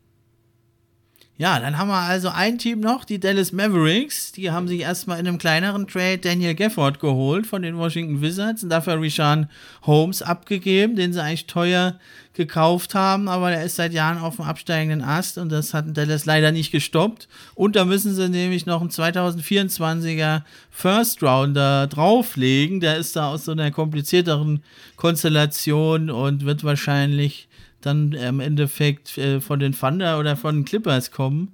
Ja, 1.42 1.58
dann 1.58 1.78
haben 1.78 1.88
wir 1.88 1.96
also 1.96 2.28
ein 2.28 2.58
Team 2.58 2.82
noch, 2.82 3.06
die 3.06 3.18
Dallas 3.18 3.54
Mavericks. 3.54 4.34
Die 4.34 4.52
haben 4.52 4.68
sich 4.68 4.82
erstmal 4.82 5.22
in 5.22 5.28
einem 5.28 5.38
kleineren 5.38 5.88
Trade 5.88 6.18
Daniel 6.18 6.54
Gafford 6.54 7.00
geholt 7.00 7.48
von 7.48 7.62
den 7.62 7.78
Washington 7.78 8.20
Wizards 8.20 8.62
und 8.64 8.68
dafür 8.68 9.00
Rishan 9.00 9.50
Holmes 9.84 10.22
abgegeben, 10.22 10.98
den 10.98 11.14
sie 11.14 11.24
eigentlich 11.24 11.48
teuer 11.48 11.98
gekauft 12.34 12.94
haben, 12.94 13.30
aber 13.30 13.52
der 13.52 13.64
ist 13.64 13.78
seit 13.78 13.94
Jahren 13.94 14.18
auf 14.18 14.36
dem 14.36 14.44
absteigenden 14.44 15.02
Ast 15.02 15.38
und 15.38 15.50
das 15.50 15.74
hat 15.74 15.86
Dallas 15.96 16.26
leider 16.26 16.52
nicht 16.52 16.72
gestoppt. 16.72 17.30
Und 17.56 17.78
da 17.78 17.86
müssen 17.86 18.14
sie 18.14 18.28
nämlich 18.28 18.66
noch 18.66 18.82
einen 18.82 18.90
2024er 18.90 20.42
First 20.70 21.24
Rounder 21.24 21.88
drauflegen. 21.88 22.82
Der 22.82 22.98
ist 22.98 23.16
da 23.16 23.30
aus 23.30 23.46
so 23.46 23.54
einer 23.54 23.72
komplizierteren 23.72 24.62
Konstellation 24.98 26.10
und 26.10 26.46
wird 26.46 26.66
wahrscheinlich 26.66 27.49
dann 27.82 28.14
im 28.14 28.40
Endeffekt 28.40 29.18
äh, 29.18 29.42
von 29.42 29.60
den 29.60 29.74
Thunder 29.74 30.20
oder 30.20 30.36
von 30.36 30.58
den 30.58 30.66
Clippers 30.66 31.12
kommen. 31.12 31.54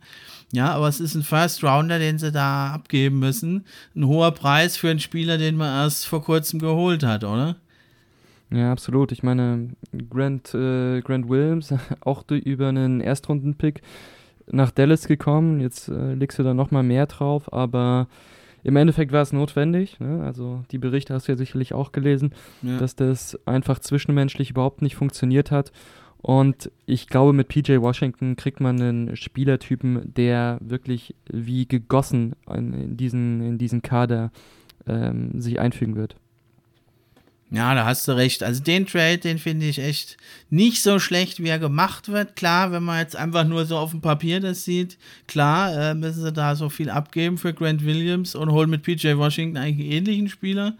Ja, 0.51 0.73
aber 0.73 0.87
es 0.87 0.99
ist 0.99 1.15
ein 1.15 1.23
First 1.23 1.63
Rounder, 1.63 1.99
den 1.99 2.17
sie 2.17 2.31
da 2.31 2.71
abgeben 2.73 3.19
müssen. 3.19 3.65
Ein 3.95 4.07
hoher 4.07 4.31
Preis 4.31 4.77
für 4.77 4.89
einen 4.89 4.99
Spieler, 4.99 5.37
den 5.37 5.57
man 5.57 5.67
erst 5.67 6.05
vor 6.07 6.23
kurzem 6.23 6.59
geholt 6.59 7.03
hat, 7.03 7.23
oder? 7.23 7.57
Ja, 8.51 8.71
absolut. 8.71 9.11
Ich 9.11 9.23
meine, 9.23 9.69
Grant, 10.09 10.53
äh, 10.53 11.01
Grant 11.01 11.27
Williams, 11.29 11.73
auch 12.01 12.23
über 12.29 12.69
einen 12.69 13.01
Erstrunden-Pick 13.01 13.81
nach 14.47 14.71
Dallas 14.71 15.07
gekommen. 15.07 15.59
Jetzt 15.59 15.89
äh, 15.89 16.13
legst 16.13 16.39
du 16.39 16.43
da 16.43 16.53
nochmal 16.53 16.83
mehr 16.83 17.07
drauf, 17.07 17.51
aber 17.51 18.07
im 18.63 18.75
Endeffekt 18.75 19.11
war 19.11 19.21
es 19.21 19.33
notwendig. 19.33 19.99
Ne? 19.99 20.23
Also 20.23 20.63
die 20.71 20.77
Berichte 20.77 21.13
hast 21.13 21.27
du 21.27 21.31
ja 21.31 21.37
sicherlich 21.37 21.73
auch 21.73 21.91
gelesen, 21.91 22.33
ja. 22.61 22.77
dass 22.77 22.95
das 22.95 23.39
einfach 23.45 23.79
zwischenmenschlich 23.79 24.51
überhaupt 24.51 24.81
nicht 24.81 24.95
funktioniert 24.95 25.51
hat. 25.51 25.71
Und 26.25 26.71
ich 26.87 27.05
glaube, 27.05 27.33
mit 27.33 27.49
PJ 27.49 27.81
Washington 27.81 28.35
kriegt 28.35 28.59
man 28.59 28.81
einen 28.81 29.15
Spielertypen, 29.15 30.11
der 30.15 30.57
wirklich 30.59 31.13
wie 31.31 31.67
gegossen 31.67 32.33
in 32.51 32.97
diesen, 32.97 33.41
in 33.41 33.59
diesen 33.59 33.83
Kader 33.83 34.31
ähm, 34.87 35.39
sich 35.39 35.59
einfügen 35.59 35.95
wird. 35.95 36.15
Ja, 37.51 37.75
da 37.75 37.85
hast 37.85 38.07
du 38.07 38.13
recht. 38.13 38.41
Also 38.41 38.63
den 38.63 38.87
Trade, 38.87 39.19
den 39.19 39.37
finde 39.37 39.67
ich 39.67 39.77
echt 39.77 40.17
nicht 40.49 40.81
so 40.81 40.97
schlecht, 40.97 41.43
wie 41.43 41.47
er 41.47 41.59
gemacht 41.59 42.09
wird. 42.09 42.35
Klar, 42.35 42.71
wenn 42.71 42.81
man 42.81 42.99
jetzt 42.99 43.15
einfach 43.15 43.43
nur 43.43 43.67
so 43.67 43.77
auf 43.77 43.91
dem 43.91 44.01
Papier 44.01 44.39
das 44.39 44.65
sieht, 44.65 44.97
klar, 45.27 45.91
äh, 45.91 45.93
müssen 45.93 46.23
sie 46.23 46.33
da 46.33 46.55
so 46.55 46.69
viel 46.69 46.89
abgeben 46.89 47.37
für 47.37 47.53
Grant 47.53 47.85
Williams 47.85 48.33
und 48.33 48.51
holen 48.51 48.71
mit 48.71 48.81
PJ 48.81 49.15
Washington 49.15 49.57
eigentlich 49.57 49.85
einen 49.85 49.97
ähnlichen 49.97 50.29
Spieler. 50.29 50.75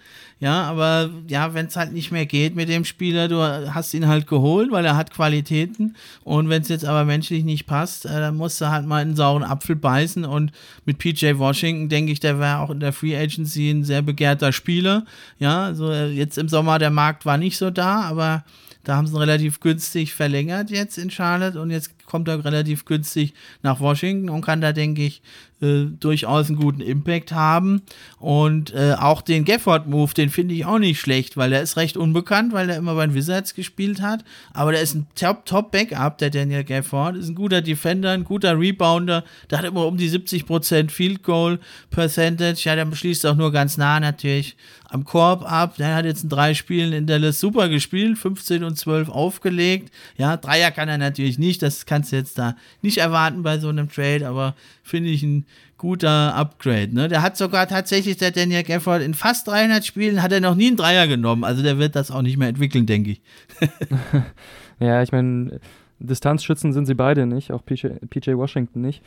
Ja, 0.45 0.61
aber 0.65 1.09
ja, 1.27 1.55
wenn 1.55 1.65
es 1.65 1.75
halt 1.75 1.91
nicht 1.91 2.11
mehr 2.11 2.27
geht 2.27 2.55
mit 2.55 2.69
dem 2.69 2.85
Spieler, 2.85 3.27
du 3.27 3.41
hast 3.41 3.95
ihn 3.95 4.07
halt 4.07 4.27
geholt, 4.27 4.71
weil 4.71 4.85
er 4.85 4.95
hat 4.95 5.11
Qualitäten. 5.11 5.95
Und 6.23 6.49
wenn 6.49 6.61
es 6.61 6.67
jetzt 6.67 6.85
aber 6.85 7.03
menschlich 7.03 7.43
nicht 7.43 7.65
passt, 7.65 8.05
äh, 8.05 8.09
dann 8.09 8.37
musst 8.37 8.61
du 8.61 8.69
halt 8.69 8.85
mal 8.85 9.01
einen 9.01 9.15
sauren 9.15 9.41
Apfel 9.41 9.75
beißen. 9.75 10.23
Und 10.23 10.51
mit 10.85 10.99
PJ 10.99 11.39
Washington 11.39 11.89
denke 11.89 12.11
ich, 12.11 12.19
der 12.19 12.37
wäre 12.37 12.59
auch 12.59 12.69
in 12.69 12.79
der 12.79 12.93
Free 12.93 13.17
Agency 13.17 13.71
ein 13.71 13.83
sehr 13.83 14.03
begehrter 14.03 14.51
Spieler. 14.51 15.05
Ja, 15.39 15.63
also 15.63 15.91
jetzt 15.91 16.37
im 16.37 16.47
Sommer 16.47 16.77
der 16.77 16.91
Markt 16.91 17.25
war 17.25 17.39
nicht 17.39 17.57
so 17.57 17.71
da, 17.71 18.01
aber 18.01 18.43
da 18.83 18.97
haben 18.97 19.07
sie 19.07 19.15
ihn 19.15 19.21
relativ 19.21 19.59
günstig 19.61 20.13
verlängert 20.13 20.69
jetzt 20.69 20.99
in 20.99 21.09
Charlotte 21.09 21.59
und 21.59 21.71
jetzt 21.71 22.04
kommt 22.05 22.27
er 22.27 22.43
relativ 22.43 22.85
günstig 22.85 23.33
nach 23.61 23.79
Washington 23.79 24.29
und 24.29 24.41
kann 24.41 24.61
da, 24.61 24.71
denke 24.71 25.03
ich, 25.03 25.21
äh, 25.61 25.85
durchaus 25.99 26.47
einen 26.47 26.57
guten 26.57 26.81
Impact 26.81 27.31
haben. 27.31 27.81
Und 28.19 28.73
äh, 28.73 28.95
auch 28.99 29.21
den 29.21 29.45
Gafford-Move, 29.45 30.13
den 30.13 30.29
finde 30.29 30.53
ich 30.53 30.65
auch 30.65 30.79
nicht 30.79 30.99
schlecht, 30.99 31.37
weil 31.37 31.49
der 31.49 31.61
ist 31.61 31.77
recht 31.77 31.97
unbekannt, 31.97 32.53
weil 32.53 32.67
der 32.67 32.77
immer 32.77 32.95
bei 32.95 33.05
den 33.07 33.15
Wizards 33.15 33.55
gespielt 33.55 34.01
hat. 34.01 34.23
Aber 34.53 34.71
der 34.71 34.81
ist 34.81 34.95
ein 34.95 35.07
Top-Backup, 35.15 36.17
der 36.17 36.29
Daniel 36.29 36.63
Gafford. 36.63 37.15
Ist 37.15 37.29
ein 37.29 37.35
guter 37.35 37.61
Defender, 37.61 38.11
ein 38.11 38.25
guter 38.25 38.59
Rebounder. 38.59 39.23
Der 39.49 39.59
hat 39.59 39.65
immer 39.65 39.85
um 39.85 39.97
die 39.97 40.09
70% 40.09 40.89
Field 40.89 41.23
Goal 41.23 41.59
Percentage. 41.89 42.61
Ja, 42.65 42.75
der 42.75 42.85
beschließt 42.85 43.25
auch 43.25 43.35
nur 43.35 43.51
ganz 43.51 43.77
nah 43.77 43.99
natürlich 43.99 44.57
am 44.89 45.03
Korb 45.03 45.49
ab. 45.49 45.75
Der 45.77 45.95
hat 45.95 46.05
jetzt 46.05 46.23
in 46.23 46.29
drei 46.29 46.53
Spielen 46.53 46.93
in 46.93 47.07
Dallas 47.07 47.39
super 47.39 47.69
gespielt, 47.69 48.17
15 48.17 48.63
und 48.63 48.77
12 48.77 49.09
aufgelegt. 49.09 49.91
Ja, 50.17 50.37
Dreier 50.37 50.71
kann 50.71 50.89
er 50.89 50.97
natürlich 50.97 51.37
nicht, 51.37 51.61
das 51.61 51.85
kannst 51.95 52.11
du 52.11 52.17
jetzt 52.17 52.37
da 52.37 52.57
nicht 52.81 52.97
erwarten 52.97 53.41
bei 53.41 53.57
so 53.57 53.69
einem 53.69 53.87
Trade, 53.89 54.27
aber 54.27 54.53
finde 54.83 55.09
ich 55.11 55.23
ein 55.23 55.45
guter 55.77 56.35
Upgrade. 56.35 56.93
Ne? 56.93 57.07
Der 57.07 57.21
hat 57.21 57.37
sogar 57.37 57.67
tatsächlich, 57.67 58.17
der 58.17 58.31
Daniel 58.31 58.63
Gafford, 58.63 59.01
in 59.01 59.13
fast 59.13 59.47
300 59.47 59.85
Spielen 59.85 60.21
hat 60.21 60.33
er 60.33 60.41
noch 60.41 60.55
nie 60.55 60.67
einen 60.67 60.75
Dreier 60.75 61.07
genommen. 61.07 61.45
Also 61.45 61.63
der 61.63 61.77
wird 61.77 61.95
das 61.95 62.11
auch 62.11 62.21
nicht 62.21 62.35
mehr 62.35 62.49
entwickeln, 62.49 62.85
denke 62.85 63.11
ich. 63.11 63.21
ja, 64.81 65.01
ich 65.01 65.13
meine, 65.13 65.61
Distanzschützen 65.99 66.73
sind 66.73 66.85
sie 66.85 66.95
beide 66.95 67.25
nicht, 67.25 67.53
auch 67.53 67.63
PJ, 67.65 67.87
PJ 68.09 68.31
Washington 68.33 68.81
nicht. 68.81 69.01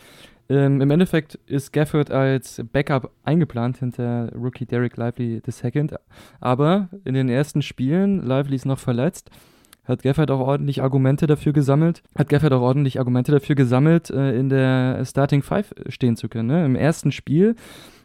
Ähm, 0.48 0.80
Im 0.80 0.90
Endeffekt 0.90 1.34
ist 1.46 1.74
Gafford 1.74 2.10
als 2.10 2.62
Backup 2.72 3.12
eingeplant 3.22 3.76
hinter 3.76 4.32
Rookie 4.34 4.64
Derek 4.64 4.96
Lively 4.96 5.42
II. 5.46 5.88
Aber 6.40 6.88
in 7.04 7.12
den 7.12 7.28
ersten 7.28 7.60
Spielen, 7.60 8.24
Lively 8.24 8.56
ist 8.56 8.64
noch 8.64 8.78
verletzt, 8.78 9.30
hat 9.88 10.02
Gafford 10.02 10.30
auch 10.30 10.40
ordentlich 10.40 10.82
Argumente 10.82 11.26
dafür 11.26 11.52
gesammelt, 11.52 12.02
hat 12.16 12.28
Gafford 12.28 12.52
auch 12.52 12.60
ordentlich 12.60 12.98
Argumente 12.98 13.32
dafür 13.32 13.56
gesammelt, 13.56 14.10
äh, 14.10 14.38
in 14.38 14.48
der 14.48 15.04
Starting 15.04 15.42
Five 15.42 15.74
stehen 15.88 16.16
zu 16.16 16.28
können. 16.28 16.48
Ne? 16.48 16.64
Im 16.64 16.76
ersten 16.76 17.10
Spiel, 17.10 17.56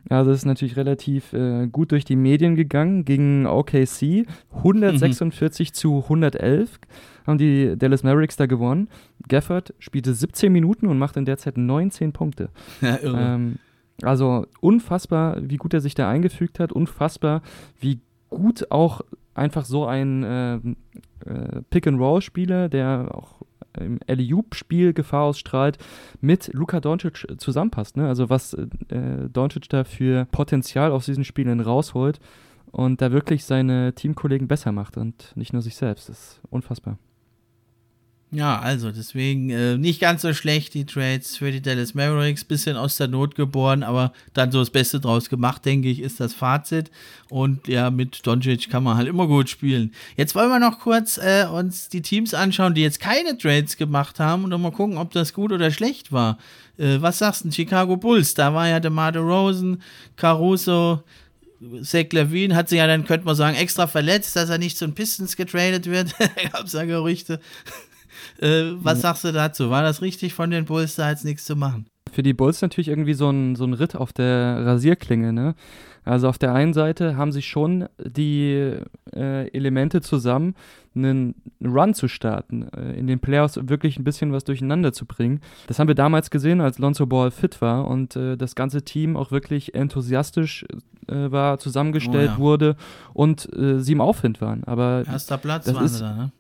also 0.10 0.32
ist 0.32 0.46
natürlich 0.46 0.78
relativ 0.78 1.34
äh, 1.34 1.68
gut 1.68 1.92
durch 1.92 2.06
die 2.06 2.16
Medien 2.16 2.56
gegangen, 2.56 3.06
gegen 3.06 3.46
OKC, 3.46 4.26
146 4.56 5.70
mhm. 5.70 5.74
zu 5.74 6.04
111 6.04 6.80
haben 7.26 7.38
die 7.38 7.78
Dallas 7.78 8.04
Mavericks 8.04 8.36
da 8.36 8.46
gewonnen. 8.48 8.90
Gafford 9.28 9.74
spielte 9.80 10.14
17 10.14 10.52
Minuten 10.52 10.88
und 10.88 10.98
macht 10.98 11.16
in 11.18 11.26
der 11.26 11.38
Zeit 11.38 11.58
19 11.58 12.12
Punkte. 12.12 12.50
Ja, 12.82 12.98
irre. 13.02 13.18
Ähm, 13.22 13.56
also 14.02 14.48
unfassbar, 14.60 15.38
wie 15.42 15.58
gut 15.58 15.74
er 15.74 15.82
sich 15.82 15.96
da 15.96 16.10
eingefügt 16.10 16.60
hat, 16.60 16.72
unfassbar, 16.72 17.42
wie 17.80 18.00
gut 18.30 18.72
auch 18.72 19.02
einfach 19.34 19.66
so 19.66 19.86
ein 19.86 20.24
äh, 20.24 20.56
äh, 20.56 21.62
Pick-and-Roll-Spieler, 21.70 22.70
der 22.70 23.10
auch 23.14 23.42
im 23.80 24.00
Alley-Oop-Spiel 24.08 24.94
Gefahr 24.94 25.24
ausstrahlt, 25.24 25.78
mit 26.22 26.52
Luka 26.54 26.80
Doncic 26.80 27.26
zusammenpasst. 27.38 27.98
Ne? 27.98 28.08
Also 28.08 28.30
was 28.30 28.54
äh, 28.54 29.30
Doncic 29.32 29.70
da 29.70 29.84
für 29.84 30.26
Potenzial 30.26 30.92
aus 30.92 31.06
diesen 31.06 31.24
Spielen 31.24 31.60
rausholt 31.60 32.20
und 32.72 33.02
da 33.02 33.12
wirklich 33.12 33.46
seine 33.46 33.94
Teamkollegen 33.94 34.48
besser 34.48 34.72
macht 34.72 34.98
und 34.98 35.32
nicht 35.36 35.54
nur 35.54 35.62
sich 35.62 35.76
selbst. 35.76 36.10
Das 36.10 36.20
ist 36.20 36.42
unfassbar. 36.50 36.98
Ja, 38.34 38.60
also 38.60 38.90
deswegen 38.90 39.52
äh, 39.52 39.78
nicht 39.78 40.02
ganz 40.02 40.24
so 40.24 40.34
schlecht 40.34 40.74
die 40.74 40.88
Trades 40.88 41.38
für 41.38 41.52
die 41.52 41.62
Dallas 41.62 41.94
Mavericks. 41.94 42.44
Bisschen 42.44 42.78
aus 42.78 42.98
der 42.98 43.08
Not 43.08 43.36
geboren, 43.36 43.84
aber 43.84 44.12
dann 44.34 44.52
so 44.52 44.58
das 44.58 44.72
Beste 44.72 45.00
draus 45.00 45.30
gemacht, 45.30 45.64
denke 45.66 45.88
ich, 45.88 46.00
ist 46.00 46.20
das 46.20 46.34
Fazit. 46.34 46.90
Und 47.30 47.68
ja, 47.68 47.92
mit 47.92 48.26
Doncic 48.26 48.72
kann 48.72 48.84
man 48.84 48.98
halt 48.98 49.08
immer 49.08 49.28
gut 49.28 49.52
spielen. 49.52 49.94
Jetzt 50.18 50.34
wollen 50.34 50.50
wir 50.50 50.58
noch 50.58 50.80
kurz 50.80 51.20
äh, 51.20 51.46
uns 51.46 51.90
die 51.90 52.02
Teams 52.02 52.34
anschauen, 52.34 52.74
die 52.74 52.82
jetzt 52.82 53.00
keine 53.00 53.38
Trades 53.38 53.78
gemacht 53.78 54.20
haben 54.20 54.46
und 54.46 54.50
noch 54.50 54.58
mal 54.58 54.72
gucken, 54.72 54.98
ob 54.98 55.12
das 55.12 55.34
gut 55.34 55.52
oder 55.52 55.70
schlecht 55.70 56.12
war. 56.12 56.40
Äh, 56.80 57.02
was 57.02 57.20
sagst 57.20 57.46
du, 57.46 57.52
Chicago 57.52 57.98
Bulls? 57.98 58.34
Da 58.34 58.52
war 58.56 58.68
ja 58.68 58.80
DeMar 58.80 59.16
Rosen, 59.16 59.80
Caruso, 60.16 61.04
Zach 61.84 62.08
Levine 62.12 62.56
hat 62.56 62.68
sich 62.68 62.80
ja 62.80 62.88
dann, 62.88 63.06
könnte 63.06 63.26
man 63.26 63.36
sagen, 63.36 63.56
extra 63.56 63.86
verletzt, 63.88 64.36
dass 64.36 64.50
er 64.50 64.58
nicht 64.58 64.78
zu 64.78 64.86
den 64.86 64.96
Pistons 64.96 65.36
getradet 65.38 65.86
wird. 65.86 66.18
gab 66.52 66.66
es 66.66 66.74
ja 66.74 66.84
Gerüchte. 66.84 67.40
Äh, 68.44 68.76
was 68.84 69.02
sagst 69.02 69.24
du 69.24 69.32
dazu? 69.32 69.70
War 69.70 69.84
das 69.84 70.02
richtig 70.02 70.34
von 70.34 70.52
den 70.52 70.66
Bulls, 70.66 70.96
da 70.96 71.10
jetzt 71.10 71.24
nichts 71.24 71.46
zu 71.46 71.56
machen? 71.56 71.86
Für 72.12 72.24
die 72.24 72.34
Bulls 72.34 72.62
natürlich 72.62 72.90
irgendwie 72.90 73.14
so 73.14 73.30
ein, 73.30 73.56
so 73.56 73.64
ein 73.64 73.74
Ritt 73.74 73.96
auf 73.96 74.12
der 74.12 74.66
Rasierklinge, 74.66 75.32
ne? 75.32 75.56
Also 76.06 76.28
auf 76.28 76.38
der 76.38 76.54
einen 76.54 76.74
Seite 76.74 77.16
haben 77.16 77.32
sie 77.32 77.42
schon 77.42 77.88
die 77.98 78.76
äh, 79.16 79.48
Elemente 79.48 80.02
zusammen, 80.02 80.54
einen 80.94 81.34
Run 81.64 81.94
zu 81.94 82.10
starten, 82.10 82.68
äh, 82.76 83.00
in 83.00 83.08
den 83.08 83.20
Playoffs 83.20 83.58
wirklich 83.64 83.98
ein 83.98 84.04
bisschen 84.04 84.34
was 84.34 84.44
durcheinander 84.44 84.92
zu 84.92 85.06
bringen. 85.06 85.40
Das 85.68 85.80
haben 85.80 85.88
wir 85.88 85.96
damals 85.96 86.30
gesehen, 86.30 86.60
als 86.60 86.78
Lonzo 86.78 87.06
Ball 87.06 87.32
fit 87.32 87.62
war 87.62 87.88
und 87.88 88.18
äh, 88.18 88.36
das 88.36 88.56
ganze 88.56 88.84
Team 88.84 89.16
auch 89.16 89.32
wirklich 89.32 89.74
enthusiastisch 89.76 90.66
äh, 91.08 91.32
war, 91.32 91.58
zusammengestellt 91.60 92.32
oh, 92.32 92.34
ja. 92.34 92.40
wurde 92.40 92.76
und 93.14 93.48
äh, 93.56 93.80
sie 93.80 93.94
im 93.94 94.02
Aufwind 94.02 94.42
waren. 94.42 94.66
Aber 94.66 95.04
Erster 95.08 95.38
Platz 95.38 95.74
waren 95.74 95.88
sie 95.88 96.00
da, 96.00 96.16
ne? 96.16 96.32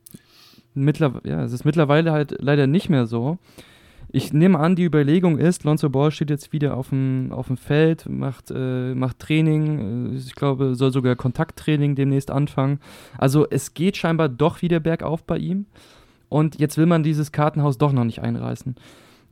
Mittlerweile, 0.73 1.29
ja, 1.29 1.43
es 1.43 1.53
ist 1.53 1.65
mittlerweile 1.65 2.11
halt 2.11 2.35
leider 2.39 2.67
nicht 2.67 2.89
mehr 2.89 3.05
so. 3.05 3.37
Ich 4.15 4.31
nehme 4.31 4.59
an, 4.59 4.75
die 4.75 4.83
Überlegung 4.83 5.39
ist, 5.39 5.63
Lonzo 5.63 5.89
Ball 5.89 6.11
steht 6.11 6.29
jetzt 6.29 6.53
wieder 6.53 6.77
auf 6.77 6.89
dem, 6.89 7.31
auf 7.31 7.47
dem 7.47 7.57
Feld, 7.57 8.07
macht, 8.07 8.51
äh, 8.53 8.93
macht 8.93 9.17
Training, 9.17 10.13
äh, 10.13 10.15
ich 10.15 10.35
glaube, 10.35 10.75
soll 10.75 10.91
sogar 10.91 11.15
Kontakttraining 11.15 11.95
demnächst 11.95 12.29
anfangen. 12.29 12.79
Also 13.17 13.47
es 13.49 13.73
geht 13.73 13.97
scheinbar 13.97 14.29
doch 14.29 14.61
wieder 14.61 14.79
bergauf 14.79 15.23
bei 15.23 15.37
ihm. 15.37 15.65
Und 16.29 16.59
jetzt 16.59 16.77
will 16.77 16.85
man 16.85 17.03
dieses 17.03 17.31
Kartenhaus 17.31 17.77
doch 17.77 17.91
noch 17.91 18.03
nicht 18.03 18.21
einreißen. 18.21 18.75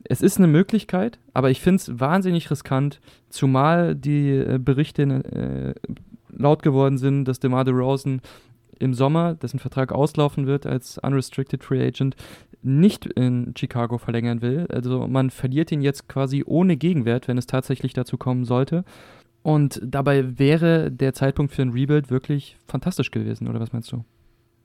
Es 0.04 0.20
ist 0.20 0.38
eine 0.38 0.48
Möglichkeit, 0.48 1.18
aber 1.32 1.50
ich 1.50 1.60
finde 1.60 1.76
es 1.76 2.00
wahnsinnig 2.00 2.50
riskant, 2.50 3.00
zumal 3.28 3.94
die 3.94 4.30
äh, 4.30 4.58
Berichte 4.58 5.02
äh, 5.02 5.74
laut 6.36 6.62
geworden 6.62 6.98
sind, 6.98 7.24
dass 7.26 7.40
DeMar 7.40 7.64
DeRozan 7.64 8.20
im 8.82 8.94
Sommer, 8.94 9.34
dessen 9.34 9.58
Vertrag 9.58 9.92
auslaufen 9.92 10.46
wird 10.46 10.66
als 10.66 10.98
Unrestricted 10.98 11.64
Free 11.64 11.86
Agent, 11.86 12.16
nicht 12.62 13.06
in 13.06 13.54
Chicago 13.56 13.98
verlängern 13.98 14.42
will. 14.42 14.66
Also 14.70 15.06
man 15.08 15.30
verliert 15.30 15.72
ihn 15.72 15.82
jetzt 15.82 16.08
quasi 16.08 16.44
ohne 16.46 16.76
Gegenwert, 16.76 17.28
wenn 17.28 17.38
es 17.38 17.46
tatsächlich 17.46 17.92
dazu 17.92 18.16
kommen 18.16 18.44
sollte. 18.44 18.84
Und 19.42 19.80
dabei 19.84 20.38
wäre 20.38 20.92
der 20.92 21.14
Zeitpunkt 21.14 21.52
für 21.52 21.62
ein 21.62 21.70
Rebuild 21.70 22.10
wirklich 22.10 22.56
fantastisch 22.66 23.10
gewesen, 23.10 23.48
oder 23.48 23.58
was 23.58 23.72
meinst 23.72 23.90
du? 23.90 24.04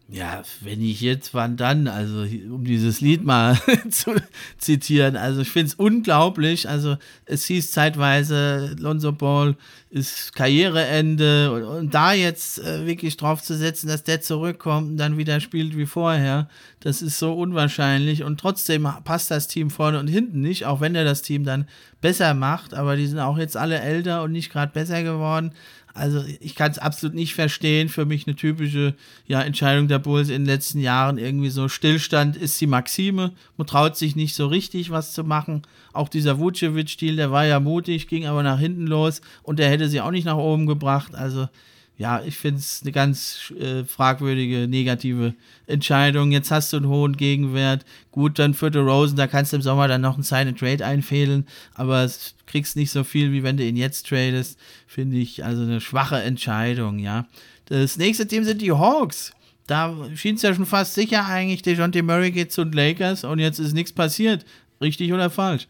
Ja, 0.09 0.43
wenn 0.61 0.81
ich 0.81 1.01
jetzt, 1.01 1.33
wann 1.33 1.57
dann? 1.57 1.89
Also, 1.89 2.19
um 2.21 2.63
dieses 2.63 3.01
Lied 3.01 3.25
mal 3.25 3.59
zu 3.89 4.15
zitieren. 4.57 5.17
Also, 5.17 5.41
ich 5.41 5.51
finde 5.51 5.67
es 5.67 5.73
unglaublich. 5.73 6.69
Also, 6.69 6.95
es 7.25 7.45
hieß 7.45 7.71
zeitweise, 7.71 8.73
Lonzo 8.79 9.11
Ball 9.11 9.57
ist 9.89 10.33
Karriereende 10.33 11.51
und, 11.51 11.63
und 11.63 11.93
da 11.93 12.13
jetzt 12.13 12.59
äh, 12.59 12.85
wirklich 12.85 13.17
drauf 13.17 13.41
zu 13.41 13.55
setzen, 13.55 13.87
dass 13.89 14.03
der 14.03 14.21
zurückkommt 14.21 14.91
und 14.91 14.97
dann 14.97 15.17
wieder 15.17 15.39
spielt 15.41 15.77
wie 15.77 15.85
vorher, 15.85 16.49
das 16.79 17.01
ist 17.01 17.19
so 17.19 17.33
unwahrscheinlich. 17.33 18.23
Und 18.23 18.39
trotzdem 18.39 18.87
passt 19.03 19.29
das 19.29 19.49
Team 19.49 19.69
vorne 19.69 19.99
und 19.99 20.07
hinten 20.07 20.39
nicht, 20.39 20.65
auch 20.65 20.79
wenn 20.79 20.95
er 20.95 21.03
das 21.03 21.21
Team 21.21 21.43
dann 21.43 21.67
besser 21.99 22.33
macht. 22.33 22.73
Aber 22.73 22.95
die 22.95 23.07
sind 23.07 23.19
auch 23.19 23.37
jetzt 23.37 23.57
alle 23.57 23.79
älter 23.79 24.23
und 24.23 24.31
nicht 24.31 24.51
gerade 24.53 24.71
besser 24.71 25.03
geworden. 25.03 25.51
Also 25.97 26.23
ich 26.39 26.55
kann 26.55 26.71
es 26.71 26.77
absolut 26.77 27.15
nicht 27.15 27.33
verstehen. 27.33 27.89
Für 27.89 28.05
mich 28.05 28.27
eine 28.27 28.35
typische 28.35 28.93
ja, 29.25 29.41
Entscheidung 29.41 29.87
der 29.87 29.99
Bulls 29.99 30.29
in 30.29 30.43
den 30.43 30.45
letzten 30.45 30.79
Jahren. 30.79 31.17
Irgendwie 31.17 31.49
so 31.49 31.67
Stillstand 31.67 32.37
ist 32.37 32.61
die 32.61 32.67
Maxime. 32.67 33.31
Man 33.57 33.67
traut 33.67 33.97
sich 33.97 34.15
nicht 34.15 34.35
so 34.35 34.47
richtig 34.47 34.91
was 34.91 35.13
zu 35.13 35.23
machen. 35.23 35.63
Auch 35.93 36.09
dieser 36.09 36.37
Vucevic-Stil, 36.37 37.15
der 37.15 37.31
war 37.31 37.45
ja 37.45 37.59
mutig, 37.59 38.07
ging 38.07 38.27
aber 38.27 38.43
nach 38.43 38.59
hinten 38.59 38.85
los 38.85 39.21
und 39.41 39.57
der 39.59 39.69
hätte 39.69 39.89
sie 39.89 39.99
auch 40.01 40.11
nicht 40.11 40.25
nach 40.25 40.37
oben 40.37 40.67
gebracht. 40.67 41.15
Also 41.15 41.49
ja, 41.97 42.21
ich 42.23 42.37
finde 42.37 42.59
es 42.59 42.81
eine 42.83 42.91
ganz 42.91 43.51
äh, 43.59 43.83
fragwürdige, 43.83 44.67
negative 44.67 45.33
Entscheidung. 45.65 46.31
Jetzt 46.31 46.51
hast 46.51 46.71
du 46.71 46.77
einen 46.77 46.87
hohen 46.87 47.17
Gegenwert. 47.17 47.85
Gut, 48.11 48.37
dann 48.37 48.53
für 48.53 48.71
Rosen, 48.75 49.17
da 49.17 49.25
kannst 49.25 49.51
du 49.51 49.57
im 49.57 49.63
Sommer 49.63 49.87
dann 49.87 50.01
noch 50.01 50.13
einen 50.13 50.23
Sign 50.23 50.47
and 50.47 50.59
Trade 50.59 50.85
einfehlen, 50.85 51.47
aber 51.73 52.07
kriegst 52.45 52.75
nicht 52.75 52.91
so 52.91 53.03
viel, 53.03 53.31
wie 53.31 53.41
wenn 53.41 53.57
du 53.57 53.63
ihn 53.63 53.75
jetzt 53.75 54.07
tradest. 54.07 54.59
Finde 54.85 55.17
ich 55.17 55.43
also 55.43 55.63
eine 55.63 55.81
schwache 55.81 56.21
Entscheidung, 56.21 56.99
ja. 56.99 57.25
Das 57.65 57.97
nächste 57.97 58.27
Team 58.27 58.43
sind 58.43 58.61
die 58.61 58.71
Hawks. 58.71 59.33
Da 59.65 59.95
schien 60.15 60.35
es 60.35 60.43
ja 60.43 60.53
schon 60.53 60.67
fast 60.67 60.93
sicher 60.93 61.25
eigentlich, 61.25 61.63
DeJounte 61.63 62.03
Murray 62.03 62.31
geht 62.31 62.53
zu 62.53 62.63
den 62.63 62.73
Lakers 62.73 63.23
und 63.23 63.39
jetzt 63.39 63.59
ist 63.59 63.73
nichts 63.73 63.91
passiert. 63.91 64.45
Richtig 64.79 65.11
oder 65.13 65.31
falsch? 65.31 65.67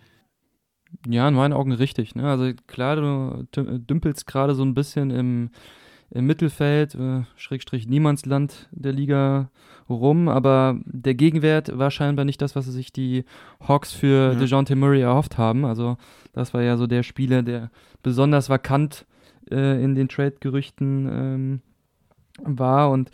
Ja, 1.08 1.28
in 1.28 1.34
meinen 1.34 1.54
Augen 1.54 1.72
richtig. 1.72 2.16
Ne? 2.16 2.30
Also 2.30 2.52
klar, 2.68 2.98
du 2.98 3.48
dümpelst 3.56 4.28
gerade 4.28 4.56
so 4.56 4.64
ein 4.64 4.74
bisschen 4.74 5.10
im 5.10 5.50
im 6.10 6.26
Mittelfeld, 6.26 6.96
äh, 6.96 7.24
Schrägstrich 7.36 7.88
Niemandsland 7.88 8.70
der 8.72 8.94
Liga 8.94 9.50
rum, 9.90 10.30
aber 10.30 10.80
der 10.86 11.16
Gegenwert 11.16 11.78
war 11.78 11.92
scheinbar 11.92 12.26
nicht 12.26 12.42
das, 12.42 12.56
was 12.56 12.66
sich 12.66 12.92
die 12.92 13.26
Hawks 13.66 13.94
für 13.94 14.34
ja. 14.34 14.40
DeJounte 14.40 14.76
Murray 14.76 15.02
erhofft 15.02 15.38
haben. 15.38 15.66
Also 15.66 15.98
das 16.34 16.54
war 16.54 16.62
ja 16.62 16.78
so 16.78 16.88
der 16.88 17.04
Spieler, 17.04 17.44
der 17.44 17.72
besonders 18.04 18.50
vakant 18.50 19.06
äh, 19.50 19.84
in 19.84 19.96
den 19.96 20.08
Trade-Gerüchten 20.08 21.10
ähm, 21.12 21.62
war 22.40 22.90
und 22.92 23.12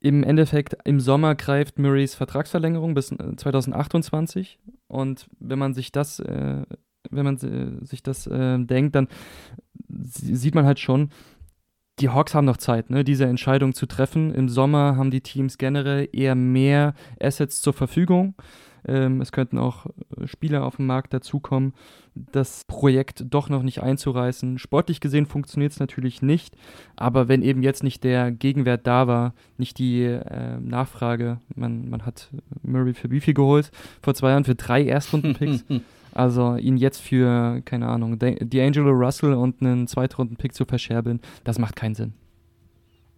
im 0.00 0.22
Endeffekt 0.22 0.76
im 0.84 1.00
Sommer 1.00 1.34
greift 1.34 1.78
Murrays 1.78 2.14
Vertragsverlängerung 2.14 2.94
bis 2.94 3.08
2028 3.08 4.58
äh, 4.58 4.72
und 4.88 5.26
wenn 5.40 5.58
man 5.58 5.74
sich 5.74 5.90
das 5.90 6.20
äh, 6.20 6.62
wenn 7.10 7.24
man 7.24 7.36
äh, 7.36 7.84
sich 7.84 8.02
das 8.02 8.26
äh, 8.26 8.58
denkt, 8.58 8.94
dann 8.94 9.08
sieht 9.88 10.54
man 10.54 10.66
halt 10.66 10.80
schon, 10.80 11.10
die 11.98 12.10
Hawks 12.10 12.34
haben 12.34 12.44
noch 12.44 12.58
Zeit, 12.58 12.90
ne, 12.90 13.04
diese 13.04 13.24
Entscheidung 13.24 13.74
zu 13.74 13.86
treffen. 13.86 14.34
Im 14.34 14.48
Sommer 14.48 14.96
haben 14.96 15.10
die 15.10 15.22
Teams 15.22 15.58
generell 15.58 16.08
eher 16.12 16.34
mehr 16.34 16.94
Assets 17.20 17.62
zur 17.62 17.72
Verfügung. 17.72 18.34
Ähm, 18.86 19.20
es 19.20 19.32
könnten 19.32 19.58
auch 19.58 19.86
äh, 19.86 20.26
Spieler 20.26 20.64
auf 20.64 20.76
dem 20.76 20.86
Markt 20.86 21.12
dazukommen, 21.12 21.74
das 22.14 22.64
Projekt 22.68 23.24
doch 23.28 23.48
noch 23.48 23.62
nicht 23.62 23.82
einzureißen. 23.82 24.58
Sportlich 24.58 25.00
gesehen 25.00 25.26
funktioniert 25.26 25.72
es 25.72 25.80
natürlich 25.80 26.22
nicht, 26.22 26.56
aber 26.94 27.28
wenn 27.28 27.42
eben 27.42 27.62
jetzt 27.62 27.82
nicht 27.82 28.04
der 28.04 28.30
Gegenwert 28.30 28.86
da 28.86 29.08
war, 29.08 29.34
nicht 29.58 29.78
die 29.78 30.04
äh, 30.04 30.58
Nachfrage, 30.60 31.40
man, 31.56 31.88
man 31.90 32.06
hat 32.06 32.30
Murray 32.62 32.94
für 32.94 33.10
wie 33.10 33.20
viel 33.20 33.34
geholt? 33.34 33.72
Vor 34.02 34.14
zwei 34.14 34.30
Jahren 34.30 34.44
für 34.44 34.54
drei 34.54 34.84
Erstrunden-Picks. 34.86 35.64
Also 36.16 36.56
ihn 36.56 36.78
jetzt 36.78 37.02
für, 37.02 37.60
keine 37.66 37.88
Ahnung, 37.88 38.14
D'Angelo 38.14 38.90
Russell 38.90 39.34
und 39.34 39.60
einen 39.60 39.86
Zweitrunden-Pick 39.86 40.54
zu 40.54 40.64
verscherbeln, 40.64 41.20
das 41.44 41.58
macht 41.58 41.76
keinen 41.76 41.94
Sinn. 41.94 42.14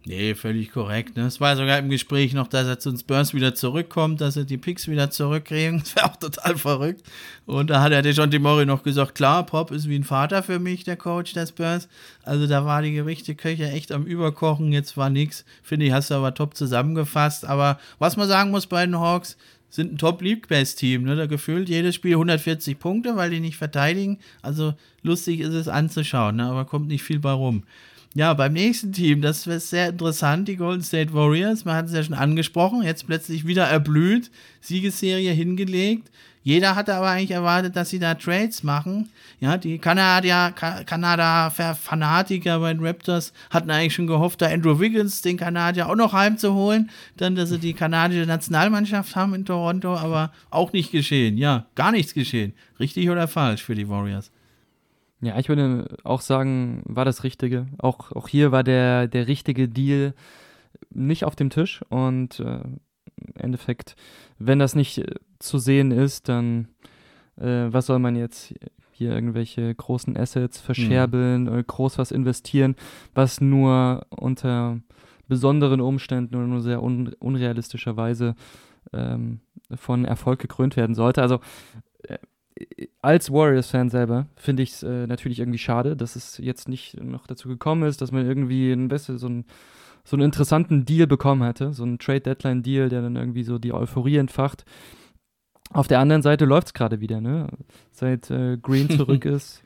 Nee, 0.05 0.33
völlig 0.33 0.71
korrekt. 0.71 1.17
Ne? 1.17 1.25
Es 1.25 1.39
war 1.39 1.55
sogar 1.55 1.77
im 1.77 1.89
Gespräch 1.89 2.33
noch, 2.33 2.47
dass 2.47 2.67
er 2.67 2.79
zu 2.79 2.89
den 2.89 2.97
Spurs 2.97 3.33
wieder 3.33 3.53
zurückkommt, 3.53 4.21
dass 4.21 4.37
er 4.37 4.45
die 4.45 4.57
Picks 4.57 4.87
wieder 4.87 5.11
zurückkriegen. 5.11 5.79
Das 5.83 5.95
wäre 5.95 6.05
auch 6.07 6.15
total 6.15 6.57
verrückt. 6.57 7.03
Und 7.45 7.69
da 7.69 7.81
hat 7.81 7.91
er 7.91 8.01
John 8.01 8.29
Mori 8.41 8.65
noch 8.65 8.83
gesagt, 8.83 9.15
klar, 9.15 9.45
Pop 9.45 9.71
ist 9.71 9.87
wie 9.87 9.97
ein 9.97 10.03
Vater 10.03 10.41
für 10.41 10.59
mich, 10.59 10.83
der 10.83 10.97
Coach 10.97 11.33
der 11.33 11.47
Spurs. 11.47 11.87
Also 12.23 12.47
da 12.47 12.65
war 12.65 12.81
die 12.81 12.93
Gerichteköche 12.93 13.69
echt 13.69 13.91
am 13.91 14.05
Überkochen. 14.05 14.71
Jetzt 14.71 14.97
war 14.97 15.09
nichts. 15.09 15.45
Finde 15.63 15.85
ich, 15.85 15.91
hast 15.91 16.11
du 16.11 16.15
aber 16.15 16.33
top 16.33 16.55
zusammengefasst. 16.55 17.45
Aber 17.45 17.77
was 17.97 18.17
man 18.17 18.27
sagen 18.27 18.51
muss 18.51 18.67
bei 18.67 18.85
den 18.85 18.99
Hawks, 18.99 19.37
sind 19.69 19.93
ein 19.93 19.97
Top-League-Best-Team. 19.97 21.03
Ne? 21.03 21.15
Da 21.15 21.25
gefühlt 21.25 21.69
jedes 21.69 21.95
Spiel 21.95 22.13
140 22.13 22.79
Punkte, 22.79 23.15
weil 23.15 23.29
die 23.29 23.39
nicht 23.39 23.57
verteidigen. 23.57 24.19
Also 24.41 24.73
lustig 25.03 25.39
ist 25.41 25.53
es 25.53 25.67
anzuschauen, 25.67 26.37
ne? 26.37 26.45
aber 26.45 26.65
kommt 26.65 26.87
nicht 26.87 27.03
viel 27.03 27.19
bei 27.19 27.31
rum. 27.31 27.63
Ja, 28.15 28.33
beim 28.33 28.53
nächsten 28.53 28.91
Team, 28.91 29.21
das 29.21 29.45
ist 29.45 29.69
sehr 29.69 29.89
interessant, 29.89 30.47
die 30.47 30.55
Golden 30.55 30.81
State 30.81 31.13
Warriors. 31.13 31.63
Man 31.63 31.75
hat 31.75 31.85
es 31.85 31.93
ja 31.93 32.03
schon 32.03 32.15
angesprochen, 32.15 32.81
jetzt 32.81 33.05
plötzlich 33.05 33.45
wieder 33.45 33.65
erblüht, 33.65 34.31
Siegesserie 34.61 35.31
hingelegt. 35.31 36.09
Jeder 36.41 36.75
hatte 36.75 36.95
aber 36.95 37.09
eigentlich 37.09 37.31
erwartet, 37.31 37.75
dass 37.75 37.89
sie 37.89 37.99
da 37.99 38.13
Trades 38.13 38.63
machen. 38.63 39.09
Ja, 39.39 39.57
die 39.57 39.77
Kanadier, 39.77 40.53
Kanada-Fanatiker 40.55 42.59
bei 42.59 42.73
den 42.73 42.85
Raptors 42.85 43.33
hatten 43.49 43.69
eigentlich 43.69 43.93
schon 43.93 44.07
gehofft, 44.07 44.41
da 44.41 44.47
Andrew 44.47 44.79
Wiggins, 44.79 45.21
den 45.21 45.37
Kanadier, 45.37 45.89
auch 45.89 45.95
noch 45.95 46.13
heimzuholen. 46.13 46.89
Dann, 47.17 47.35
dass 47.35 47.49
sie 47.49 47.59
die 47.59 47.73
kanadische 47.73 48.25
Nationalmannschaft 48.25 49.15
haben 49.15 49.33
in 49.33 49.45
Toronto, 49.45 49.95
aber 49.95 50.31
auch 50.49 50.71
nicht 50.71 50.91
geschehen. 50.91 51.37
Ja, 51.37 51.65
gar 51.75 51.91
nichts 51.91 52.13
geschehen. 52.13 52.53
Richtig 52.79 53.09
oder 53.09 53.27
falsch 53.27 53.63
für 53.63 53.75
die 53.75 53.89
Warriors? 53.89 54.31
Ja, 55.21 55.37
ich 55.37 55.49
würde 55.49 55.97
auch 56.03 56.21
sagen, 56.21 56.81
war 56.85 57.03
das 57.03 57.23
Richtige. 57.23 57.67
Auch, 57.77 58.13
auch 58.13 58.29
hier 58.29 58.53
war 58.53 58.63
der, 58.63 59.07
der 59.07 59.27
richtige 59.27 59.67
Deal 59.67 60.13
nicht 60.89 61.25
auf 61.25 61.35
dem 61.35 61.49
Tisch 61.49 61.81
und 61.89 62.39
äh, 62.39 62.61
im 63.17 63.35
Endeffekt, 63.35 63.97
wenn 64.37 64.59
das 64.59 64.75
nicht 64.75 64.99
äh, 64.99 65.15
zu 65.39 65.57
sehen 65.57 65.91
ist, 65.91 66.29
dann 66.29 66.67
äh, 67.37 67.67
was 67.71 67.85
soll 67.85 67.99
man 67.99 68.15
jetzt 68.15 68.53
hier 68.91 69.11
irgendwelche 69.11 69.73
großen 69.73 70.17
Assets 70.17 70.59
verscherbeln 70.59 71.43
mhm. 71.43 71.47
oder 71.49 71.63
groß 71.63 71.97
was 71.97 72.11
investieren, 72.11 72.75
was 73.13 73.39
nur 73.39 74.05
unter 74.09 74.79
besonderen 75.27 75.79
Umständen 75.79 76.35
oder 76.35 76.47
nur 76.47 76.61
sehr 76.61 76.83
un 76.83 77.13
unrealistischerweise 77.19 78.35
ähm, 78.91 79.39
von 79.73 80.03
Erfolg 80.03 80.39
gekrönt 80.39 80.75
werden 80.75 80.95
sollte. 80.95 81.21
Also 81.21 81.39
äh, 82.03 82.17
als 83.01 83.31
Warriors-Fan 83.31 83.89
selber 83.89 84.27
finde 84.35 84.63
ich 84.63 84.71
es 84.71 84.83
äh, 84.83 85.07
natürlich 85.07 85.39
irgendwie 85.39 85.59
schade, 85.59 85.95
dass 85.95 86.17
es 86.17 86.37
jetzt 86.39 86.67
nicht 86.67 87.01
noch 87.01 87.25
dazu 87.25 87.47
gekommen 87.47 87.83
ist, 87.83 88.01
dass 88.01 88.11
man 88.11 88.25
irgendwie 88.25 88.71
ein 88.71 88.89
bisschen 88.89 89.17
so, 89.17 89.27
ein, 89.27 89.45
so 90.03 90.17
einen 90.17 90.25
interessanten 90.25 90.83
Deal 90.83 91.07
bekommen 91.07 91.43
hätte, 91.43 91.71
so 91.71 91.83
einen 91.83 91.99
Trade-Deadline-Deal, 91.99 92.89
der 92.89 93.01
dann 93.01 93.15
irgendwie 93.15 93.43
so 93.43 93.59
die 93.59 93.71
Euphorie 93.71 94.17
entfacht. 94.17 94.65
Auf 95.71 95.87
der 95.87 95.99
anderen 95.99 96.21
Seite 96.21 96.45
läuft 96.45 96.67
es 96.67 96.73
gerade 96.73 96.99
wieder, 96.99 97.21
ne? 97.21 97.47
Seit 97.91 98.29
äh, 98.31 98.57
Green 98.57 98.89
zurück 98.97 99.25
ist 99.25 99.61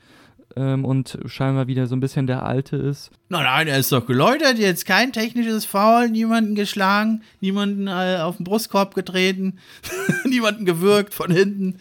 ähm, 0.55 0.85
und 0.85 1.17
scheinbar 1.25 1.67
wieder 1.67 1.87
so 1.87 1.95
ein 1.95 1.99
bisschen 1.99 2.27
der 2.27 2.43
Alte 2.43 2.75
ist. 2.75 3.11
Nein, 3.29 3.43
nein, 3.43 3.67
er 3.67 3.79
ist 3.79 3.91
doch 3.91 4.05
geläutert, 4.05 4.57
jetzt 4.57 4.85
kein 4.85 5.13
technisches 5.13 5.65
Foul, 5.65 6.09
niemanden 6.09 6.55
geschlagen, 6.55 7.23
niemanden 7.39 7.87
äh, 7.87 8.19
auf 8.21 8.37
den 8.37 8.43
Brustkorb 8.43 8.95
getreten, 8.95 9.59
niemanden 10.25 10.65
gewürgt 10.65 11.13
von 11.13 11.31
hinten. 11.31 11.79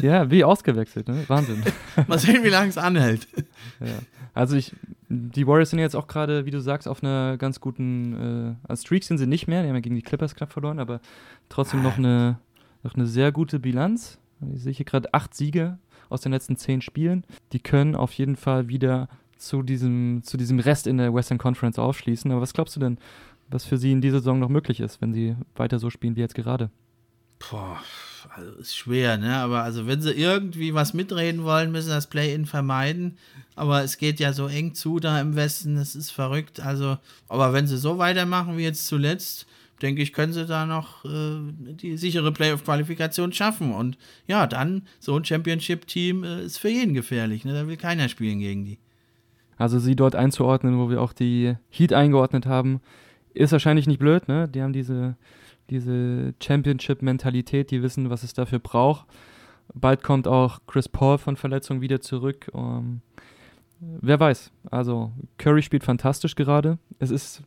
Ja, 0.00 0.30
wie 0.30 0.44
ausgewechselt, 0.44 1.08
ne? 1.08 1.24
Wahnsinn. 1.26 1.62
Mal 2.06 2.18
sehen, 2.18 2.44
wie 2.44 2.50
lange 2.50 2.68
es 2.68 2.78
anhält. 2.78 3.26
Ja. 3.80 3.98
Also 4.34 4.54
ich, 4.54 4.72
die 5.08 5.46
Warriors 5.46 5.70
sind 5.70 5.78
jetzt 5.78 5.96
auch 5.96 6.06
gerade, 6.06 6.44
wie 6.44 6.50
du 6.50 6.60
sagst, 6.60 6.86
auf 6.86 7.02
einer 7.02 7.38
ganz 7.38 7.60
guten, 7.60 8.56
äh, 8.62 8.68
als 8.68 8.82
Streak 8.82 9.04
sind 9.04 9.16
sie 9.16 9.26
nicht 9.26 9.48
mehr, 9.48 9.62
die 9.62 9.68
haben 9.68 9.74
ja 9.74 9.80
gegen 9.80 9.94
die 9.94 10.02
Clippers 10.02 10.34
knapp 10.34 10.52
verloren, 10.52 10.78
aber 10.78 11.00
trotzdem 11.48 11.82
noch 11.82 11.96
eine, 11.96 12.38
noch 12.86 12.94
eine 12.94 13.06
sehr 13.06 13.32
gute 13.32 13.58
Bilanz. 13.58 14.18
Ich 14.54 14.62
sehe 14.62 14.72
hier 14.72 14.86
gerade 14.86 15.12
acht 15.12 15.34
Siege 15.34 15.78
aus 16.08 16.20
den 16.20 16.32
letzten 16.32 16.56
zehn 16.56 16.80
Spielen. 16.80 17.24
Die 17.52 17.60
können 17.60 17.94
auf 17.94 18.12
jeden 18.12 18.36
Fall 18.36 18.68
wieder 18.68 19.08
zu 19.36 19.62
diesem, 19.62 20.22
zu 20.22 20.36
diesem 20.36 20.60
Rest 20.60 20.86
in 20.86 20.98
der 20.98 21.12
Western 21.12 21.38
Conference 21.38 21.78
aufschließen. 21.78 22.30
Aber 22.30 22.40
was 22.40 22.52
glaubst 22.52 22.76
du 22.76 22.80
denn, 22.80 22.98
was 23.48 23.64
für 23.64 23.76
sie 23.76 23.92
in 23.92 24.00
dieser 24.00 24.18
Saison 24.18 24.38
noch 24.38 24.48
möglich 24.48 24.80
ist, 24.80 25.00
wenn 25.00 25.12
sie 25.12 25.36
weiter 25.56 25.78
so 25.78 25.90
spielen 25.90 26.16
wie 26.16 26.20
jetzt 26.20 26.34
gerade? 26.34 26.70
Boah, 27.38 27.78
also 28.34 28.52
ist 28.52 28.76
schwer, 28.76 29.18
ne? 29.18 29.36
Aber 29.36 29.62
also 29.62 29.86
wenn 29.86 30.00
sie 30.00 30.12
irgendwie 30.12 30.72
was 30.72 30.94
mitreden 30.94 31.44
wollen, 31.44 31.70
müssen 31.70 31.90
das 31.90 32.06
Play-In 32.06 32.46
vermeiden. 32.46 33.18
Aber 33.56 33.82
es 33.82 33.98
geht 33.98 34.20
ja 34.20 34.32
so 34.32 34.46
eng 34.46 34.74
zu 34.74 35.00
da 35.00 35.20
im 35.20 35.34
Westen, 35.34 35.76
das 35.76 35.96
ist 35.96 36.10
verrückt. 36.10 36.60
Also, 36.60 36.98
aber 37.28 37.52
wenn 37.52 37.66
sie 37.66 37.78
so 37.78 37.98
weitermachen 37.98 38.56
wie 38.56 38.62
jetzt 38.62 38.86
zuletzt, 38.86 39.46
denke 39.82 40.02
ich, 40.02 40.12
können 40.12 40.32
sie 40.32 40.46
da 40.46 40.66
noch 40.66 41.04
äh, 41.04 41.38
die 41.54 41.96
sichere 41.96 42.32
Playoff-Qualifikation 42.32 43.32
schaffen. 43.32 43.72
Und 43.72 43.98
ja, 44.26 44.46
dann 44.46 44.82
so 44.98 45.16
ein 45.16 45.24
Championship-Team 45.24 46.24
äh, 46.24 46.44
ist 46.44 46.58
für 46.58 46.68
jeden 46.68 46.94
gefährlich. 46.94 47.44
Ne? 47.44 47.52
Da 47.52 47.66
will 47.66 47.76
keiner 47.76 48.08
spielen 48.08 48.38
gegen 48.38 48.64
die. 48.64 48.78
Also 49.58 49.78
sie 49.78 49.96
dort 49.96 50.14
einzuordnen, 50.14 50.78
wo 50.78 50.90
wir 50.90 51.00
auch 51.00 51.12
die 51.12 51.54
Heat 51.70 51.92
eingeordnet 51.92 52.46
haben, 52.46 52.80
ist 53.34 53.52
wahrscheinlich 53.52 53.86
nicht 53.86 53.98
blöd. 53.98 54.28
Ne? 54.28 54.48
Die 54.48 54.62
haben 54.62 54.72
diese, 54.72 55.16
diese 55.70 56.34
Championship-Mentalität, 56.42 57.70
die 57.70 57.82
wissen, 57.82 58.10
was 58.10 58.22
es 58.22 58.32
dafür 58.32 58.58
braucht. 58.58 59.06
Bald 59.74 60.02
kommt 60.02 60.28
auch 60.28 60.60
Chris 60.66 60.88
Paul 60.88 61.18
von 61.18 61.36
Verletzung 61.36 61.80
wieder 61.80 62.00
zurück. 62.00 62.48
Um, 62.52 63.00
wer 63.80 64.20
weiß. 64.20 64.52
Also 64.70 65.12
Curry 65.38 65.62
spielt 65.62 65.84
fantastisch 65.84 66.34
gerade. 66.34 66.78
Es 66.98 67.10
ist, 67.10 67.42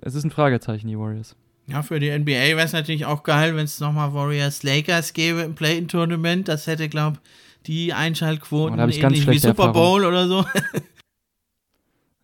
es 0.00 0.14
ist 0.14 0.24
ein 0.24 0.30
Fragezeichen, 0.30 0.88
die 0.88 0.98
Warriors. 0.98 1.34
Ja, 1.66 1.82
für 1.82 2.00
die 2.00 2.10
NBA 2.10 2.56
wäre 2.56 2.62
es 2.62 2.72
natürlich 2.72 3.06
auch 3.06 3.22
geil, 3.22 3.54
wenn 3.56 3.64
es 3.64 3.80
nochmal 3.80 4.12
Warriors 4.14 4.62
Lakers 4.62 5.12
gäbe 5.12 5.42
im 5.42 5.54
Play-In-Tournament. 5.54 6.48
Das 6.48 6.66
hätte, 6.66 6.88
glaube 6.88 7.18
ich, 7.22 7.66
die 7.66 7.92
Einschaltquoten 7.92 8.78
oh, 8.78 8.82
ähnlich 8.82 9.26
wie 9.28 9.38
Super 9.38 9.68
Bowl 9.72 10.04
oder 10.04 10.26
so. 10.26 10.38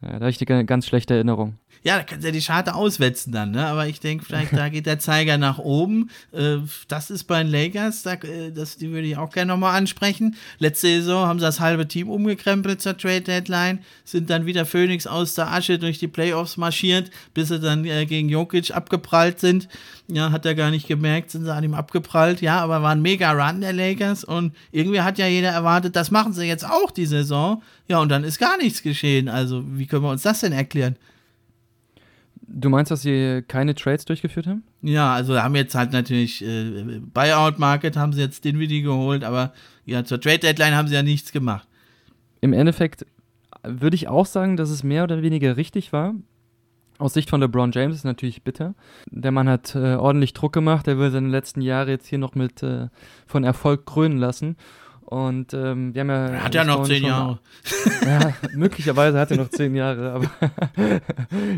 ja, 0.03 0.09
da 0.09 0.21
habe 0.21 0.31
ich 0.31 0.51
eine 0.51 0.65
ganz 0.65 0.87
schlechte 0.87 1.15
Erinnerung. 1.15 1.59
Ja, 1.83 1.97
da 1.97 2.03
können 2.03 2.21
sie 2.21 2.29
ja 2.29 2.33
die 2.33 2.43
Scharte 2.43 2.75
auswetzen 2.75 3.33
dann, 3.33 3.53
ne? 3.53 3.67
Aber 3.67 3.87
ich 3.87 4.01
denke, 4.01 4.25
vielleicht 4.25 4.53
da 4.53 4.69
geht 4.69 4.87
der 4.87 4.99
Zeiger 4.99 5.39
nach 5.39 5.59
oben. 5.59 6.11
Äh, 6.33 6.57
das 6.89 7.11
ist 7.11 7.25
bei 7.25 7.43
den 7.43 7.51
Lakers, 7.51 8.03
da, 8.03 8.15
äh, 8.15 8.53
das, 8.53 8.77
die 8.77 8.91
würde 8.91 9.07
ich 9.07 9.17
auch 9.17 9.31
gerne 9.31 9.53
nochmal 9.53 9.77
ansprechen. 9.77 10.37
Letzte 10.59 10.89
Saison 10.89 11.27
haben 11.27 11.39
sie 11.39 11.45
das 11.45 11.61
halbe 11.61 11.87
Team 11.87 12.09
umgekrempelt 12.09 12.81
zur 12.81 12.97
Trade 12.97 13.23
Deadline, 13.23 13.81
sind 14.05 14.31
dann 14.31 14.47
wieder 14.47 14.67
Phoenix 14.67 15.07
aus 15.07 15.35
der 15.35 15.53
Asche 15.53 15.79
durch 15.79 15.99
die 15.99 16.09
Playoffs 16.09 16.57
marschiert, 16.57 17.11
bis 17.35 17.49
sie 17.49 17.61
dann 17.61 17.85
äh, 17.85 18.07
gegen 18.07 18.29
Jokic 18.29 18.71
abgeprallt 18.75 19.41
sind. 19.41 19.69
Ja, 20.09 20.33
hat 20.33 20.47
er 20.47 20.55
gar 20.55 20.71
nicht 20.71 20.89
gemerkt, 20.89 21.31
sind 21.31 21.45
sie 21.45 21.55
an 21.55 21.65
ihm 21.65 21.75
abgeprallt. 21.75 22.41
Ja, 22.41 22.61
aber 22.61 22.83
war 22.83 22.93
ein 22.93 23.03
mega 23.03 23.31
Run 23.33 23.61
der 23.61 23.73
Lakers 23.73 24.25
und 24.25 24.55
irgendwie 24.73 25.03
hat 25.03 25.19
ja 25.19 25.27
jeder 25.27 25.51
erwartet, 25.51 25.97
das 25.97 26.11
machen 26.11 26.33
sie 26.33 26.47
jetzt 26.47 26.65
auch 26.65 26.91
die 26.91 27.07
Saison. 27.07 27.63
Ja, 27.89 28.01
und 28.01 28.09
dann 28.09 28.25
ist 28.25 28.39
gar 28.39 28.57
nichts 28.59 28.83
geschehen. 28.83 29.29
Also, 29.29 29.63
wie 29.67 29.87
können 29.87 30.03
wir 30.03 30.11
uns 30.11 30.23
das 30.23 30.41
denn 30.41 30.53
erklären? 30.53 30.97
Du 32.51 32.71
meinst, 32.71 32.91
dass 32.91 33.03
sie 33.03 33.43
keine 33.47 33.75
Trades 33.75 34.07
durchgeführt 34.07 34.47
haben? 34.47 34.65
Ja, 34.81 35.13
also 35.13 35.39
haben 35.41 35.55
jetzt 35.55 35.75
halt 35.75 35.93
natürlich 35.93 36.43
äh, 36.43 37.01
Buyout 37.01 37.59
Market 37.59 37.97
haben 37.97 38.13
sie 38.13 38.23
jetzt 38.23 38.45
den 38.45 38.55
Dinwiddie 38.55 38.83
geholt, 38.83 39.23
aber 39.23 39.53
ja, 39.85 40.05
zur 40.05 40.21
Trade 40.21 40.39
Deadline 40.39 40.75
haben 40.75 40.89
sie 40.89 40.95
ja 40.95 41.03
nichts 41.03 41.31
gemacht. 41.31 41.69
Im 42.41 42.53
Endeffekt 42.53 43.05
würde 43.63 43.97
ich 43.97 44.09
auch 44.09 44.27
sagen, 44.27 44.57
dass 44.57 44.71
es 44.71 44.83
mehr 44.83 45.05
oder 45.05 45.23
weniger 45.23 45.57
richtig 45.57 45.93
war. 45.93 46.15
Aus 46.99 47.15
Sicht 47.15 47.31
von 47.31 47.41
LeBron 47.41 47.71
James 47.73 47.95
ist 47.95 48.05
natürlich 48.05 48.43
bitter. 48.43 48.75
Der 49.11 49.31
Mann 49.31 49.49
hat 49.49 49.75
äh, 49.75 49.95
ordentlich 49.95 50.33
Druck 50.33 50.53
gemacht. 50.53 50.89
Er 50.89 50.99
will 50.99 51.11
seine 51.11 51.29
letzten 51.29 51.61
Jahre 51.61 51.91
jetzt 51.91 52.09
hier 52.09 52.19
noch 52.19 52.35
mit 52.35 52.63
äh, 52.63 52.89
von 53.27 53.45
Erfolg 53.45 53.87
krönen 53.87 54.19
lassen. 54.19 54.57
Und 55.09 55.55
ähm, 55.55 55.95
wir 55.95 56.03
haben 56.03 56.11
ja. 56.11 56.27
Er 56.29 56.45
hat 56.45 56.55
ja 56.55 56.65
noch 56.65 56.83
zehn 56.83 57.03
Jahre. 57.03 57.39
ja, 58.05 58.35
möglicherweise 58.53 59.19
hat 59.19 59.31
er 59.31 59.39
noch 59.39 59.49
zehn 59.49 59.75
Jahre, 59.75 60.13
aber 60.13 60.31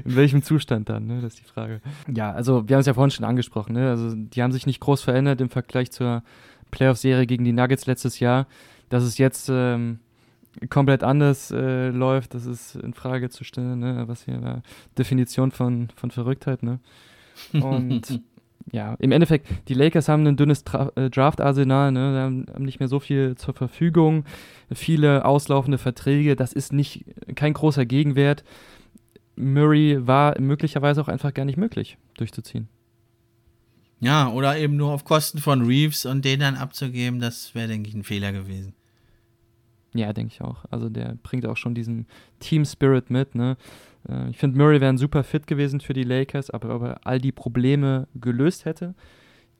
in 0.05 0.17
welchem 0.17 0.45
Zustand 0.45 0.89
dann, 0.89 1.09
ne? 1.09 1.21
Das 1.21 1.35
ist 1.35 1.41
die 1.41 1.51
Frage. 1.51 1.81
Ja, 2.07 2.31
also 2.31 2.69
wir 2.69 2.77
haben 2.77 2.81
es 2.83 2.87
ja 2.87 2.95
vorhin 2.95 3.11
schon 3.11 3.25
angesprochen, 3.25 3.73
ne? 3.73 3.91
Also 3.91 4.15
die 4.15 4.41
haben 4.41 4.53
sich 4.53 4.67
nicht 4.67 4.79
groß 4.79 5.03
verändert 5.03 5.41
im 5.41 5.51
Vergleich 5.51 5.91
zur 5.91 6.23
Playoff-Serie 6.71 7.27
gegen 7.27 7.45
die 7.45 7.51
Nuggets 7.51 7.87
letztes 7.87 8.21
Jahr. 8.21 8.47
Dass 8.89 9.03
es 9.03 9.19
jetzt 9.19 9.49
ähm, 9.53 9.99
komplett 10.69 11.03
anders 11.03 11.51
äh, 11.51 11.89
läuft, 11.89 12.35
das 12.35 12.47
ist 12.47 12.77
in 12.77 12.95
Frage 12.95 13.31
zu 13.31 13.43
stellen, 13.43 13.81
ne? 13.81 14.05
Was 14.07 14.27
hier 14.27 14.41
war 14.43 14.63
Definition 14.97 15.51
von, 15.51 15.89
von 15.97 16.13
Verrücktheit, 16.13 16.63
ne? 16.63 16.79
Und 17.53 18.21
ja, 18.73 18.95
im 18.99 19.13
Endeffekt, 19.13 19.49
die 19.69 19.75
Lakers 19.75 20.09
haben 20.09 20.27
ein 20.27 20.37
dünnes 20.37 20.65
äh, 20.95 21.11
Draft-Arsenal, 21.11 21.93
ne? 21.93 22.01
haben, 22.21 22.47
haben 22.53 22.65
nicht 22.65 22.79
mehr 22.79 22.89
so 22.89 23.01
viel 23.01 23.35
zur 23.37 23.55
Verfügung, 23.55 24.25
viele 24.73 25.25
auslaufende 25.25 25.79
Verträge, 25.79 26.37
das 26.37 26.53
ist 26.53 26.73
nicht 26.73 27.05
kein 27.35 27.53
großer 27.53 27.87
Gegenwert. 27.87 28.45
Murray 29.37 30.07
war 30.07 30.39
möglicherweise 30.41 31.01
auch 31.01 31.09
einfach 31.09 31.35
gar 31.35 31.45
nicht 31.45 31.57
möglich 31.57 31.97
durchzuziehen. 32.15 32.69
Ja, 34.01 34.31
oder 34.31 34.57
eben 34.57 34.77
nur 34.77 34.93
auf 34.93 35.05
Kosten 35.05 35.39
von 35.39 35.67
Reeves 35.67 36.07
und 36.07 36.25
den 36.25 36.41
dann 36.41 36.57
abzugeben, 36.57 37.21
das 37.21 37.55
wäre, 37.55 37.69
denke 37.69 37.89
ich, 37.89 37.95
ein 37.95 38.05
Fehler 38.05 38.33
gewesen. 38.33 38.75
Ja, 39.95 40.13
denke 40.13 40.33
ich 40.35 40.41
auch. 40.41 40.65
Also 40.71 40.89
der 40.89 41.17
bringt 41.23 41.47
auch 41.47 41.57
schon 41.57 41.75
diesen 41.75 42.07
Team 42.39 42.65
Spirit 42.65 43.11
mit, 43.11 43.35
ne? 43.35 43.57
Äh, 44.09 44.31
ich 44.31 44.39
finde, 44.39 44.59
Murray 44.59 44.81
wäre 44.81 44.93
ein 44.93 44.99
super 44.99 45.25
Fit 45.25 45.47
gewesen 45.47 45.81
für 45.81 45.93
die 45.93 46.05
Lakers, 46.05 46.51
aber 46.51 46.75
ob 46.75 46.83
er 46.83 47.01
all 47.07 47.19
die 47.19 47.33
Probleme 47.33 48.09
gelöst 48.15 48.65
hätte, 48.65 48.95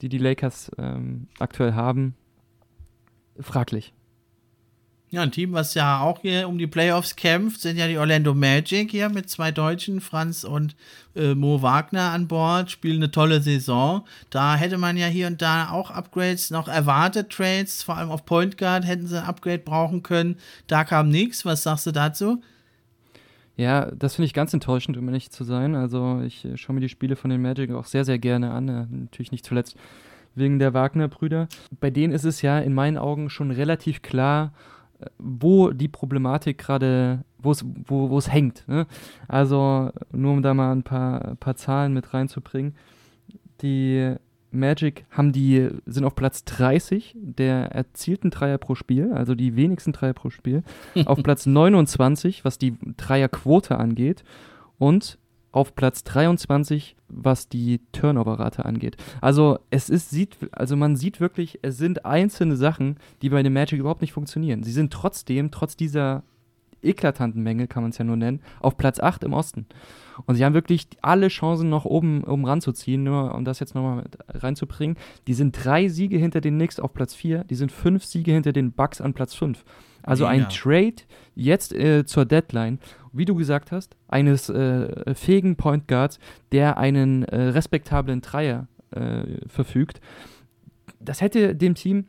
die 0.01 0.09
die 0.09 0.19
Lakers 0.19 0.71
ähm, 0.79 1.29
aktuell 1.39 1.75
haben, 1.75 2.15
fraglich. 3.39 3.93
Ja, 5.13 5.23
ein 5.23 5.33
Team, 5.33 5.53
was 5.53 5.75
ja 5.75 6.03
auch 6.03 6.21
hier 6.21 6.49
um 6.49 6.57
die 6.57 6.69
Playoffs 6.69 7.17
kämpft, 7.17 7.61
sind 7.61 7.77
ja 7.77 7.89
die 7.89 7.99
Orlando 7.99 8.33
Magic 8.33 8.93
hier 8.93 9.09
mit 9.09 9.29
zwei 9.29 9.51
Deutschen, 9.51 10.01
Franz 10.01 10.45
und 10.45 10.77
äh, 11.17 11.35
Mo 11.35 11.63
Wagner 11.63 12.13
an 12.13 12.29
Bord, 12.29 12.71
spielen 12.71 12.99
eine 12.99 13.11
tolle 13.11 13.43
Saison. 13.43 14.07
Da 14.31 14.55
hätte 14.55 14.79
man 14.79 14.97
ja 14.97 15.09
hier 15.09 15.27
und 15.27 15.43
da 15.43 15.71
auch 15.71 15.91
Upgrades 15.91 16.51
noch 16.51 16.69
erwartet, 16.69 17.31
Trades, 17.31 17.83
vor 17.83 17.97
allem 17.97 18.13
auf 18.13 18.25
Point 18.25 18.57
Guard 18.57 18.87
hätten 18.87 19.09
sie 19.09 19.19
ein 19.21 19.27
Upgrade 19.27 19.59
brauchen 19.59 20.05
können. 20.05 20.37
Da 20.69 20.85
kam 20.85 21.09
nichts. 21.09 21.45
Was 21.45 21.65
sagst 21.65 21.89
du 21.89 21.91
dazu? 21.91 22.41
Ja, 23.61 23.91
das 23.91 24.15
finde 24.15 24.25
ich 24.25 24.33
ganz 24.33 24.55
enttäuschend, 24.55 24.97
um 24.97 25.07
ehrlich 25.07 25.31
zu 25.31 25.45
sein. 25.45 25.75
Also 25.75 26.23
ich 26.25 26.47
äh, 26.47 26.57
schaue 26.57 26.73
mir 26.73 26.81
die 26.81 26.89
Spiele 26.89 27.15
von 27.15 27.29
den 27.29 27.43
Magic 27.43 27.71
auch 27.73 27.85
sehr, 27.85 28.07
sehr 28.07 28.19
gerne 28.19 28.53
an. 28.53 28.69
Äh, 28.69 28.87
natürlich 28.91 29.33
nicht 29.33 29.45
zuletzt 29.45 29.77
wegen 30.35 30.59
der 30.59 30.73
Wagner-Brüder. 30.73 31.47
Bei 31.79 31.91
denen 31.91 32.15
ist 32.15 32.25
es 32.25 32.41
ja 32.41 32.59
in 32.59 32.73
meinen 32.73 32.97
Augen 32.97 33.29
schon 33.29 33.51
relativ 33.51 34.01
klar, 34.01 34.55
äh, 34.99 35.07
wo 35.19 35.73
die 35.73 35.89
Problematik 35.89 36.57
gerade, 36.57 37.23
wo 37.37 38.17
es 38.17 38.33
hängt. 38.33 38.67
Ne? 38.67 38.87
Also 39.29 39.91
nur 40.11 40.33
um 40.33 40.43
da 40.43 40.55
mal 40.55 40.73
ein 40.73 40.83
paar, 40.83 41.35
paar 41.35 41.57
Zahlen 41.57 41.93
mit 41.93 42.15
reinzubringen. 42.15 42.75
Die 43.61 44.15
Magic 44.53 45.05
haben 45.11 45.33
die, 45.33 45.69
sind 45.87 46.05
auf 46.05 46.15
Platz 46.15 46.45
30 46.45 47.17
der 47.17 47.73
erzielten 47.73 48.31
Dreier 48.31 48.59
pro 48.59 48.75
Spiel, 48.75 49.13
also 49.13 49.35
die 49.35 49.57
wenigsten 49.57 49.93
Dreier 49.93 50.13
pro 50.13 50.31
Spiel. 50.31 50.63
auf 51.07 51.23
Platz 51.23 51.47
29, 51.47 52.45
was 52.45 52.59
die 52.59 52.77
Dreierquote 52.97 53.79
angeht. 53.79 54.25
Und 54.79 55.19
auf 55.53 55.75
Platz 55.75 56.05
23, 56.05 56.97
was 57.09 57.49
die 57.49 57.81
Turnover-Rate 57.93 58.65
angeht. 58.65 58.97
Also 59.21 59.59
es 59.71 59.89
ist, 59.89 60.11
sieht, 60.11 60.37
also 60.53 60.77
man 60.77 60.97
sieht 60.97 61.21
wirklich, 61.21 61.59
es 61.63 61.77
sind 61.77 62.05
einzelne 62.05 62.57
Sachen, 62.57 62.97
die 63.23 63.31
bei 63.31 63.43
dem 63.43 63.53
Magic 63.53 63.81
überhaupt 63.81 64.01
nicht 64.01 64.13
funktionieren. 64.13 64.63
Sie 64.63 64.73
sind 64.73 64.93
trotzdem, 64.93 65.51
trotz 65.51 65.77
dieser 65.77 66.23
eklatanten 66.83 67.43
Mängel, 67.43 67.67
kann 67.67 67.83
man 67.83 67.91
es 67.91 67.99
ja 67.99 68.05
nur 68.05 68.17
nennen, 68.17 68.41
auf 68.61 68.77
Platz 68.77 69.01
8 69.01 69.25
im 69.25 69.33
Osten. 69.33 69.67
Und 70.27 70.35
sie 70.35 70.45
haben 70.45 70.55
wirklich 70.55 70.87
alle 71.03 71.29
Chancen 71.29 71.69
noch 71.69 71.85
oben, 71.85 72.25
oben 72.25 72.45
ranzuziehen, 72.45 73.03
nur 73.03 73.35
um 73.35 73.45
das 73.45 73.61
jetzt 73.61 73.75
nochmal 73.75 74.05
reinzubringen. 74.29 74.97
Die 75.27 75.35
sind 75.35 75.53
drei 75.65 75.89
Siege 75.89 76.19
hinter 76.19 76.41
den 76.41 76.57
Knicks 76.57 76.81
auf 76.81 76.93
Platz 76.93 77.15
4, 77.15 77.45
die 77.45 77.55
sind 77.55 77.73
fünf 77.73 78.05
Siege 78.05 78.33
hinter 78.33 78.53
den 78.53 78.73
Bucks 78.73 79.01
an 79.01 79.15
Platz 79.15 79.35
5. 79.35 79.65
Also 80.03 80.25
ja. 80.25 80.31
ein 80.31 80.49
Trade 80.49 80.95
jetzt 81.35 81.75
äh, 81.75 82.05
zur 82.07 82.25
Deadline, 82.25 82.79
wie 83.13 83.25
du 83.25 83.35
gesagt 83.35 83.73
hast, 83.73 83.97
eines 84.09 84.49
äh, 84.49 85.15
fähigen 85.15 85.57
Point 85.57 85.89
Guards, 85.89 86.19
der 86.53 86.79
einen 86.79 87.25
äh, 87.25 87.49
respektablen 87.49 88.21
Dreier 88.21 88.67
äh, 88.93 89.23
verfügt. 89.47 90.01
Das 91.01 91.21
hätte 91.21 91.55
dem 91.55 91.75
Team 91.75 92.07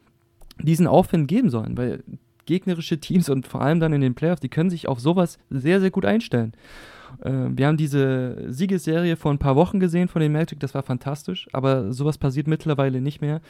diesen 0.59 0.87
Aufwind 0.87 1.27
geben 1.27 1.49
sollen, 1.49 1.77
weil 1.77 2.03
gegnerische 2.45 2.99
Teams 2.99 3.29
und 3.29 3.47
vor 3.47 3.61
allem 3.61 3.79
dann 3.79 3.93
in 3.93 4.01
den 4.01 4.15
Playoffs, 4.15 4.41
die 4.41 4.49
können 4.49 4.69
sich 4.69 4.87
auf 4.87 4.99
sowas 4.99 5.39
sehr, 5.49 5.79
sehr 5.79 5.91
gut 5.91 6.05
einstellen. 6.05 6.53
Äh, 7.21 7.31
wir 7.49 7.67
haben 7.67 7.77
diese 7.77 8.51
Siegesserie 8.51 9.15
vor 9.15 9.31
ein 9.31 9.39
paar 9.39 9.55
Wochen 9.55 9.79
gesehen 9.79 10.07
von 10.07 10.21
den 10.21 10.31
Magic, 10.31 10.59
das 10.59 10.73
war 10.73 10.83
fantastisch, 10.83 11.47
aber 11.53 11.91
sowas 11.93 12.17
passiert 12.17 12.47
mittlerweile 12.47 13.01
nicht 13.01 13.21
mehr, 13.21 13.41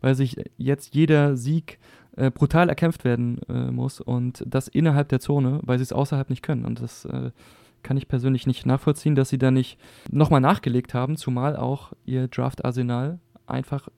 weil 0.00 0.14
sich 0.14 0.36
jetzt 0.56 0.94
jeder 0.94 1.36
Sieg 1.36 1.78
äh, 2.16 2.30
brutal 2.30 2.68
erkämpft 2.68 3.04
werden 3.04 3.40
äh, 3.48 3.70
muss 3.70 4.00
und 4.00 4.44
das 4.46 4.68
innerhalb 4.68 5.08
der 5.08 5.20
Zone, 5.20 5.60
weil 5.62 5.78
sie 5.78 5.84
es 5.84 5.92
außerhalb 5.92 6.28
nicht 6.30 6.42
können. 6.42 6.64
Und 6.64 6.80
das 6.80 7.04
äh, 7.06 7.30
kann 7.82 7.96
ich 7.96 8.08
persönlich 8.08 8.46
nicht 8.46 8.66
nachvollziehen, 8.66 9.14
dass 9.14 9.28
sie 9.28 9.38
da 9.38 9.50
nicht 9.50 9.78
nochmal 10.10 10.40
nachgelegt 10.40 10.94
haben, 10.94 11.16
zumal 11.16 11.56
auch 11.56 11.92
ihr 12.04 12.28
Draft-Arsenal 12.28 13.18
einfach 13.46 13.88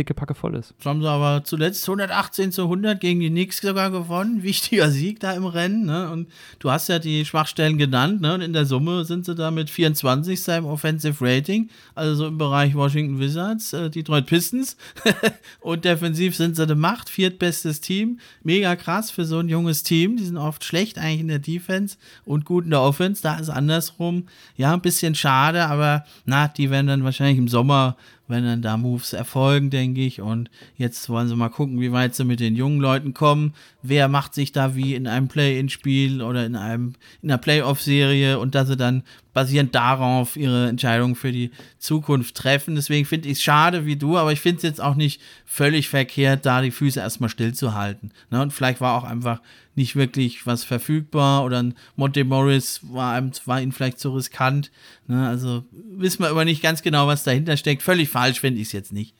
pickepacke 0.00 0.34
voll 0.34 0.54
ist. 0.54 0.72
Das 0.78 0.86
haben 0.86 1.02
sie 1.02 1.08
aber 1.08 1.44
zuletzt 1.44 1.86
118 1.86 2.52
zu 2.52 2.62
100 2.62 3.00
gegen 3.00 3.20
die 3.20 3.28
Knicks 3.28 3.60
sogar 3.60 3.90
gewonnen. 3.90 4.42
Wichtiger 4.42 4.90
Sieg 4.90 5.20
da 5.20 5.32
im 5.32 5.44
Rennen. 5.44 5.84
Ne? 5.84 6.10
Und 6.10 6.28
du 6.58 6.70
hast 6.70 6.88
ja 6.88 6.98
die 6.98 7.24
Schwachstellen 7.26 7.76
genannt. 7.76 8.22
Ne? 8.22 8.34
Und 8.34 8.40
in 8.40 8.54
der 8.54 8.64
Summe 8.64 9.04
sind 9.04 9.26
sie 9.26 9.34
da 9.34 9.50
mit 9.50 9.68
24 9.68 10.48
im 10.48 10.64
Offensive 10.64 11.22
Rating. 11.22 11.68
Also 11.94 12.14
so 12.14 12.26
im 12.28 12.38
Bereich 12.38 12.74
Washington 12.74 13.18
Wizards, 13.20 13.74
äh, 13.74 13.90
Detroit 13.90 14.26
Pistons. 14.26 14.76
und 15.60 15.84
defensiv 15.84 16.34
sind 16.34 16.56
sie 16.56 16.62
eine 16.62 16.74
Macht. 16.74 17.10
Viertbestes 17.10 17.82
Team. 17.82 18.20
Mega 18.42 18.76
krass 18.76 19.10
für 19.10 19.26
so 19.26 19.38
ein 19.38 19.50
junges 19.50 19.82
Team. 19.82 20.16
Die 20.16 20.24
sind 20.24 20.38
oft 20.38 20.64
schlecht 20.64 20.98
eigentlich 20.98 21.20
in 21.20 21.28
der 21.28 21.40
Defense 21.40 21.98
und 22.24 22.46
gut 22.46 22.64
in 22.64 22.70
der 22.70 22.80
Offense. 22.80 23.22
Da 23.22 23.38
ist 23.38 23.50
andersrum. 23.50 24.26
Ja, 24.56 24.72
ein 24.72 24.80
bisschen 24.80 25.14
schade, 25.14 25.66
aber 25.66 26.04
na, 26.24 26.48
die 26.48 26.70
werden 26.70 26.86
dann 26.86 27.04
wahrscheinlich 27.04 27.38
im 27.38 27.48
Sommer 27.48 27.96
wenn 28.30 28.44
dann 28.44 28.62
da 28.62 28.76
Moves 28.76 29.12
erfolgen, 29.12 29.70
denke 29.70 30.00
ich. 30.00 30.20
Und 30.20 30.50
jetzt 30.76 31.08
wollen 31.08 31.28
sie 31.28 31.36
mal 31.36 31.48
gucken, 31.50 31.80
wie 31.80 31.92
weit 31.92 32.14
sie 32.14 32.24
mit 32.24 32.40
den 32.40 32.56
jungen 32.56 32.80
Leuten 32.80 33.12
kommen. 33.12 33.54
Wer 33.82 34.08
macht 34.08 34.34
sich 34.34 34.52
da 34.52 34.74
wie 34.74 34.94
in 34.94 35.06
einem 35.06 35.28
Play-in-Spiel 35.28 36.22
oder 36.22 36.46
in 36.46 36.56
einem 36.56 36.94
in 37.22 37.30
einer 37.30 37.38
Playoff-Serie 37.38 38.38
und 38.38 38.54
dass 38.54 38.68
sie 38.68 38.76
dann 38.76 39.02
basierend 39.32 39.74
darauf 39.74 40.36
ihre 40.36 40.68
Entscheidungen 40.68 41.14
für 41.14 41.32
die 41.32 41.50
Zukunft 41.78 42.34
treffen. 42.34 42.74
Deswegen 42.74 43.06
finde 43.06 43.28
ich 43.28 43.38
es 43.38 43.42
schade 43.42 43.86
wie 43.86 43.96
du, 43.96 44.16
aber 44.16 44.32
ich 44.32 44.40
finde 44.40 44.58
es 44.58 44.62
jetzt 44.62 44.80
auch 44.80 44.94
nicht 44.94 45.20
völlig 45.44 45.88
verkehrt, 45.88 46.46
da 46.46 46.62
die 46.62 46.70
Füße 46.70 47.00
erstmal 47.00 47.30
stillzuhalten. 47.30 48.12
Ne? 48.30 48.42
Und 48.42 48.52
vielleicht 48.52 48.80
war 48.80 48.96
auch 48.96 49.04
einfach 49.04 49.40
nicht 49.80 49.96
wirklich 49.96 50.46
was 50.46 50.62
verfügbar 50.62 51.44
oder 51.44 51.62
ein 51.62 51.74
Monte 51.96 52.22
Morris 52.24 52.80
war, 52.82 53.22
war 53.46 53.60
ihnen 53.60 53.72
vielleicht 53.72 53.98
zu 53.98 54.14
riskant. 54.14 54.70
Ne? 55.06 55.26
Also 55.26 55.64
wissen 55.72 56.22
wir 56.22 56.28
aber 56.28 56.44
nicht 56.44 56.62
ganz 56.62 56.82
genau, 56.82 57.06
was 57.06 57.24
dahinter 57.24 57.56
steckt. 57.56 57.82
Völlig 57.82 58.10
falsch 58.10 58.40
finde 58.40 58.60
ich 58.60 58.68
es 58.68 58.72
jetzt 58.72 58.92
nicht. 58.92 59.16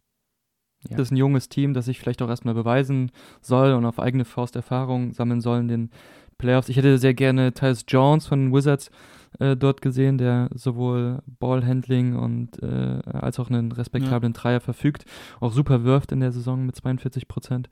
Ja. 0.89 0.97
Das 0.97 1.09
ist 1.09 1.13
ein 1.13 1.17
junges 1.17 1.49
Team, 1.49 1.75
das 1.75 1.87
sich 1.87 1.99
vielleicht 1.99 2.23
auch 2.23 2.29
erstmal 2.29 2.55
beweisen 2.55 3.11
soll 3.41 3.73
und 3.73 3.85
auf 3.87 3.99
eigene 3.99 4.25
Faust 4.25 4.55
Erfahrung 4.55 5.13
sammeln 5.13 5.41
soll 5.41 5.61
in 5.61 5.69
den 5.69 5.91
Playoffs. 6.39 6.69
Ich 6.69 6.77
hätte 6.77 6.99
sehr 6.99 7.15
gerne 7.15 7.53
Tyus 7.53 7.85
Jones 7.89 8.27
von 8.27 8.47
den 8.47 8.55
Wizards 8.55 8.91
äh, 9.39 9.57
dort 9.57 9.81
gesehen, 9.83 10.19
der 10.19 10.51
sowohl 10.55 11.23
Ballhandling 11.27 12.17
und 12.17 12.63
äh, 12.63 13.01
als 13.05 13.39
auch 13.39 13.51
einen 13.51 13.73
respektablen 13.73 14.33
ja. 14.33 14.41
Dreier 14.41 14.61
verfügt, 14.61 15.05
auch 15.41 15.53
super 15.53 15.85
wirft 15.85 16.13
in 16.13 16.21
der 16.21 16.33
Saison 16.33 16.67
mit 16.67 16.77
42 16.77 17.29
Prozent. 17.29 17.69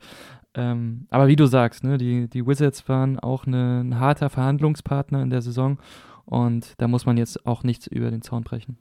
Ähm, 0.55 1.07
aber 1.09 1.27
wie 1.27 1.35
du 1.35 1.45
sagst, 1.45 1.83
ne, 1.83 1.97
die, 1.97 2.29
die 2.29 2.45
Wizards 2.45 2.87
waren 2.87 3.19
auch 3.19 3.45
eine, 3.45 3.81
ein 3.81 3.99
harter 3.99 4.29
Verhandlungspartner 4.29 5.21
in 5.21 5.29
der 5.29 5.41
Saison 5.41 5.77
und 6.25 6.73
da 6.77 6.87
muss 6.87 7.05
man 7.05 7.17
jetzt 7.17 7.45
auch 7.45 7.63
nichts 7.63 7.87
über 7.87 8.09
den 8.11 8.21
Zaun 8.21 8.43
brechen. 8.43 8.77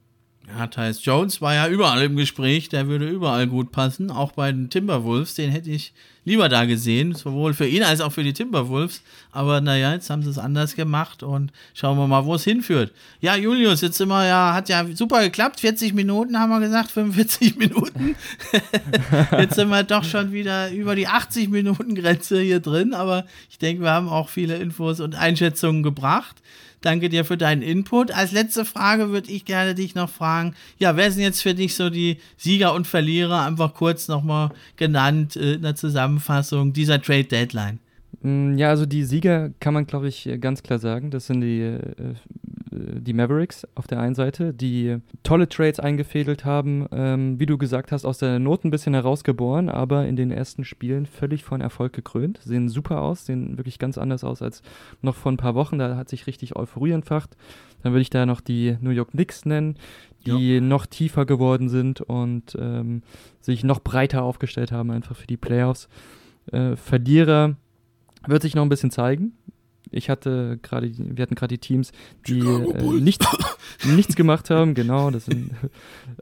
Ja, 0.57 0.67
Tyus 0.67 1.05
Jones 1.05 1.41
war 1.41 1.55
ja 1.55 1.69
überall 1.69 2.03
im 2.03 2.17
Gespräch, 2.17 2.69
der 2.69 2.89
würde 2.89 3.09
überall 3.09 3.47
gut 3.47 3.71
passen, 3.71 4.11
auch 4.11 4.33
bei 4.33 4.51
den 4.51 4.71
Timberwolves, 4.71 5.35
den 5.35 5.51
hätte 5.51 5.71
ich 5.71 5.93
lieber 6.29 6.49
da 6.49 6.65
gesehen, 6.65 7.15
sowohl 7.15 7.55
für 7.55 7.67
ihn 7.67 7.83
als 7.83 8.01
auch 8.01 8.13
für 8.13 8.23
die 8.23 8.33
Timberwolves. 8.33 9.03
Aber 9.33 9.61
naja, 9.61 9.93
jetzt 9.93 10.11
haben 10.11 10.23
sie 10.23 10.31
es 10.31 10.39
anders 10.39 10.77
gemacht 10.77 11.23
und 11.23 11.53
schauen 11.75 11.99
wir 11.99 12.07
mal, 12.07 12.25
wo 12.25 12.35
es 12.35 12.45
hinführt. 12.45 12.93
Ja, 13.21 13.35
Julius, 13.35 13.81
jetzt 13.81 13.97
sind 13.99 14.09
wir 14.09 14.27
ja, 14.27 14.55
hat 14.55 14.69
ja 14.69 14.85
super 14.95 15.23
geklappt, 15.23 15.61
40 15.61 15.95
Minuten 15.95 16.39
haben 16.39 16.51
wir 16.51 16.61
gesagt, 16.61 16.91
45 16.91 17.57
Minuten. 17.57 18.15
jetzt 19.39 19.55
sind 19.55 19.71
wir 19.71 19.83
doch 19.83 20.05
schon 20.05 20.33
wieder 20.33 20.71
über 20.71 20.95
die 20.95 21.09
80 21.09 21.49
Minuten 21.49 21.95
Grenze 21.95 22.41
hier 22.41 22.61
drin, 22.61 22.95
aber 22.95 23.25
ich 23.51 23.59
denke, 23.59 23.83
wir 23.83 23.91
haben 23.91 24.09
auch 24.09 24.29
viele 24.29 24.57
Infos 24.57 25.01
und 25.01 25.15
Einschätzungen 25.15 25.83
gebracht. 25.83 26.37
Danke 26.81 27.09
dir 27.09 27.25
für 27.25 27.37
deinen 27.37 27.63
Input. 27.63 28.13
Als 28.13 28.33
letzte 28.33 28.65
Frage 28.65 29.11
würde 29.11 29.31
ich 29.31 29.45
gerne 29.45 29.75
dich 29.75 29.95
noch 29.95 30.09
fragen, 30.09 30.55
ja, 30.79 30.97
wer 30.97 31.11
sind 31.11 31.23
jetzt 31.23 31.43
für 31.43 31.55
dich 31.55 31.75
so 31.75 31.91
die 31.91 32.19
Sieger 32.37 32.75
und 32.75 32.87
Verlierer, 32.87 33.45
einfach 33.45 33.75
kurz 33.75 34.09
nochmal 34.09 34.51
genannt 34.77 35.37
äh, 35.37 35.55
in 35.55 35.63
der 35.63 35.75
Zusammenfassung 35.75 36.73
dieser 36.73 37.03
Trade 37.03 37.25
Deadline? 37.25 37.79
Mm, 38.23 38.57
ja, 38.57 38.71
also 38.71 38.87
die 38.87 39.05
Sieger 39.05 39.51
kann 39.61 39.75
man, 39.75 39.87
glaube 39.87 40.09
ich, 40.09 40.29
ganz 40.41 40.63
klar 40.63 40.79
sagen. 40.79 41.11
Das 41.11 41.27
sind 41.27 41.41
die, 41.41 41.61
äh, 41.61 41.81
die 42.71 43.13
Mavericks 43.13 43.67
auf 43.75 43.87
der 43.87 44.01
einen 44.01 44.15
Seite, 44.15 44.53
die 44.53 44.99
tolle 45.23 45.49
Trades 45.49 45.81
eingefädelt 45.81 46.45
haben, 46.45 46.87
ähm, 46.93 47.41
wie 47.41 47.47
du 47.47 47.59
gesagt 47.59 47.93
hast, 47.93 48.05
aus 48.05 48.19
der 48.19 48.39
Not 48.39 48.65
ein 48.65 48.71
bisschen 48.71 48.95
herausgeboren, 48.95 49.69
aber 49.69 50.07
in 50.07 50.17
den 50.17 50.31
ersten 50.31 50.65
Spielen 50.65 51.07
völlig 51.07 51.45
von 51.45 51.61
Erfolg 51.61 51.93
gekrönt. 51.93 52.41
Sehen 52.43 52.69
super 52.69 53.03
aus, 53.03 53.27
sehen 53.27 53.57
wirklich 53.57 53.79
ganz 53.79 53.99
anders 53.99 54.25
aus 54.25 54.43
als 54.43 54.63
noch 55.03 55.15
vor 55.15 55.33
ein 55.33 55.37
paar 55.37 55.55
Wochen. 55.55 55.79
Da 55.79 55.97
hat 55.97 56.09
sich 56.09 56.27
richtig 56.27 56.57
Euphorie 56.57 56.93
entfacht. 56.93 57.37
Dann 57.83 57.93
würde 57.93 58.03
ich 58.03 58.11
da 58.11 58.27
noch 58.27 58.41
die 58.41 58.77
New 58.81 58.91
York 58.91 59.13
Knicks 59.13 59.45
nennen, 59.45 59.77
die 60.27 60.55
ja. 60.55 60.61
noch 60.61 60.87
tiefer 60.87 61.27
geworden 61.27 61.69
sind 61.69 62.01
und 62.01 62.57
ähm, 62.59 63.03
sich 63.41 63.65
noch 63.65 63.81
breiter 63.81 64.23
aufgestellt 64.23 64.73
haben, 64.73 64.91
einfach 64.91 65.17
für 65.17 65.27
die 65.27 65.37
Playoffs. 65.37 65.89
Äh, 66.51 66.77
Verlierer 66.77 67.57
wird 68.27 68.43
sich 68.43 68.55
noch 68.55 68.63
ein 68.63 68.69
bisschen 68.69 68.91
zeigen. 68.91 69.33
Ich 69.91 70.11
hatte 70.11 70.59
gerade, 70.63 70.91
wir 70.97 71.23
hatten 71.23 71.35
gerade 71.35 71.55
die 71.55 71.59
Teams, 71.59 71.93
die 72.27 72.41
äh, 72.41 73.01
nicht, 73.01 73.25
nichts 73.85 74.17
gemacht 74.17 74.51
haben, 74.51 74.75
genau. 74.75 75.11
Das 75.11 75.27
sind, 75.27 75.53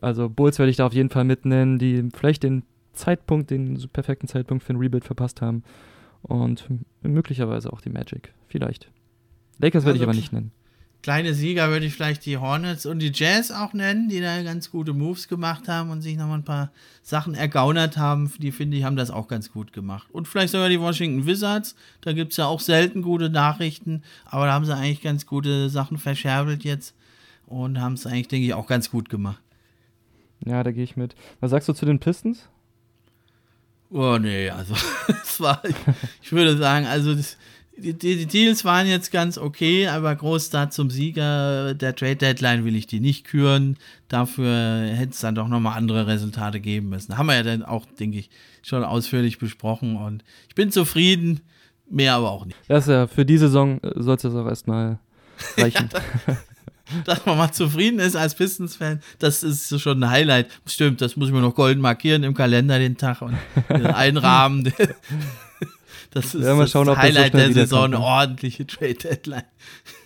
also 0.00 0.28
Bulls 0.28 0.58
werde 0.58 0.70
ich 0.70 0.76
da 0.76 0.86
auf 0.86 0.92
jeden 0.92 1.10
Fall 1.10 1.24
mitnennen, 1.24 1.78
die 1.78 2.08
vielleicht 2.14 2.42
den 2.42 2.62
Zeitpunkt, 2.92 3.50
den 3.50 3.88
perfekten 3.92 4.28
Zeitpunkt 4.28 4.64
für 4.64 4.72
ein 4.72 4.78
Rebuild 4.78 5.04
verpasst 5.04 5.42
haben. 5.42 5.62
Und 6.22 6.66
möglicherweise 7.02 7.72
auch 7.72 7.80
die 7.80 7.90
Magic. 7.90 8.32
Vielleicht. 8.48 8.90
Lakers 9.58 9.84
werde 9.84 9.94
also, 9.94 10.02
ich 10.02 10.08
aber 10.08 10.16
nicht 10.16 10.32
nennen. 10.32 10.50
Kleine 11.06 11.34
Sieger 11.34 11.68
würde 11.70 11.86
ich 11.86 11.94
vielleicht 11.94 12.26
die 12.26 12.36
Hornets 12.36 12.84
und 12.84 12.98
die 12.98 13.12
Jazz 13.14 13.52
auch 13.52 13.72
nennen, 13.72 14.08
die 14.08 14.20
da 14.20 14.42
ganz 14.42 14.72
gute 14.72 14.92
Moves 14.92 15.28
gemacht 15.28 15.68
haben 15.68 15.90
und 15.90 16.02
sich 16.02 16.16
nochmal 16.16 16.38
ein 16.38 16.44
paar 16.44 16.72
Sachen 17.00 17.36
ergaunert 17.36 17.96
haben. 17.96 18.28
Die 18.38 18.50
finde 18.50 18.76
ich, 18.76 18.82
haben 18.82 18.96
das 18.96 19.12
auch 19.12 19.28
ganz 19.28 19.52
gut 19.52 19.72
gemacht. 19.72 20.08
Und 20.10 20.26
vielleicht 20.26 20.50
sogar 20.50 20.68
die 20.68 20.80
Washington 20.80 21.24
Wizards. 21.24 21.76
Da 22.00 22.12
gibt 22.12 22.32
es 22.32 22.38
ja 22.38 22.46
auch 22.46 22.58
selten 22.58 23.02
gute 23.02 23.30
Nachrichten, 23.30 24.02
aber 24.24 24.46
da 24.46 24.52
haben 24.54 24.64
sie 24.64 24.74
eigentlich 24.74 25.00
ganz 25.00 25.26
gute 25.26 25.70
Sachen 25.70 25.96
verscherbelt 25.96 26.64
jetzt 26.64 26.92
und 27.46 27.80
haben 27.80 27.92
es 27.92 28.04
eigentlich, 28.04 28.26
denke 28.26 28.48
ich, 28.48 28.54
auch 28.54 28.66
ganz 28.66 28.90
gut 28.90 29.08
gemacht. 29.08 29.40
Ja, 30.44 30.64
da 30.64 30.72
gehe 30.72 30.82
ich 30.82 30.96
mit. 30.96 31.14
Was 31.38 31.52
sagst 31.52 31.68
du 31.68 31.72
zu 31.72 31.86
den 31.86 32.00
Pistons? 32.00 32.48
Oh, 33.90 34.18
nee, 34.18 34.50
also, 34.50 34.74
es 35.22 35.38
war, 35.38 35.64
ich, 35.64 35.76
ich 36.20 36.32
würde 36.32 36.56
sagen, 36.58 36.84
also, 36.86 37.14
das, 37.14 37.36
die, 37.76 37.94
die, 37.94 38.26
Deals 38.26 38.64
waren 38.64 38.86
jetzt 38.86 39.12
ganz 39.12 39.38
okay, 39.38 39.88
aber 39.88 40.14
Großstadt 40.14 40.72
zum 40.72 40.90
Sieger 40.90 41.74
der 41.74 41.94
Trade 41.94 42.16
Deadline 42.16 42.64
will 42.64 42.74
ich 42.74 42.86
die 42.86 43.00
nicht 43.00 43.24
küren. 43.24 43.76
Dafür 44.08 44.86
hätte 44.86 45.12
es 45.12 45.20
dann 45.20 45.34
doch 45.34 45.48
nochmal 45.48 45.76
andere 45.76 46.06
Resultate 46.06 46.60
geben 46.60 46.88
müssen. 46.88 47.18
Haben 47.18 47.26
wir 47.26 47.34
ja 47.34 47.42
dann 47.42 47.62
auch, 47.62 47.84
denke 47.98 48.18
ich, 48.18 48.30
schon 48.62 48.82
ausführlich 48.82 49.38
besprochen 49.38 49.96
und 49.96 50.24
ich 50.48 50.54
bin 50.54 50.70
zufrieden, 50.70 51.40
mehr 51.88 52.14
aber 52.14 52.30
auch 52.30 52.46
nicht. 52.46 52.58
Das 52.68 52.86
ja, 52.86 53.06
für 53.06 53.24
die 53.24 53.38
Saison 53.38 53.80
äh, 53.82 53.92
sollte 53.96 54.28
es 54.28 54.34
auch 54.34 54.46
erstmal 54.46 54.98
reichen. 55.56 55.88
ja, 56.26 56.36
dass 57.04 57.24
man 57.26 57.36
mal 57.36 57.52
zufrieden 57.52 57.98
ist 57.98 58.16
als 58.16 58.34
Pistons-Fan, 58.34 59.00
das 59.18 59.42
ist 59.42 59.80
schon 59.80 60.02
ein 60.02 60.10
Highlight. 60.10 60.48
Stimmt, 60.66 61.00
das 61.00 61.16
muss 61.16 61.28
ich 61.28 61.34
mir 61.34 61.40
noch 61.40 61.54
golden 61.54 61.80
markieren 61.80 62.22
im 62.22 62.34
Kalender 62.34 62.78
den 62.78 62.96
Tag 62.96 63.22
und 63.22 63.36
einrahmen. 63.68 64.72
Das 66.12 66.34
ist 66.34 66.44
ja, 66.44 66.54
mal 66.54 66.66
schauen, 66.66 66.86
das 66.86 66.96
Highlight 66.96 67.32
so 67.32 67.38
der 67.38 67.52
Saison, 67.52 67.84
eine 67.84 68.00
ordentliche 68.00 68.66
Trade-Deadline. 68.66 69.42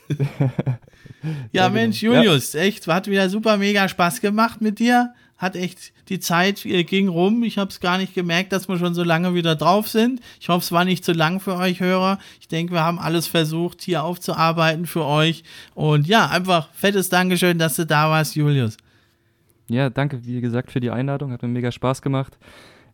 Ja, 0.09 0.51
ja 1.52 1.69
Mensch, 1.69 2.01
genau. 2.01 2.15
Julius, 2.15 2.55
ja. 2.55 2.62
echt, 2.62 2.89
hat 2.89 3.07
wieder 3.07 3.31
super 3.31 3.59
mega 3.59 3.89
Spaß 3.89 4.20
gemacht 4.20 4.61
mit 4.61 4.81
dir. 4.81 5.15
Hat 5.40 5.56
echt, 5.56 5.94
die 6.10 6.20
Zeit 6.20 6.66
äh, 6.66 6.84
ging 6.84 7.08
rum. 7.08 7.42
Ich 7.44 7.56
habe 7.56 7.70
es 7.70 7.80
gar 7.80 7.96
nicht 7.96 8.14
gemerkt, 8.14 8.52
dass 8.52 8.68
wir 8.68 8.78
schon 8.78 8.92
so 8.92 9.02
lange 9.02 9.34
wieder 9.34 9.56
drauf 9.56 9.88
sind. 9.88 10.20
Ich 10.38 10.50
hoffe, 10.50 10.62
es 10.62 10.70
war 10.70 10.84
nicht 10.84 11.02
zu 11.02 11.12
lang 11.12 11.40
für 11.40 11.56
euch 11.56 11.80
Hörer. 11.80 12.18
Ich 12.40 12.46
denke, 12.46 12.74
wir 12.74 12.82
haben 12.82 12.98
alles 12.98 13.26
versucht, 13.26 13.80
hier 13.80 14.04
aufzuarbeiten 14.04 14.84
für 14.84 15.06
euch. 15.06 15.42
Und 15.74 16.06
ja, 16.06 16.28
einfach 16.28 16.68
fettes 16.74 17.08
Dankeschön, 17.08 17.56
dass 17.56 17.76
du 17.76 17.86
da 17.86 18.10
warst, 18.10 18.36
Julius. 18.36 18.76
Ja, 19.68 19.88
danke, 19.88 20.26
wie 20.26 20.42
gesagt, 20.42 20.70
für 20.70 20.80
die 20.80 20.90
Einladung. 20.90 21.32
Hat 21.32 21.40
mir 21.40 21.48
mega 21.48 21.72
Spaß 21.72 22.02
gemacht. 22.02 22.36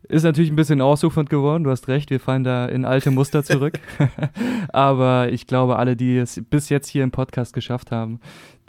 Ist 0.03 0.23
natürlich 0.23 0.51
ein 0.51 0.55
bisschen 0.55 0.81
ausufernd 0.81 1.29
geworden, 1.29 1.63
du 1.63 1.69
hast 1.69 1.87
recht, 1.87 2.09
wir 2.09 2.19
fallen 2.19 2.43
da 2.43 2.65
in 2.65 2.85
alte 2.85 3.11
Muster 3.11 3.43
zurück. 3.43 3.79
Aber 4.69 5.31
ich 5.31 5.47
glaube, 5.47 5.77
alle, 5.77 5.95
die 5.95 6.17
es 6.17 6.41
bis 6.49 6.69
jetzt 6.69 6.87
hier 6.87 7.03
im 7.03 7.11
Podcast 7.11 7.53
geschafft 7.53 7.91
haben, 7.91 8.19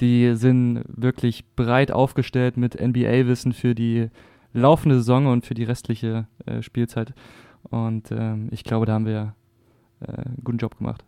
die 0.01 0.35
sind 0.35 0.83
wirklich 0.89 1.45
breit 1.55 1.93
aufgestellt 1.93 2.57
mit 2.57 2.81
NBA-Wissen 2.81 3.53
für 3.53 3.75
die 3.75 4.09
laufende 4.53 4.97
Saison 4.97 5.27
und 5.27 5.47
für 5.47 5.55
die 5.55 5.65
restliche 5.65 6.27
äh, 6.47 6.63
Spielzeit. 6.63 7.15
Und 7.71 8.11
ähm, 8.11 8.49
ich 8.51 8.65
glaube, 8.65 8.87
da 8.87 8.95
haben 8.95 9.07
wir 9.07 9.35
äh, 10.01 10.13
einen 10.13 10.41
guten 10.43 10.59
Job 10.59 10.79
gemacht. 10.79 11.05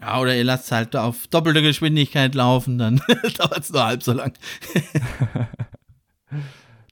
Ja, 0.00 0.20
oder 0.20 0.36
ihr 0.36 0.44
lasst 0.44 0.66
es 0.66 0.72
halt 0.72 0.94
auf 0.96 1.26
doppelte 1.26 1.60
Geschwindigkeit 1.62 2.34
laufen, 2.34 2.78
dann 2.78 3.00
dauert 3.38 3.58
es 3.58 3.72
nur 3.72 3.84
halb 3.84 4.02
so 4.02 4.12
lang. 4.12 4.32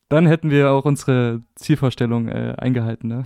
Dann 0.09 0.29
hätten 0.29 0.51
wir 0.51 0.71
auch 0.71 0.85
unsere 0.85 1.43
Zielvorstellung 1.57 2.29
äh, 2.29 2.55
eingehalten. 2.59 3.09
Ne? 3.09 3.25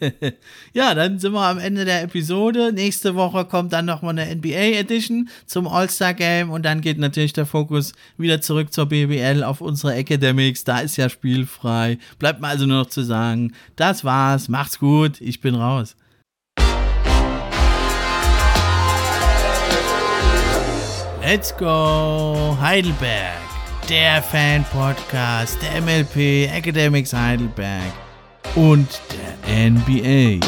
ja, 0.74 0.94
dann 0.94 1.18
sind 1.18 1.32
wir 1.32 1.40
am 1.40 1.58
Ende 1.58 1.86
der 1.86 2.02
Episode. 2.02 2.70
Nächste 2.74 3.14
Woche 3.14 3.46
kommt 3.46 3.72
dann 3.72 3.86
nochmal 3.86 4.18
eine 4.18 4.34
NBA 4.36 4.78
Edition 4.78 5.30
zum 5.46 5.66
All-Star 5.66 6.12
Game 6.12 6.50
und 6.50 6.66
dann 6.66 6.82
geht 6.82 6.98
natürlich 6.98 7.32
der 7.32 7.46
Fokus 7.46 7.94
wieder 8.18 8.42
zurück 8.42 8.74
zur 8.74 8.86
BBL 8.86 9.42
auf 9.42 9.62
unsere 9.62 9.94
Academics. 9.94 10.64
Da 10.64 10.80
ist 10.80 10.98
ja 10.98 11.08
spielfrei. 11.08 11.96
Bleibt 12.18 12.42
mir 12.42 12.48
also 12.48 12.66
nur 12.66 12.80
noch 12.80 12.90
zu 12.90 13.02
sagen, 13.02 13.54
das 13.76 14.04
war's. 14.04 14.50
Macht's 14.50 14.78
gut. 14.78 15.18
Ich 15.18 15.40
bin 15.40 15.54
raus. 15.54 15.96
Let's 21.22 21.56
go 21.56 22.58
Heidelberg 22.60 23.41
der 23.88 24.22
Fan-Podcast 24.22 25.58
der 25.62 25.80
MLP 25.82 26.48
Academics 26.52 27.12
Heidelberg 27.12 27.92
und 28.54 29.00
der 29.46 29.70
NBA. 29.70 30.40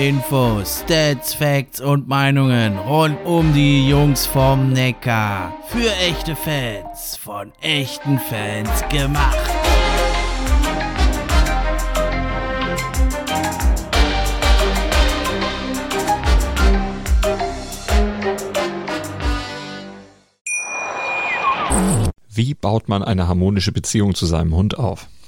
Infos, 0.00 0.80
Stats, 0.80 1.34
Facts 1.34 1.78
und 1.78 2.08
Meinungen 2.08 2.78
rund 2.78 3.18
um 3.26 3.52
die 3.52 3.86
Jungs 3.86 4.24
vom 4.24 4.72
Neckar. 4.72 5.52
Für 5.68 5.94
echte 5.96 6.34
Fans, 6.34 7.18
von 7.18 7.52
echten 7.60 8.18
Fans 8.18 8.70
gemacht. 8.88 9.36
Wie 22.30 22.54
baut 22.54 22.88
man 22.88 23.02
eine 23.02 23.28
harmonische 23.28 23.72
Beziehung 23.72 24.14
zu 24.14 24.24
seinem 24.24 24.54
Hund 24.54 24.78
auf? 24.78 25.08